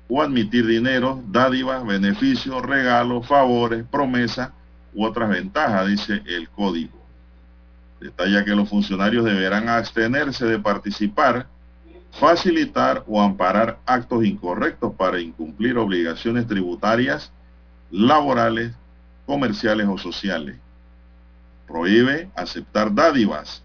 o 0.07 0.21
admitir 0.21 0.65
dinero, 0.65 1.23
dádivas, 1.27 1.85
beneficios, 1.85 2.61
regalos, 2.61 3.27
favores, 3.27 3.85
promesas 3.89 4.51
u 4.93 5.05
otras 5.05 5.29
ventajas, 5.29 5.87
dice 5.87 6.21
el 6.25 6.49
código. 6.49 6.98
Detalla 7.99 8.45
que 8.45 8.55
los 8.55 8.69
funcionarios 8.69 9.25
deberán 9.25 9.67
abstenerse 9.67 10.45
de 10.45 10.59
participar, 10.59 11.47
facilitar 12.11 13.03
o 13.07 13.21
amparar 13.21 13.79
actos 13.85 14.23
incorrectos 14.23 14.93
para 14.95 15.19
incumplir 15.19 15.77
obligaciones 15.77 16.47
tributarias, 16.47 17.31
laborales, 17.91 18.73
comerciales 19.25 19.87
o 19.87 19.97
sociales. 19.97 20.57
Prohíbe 21.67 22.29
aceptar 22.35 22.93
dádivas, 22.93 23.61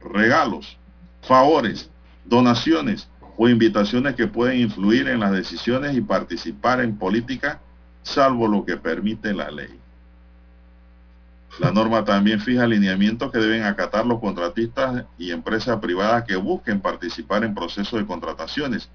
regalos, 0.00 0.76
favores, 1.22 1.90
donaciones, 2.24 3.08
o 3.36 3.48
invitaciones 3.48 4.14
que 4.14 4.26
pueden 4.26 4.60
influir 4.60 5.08
en 5.08 5.20
las 5.20 5.32
decisiones 5.32 5.94
y 5.96 6.00
participar 6.00 6.80
en 6.80 6.96
política, 6.96 7.60
salvo 8.02 8.48
lo 8.48 8.64
que 8.64 8.76
permite 8.76 9.34
la 9.34 9.50
ley. 9.50 9.78
La 11.58 11.72
norma 11.72 12.04
también 12.04 12.40
fija 12.40 12.66
lineamientos 12.66 13.32
que 13.32 13.38
deben 13.38 13.62
acatar 13.62 14.04
los 14.04 14.20
contratistas 14.20 15.06
y 15.18 15.30
empresas 15.30 15.78
privadas 15.80 16.24
que 16.24 16.36
busquen 16.36 16.80
participar 16.80 17.44
en 17.44 17.54
procesos 17.54 17.98
de 17.98 18.06
contrataciones. 18.06 18.90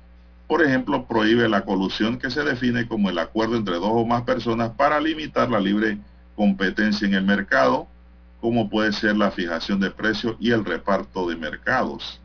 Por 0.48 0.62
ejemplo, 0.62 1.08
prohíbe 1.08 1.50
la 1.50 1.66
colusión 1.66 2.20
que 2.20 2.30
se 2.30 2.44
define 2.44 2.88
como 2.88 3.10
el 3.10 3.18
acuerdo 3.18 3.56
entre 3.56 3.76
dos 3.76 3.92
o 3.92 4.06
más 4.06 4.24
personas 4.24 4.72
para 4.72 5.00
limitar 5.00 5.50
la 5.50 5.60
libre 5.60 5.98
competencia 6.36 7.08
en 7.08 7.16
el 7.16 7.24
mercado, 7.24 7.88
como 8.40 8.70
puede 8.70 8.92
ser 8.94 9.16
la 9.16 9.32
fijación 9.32 9.80
de 9.80 9.90
precios 9.90 10.36
y 10.40 10.52
el 10.52 10.64
reparto 10.64 11.28
de 11.28 11.38
mercados. 11.38 12.20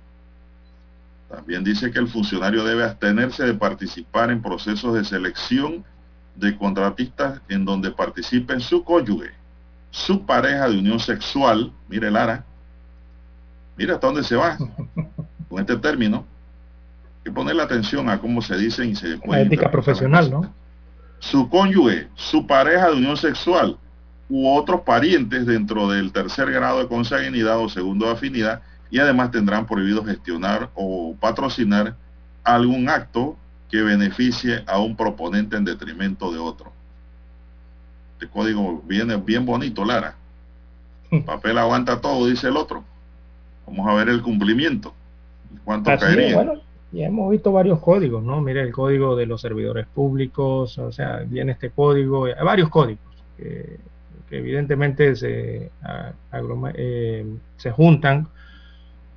También 1.30 1.64
dice 1.64 1.90
que 1.90 1.98
el 1.98 2.08
funcionario 2.08 2.62
debe 2.64 2.84
abstenerse 2.84 3.44
de 3.44 3.54
participar 3.54 4.30
en 4.30 4.42
procesos 4.42 4.94
de 4.94 5.04
selección 5.04 5.84
de 6.34 6.56
contratistas 6.58 7.40
en 7.48 7.64
donde 7.64 7.90
participen 7.90 8.60
su 8.60 8.84
cónyuge, 8.84 9.35
su 9.96 10.26
pareja 10.26 10.68
de 10.68 10.78
unión 10.78 11.00
sexual, 11.00 11.72
mire 11.88 12.10
Lara, 12.10 12.44
mira 13.78 13.94
hasta 13.94 14.06
dónde 14.06 14.24
se 14.24 14.36
va 14.36 14.58
con 15.48 15.58
este 15.58 15.74
término. 15.78 16.18
Hay 16.18 17.24
que 17.24 17.32
ponerle 17.32 17.62
atención 17.62 18.10
a 18.10 18.20
cómo 18.20 18.42
se 18.42 18.58
dice 18.58 18.84
y 18.84 18.94
se 18.94 19.18
La 19.24 19.40
ética 19.40 19.70
profesional, 19.70 20.30
¿no? 20.30 20.52
Su 21.18 21.48
cónyuge, 21.48 22.08
su 22.14 22.46
pareja 22.46 22.88
de 22.88 22.96
unión 22.96 23.16
sexual 23.16 23.78
u 24.28 24.46
otros 24.54 24.82
parientes 24.82 25.46
dentro 25.46 25.88
del 25.88 26.12
tercer 26.12 26.52
grado 26.52 26.80
de 26.80 26.88
consanguinidad 26.88 27.58
o 27.58 27.70
segundo 27.70 28.04
de 28.04 28.12
afinidad 28.12 28.60
y 28.90 28.98
además 28.98 29.30
tendrán 29.30 29.66
prohibido 29.66 30.04
gestionar 30.04 30.68
o 30.74 31.16
patrocinar 31.18 31.96
algún 32.44 32.90
acto 32.90 33.38
que 33.70 33.80
beneficie 33.80 34.62
a 34.66 34.78
un 34.78 34.94
proponente 34.94 35.56
en 35.56 35.64
detrimento 35.64 36.30
de 36.30 36.38
otro. 36.38 36.75
Este 38.18 38.28
código 38.28 38.82
viene 38.86 39.16
bien 39.16 39.44
bonito, 39.44 39.84
Lara. 39.84 40.14
El 41.10 41.22
papel 41.22 41.58
aguanta 41.58 42.00
todo, 42.00 42.26
dice 42.26 42.48
el 42.48 42.56
otro. 42.56 42.82
Vamos 43.66 43.86
a 43.88 43.94
ver 43.94 44.08
el 44.08 44.22
cumplimiento. 44.22 44.94
¿Cuánto 45.64 45.90
Así 45.90 46.04
es, 46.04 46.14
caería? 46.16 46.34
bueno, 46.34 46.54
ya 46.92 47.06
hemos 47.06 47.30
visto 47.30 47.52
varios 47.52 47.78
códigos, 47.80 48.22
¿no? 48.22 48.40
Mire 48.40 48.62
el 48.62 48.72
código 48.72 49.16
de 49.16 49.26
los 49.26 49.40
servidores 49.40 49.86
públicos, 49.86 50.78
o 50.78 50.90
sea, 50.92 51.18
viene 51.26 51.52
este 51.52 51.70
código, 51.70 52.24
hay 52.24 52.34
varios 52.44 52.68
códigos 52.68 53.04
que, 53.36 53.76
que 54.28 54.38
evidentemente 54.38 55.14
se, 55.16 55.70
agroma- 56.32 56.72
eh, 56.74 57.26
se 57.56 57.70
juntan 57.70 58.28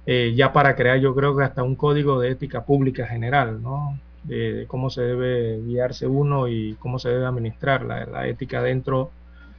eh, 0.05 0.33
ya 0.35 0.51
para 0.51 0.75
crear 0.75 0.99
yo 0.99 1.13
creo 1.15 1.35
que 1.37 1.43
hasta 1.43 1.63
un 1.63 1.75
código 1.75 2.19
de 2.19 2.31
ética 2.31 2.63
pública 2.65 3.05
general, 3.07 3.61
¿no? 3.61 3.97
De, 4.23 4.53
de 4.53 4.65
cómo 4.67 4.89
se 4.89 5.01
debe 5.01 5.61
guiarse 5.65 6.05
uno 6.05 6.47
y 6.49 6.75
cómo 6.79 6.99
se 6.99 7.09
debe 7.09 7.25
administrar 7.25 7.83
la, 7.83 8.05
la 8.05 8.27
ética 8.27 8.61
dentro 8.61 9.11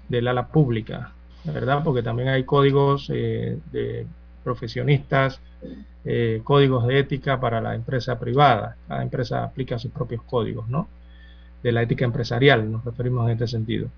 del 0.09 0.29
ala 0.29 0.49
pública, 0.49 1.13
¿verdad? 1.45 1.83
Porque 1.83 2.03
también 2.03 2.29
hay 2.29 2.45
códigos 2.45 3.09
eh, 3.13 3.59
de 3.73 4.07
profesionistas, 4.45 5.41
eh, 6.05 6.41
códigos 6.45 6.87
de 6.87 6.99
ética 6.99 7.41
para 7.41 7.61
la 7.61 7.75
empresa 7.75 8.19
privada. 8.19 8.77
Cada 8.89 9.03
empresa 9.03 9.45
aplica 9.45 9.79
sus 9.79 9.91
propios 9.93 10.23
códigos, 10.25 10.69
¿no? 10.69 10.89
De 11.63 11.73
la 11.73 11.83
ética 11.83 12.05
empresarial, 12.05 12.71
nos 12.71 12.85
referimos 12.85 13.27
en 13.27 13.33
este 13.33 13.47
sentido. 13.47 13.89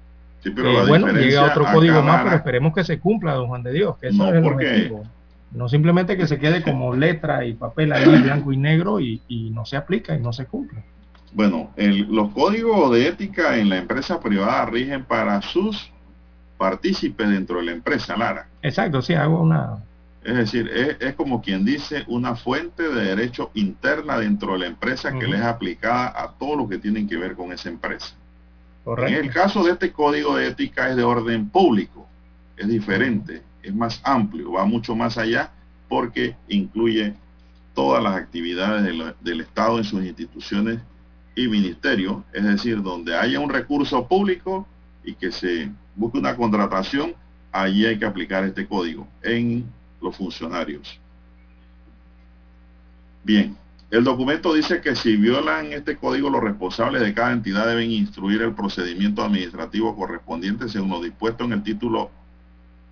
Sí, 0.42 0.50
pero 0.50 0.70
Eh, 0.70 0.74
la 0.74 0.84
bueno, 0.86 1.12
llega 1.12 1.46
otro 1.46 1.64
código 1.72 2.02
más, 2.02 2.22
pero 2.24 2.36
esperemos 2.36 2.74
que 2.74 2.84
se 2.84 2.98
cumpla, 2.98 3.34
don 3.34 3.48
Juan 3.48 3.62
de 3.62 3.72
Dios, 3.72 3.96
que 3.98 4.08
eso 4.08 4.18
No, 4.18 4.28
es 4.28 4.34
el 4.34 4.44
objetivo. 4.46 5.04
No 5.54 5.68
simplemente 5.68 6.16
que 6.16 6.26
se 6.26 6.38
quede 6.38 6.62
como 6.62 6.94
letra 6.94 7.44
y 7.44 7.52
papel 7.54 7.92
ahí 7.92 8.04
blanco 8.22 8.52
y 8.52 8.56
negro 8.56 9.00
y, 9.00 9.20
y 9.28 9.50
no 9.50 9.64
se 9.66 9.76
aplica 9.76 10.14
y 10.14 10.20
no 10.20 10.32
se 10.32 10.46
cumple. 10.46 10.82
Bueno, 11.34 11.70
el- 11.76 12.06
los 12.14 12.30
códigos 12.32 12.90
de 12.92 13.08
ética 13.08 13.56
en 13.58 13.68
la 13.68 13.76
empresa 13.78 14.18
privada 14.20 14.64
rigen 14.66 15.04
para 15.04 15.40
sus 15.42 15.90
partícipes 16.58 17.28
dentro 17.28 17.58
de 17.58 17.64
la 17.66 17.72
empresa, 17.72 18.16
Lara. 18.16 18.46
Exacto, 18.62 19.02
sí, 19.02 19.14
hago 19.14 19.40
una... 19.42 19.76
Es 20.24 20.36
decir, 20.36 20.70
es, 20.72 20.96
es 21.00 21.14
como 21.14 21.42
quien 21.42 21.64
dice 21.64 22.04
una 22.06 22.36
fuente 22.36 22.84
de 22.84 23.04
derecho 23.06 23.50
interna 23.54 24.18
dentro 24.18 24.52
de 24.52 24.60
la 24.60 24.66
empresa 24.66 25.18
que 25.18 25.26
les 25.26 25.40
es 25.40 25.46
aplicada 25.46 26.14
a 26.16 26.30
todo 26.38 26.54
lo 26.54 26.68
que 26.68 26.78
tienen 26.78 27.08
que 27.08 27.16
ver 27.16 27.34
con 27.34 27.50
esa 27.52 27.68
empresa. 27.68 28.14
Correcto. 28.84 29.12
En 29.18 29.24
el 29.24 29.32
caso 29.32 29.64
de 29.64 29.72
este 29.72 29.90
código 29.90 30.36
de 30.36 30.46
ética 30.46 30.88
es 30.90 30.96
de 30.96 31.02
orden 31.02 31.48
público, 31.48 32.06
es 32.56 32.68
diferente, 32.68 33.42
es 33.62 33.74
más 33.74 34.00
amplio, 34.04 34.52
va 34.52 34.64
mucho 34.64 34.94
más 34.94 35.18
allá 35.18 35.52
porque 35.88 36.36
incluye 36.48 37.14
todas 37.74 38.02
las 38.02 38.16
actividades 38.16 38.84
del 39.20 39.40
Estado 39.40 39.78
en 39.78 39.84
sus 39.84 40.04
instituciones 40.04 40.80
y 41.34 41.48
ministerios, 41.48 42.22
es 42.32 42.44
decir, 42.44 42.82
donde 42.82 43.16
haya 43.16 43.40
un 43.40 43.50
recurso 43.50 44.06
público 44.06 44.66
y 45.04 45.14
que 45.14 45.32
se 45.32 45.70
busque 45.96 46.18
una 46.18 46.36
contratación, 46.36 47.14
allí 47.50 47.86
hay 47.86 47.98
que 47.98 48.04
aplicar 48.04 48.44
este 48.44 48.66
código 48.66 49.06
en 49.22 49.64
los 50.00 50.16
funcionarios. 50.16 51.00
Bien, 53.24 53.56
el 53.90 54.04
documento 54.04 54.54
dice 54.54 54.80
que 54.80 54.96
si 54.96 55.16
violan 55.16 55.72
este 55.72 55.96
código, 55.96 56.30
los 56.30 56.42
responsables 56.42 57.02
de 57.02 57.14
cada 57.14 57.32
entidad 57.32 57.66
deben 57.66 57.90
instruir 57.90 58.42
el 58.42 58.54
procedimiento 58.54 59.22
administrativo 59.22 59.94
correspondiente 59.94 60.68
según 60.68 60.90
lo 60.90 61.02
dispuesto 61.02 61.44
en 61.44 61.52
el 61.52 61.62
título 61.62 62.10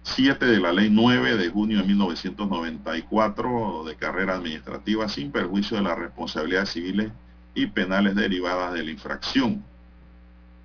7 0.03 0.47
de 0.47 0.61
la 0.61 0.73
Ley 0.73 0.89
9 0.91 1.37
de 1.37 1.51
junio 1.51 1.79
de 1.79 1.85
1994 1.85 3.85
de 3.85 3.97
carrera 3.97 4.37
administrativa 4.37 5.09
sin 5.09 5.31
perjuicio 5.31 5.77
de 5.77 5.83
las 5.83 5.99
responsabilidades 5.99 6.71
civiles 6.71 7.13
y 7.55 7.67
penales 7.67 8.15
derivadas 8.15 8.73
de 8.73 8.83
la 8.83 8.91
infracción. 8.91 9.63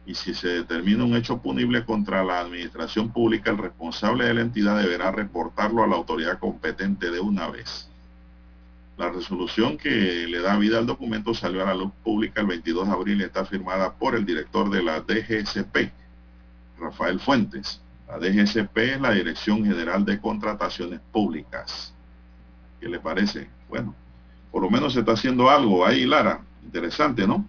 Y 0.06 0.16
si 0.16 0.34
se 0.34 0.48
determina 0.50 1.04
un 1.04 1.16
hecho 1.16 1.40
punible 1.40 1.84
contra 1.84 2.24
la 2.24 2.40
administración 2.40 3.12
pública, 3.12 3.52
el 3.52 3.58
responsable 3.58 4.26
de 4.26 4.36
la 4.36 4.42
entidad 4.42 4.82
deberá 4.82 5.12
reportarlo 5.12 5.84
a 5.84 5.88
la 5.88 5.96
autoridad 5.96 6.40
competente 6.40 7.12
de 7.12 7.20
una 7.20 7.50
vez. 7.50 7.90
La 8.98 9.10
resolución 9.10 9.78
que 9.78 10.26
le 10.28 10.40
da 10.40 10.58
vida 10.58 10.78
al 10.78 10.86
documento 10.86 11.34
salió 11.34 11.64
a 11.64 11.66
la 11.66 11.76
luz 11.76 11.92
pública 12.04 12.42
el 12.42 12.48
22 12.48 12.88
de 12.88 12.94
abril 12.94 13.20
y 13.20 13.26
está 13.26 13.46
firmada 13.46 13.94
por 13.94 14.16
el 14.16 14.26
director 14.26 14.70
de 14.70 14.84
la 14.84 15.02
DGSP, 15.02 15.92
Rafael 16.80 17.20
Fuentes. 17.20 17.82
La 18.08 18.20
DGSP 18.20 18.78
es 18.78 19.02
la 19.02 19.12
Dirección 19.12 19.66
General 19.66 20.06
de 20.06 20.20
Contrataciones 20.20 21.00
Públicas. 21.12 21.94
¿Qué 22.80 22.88
le 22.88 23.00
parece? 23.00 23.48
Bueno, 23.70 23.96
por 24.52 24.62
lo 24.62 24.70
menos 24.70 24.94
se 24.94 25.00
está 25.00 25.14
haciendo 25.14 25.50
algo 25.50 25.86
ahí, 25.86 26.06
Lara. 26.06 26.42
Interesante, 26.64 27.28
¿no? 27.28 27.46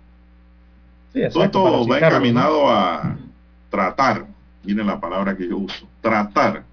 Sí, 1.12 1.20
Todo 1.20 1.44
exacto, 1.44 1.80
esto 1.80 1.88
va 1.88 1.98
encaminado 1.98 2.70
a 2.70 3.16
tratar, 3.70 4.26
miren 4.64 4.86
la 4.86 5.00
palabra 5.00 5.36
que 5.36 5.48
yo 5.48 5.58
uso, 5.58 5.86
tratar 6.00 6.64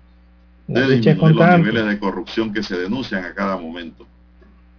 de 0.67 0.95
disminuir 0.95 1.35
los 1.35 1.59
niveles 1.59 1.85
de 1.85 1.99
corrupción 1.99 2.53
que 2.53 2.63
se 2.63 2.77
denuncian 2.77 3.25
a 3.25 3.33
cada 3.33 3.57
momento. 3.57 4.05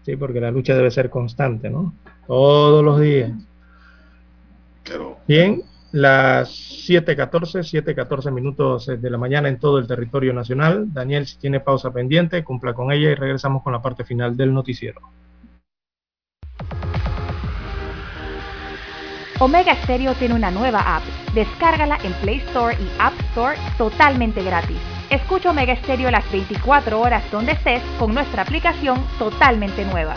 Sí, 0.05 0.17
porque 0.17 0.41
la 0.41 0.51
lucha 0.51 0.75
debe 0.75 0.91
ser 0.91 1.11
constante, 1.11 1.71
¿no? 1.71 1.95
Todos 2.27 2.85
los 2.85 3.01
días. 3.01 3.33
Pero, 4.85 5.19
Bien, 5.27 5.63
las 5.95 6.51
7.14, 6.89 7.63
7.14 7.63 8.33
minutos 8.33 8.87
de 8.87 9.11
la 9.11 9.17
mañana 9.17 9.49
en 9.49 9.61
todo 9.61 9.79
el 9.79 9.87
territorio 9.87 10.33
nacional. 10.33 10.93
Daniel, 10.93 11.25
si 11.25 11.39
tiene 11.39 11.61
pausa 11.61 11.93
pendiente, 11.93 12.43
cumpla 12.43 12.75
con 12.75 12.91
ella 12.91 13.11
y 13.11 13.15
regresamos 13.15 13.63
con 13.63 13.73
la 13.73 13.81
parte 13.81 14.05
final 14.05 14.37
del 14.37 14.53
noticiero. 14.53 15.01
Omega 19.39 19.77
Stereo 19.85 20.15
tiene 20.15 20.35
una 20.35 20.51
nueva 20.51 20.97
app. 20.97 21.05
Descárgala 21.33 21.99
en 22.03 22.13
Play 22.15 22.39
Store 22.39 22.75
y 22.75 22.91
App 22.99 23.15
Store 23.31 23.57
totalmente 23.79 24.43
gratis. 24.43 24.79
Escucha 25.11 25.51
Omega 25.51 25.77
Stereo 25.77 26.11
las 26.11 26.29
24 26.33 27.01
horas 27.01 27.23
donde 27.31 27.53
estés 27.53 27.83
con 28.01 28.13
nuestra 28.13 28.43
aplicación 28.43 29.01
totalmente 29.17 29.85
nueva. 29.85 30.17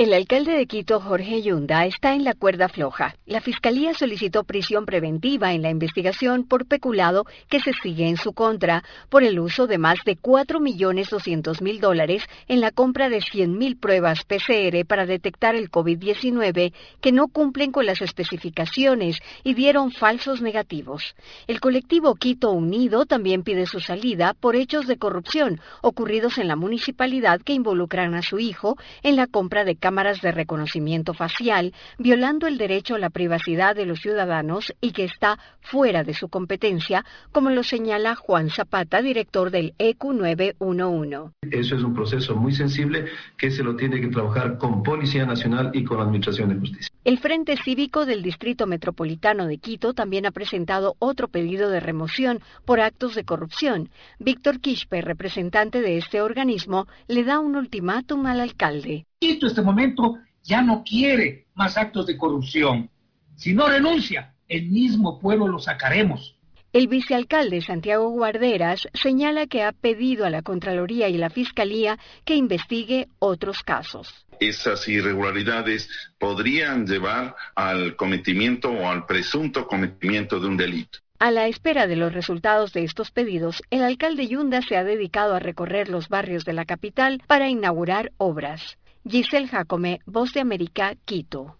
El 0.00 0.14
alcalde 0.14 0.52
de 0.52 0.66
Quito, 0.66 0.98
Jorge 0.98 1.42
Yunda, 1.42 1.84
está 1.84 2.14
en 2.14 2.24
la 2.24 2.32
cuerda 2.32 2.70
floja. 2.70 3.16
La 3.26 3.42
fiscalía 3.42 3.92
solicitó 3.92 4.44
prisión 4.44 4.86
preventiva 4.86 5.52
en 5.52 5.60
la 5.60 5.68
investigación 5.68 6.44
por 6.44 6.64
peculado 6.64 7.26
que 7.50 7.60
se 7.60 7.74
sigue 7.82 8.08
en 8.08 8.16
su 8.16 8.32
contra 8.32 8.82
por 9.10 9.24
el 9.24 9.38
uso 9.38 9.66
de 9.66 9.76
más 9.76 9.98
de 10.06 10.16
4.200.000 10.16 11.80
dólares 11.80 12.22
en 12.48 12.62
la 12.62 12.70
compra 12.70 13.10
de 13.10 13.18
100.000 13.18 13.78
pruebas 13.78 14.24
PCR 14.24 14.86
para 14.86 15.04
detectar 15.04 15.54
el 15.54 15.70
COVID-19 15.70 16.72
que 17.02 17.12
no 17.12 17.28
cumplen 17.28 17.70
con 17.70 17.84
las 17.84 18.00
especificaciones 18.00 19.18
y 19.44 19.52
dieron 19.52 19.92
falsos 19.92 20.40
negativos. 20.40 21.14
El 21.46 21.60
colectivo 21.60 22.14
Quito 22.14 22.52
Unido 22.52 23.04
también 23.04 23.42
pide 23.42 23.66
su 23.66 23.80
salida 23.80 24.32
por 24.32 24.56
hechos 24.56 24.86
de 24.86 24.96
corrupción 24.96 25.60
ocurridos 25.82 26.38
en 26.38 26.48
la 26.48 26.56
municipalidad 26.56 27.42
que 27.42 27.52
involucran 27.52 28.14
a 28.14 28.22
su 28.22 28.38
hijo 28.38 28.78
en 29.02 29.16
la 29.16 29.26
compra 29.26 29.66
de 29.66 29.76
cámaras 29.90 30.20
de 30.20 30.30
reconocimiento 30.30 31.14
facial, 31.14 31.74
violando 31.98 32.46
el 32.46 32.58
derecho 32.58 32.94
a 32.94 33.00
la 33.00 33.10
privacidad 33.10 33.74
de 33.74 33.86
los 33.86 33.98
ciudadanos 33.98 34.72
y 34.80 34.92
que 34.92 35.02
está 35.02 35.36
fuera 35.60 36.04
de 36.04 36.14
su 36.14 36.28
competencia, 36.28 37.04
como 37.32 37.50
lo 37.50 37.64
señala 37.64 38.14
Juan 38.14 38.50
Zapata, 38.50 39.02
director 39.02 39.50
del 39.50 39.74
E 39.78 39.88
EQ 39.88 40.12
911. 40.12 41.34
Eso 41.50 41.74
es 41.74 41.82
un 41.82 41.92
proceso 41.92 42.36
muy 42.36 42.52
sensible 42.54 43.06
que 43.36 43.50
se 43.50 43.64
lo 43.64 43.74
tiene 43.74 44.00
que 44.00 44.06
trabajar 44.06 44.58
con 44.58 44.84
Policía 44.84 45.26
Nacional 45.26 45.72
y 45.74 45.82
con 45.82 45.96
la 45.96 46.04
Administración 46.04 46.50
de 46.50 46.60
Justicia. 46.60 46.94
El 47.02 47.18
Frente 47.18 47.56
Cívico 47.56 48.06
del 48.06 48.22
Distrito 48.22 48.68
Metropolitano 48.68 49.48
de 49.48 49.58
Quito 49.58 49.92
también 49.92 50.24
ha 50.24 50.30
presentado 50.30 50.94
otro 51.00 51.26
pedido 51.26 51.68
de 51.68 51.80
remoción 51.80 52.38
por 52.64 52.78
actos 52.78 53.16
de 53.16 53.24
corrupción. 53.24 53.90
Víctor 54.20 54.60
Quispe, 54.60 55.00
representante 55.00 55.80
de 55.80 55.98
este 55.98 56.22
organismo, 56.22 56.86
le 57.08 57.24
da 57.24 57.40
un 57.40 57.56
ultimátum 57.56 58.26
al 58.26 58.38
alcalde. 58.38 59.06
Quito 59.22 59.46
este 59.46 59.60
momento 59.60 60.16
ya 60.42 60.62
no 60.62 60.82
quiere 60.82 61.44
más 61.54 61.76
actos 61.76 62.06
de 62.06 62.16
corrupción. 62.16 62.88
Si 63.36 63.52
no 63.52 63.68
renuncia, 63.68 64.32
el 64.48 64.70
mismo 64.70 65.18
pueblo 65.20 65.46
lo 65.46 65.58
sacaremos. 65.58 66.38
El 66.72 66.88
vicealcalde 66.88 67.60
Santiago 67.60 68.08
Guarderas 68.08 68.88
señala 68.94 69.46
que 69.46 69.62
ha 69.62 69.72
pedido 69.72 70.24
a 70.24 70.30
la 70.30 70.40
Contraloría 70.40 71.10
y 71.10 71.18
la 71.18 71.28
Fiscalía 71.28 71.98
que 72.24 72.34
investigue 72.34 73.08
otros 73.18 73.62
casos. 73.62 74.24
Esas 74.40 74.88
irregularidades 74.88 75.90
podrían 76.18 76.86
llevar 76.86 77.36
al 77.54 77.96
cometimiento 77.96 78.70
o 78.70 78.88
al 78.88 79.04
presunto 79.04 79.66
cometimiento 79.66 80.40
de 80.40 80.46
un 80.46 80.56
delito. 80.56 81.00
A 81.18 81.30
la 81.30 81.46
espera 81.46 81.86
de 81.86 81.96
los 81.96 82.14
resultados 82.14 82.72
de 82.72 82.84
estos 82.84 83.10
pedidos, 83.10 83.62
el 83.68 83.82
alcalde 83.82 84.28
Yunda 84.28 84.62
se 84.62 84.78
ha 84.78 84.84
dedicado 84.84 85.34
a 85.34 85.40
recorrer 85.40 85.90
los 85.90 86.08
barrios 86.08 86.46
de 86.46 86.54
la 86.54 86.64
capital 86.64 87.22
para 87.26 87.50
inaugurar 87.50 88.12
obras. 88.16 88.78
Giselle 89.08 89.48
Jacome, 89.48 90.00
Voz 90.04 90.34
de 90.34 90.40
América, 90.40 90.94
Quito. 91.06 91.56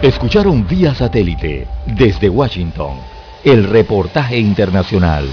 Escucharon 0.00 0.64
vía 0.68 0.94
satélite 0.94 1.66
desde 1.96 2.28
Washington 2.28 2.98
el 3.42 3.64
reportaje 3.64 4.38
internacional. 4.38 5.28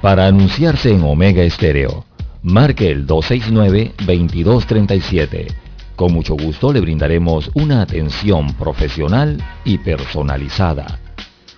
Para 0.00 0.26
anunciarse 0.26 0.92
en 0.92 1.02
Omega 1.02 1.42
Estéreo, 1.42 2.04
marque 2.44 2.88
el 2.90 3.08
269-2237. 3.08 5.52
Con 5.96 6.12
mucho 6.12 6.36
gusto 6.36 6.72
le 6.72 6.80
brindaremos 6.80 7.50
una 7.54 7.82
atención 7.82 8.54
profesional 8.54 9.42
y 9.64 9.78
personalizada. 9.78 11.00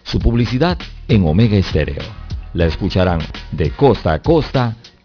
Su 0.02 0.18
publicidad 0.18 0.78
en 1.08 1.26
Omega 1.26 1.58
Estéreo. 1.58 2.04
La 2.54 2.64
escucharán 2.64 3.20
de 3.52 3.70
costa 3.72 4.14
a 4.14 4.22
costa 4.22 4.74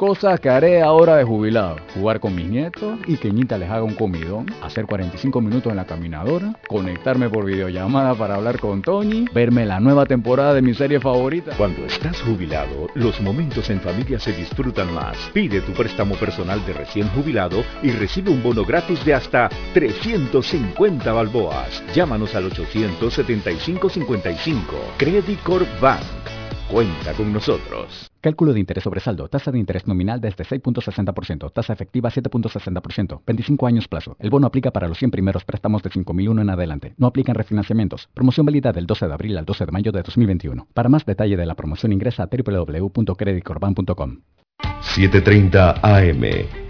Cosas 0.00 0.40
que 0.40 0.48
haré 0.48 0.80
ahora 0.80 1.16
de 1.16 1.24
jubilado. 1.24 1.76
Jugar 1.92 2.20
con 2.20 2.34
mis 2.34 2.48
nietos 2.48 2.98
y 3.06 3.18
que 3.18 3.30
Ñita 3.30 3.58
les 3.58 3.68
haga 3.68 3.82
un 3.82 3.92
comidón. 3.92 4.46
Hacer 4.62 4.86
45 4.86 5.42
minutos 5.42 5.70
en 5.70 5.76
la 5.76 5.84
caminadora. 5.84 6.54
Conectarme 6.68 7.28
por 7.28 7.44
videollamada 7.44 8.14
para 8.14 8.36
hablar 8.36 8.58
con 8.58 8.80
Tony. 8.80 9.26
Verme 9.34 9.66
la 9.66 9.78
nueva 9.78 10.06
temporada 10.06 10.54
de 10.54 10.62
mi 10.62 10.72
serie 10.72 11.00
favorita. 11.00 11.54
Cuando 11.58 11.84
estás 11.84 12.18
jubilado, 12.22 12.86
los 12.94 13.20
momentos 13.20 13.68
en 13.68 13.82
familia 13.82 14.18
se 14.18 14.32
disfrutan 14.32 14.90
más. 14.94 15.18
Pide 15.34 15.60
tu 15.60 15.72
préstamo 15.72 16.14
personal 16.14 16.64
de 16.64 16.72
recién 16.72 17.06
jubilado 17.10 17.62
y 17.82 17.90
recibe 17.90 18.30
un 18.30 18.42
bono 18.42 18.64
gratis 18.64 19.04
de 19.04 19.12
hasta 19.12 19.50
350 19.74 21.12
balboas. 21.12 21.82
Llámanos 21.94 22.34
al 22.34 22.50
875-55. 22.50 24.62
Credit 24.96 25.42
Corp 25.42 25.68
Bank. 25.78 26.39
Cuenta 26.70 27.14
con 27.14 27.32
nosotros. 27.32 28.10
Cálculo 28.20 28.52
de 28.52 28.60
interés 28.60 28.84
sobre 28.84 29.00
saldo. 29.00 29.26
Tasa 29.26 29.50
de 29.50 29.58
interés 29.58 29.88
nominal 29.88 30.20
desde 30.20 30.44
6.60%. 30.44 31.52
Tasa 31.52 31.72
efectiva 31.72 32.10
7.60%. 32.10 33.22
25 33.26 33.66
años 33.66 33.88
plazo. 33.88 34.16
El 34.20 34.30
bono 34.30 34.46
aplica 34.46 34.70
para 34.70 34.86
los 34.86 34.98
100 34.98 35.10
primeros 35.10 35.44
préstamos 35.44 35.82
de 35.82 35.90
5.001 35.90 36.40
en 36.40 36.50
adelante. 36.50 36.94
No 36.96 37.08
aplican 37.08 37.34
refinanciamientos. 37.34 38.08
Promoción 38.14 38.46
válida 38.46 38.72
del 38.72 38.86
12 38.86 39.08
de 39.08 39.12
abril 39.12 39.36
al 39.36 39.46
12 39.46 39.66
de 39.66 39.72
mayo 39.72 39.90
de 39.90 40.02
2021. 40.02 40.68
Para 40.72 40.88
más 40.88 41.04
detalle 41.04 41.36
de 41.36 41.46
la 41.46 41.56
promoción 41.56 41.92
ingresa 41.92 42.22
a 42.22 42.28
www.creditcorban.com. 42.30 44.20
7.30 44.80 45.80
AM. 45.82 46.69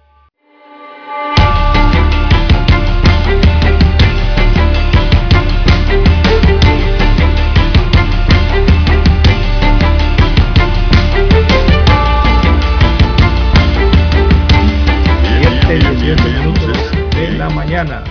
Mañana. 17.83 18.03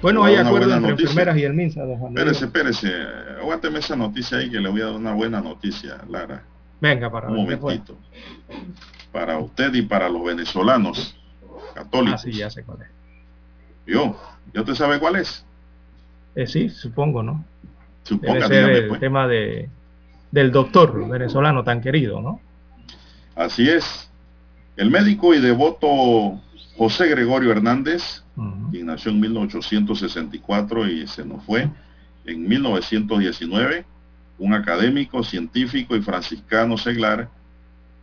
Bueno, 0.00 0.24
hay 0.24 0.36
acuerdo 0.36 0.74
entre 0.74 0.90
noticia. 0.90 1.10
enfermeras 1.10 1.36
y 1.36 1.44
el 1.44 1.54
MINSA, 1.54 1.82
Espérese, 1.84 2.44
espérese. 2.46 2.92
Aguánteme 3.40 3.78
esa 3.78 3.96
noticia 3.96 4.38
ahí 4.38 4.50
que 4.50 4.58
le 4.58 4.68
voy 4.68 4.80
a 4.80 4.86
dar 4.86 4.94
una 4.94 5.14
buena 5.14 5.40
noticia, 5.40 5.98
Lara. 6.08 6.42
Venga, 6.80 7.10
para 7.10 7.28
Un 7.28 7.46
ver 7.46 7.60
momentito. 7.60 7.96
Para 9.12 9.38
usted 9.38 9.72
y 9.74 9.82
para 9.82 10.08
los 10.08 10.24
venezolanos 10.24 11.16
católicos. 11.74 12.20
Ah, 12.20 12.30
sí, 12.30 12.32
ya 12.32 12.50
sé 12.50 12.64
cuál 12.64 12.82
es. 12.82 12.88
Yo, 13.86 14.16
¿ya 14.52 14.60
usted 14.60 14.74
sabe 14.74 14.98
cuál 14.98 15.16
es? 15.16 15.44
Eh, 16.34 16.46
sí, 16.46 16.68
supongo, 16.68 17.22
¿no? 17.22 17.44
Ser 18.02 18.18
dígame, 18.18 18.78
el 18.78 18.88
pues. 18.88 19.00
tema 19.00 19.28
de, 19.28 19.68
del 20.32 20.50
doctor 20.50 21.08
venezolano 21.08 21.62
tan 21.62 21.80
querido, 21.80 22.20
¿no? 22.20 22.40
Así 23.36 23.68
es. 23.68 24.10
El 24.76 24.90
médico 24.90 25.34
y 25.34 25.40
devoto 25.40 26.40
José 26.76 27.06
Gregorio 27.06 27.52
Hernández, 27.52 28.21
quien 28.70 28.86
nació 28.86 29.10
en 29.10 29.20
1864 29.20 30.88
y 30.88 31.06
se 31.06 31.24
nos 31.24 31.44
fue 31.44 31.68
en 32.24 32.48
1919, 32.48 33.84
un 34.38 34.54
académico, 34.54 35.22
científico 35.22 35.96
y 35.96 36.02
franciscano 36.02 36.78
seglar, 36.78 37.28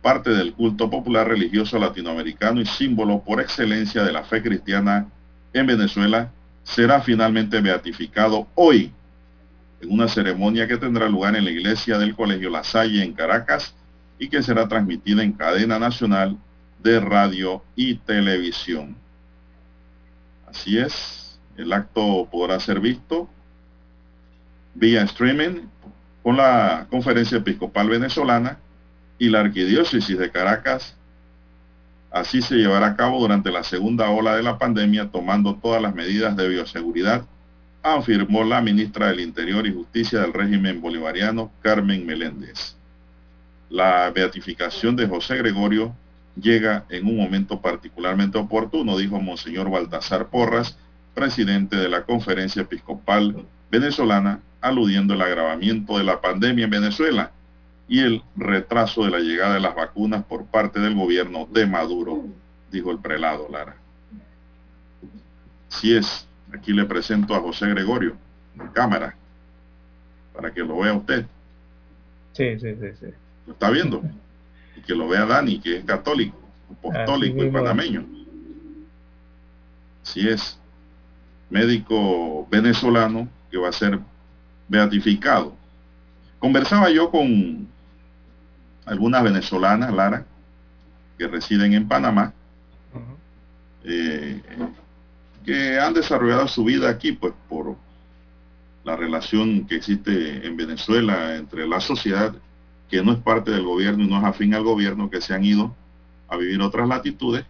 parte 0.02 0.30
del 0.30 0.54
culto 0.54 0.88
popular 0.88 1.28
religioso 1.28 1.78
latinoamericano 1.78 2.60
y 2.60 2.66
símbolo 2.66 3.22
por 3.22 3.40
excelencia 3.40 4.02
de 4.02 4.12
la 4.12 4.22
fe 4.22 4.42
cristiana 4.42 5.08
en 5.52 5.66
Venezuela, 5.66 6.30
será 6.62 7.00
finalmente 7.00 7.60
beatificado 7.60 8.46
hoy 8.54 8.92
en 9.80 9.92
una 9.92 10.08
ceremonia 10.08 10.68
que 10.68 10.76
tendrá 10.76 11.08
lugar 11.08 11.36
en 11.36 11.44
la 11.44 11.50
iglesia 11.50 11.98
del 11.98 12.14
Colegio 12.14 12.50
La 12.50 12.64
Salle 12.64 13.02
en 13.02 13.12
Caracas 13.12 13.74
y 14.18 14.28
que 14.28 14.42
será 14.42 14.68
transmitida 14.68 15.22
en 15.22 15.32
cadena 15.32 15.78
nacional 15.78 16.36
de 16.82 17.00
radio 17.00 17.62
y 17.74 17.96
televisión. 17.96 18.96
Así 20.50 20.78
es, 20.78 21.38
el 21.56 21.72
acto 21.72 22.28
podrá 22.28 22.58
ser 22.58 22.80
visto 22.80 23.28
vía 24.74 25.02
streaming 25.04 25.62
con 26.24 26.36
la 26.36 26.88
Conferencia 26.90 27.38
Episcopal 27.38 27.88
Venezolana 27.88 28.58
y 29.16 29.28
la 29.28 29.40
Arquidiócesis 29.40 30.18
de 30.18 30.30
Caracas. 30.30 30.96
Así 32.10 32.42
se 32.42 32.56
llevará 32.56 32.88
a 32.88 32.96
cabo 32.96 33.20
durante 33.20 33.52
la 33.52 33.62
segunda 33.62 34.10
ola 34.10 34.34
de 34.34 34.42
la 34.42 34.58
pandemia, 34.58 35.10
tomando 35.12 35.54
todas 35.54 35.80
las 35.80 35.94
medidas 35.94 36.36
de 36.36 36.48
bioseguridad, 36.48 37.24
afirmó 37.84 38.42
la 38.42 38.60
ministra 38.60 39.06
del 39.06 39.20
Interior 39.20 39.64
y 39.68 39.72
Justicia 39.72 40.20
del 40.20 40.32
régimen 40.32 40.80
bolivariano, 40.80 41.52
Carmen 41.62 42.04
Meléndez. 42.04 42.74
La 43.68 44.10
beatificación 44.10 44.96
de 44.96 45.06
José 45.06 45.36
Gregorio 45.36 45.94
llega 46.40 46.84
en 46.88 47.06
un 47.06 47.16
momento 47.16 47.60
particularmente 47.60 48.38
oportuno, 48.38 48.96
dijo 48.96 49.20
Monseñor 49.20 49.70
Baltasar 49.70 50.28
Porras, 50.28 50.76
presidente 51.14 51.76
de 51.76 51.88
la 51.88 52.04
Conferencia 52.04 52.62
Episcopal 52.62 53.44
Venezolana, 53.70 54.40
aludiendo 54.60 55.14
al 55.14 55.22
agravamiento 55.22 55.98
de 55.98 56.04
la 56.04 56.20
pandemia 56.20 56.64
en 56.64 56.70
Venezuela 56.70 57.32
y 57.88 58.00
el 58.00 58.22
retraso 58.36 59.04
de 59.04 59.10
la 59.10 59.18
llegada 59.18 59.54
de 59.54 59.60
las 59.60 59.74
vacunas 59.74 60.24
por 60.24 60.46
parte 60.46 60.80
del 60.80 60.94
gobierno 60.94 61.48
de 61.50 61.66
Maduro, 61.66 62.24
dijo 62.70 62.90
el 62.90 62.98
prelado 62.98 63.48
Lara. 63.50 63.76
Si 65.68 65.94
es, 65.94 66.26
aquí 66.52 66.72
le 66.72 66.84
presento 66.84 67.34
a 67.34 67.40
José 67.40 67.68
Gregorio, 67.68 68.16
en 68.58 68.68
cámara, 68.68 69.16
para 70.34 70.52
que 70.52 70.60
lo 70.60 70.78
vea 70.78 70.94
usted. 70.94 71.26
Sí, 72.32 72.58
sí, 72.60 72.74
sí, 72.80 72.88
sí. 72.98 73.06
¿Lo 73.46 73.52
está 73.52 73.70
viendo? 73.70 74.02
Y 74.76 74.82
que 74.82 74.94
lo 74.94 75.08
vea 75.08 75.26
Dani, 75.26 75.60
que 75.60 75.78
es 75.78 75.84
católico, 75.84 76.38
apostólico 76.70 77.44
y 77.44 77.50
panameño. 77.50 78.06
Si 80.02 80.28
es 80.28 80.58
médico 81.50 82.46
venezolano 82.50 83.28
que 83.50 83.58
va 83.58 83.68
a 83.68 83.72
ser 83.72 83.98
beatificado. 84.68 85.54
Conversaba 86.38 86.88
yo 86.90 87.10
con 87.10 87.68
algunas 88.86 89.22
venezolanas, 89.22 89.92
Lara, 89.92 90.24
que 91.18 91.26
residen 91.26 91.74
en 91.74 91.86
Panamá, 91.86 92.32
eh, 93.84 94.40
que 95.44 95.78
han 95.78 95.92
desarrollado 95.92 96.48
su 96.48 96.64
vida 96.64 96.88
aquí, 96.88 97.12
pues 97.12 97.34
por 97.48 97.76
la 98.84 98.96
relación 98.96 99.66
que 99.66 99.76
existe 99.76 100.46
en 100.46 100.56
Venezuela 100.56 101.36
entre 101.36 101.66
la 101.66 101.80
sociedad, 101.80 102.34
que 102.90 103.02
no 103.02 103.12
es 103.12 103.18
parte 103.18 103.50
del 103.50 103.64
gobierno 103.64 104.04
y 104.04 104.08
no 104.08 104.18
es 104.18 104.24
afín 104.24 104.54
al 104.54 104.64
gobierno, 104.64 105.08
que 105.08 105.20
se 105.20 105.34
han 105.34 105.44
ido 105.44 105.74
a 106.28 106.36
vivir 106.36 106.60
otras 106.60 106.88
latitudes, 106.88 107.44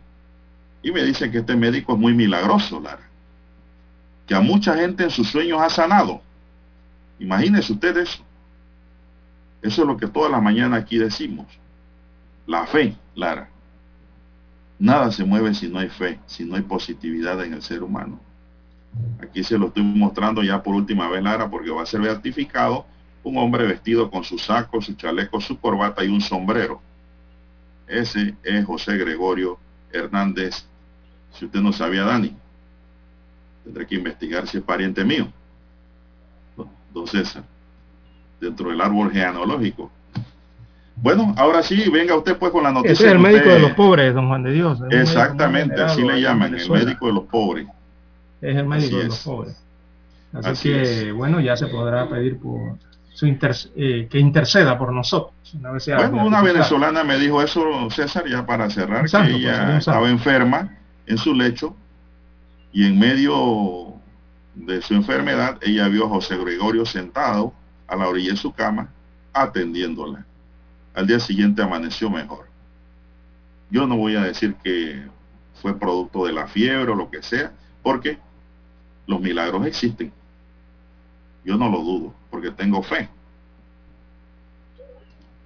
y 0.82 0.92
me 0.92 1.02
dicen 1.02 1.30
que 1.30 1.38
este 1.38 1.56
médico 1.56 1.94
es 1.94 1.98
muy 1.98 2.14
milagroso, 2.14 2.80
Lara, 2.80 3.08
que 4.26 4.34
a 4.34 4.40
mucha 4.40 4.76
gente 4.76 5.04
en 5.04 5.10
sus 5.10 5.28
sueños 5.28 5.60
ha 5.60 5.68
sanado 5.68 6.22
Imagínense 7.20 7.72
ustedes 7.74 8.08
eso. 8.08 8.24
Eso 9.62 9.82
es 9.82 9.86
lo 9.86 9.96
que 9.98 10.06
toda 10.06 10.30
la 10.30 10.40
mañana 10.40 10.78
aquí 10.78 10.96
decimos. 10.96 11.46
La 12.46 12.66
fe, 12.66 12.96
Lara. 13.14 13.50
Nada 14.78 15.12
se 15.12 15.22
mueve 15.22 15.52
si 15.52 15.68
no 15.68 15.78
hay 15.78 15.90
fe, 15.90 16.18
si 16.26 16.44
no 16.44 16.56
hay 16.56 16.62
positividad 16.62 17.44
en 17.44 17.52
el 17.52 17.62
ser 17.62 17.82
humano. 17.82 18.18
Aquí 19.22 19.44
se 19.44 19.58
lo 19.58 19.66
estoy 19.66 19.82
mostrando 19.82 20.42
ya 20.42 20.62
por 20.62 20.74
última 20.74 21.08
vez, 21.08 21.22
Lara, 21.22 21.50
porque 21.50 21.70
va 21.70 21.82
a 21.82 21.86
ser 21.86 22.00
beatificado 22.00 22.86
un 23.22 23.38
hombre 23.38 23.66
vestido 23.66 24.10
con 24.10 24.24
su 24.24 24.38
saco, 24.38 24.80
su 24.80 24.94
chaleco, 24.94 25.40
su 25.40 25.58
corbata 25.58 26.04
y 26.04 26.08
un 26.08 26.20
sombrero. 26.20 26.80
Ese 27.86 28.34
es 28.42 28.64
José 28.64 28.96
Gregorio 28.96 29.58
Hernández. 29.92 30.64
Si 31.32 31.44
usted 31.44 31.60
no 31.60 31.72
sabía, 31.72 32.04
Dani, 32.04 32.34
tendré 33.64 33.86
que 33.86 33.96
investigar 33.96 34.46
si 34.46 34.58
es 34.58 34.62
pariente 34.62 35.04
mío 35.04 35.28
don 36.92 37.06
César, 37.06 37.44
dentro 38.40 38.70
del 38.70 38.80
árbol 38.80 39.10
genealógico. 39.12 39.90
Bueno, 40.96 41.34
ahora 41.36 41.62
sí, 41.62 41.88
venga 41.88 42.16
usted 42.16 42.36
pues 42.36 42.52
con 42.52 42.64
la 42.64 42.72
noticia. 42.72 42.92
Ese 42.92 43.06
es 43.06 43.12
el 43.12 43.18
médico 43.18 43.48
de 43.48 43.58
los 43.58 43.72
pobres, 43.72 44.12
don 44.14 44.28
Juan 44.28 44.42
de 44.42 44.52
Dios. 44.52 44.80
Exactamente, 44.90 45.80
así 45.80 46.02
le 46.02 46.20
llaman, 46.20 46.54
el 46.54 46.70
médico 46.70 47.06
de 47.06 47.12
los 47.12 47.24
pobres. 47.24 47.66
Es 48.40 48.56
el 48.56 48.66
médico 48.66 48.98
de 48.98 49.04
los 49.04 49.18
pobres. 49.20 49.56
Así, 50.32 50.68
que, 50.68 51.12
bueno, 51.12 51.40
ya 51.40 51.56
se 51.56 51.66
podrá 51.66 52.08
pedir 52.08 52.38
por 52.38 52.76
su 53.12 53.26
eh, 53.26 54.08
que 54.10 54.18
interceda 54.18 54.78
por 54.78 54.92
nosotros. 54.92 55.34
Una 55.52 55.70
bueno, 55.70 56.26
una 56.26 56.42
venezolana 56.42 57.04
me 57.04 57.18
dijo 57.18 57.42
eso, 57.42 57.90
César, 57.90 58.24
ya 58.28 58.46
para 58.46 58.70
cerrar, 58.70 59.10
que 59.10 59.32
ella 59.32 59.78
estaba 59.78 60.08
enferma 60.08 60.78
en 61.06 61.18
su 61.18 61.34
lecho 61.34 61.74
y 62.72 62.86
en 62.86 62.98
medio 62.98 63.94
de 64.54 64.80
su 64.82 64.94
enfermedad, 64.94 65.58
ella 65.62 65.88
vio 65.88 66.06
a 66.06 66.08
José 66.08 66.36
Gregorio 66.36 66.84
sentado 66.86 67.52
a 67.86 67.96
la 67.96 68.08
orilla 68.08 68.32
de 68.32 68.36
su 68.36 68.52
cama, 68.52 68.88
atendiéndola. 69.32 70.24
Al 70.94 71.06
día 71.06 71.18
siguiente 71.18 71.62
amaneció 71.62 72.10
mejor. 72.10 72.46
Yo 73.70 73.86
no 73.86 73.96
voy 73.96 74.16
a 74.16 74.22
decir 74.22 74.54
que 74.62 75.02
fue 75.60 75.78
producto 75.78 76.26
de 76.26 76.32
la 76.32 76.46
fiebre 76.46 76.92
o 76.92 76.94
lo 76.94 77.10
que 77.10 77.22
sea, 77.22 77.52
porque 77.82 78.18
los 79.06 79.20
milagros 79.20 79.66
existen. 79.66 80.12
Yo 81.44 81.56
no 81.56 81.68
lo 81.68 81.78
dudo, 81.78 82.14
porque 82.30 82.50
tengo 82.50 82.82
fe. 82.82 83.08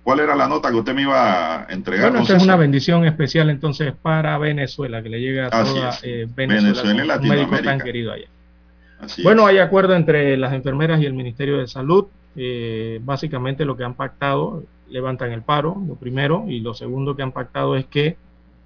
¿Cuál 0.02 0.20
era 0.20 0.36
la 0.36 0.46
nota 0.46 0.70
que 0.70 0.76
usted 0.76 0.94
me 0.94 1.02
iba 1.02 1.62
a 1.62 1.72
entregar? 1.72 2.10
Bueno, 2.10 2.22
esta 2.22 2.36
es 2.36 2.42
una 2.42 2.56
bendición 2.56 3.06
especial 3.06 3.48
entonces 3.48 3.94
para 4.02 4.36
Venezuela, 4.36 5.02
que 5.02 5.08
le 5.08 5.20
llega 5.20 5.46
a 5.46 5.64
toda 5.64 5.98
eh, 6.02 6.26
Venezuela, 6.34 6.82
Venezuela 6.82 7.04
y 7.04 7.06
Latinoamérica. 7.06 7.62
tan 7.62 7.80
querido 7.80 8.12
allá 8.12 8.26
bueno, 9.22 9.46
hay 9.46 9.58
acuerdo 9.58 9.94
entre 9.94 10.36
las 10.36 10.52
enfermeras 10.52 11.00
y 11.00 11.06
el 11.06 11.14
Ministerio 11.14 11.58
de 11.58 11.66
Salud. 11.66 12.04
Eh, 12.36 13.00
básicamente 13.02 13.64
lo 13.64 13.76
que 13.76 13.82
han 13.84 13.94
pactado, 13.94 14.64
levantan 14.88 15.32
el 15.32 15.42
paro, 15.42 15.76
lo 15.86 15.94
primero, 15.94 16.44
y 16.48 16.58
lo 16.60 16.74
segundo 16.74 17.16
que 17.16 17.22
han 17.22 17.32
pactado 17.32 17.76
es 17.76 17.86
que 17.86 18.16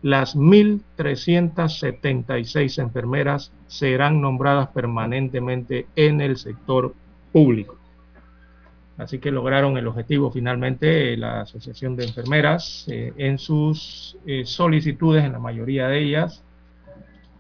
las 0.03 0.37
1.376 0.37 2.81
enfermeras 2.81 3.53
serán 3.67 4.21
nombradas 4.21 4.69
permanentemente 4.69 5.87
en 5.97 6.21
el 6.21 6.37
sector 6.37 6.95
público. 7.33 7.78
Así 8.99 9.19
que 9.21 9.31
lograron 9.31 9.79
el 9.79 9.87
objetivo 9.87 10.31
finalmente 10.31 11.17
la 11.17 11.43
Asociación 11.43 11.97
de 11.97 12.05
Enfermeras 12.05 12.85
eh, 12.89 13.13
en 13.17 13.39
sus 13.39 14.19
eh, 14.27 14.45
solicitudes, 14.45 15.25
en 15.25 15.33
la 15.33 15.39
mayoría 15.39 15.89
de 15.89 16.03
ellas, 16.03 16.43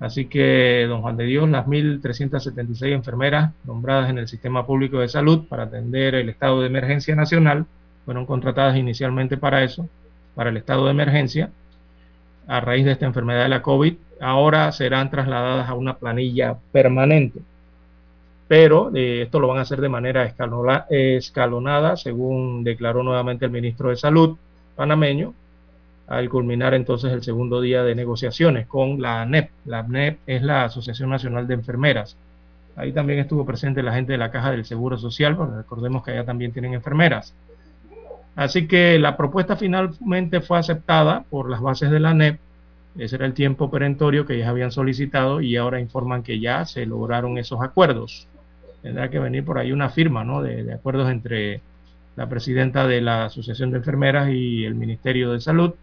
Así 0.00 0.26
que, 0.26 0.86
don 0.88 1.02
Juan 1.02 1.16
de 1.16 1.24
Dios, 1.24 1.48
las 1.48 1.66
1.376 1.66 2.92
enfermeras 2.92 3.52
nombradas 3.64 4.10
en 4.10 4.18
el 4.18 4.28
sistema 4.28 4.64
público 4.64 5.00
de 5.00 5.08
salud 5.08 5.46
para 5.48 5.64
atender 5.64 6.14
el 6.14 6.28
estado 6.28 6.60
de 6.60 6.68
emergencia 6.68 7.16
nacional 7.16 7.66
fueron 8.04 8.24
contratadas 8.24 8.76
inicialmente 8.76 9.36
para 9.36 9.64
eso, 9.64 9.88
para 10.34 10.50
el 10.50 10.56
estado 10.56 10.84
de 10.84 10.92
emergencia, 10.92 11.50
a 12.46 12.60
raíz 12.60 12.84
de 12.84 12.92
esta 12.92 13.06
enfermedad 13.06 13.42
de 13.42 13.48
la 13.48 13.62
COVID. 13.62 13.94
Ahora 14.20 14.70
serán 14.70 15.10
trasladadas 15.10 15.68
a 15.68 15.74
una 15.74 15.96
planilla 15.96 16.56
permanente. 16.72 17.40
Pero 18.48 18.90
eh, 18.94 19.22
esto 19.22 19.40
lo 19.40 19.48
van 19.48 19.58
a 19.58 19.62
hacer 19.62 19.80
de 19.80 19.90
manera 19.90 20.24
escalonada, 20.24 21.96
según 21.96 22.64
declaró 22.64 23.02
nuevamente 23.02 23.44
el 23.44 23.50
ministro 23.50 23.90
de 23.90 23.96
Salud 23.96 24.38
panameño, 24.74 25.34
al 26.06 26.30
culminar 26.30 26.72
entonces 26.72 27.12
el 27.12 27.22
segundo 27.22 27.60
día 27.60 27.82
de 27.82 27.94
negociaciones 27.94 28.66
con 28.66 29.02
la 29.02 29.20
ANEP. 29.20 29.50
La 29.66 29.80
ANEP 29.80 30.20
es 30.26 30.42
la 30.42 30.64
Asociación 30.64 31.10
Nacional 31.10 31.46
de 31.46 31.54
Enfermeras. 31.54 32.16
Ahí 32.76 32.92
también 32.92 33.18
estuvo 33.18 33.44
presente 33.44 33.82
la 33.82 33.92
gente 33.92 34.12
de 34.12 34.18
la 34.18 34.30
Caja 34.30 34.52
del 34.52 34.64
Seguro 34.64 34.96
Social, 34.96 35.36
recordemos 35.56 36.02
que 36.02 36.12
allá 36.12 36.24
también 36.24 36.52
tienen 36.52 36.72
enfermeras. 36.72 37.34
Así 38.34 38.68
que 38.68 38.98
la 38.98 39.16
propuesta 39.16 39.56
finalmente 39.56 40.40
fue 40.40 40.58
aceptada 40.58 41.24
por 41.28 41.50
las 41.50 41.60
bases 41.60 41.90
de 41.90 42.00
la 42.00 42.10
ANEP. 42.10 42.38
Ese 42.96 43.16
era 43.16 43.26
el 43.26 43.34
tiempo 43.34 43.68
perentorio 43.70 44.24
que 44.24 44.36
ellos 44.36 44.46
habían 44.46 44.70
solicitado 44.70 45.40
y 45.40 45.56
ahora 45.56 45.80
informan 45.80 46.22
que 46.22 46.40
ya 46.40 46.64
se 46.64 46.86
lograron 46.86 47.36
esos 47.36 47.60
acuerdos. 47.60 48.28
Tendrá 48.82 49.10
que 49.10 49.18
venir 49.18 49.44
por 49.44 49.58
ahí 49.58 49.72
una 49.72 49.90
firma 49.90 50.24
¿no? 50.24 50.42
de, 50.42 50.72
acuerdos 50.72 51.10
entre 51.10 51.60
la 52.16 52.28
presidenta 52.28 52.86
de 52.86 53.00
la 53.00 53.26
Asociación 53.26 53.70
de 53.70 53.78
Enfermeras 53.78 54.30
y 54.30 54.64
el 54.64 54.74
Ministerio 54.74 55.32
de 55.32 55.40
Salud 55.40 55.74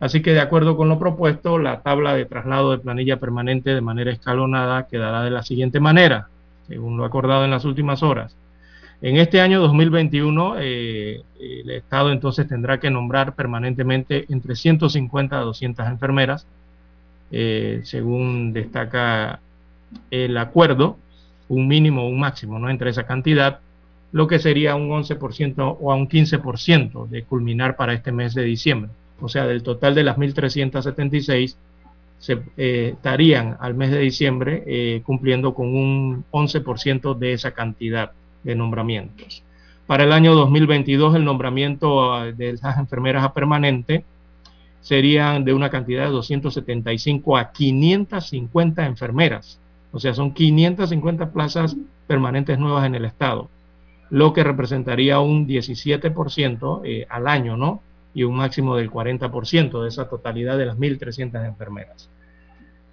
Así 0.00 0.22
que 0.22 0.32
de 0.32 0.40
acuerdo 0.40 0.76
con 0.76 0.88
lo 0.88 0.98
propuesto, 0.98 1.58
la 1.58 1.80
tabla 1.80 2.14
de 2.14 2.24
traslado 2.24 2.70
de 2.70 2.78
planilla 2.78 3.18
permanente 3.18 3.74
de 3.74 3.80
manera 3.80 4.12
escalonada 4.12 4.86
quedará 4.86 5.24
de 5.24 5.30
la 5.30 5.42
siguiente 5.42 5.80
manera, 5.80 6.28
según 6.68 6.96
lo 6.96 7.04
acordado 7.04 7.44
en 7.44 7.50
las 7.50 7.64
últimas 7.64 8.02
horas. 8.02 8.36
En 9.00 9.16
este 9.16 9.40
año 9.40 9.60
2021, 9.60 10.56
eh, 10.58 11.22
el 11.40 11.70
Estado 11.70 12.12
entonces 12.12 12.46
tendrá 12.48 12.78
que 12.78 12.90
nombrar 12.90 13.34
permanentemente 13.34 14.26
entre 14.28 14.54
150 14.54 15.36
a 15.38 15.42
200 15.42 15.86
enfermeras, 15.88 16.46
eh, 17.32 17.80
según 17.82 18.52
destaca 18.52 19.40
el 20.10 20.36
acuerdo, 20.36 20.96
un 21.48 21.68
mínimo 21.68 22.04
o 22.04 22.08
un 22.08 22.20
máximo, 22.20 22.58
¿no? 22.58 22.70
Entre 22.70 22.90
esa 22.90 23.04
cantidad, 23.04 23.60
lo 24.12 24.26
que 24.26 24.38
sería 24.38 24.74
un 24.74 24.88
11% 24.90 25.76
o 25.80 25.92
a 25.92 25.96
un 25.96 26.08
15% 26.08 27.08
de 27.08 27.24
culminar 27.24 27.76
para 27.76 27.92
este 27.92 28.12
mes 28.12 28.34
de 28.34 28.42
diciembre. 28.42 28.90
O 29.20 29.28
sea, 29.28 29.46
del 29.46 29.62
total 29.62 29.94
de 29.94 30.04
las 30.04 30.16
1.376, 30.16 31.56
se 32.18 32.38
eh, 32.56 32.90
estarían 32.94 33.56
al 33.60 33.74
mes 33.74 33.90
de 33.90 34.00
diciembre 34.00 34.64
eh, 34.66 35.02
cumpliendo 35.04 35.54
con 35.54 35.74
un 35.74 36.24
11% 36.30 37.16
de 37.16 37.32
esa 37.32 37.52
cantidad 37.52 38.12
de 38.42 38.54
nombramientos. 38.54 39.42
Para 39.86 40.04
el 40.04 40.12
año 40.12 40.34
2022 40.34 41.14
el 41.14 41.24
nombramiento 41.24 42.12
ah, 42.12 42.26
de 42.26 42.58
las 42.60 42.78
enfermeras 42.78 43.24
a 43.24 43.32
permanente 43.32 44.04
serían 44.80 45.44
de 45.44 45.52
una 45.52 45.70
cantidad 45.70 46.04
de 46.04 46.10
275 46.10 47.36
a 47.36 47.52
550 47.52 48.86
enfermeras. 48.86 49.58
O 49.92 49.98
sea, 49.98 50.14
son 50.14 50.32
550 50.32 51.30
plazas 51.30 51.76
permanentes 52.06 52.58
nuevas 52.58 52.86
en 52.86 52.94
el 52.94 53.04
estado, 53.04 53.48
lo 54.10 54.32
que 54.32 54.44
representaría 54.44 55.20
un 55.20 55.46
17% 55.46 56.80
eh, 56.84 57.06
al 57.08 57.26
año, 57.26 57.56
¿no? 57.56 57.82
Y 58.14 58.24
un 58.24 58.36
máximo 58.36 58.76
del 58.76 58.90
40% 58.90 59.82
de 59.82 59.88
esa 59.88 60.08
totalidad 60.08 60.58
de 60.58 60.66
las 60.66 60.76
1.300 60.78 61.46
enfermeras. 61.46 62.10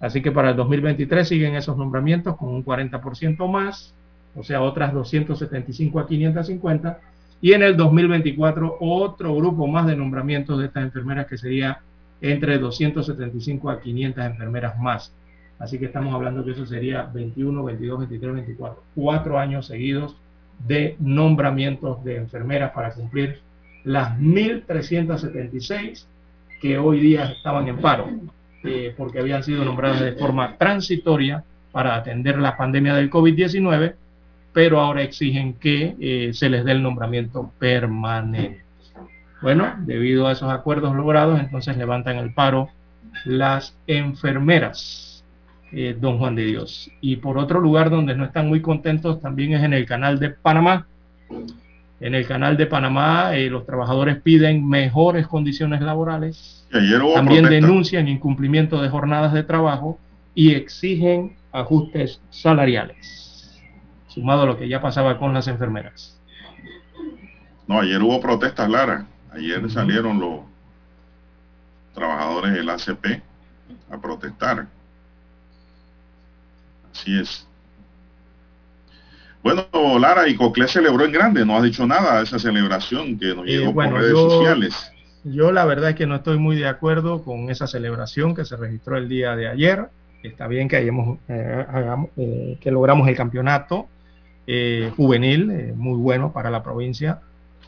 Así 0.00 0.20
que 0.22 0.30
para 0.30 0.50
el 0.50 0.56
2023 0.56 1.26
siguen 1.26 1.56
esos 1.56 1.76
nombramientos 1.76 2.36
con 2.36 2.50
un 2.50 2.64
40% 2.64 3.50
más, 3.50 3.94
o 4.34 4.42
sea, 4.42 4.60
otras 4.62 4.92
275 4.92 5.98
a 5.98 6.06
550. 6.06 7.00
Y 7.40 7.52
en 7.52 7.62
el 7.62 7.76
2024 7.76 8.76
otro 8.80 9.34
grupo 9.34 9.66
más 9.66 9.86
de 9.86 9.96
nombramientos 9.96 10.58
de 10.58 10.66
estas 10.66 10.84
enfermeras 10.84 11.26
que 11.26 11.38
sería 11.38 11.80
entre 12.20 12.58
275 12.58 13.70
a 13.70 13.80
500 13.80 14.24
enfermeras 14.24 14.78
más. 14.78 15.12
Así 15.58 15.78
que 15.78 15.86
estamos 15.86 16.14
hablando 16.14 16.44
que 16.44 16.52
eso 16.52 16.66
sería 16.66 17.02
21, 17.02 17.64
22, 17.64 17.98
23, 18.00 18.34
24. 18.34 18.82
Cuatro 18.94 19.38
años 19.38 19.66
seguidos 19.66 20.16
de 20.66 20.96
nombramientos 20.98 22.02
de 22.04 22.16
enfermeras 22.16 22.72
para 22.72 22.92
cumplir 22.92 23.40
las 23.84 24.18
1.376 24.18 26.06
que 26.60 26.78
hoy 26.78 27.00
día 27.00 27.24
estaban 27.26 27.68
en 27.68 27.78
paro, 27.78 28.08
eh, 28.64 28.94
porque 28.96 29.20
habían 29.20 29.42
sido 29.42 29.64
nombradas 29.64 30.00
de 30.00 30.12
forma 30.12 30.56
transitoria 30.56 31.44
para 31.72 31.94
atender 31.94 32.38
la 32.38 32.56
pandemia 32.56 32.94
del 32.94 33.10
COVID-19 33.10 33.94
pero 34.56 34.80
ahora 34.80 35.02
exigen 35.02 35.52
que 35.52 35.96
eh, 36.00 36.30
se 36.32 36.48
les 36.48 36.64
dé 36.64 36.72
el 36.72 36.82
nombramiento 36.82 37.52
permanente. 37.58 38.64
Bueno, 39.42 39.74
debido 39.80 40.26
a 40.26 40.32
esos 40.32 40.50
acuerdos 40.50 40.96
logrados, 40.96 41.38
entonces 41.38 41.76
levantan 41.76 42.16
el 42.16 42.32
paro 42.32 42.70
las 43.26 43.76
enfermeras, 43.86 45.15
eh, 45.72 45.96
don 45.98 46.18
Juan 46.18 46.34
de 46.34 46.44
Dios. 46.44 46.90
Y 47.00 47.16
por 47.16 47.38
otro 47.38 47.60
lugar 47.60 47.90
donde 47.90 48.14
no 48.14 48.24
están 48.24 48.48
muy 48.48 48.60
contentos 48.60 49.20
también 49.20 49.52
es 49.52 49.62
en 49.62 49.72
el 49.72 49.86
canal 49.86 50.18
de 50.18 50.30
Panamá. 50.30 50.86
En 52.00 52.14
el 52.14 52.26
canal 52.26 52.56
de 52.56 52.66
Panamá 52.66 53.36
eh, 53.36 53.48
los 53.48 53.64
trabajadores 53.66 54.20
piden 54.20 54.68
mejores 54.68 55.26
condiciones 55.26 55.80
laborales. 55.80 56.66
También 57.14 57.44
denuncian 57.44 58.08
incumplimiento 58.08 58.80
de 58.82 58.88
jornadas 58.88 59.32
de 59.32 59.42
trabajo 59.42 59.98
y 60.34 60.52
exigen 60.52 61.36
ajustes 61.52 62.20
salariales 62.30 63.26
sumado 64.16 64.42
a 64.42 64.46
lo 64.46 64.56
que 64.56 64.66
ya 64.66 64.80
pasaba 64.80 65.18
con 65.18 65.34
las 65.34 65.46
enfermeras. 65.46 66.18
No, 67.66 67.80
ayer 67.80 68.00
hubo 68.02 68.18
protestas, 68.18 68.66
Lara. 68.70 69.04
Ayer 69.30 69.70
salieron 69.70 70.18
los 70.18 70.40
trabajadores 71.92 72.54
del 72.54 72.70
ACP 72.70 73.22
a 73.90 73.98
protestar. 73.98 74.68
Así 76.96 77.20
es. 77.20 77.46
Bueno, 79.42 79.66
Lara 79.98 80.26
y 80.28 80.34
Cocle 80.34 80.66
celebró 80.66 81.04
en 81.04 81.12
grande, 81.12 81.44
no 81.44 81.56
ha 81.56 81.62
dicho 81.62 81.86
nada 81.86 82.18
de 82.18 82.24
esa 82.24 82.38
celebración 82.38 83.18
que 83.18 83.34
nos 83.34 83.46
eh, 83.46 83.58
llegó 83.58 83.74
por 83.74 83.92
redes 83.92 84.10
sociales. 84.12 84.92
Yo 85.24 85.52
la 85.52 85.64
verdad 85.64 85.90
es 85.90 85.96
que 85.96 86.06
no 86.06 86.16
estoy 86.16 86.38
muy 86.38 86.56
de 86.56 86.66
acuerdo 86.66 87.22
con 87.22 87.50
esa 87.50 87.66
celebración 87.66 88.34
que 88.34 88.44
se 88.44 88.56
registró 88.56 88.96
el 88.96 89.08
día 89.08 89.36
de 89.36 89.48
ayer. 89.48 89.88
Está 90.22 90.48
bien 90.48 90.68
que 90.68 90.76
hayamos, 90.76 91.18
eh, 91.28 91.66
eh, 92.16 92.58
que 92.60 92.70
logramos 92.70 93.06
el 93.08 93.16
campeonato, 93.16 93.88
eh, 94.46 94.90
juvenil, 94.96 95.50
eh, 95.50 95.72
muy 95.76 95.98
bueno 95.98 96.32
para 96.32 96.50
la 96.50 96.62
provincia, 96.62 97.20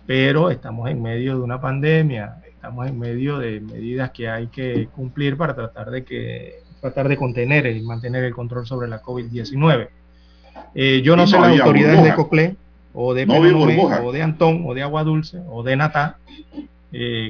pero 0.07 0.51
estamos 0.51 0.89
en 0.91 1.03
medio 1.03 1.37
de 1.37 1.43
una 1.43 1.61
pandemia, 1.61 2.37
estamos 2.47 2.89
en 2.89 2.99
medio 2.99 3.39
de 3.39 3.61
medidas 3.61 4.11
que 4.11 4.29
hay 4.29 4.47
que 4.49 4.89
cumplir 4.95 5.37
para 5.37 5.55
tratar 5.55 5.91
de 5.91 6.05
que 6.05 6.68
tratar 6.81 7.09
de 7.09 7.17
contener 7.17 7.67
y 7.67 7.83
mantener 7.83 8.25
el 8.25 8.35
control 8.35 8.67
sobre 8.67 8.89
la 8.89 9.03
COVID-19. 9.03 9.89
Eh, 10.75 11.03
yo 11.03 11.17
no 11.17 11.27
sé 11.27 11.39
las 11.39 11.59
autoridades 11.59 12.03
de 12.03 12.15
Coclé 12.15 12.57
o 12.93 13.15
de 13.15 13.25
o 14.03 14.13
de 14.13 14.23
Antón 14.23 14.65
o 14.67 14.75
de 14.75 14.83
Agua 14.83 15.05
Dulce 15.05 15.41
o 15.49 15.63
de 15.63 15.77
Natá, 15.77 16.19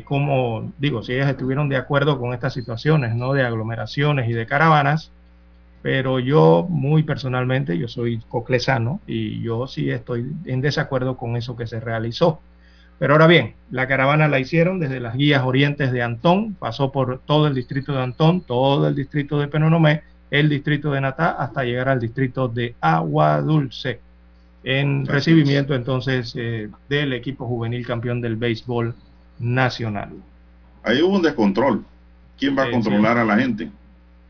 como 0.05 0.73
digo, 0.79 1.03
si 1.03 1.15
ellas 1.15 1.31
estuvieron 1.31 1.69
de 1.69 1.77
acuerdo 1.77 2.19
con 2.19 2.33
estas 2.33 2.55
situaciones, 2.55 3.15
¿no? 3.15 3.33
De 3.33 3.43
aglomeraciones 3.43 4.29
y 4.29 4.33
de 4.33 4.47
caravanas, 4.47 5.11
pero 5.83 6.19
yo 6.19 6.67
muy 6.69 7.03
personalmente, 7.03 7.79
yo 7.79 7.89
soy 7.89 8.21
coclesano 8.29 9.01
y 9.07 9.41
yo 9.43 9.67
sí 9.67 9.91
estoy 9.91 10.33
en 10.45 10.61
desacuerdo 10.61 11.17
con 11.17 11.37
eso 11.37 11.57
que 11.57 11.67
se 11.67 11.81
realizó. 11.81 12.41
Pero 12.99 13.15
ahora 13.15 13.27
bien, 13.27 13.55
la 13.71 13.87
caravana 13.87 14.29
la 14.29 14.41
hicieron 14.41 14.81
desde 14.81 15.01
las 15.01 15.17
guías 15.17 15.43
orientes 15.45 15.93
de 15.93 16.03
Antón, 16.03 16.55
pasó 16.55 16.91
por 16.91 17.21
todo 17.21 17.47
el 17.47 17.55
distrito 17.55 17.93
de 17.93 18.03
Antón, 18.03 18.41
todo 18.41 18.89
el 18.89 18.95
distrito 18.95 19.39
de 19.39 19.49
Penonomé, 19.49 20.03
el 20.31 20.49
distrito 20.49 20.91
de 20.91 21.01
Natá, 21.01 21.31
hasta 21.31 21.65
llegar 21.65 21.89
al 21.89 22.01
distrito 22.01 22.49
de 22.49 22.75
Agua 22.81 23.41
Dulce, 23.41 24.01
en 24.65 25.07
recibimiento 25.07 25.75
entonces 25.75 26.35
eh, 26.37 26.69
del 26.89 27.13
equipo 27.13 27.47
juvenil 27.47 27.87
campeón 27.87 28.21
del 28.21 28.37
béisbol 28.37 28.95
nacional. 29.39 30.11
Ahí 30.83 31.01
hubo 31.01 31.17
un 31.17 31.23
descontrol. 31.23 31.85
¿Quién 32.37 32.57
va 32.59 32.65
a 32.65 32.71
controlar 32.71 33.19
a 33.19 33.25
la 33.25 33.39
gente? 33.39 33.71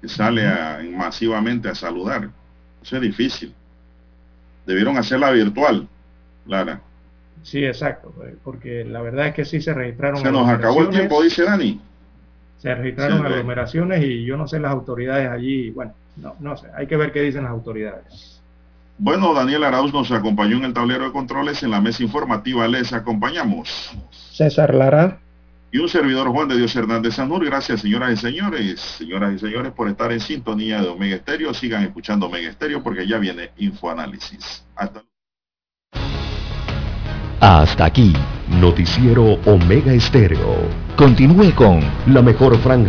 que 0.01 0.09
sale 0.09 0.43
masivamente 0.90 1.69
a 1.69 1.74
saludar. 1.74 2.31
Eso 2.82 2.97
es 2.97 3.03
difícil. 3.03 3.55
Debieron 4.66 4.97
hacerla 4.97 5.31
virtual, 5.31 5.89
Lara. 6.47 6.81
Sí, 7.43 7.65
exacto, 7.65 8.15
eh, 8.24 8.36
porque 8.43 8.85
la 8.85 9.01
verdad 9.01 9.28
es 9.28 9.35
que 9.35 9.44
sí 9.44 9.60
se 9.60 9.73
registraron. 9.73 10.20
Se 10.20 10.31
nos 10.31 10.48
acabó 10.48 10.82
el 10.82 10.90
tiempo, 10.90 11.23
dice 11.23 11.44
Dani. 11.44 11.81
Se 12.59 12.74
registraron 12.74 13.24
aglomeraciones 13.24 14.02
y 14.05 14.24
yo 14.24 14.36
no 14.36 14.48
sé 14.48 14.59
las 14.59 14.73
autoridades 14.73 15.28
allí, 15.31 15.70
bueno, 15.70 15.94
no, 16.16 16.35
no 16.40 16.56
sé, 16.56 16.66
hay 16.77 16.86
que 16.86 16.97
ver 16.97 17.12
qué 17.12 17.23
dicen 17.23 17.44
las 17.44 17.52
autoridades. 17.52 18.43
Bueno, 18.98 19.32
Daniel 19.32 19.62
Arauz 19.62 19.93
nos 19.93 20.10
acompañó 20.10 20.56
en 20.56 20.65
el 20.65 20.73
tablero 20.73 21.05
de 21.05 21.12
controles, 21.12 21.62
en 21.62 21.70
la 21.70 21.81
mesa 21.81 22.02
informativa 22.02 22.66
les 22.66 22.93
acompañamos. 22.93 23.97
César 24.10 24.74
Lara 24.74 25.20
y 25.70 25.78
un 25.78 25.89
servidor 25.89 26.28
Juan 26.28 26.48
de 26.48 26.56
Dios 26.56 26.74
Hernández 26.74 27.15
Sanur. 27.15 27.44
Gracias, 27.44 27.82
señoras 27.82 28.12
y 28.12 28.16
señores, 28.16 28.81
señoras 28.81 29.35
y 29.35 29.39
señores, 29.39 29.73
por 29.73 29.89
estar 29.89 30.10
en 30.12 30.20
sintonía 30.20 30.81
de 30.81 30.89
Omega 30.89 31.16
Estéreo. 31.16 31.52
Sigan 31.52 31.85
escuchando 31.85 32.27
Omega 32.27 32.48
Estéreo 32.48 32.82
porque 32.82 33.06
ya 33.06 33.19
viene 33.19 33.51
Infoanálisis. 33.59 34.65
Hasta 34.74 35.05
Hasta 37.40 37.85
aquí, 37.85 38.15
Noticiero 38.60 39.39
Omega 39.47 39.93
Estéreo. 39.93 40.56
Continúe 40.97 41.52
con 41.55 41.78
la 42.09 42.20
mejor 42.20 42.59
franja. 42.59 42.86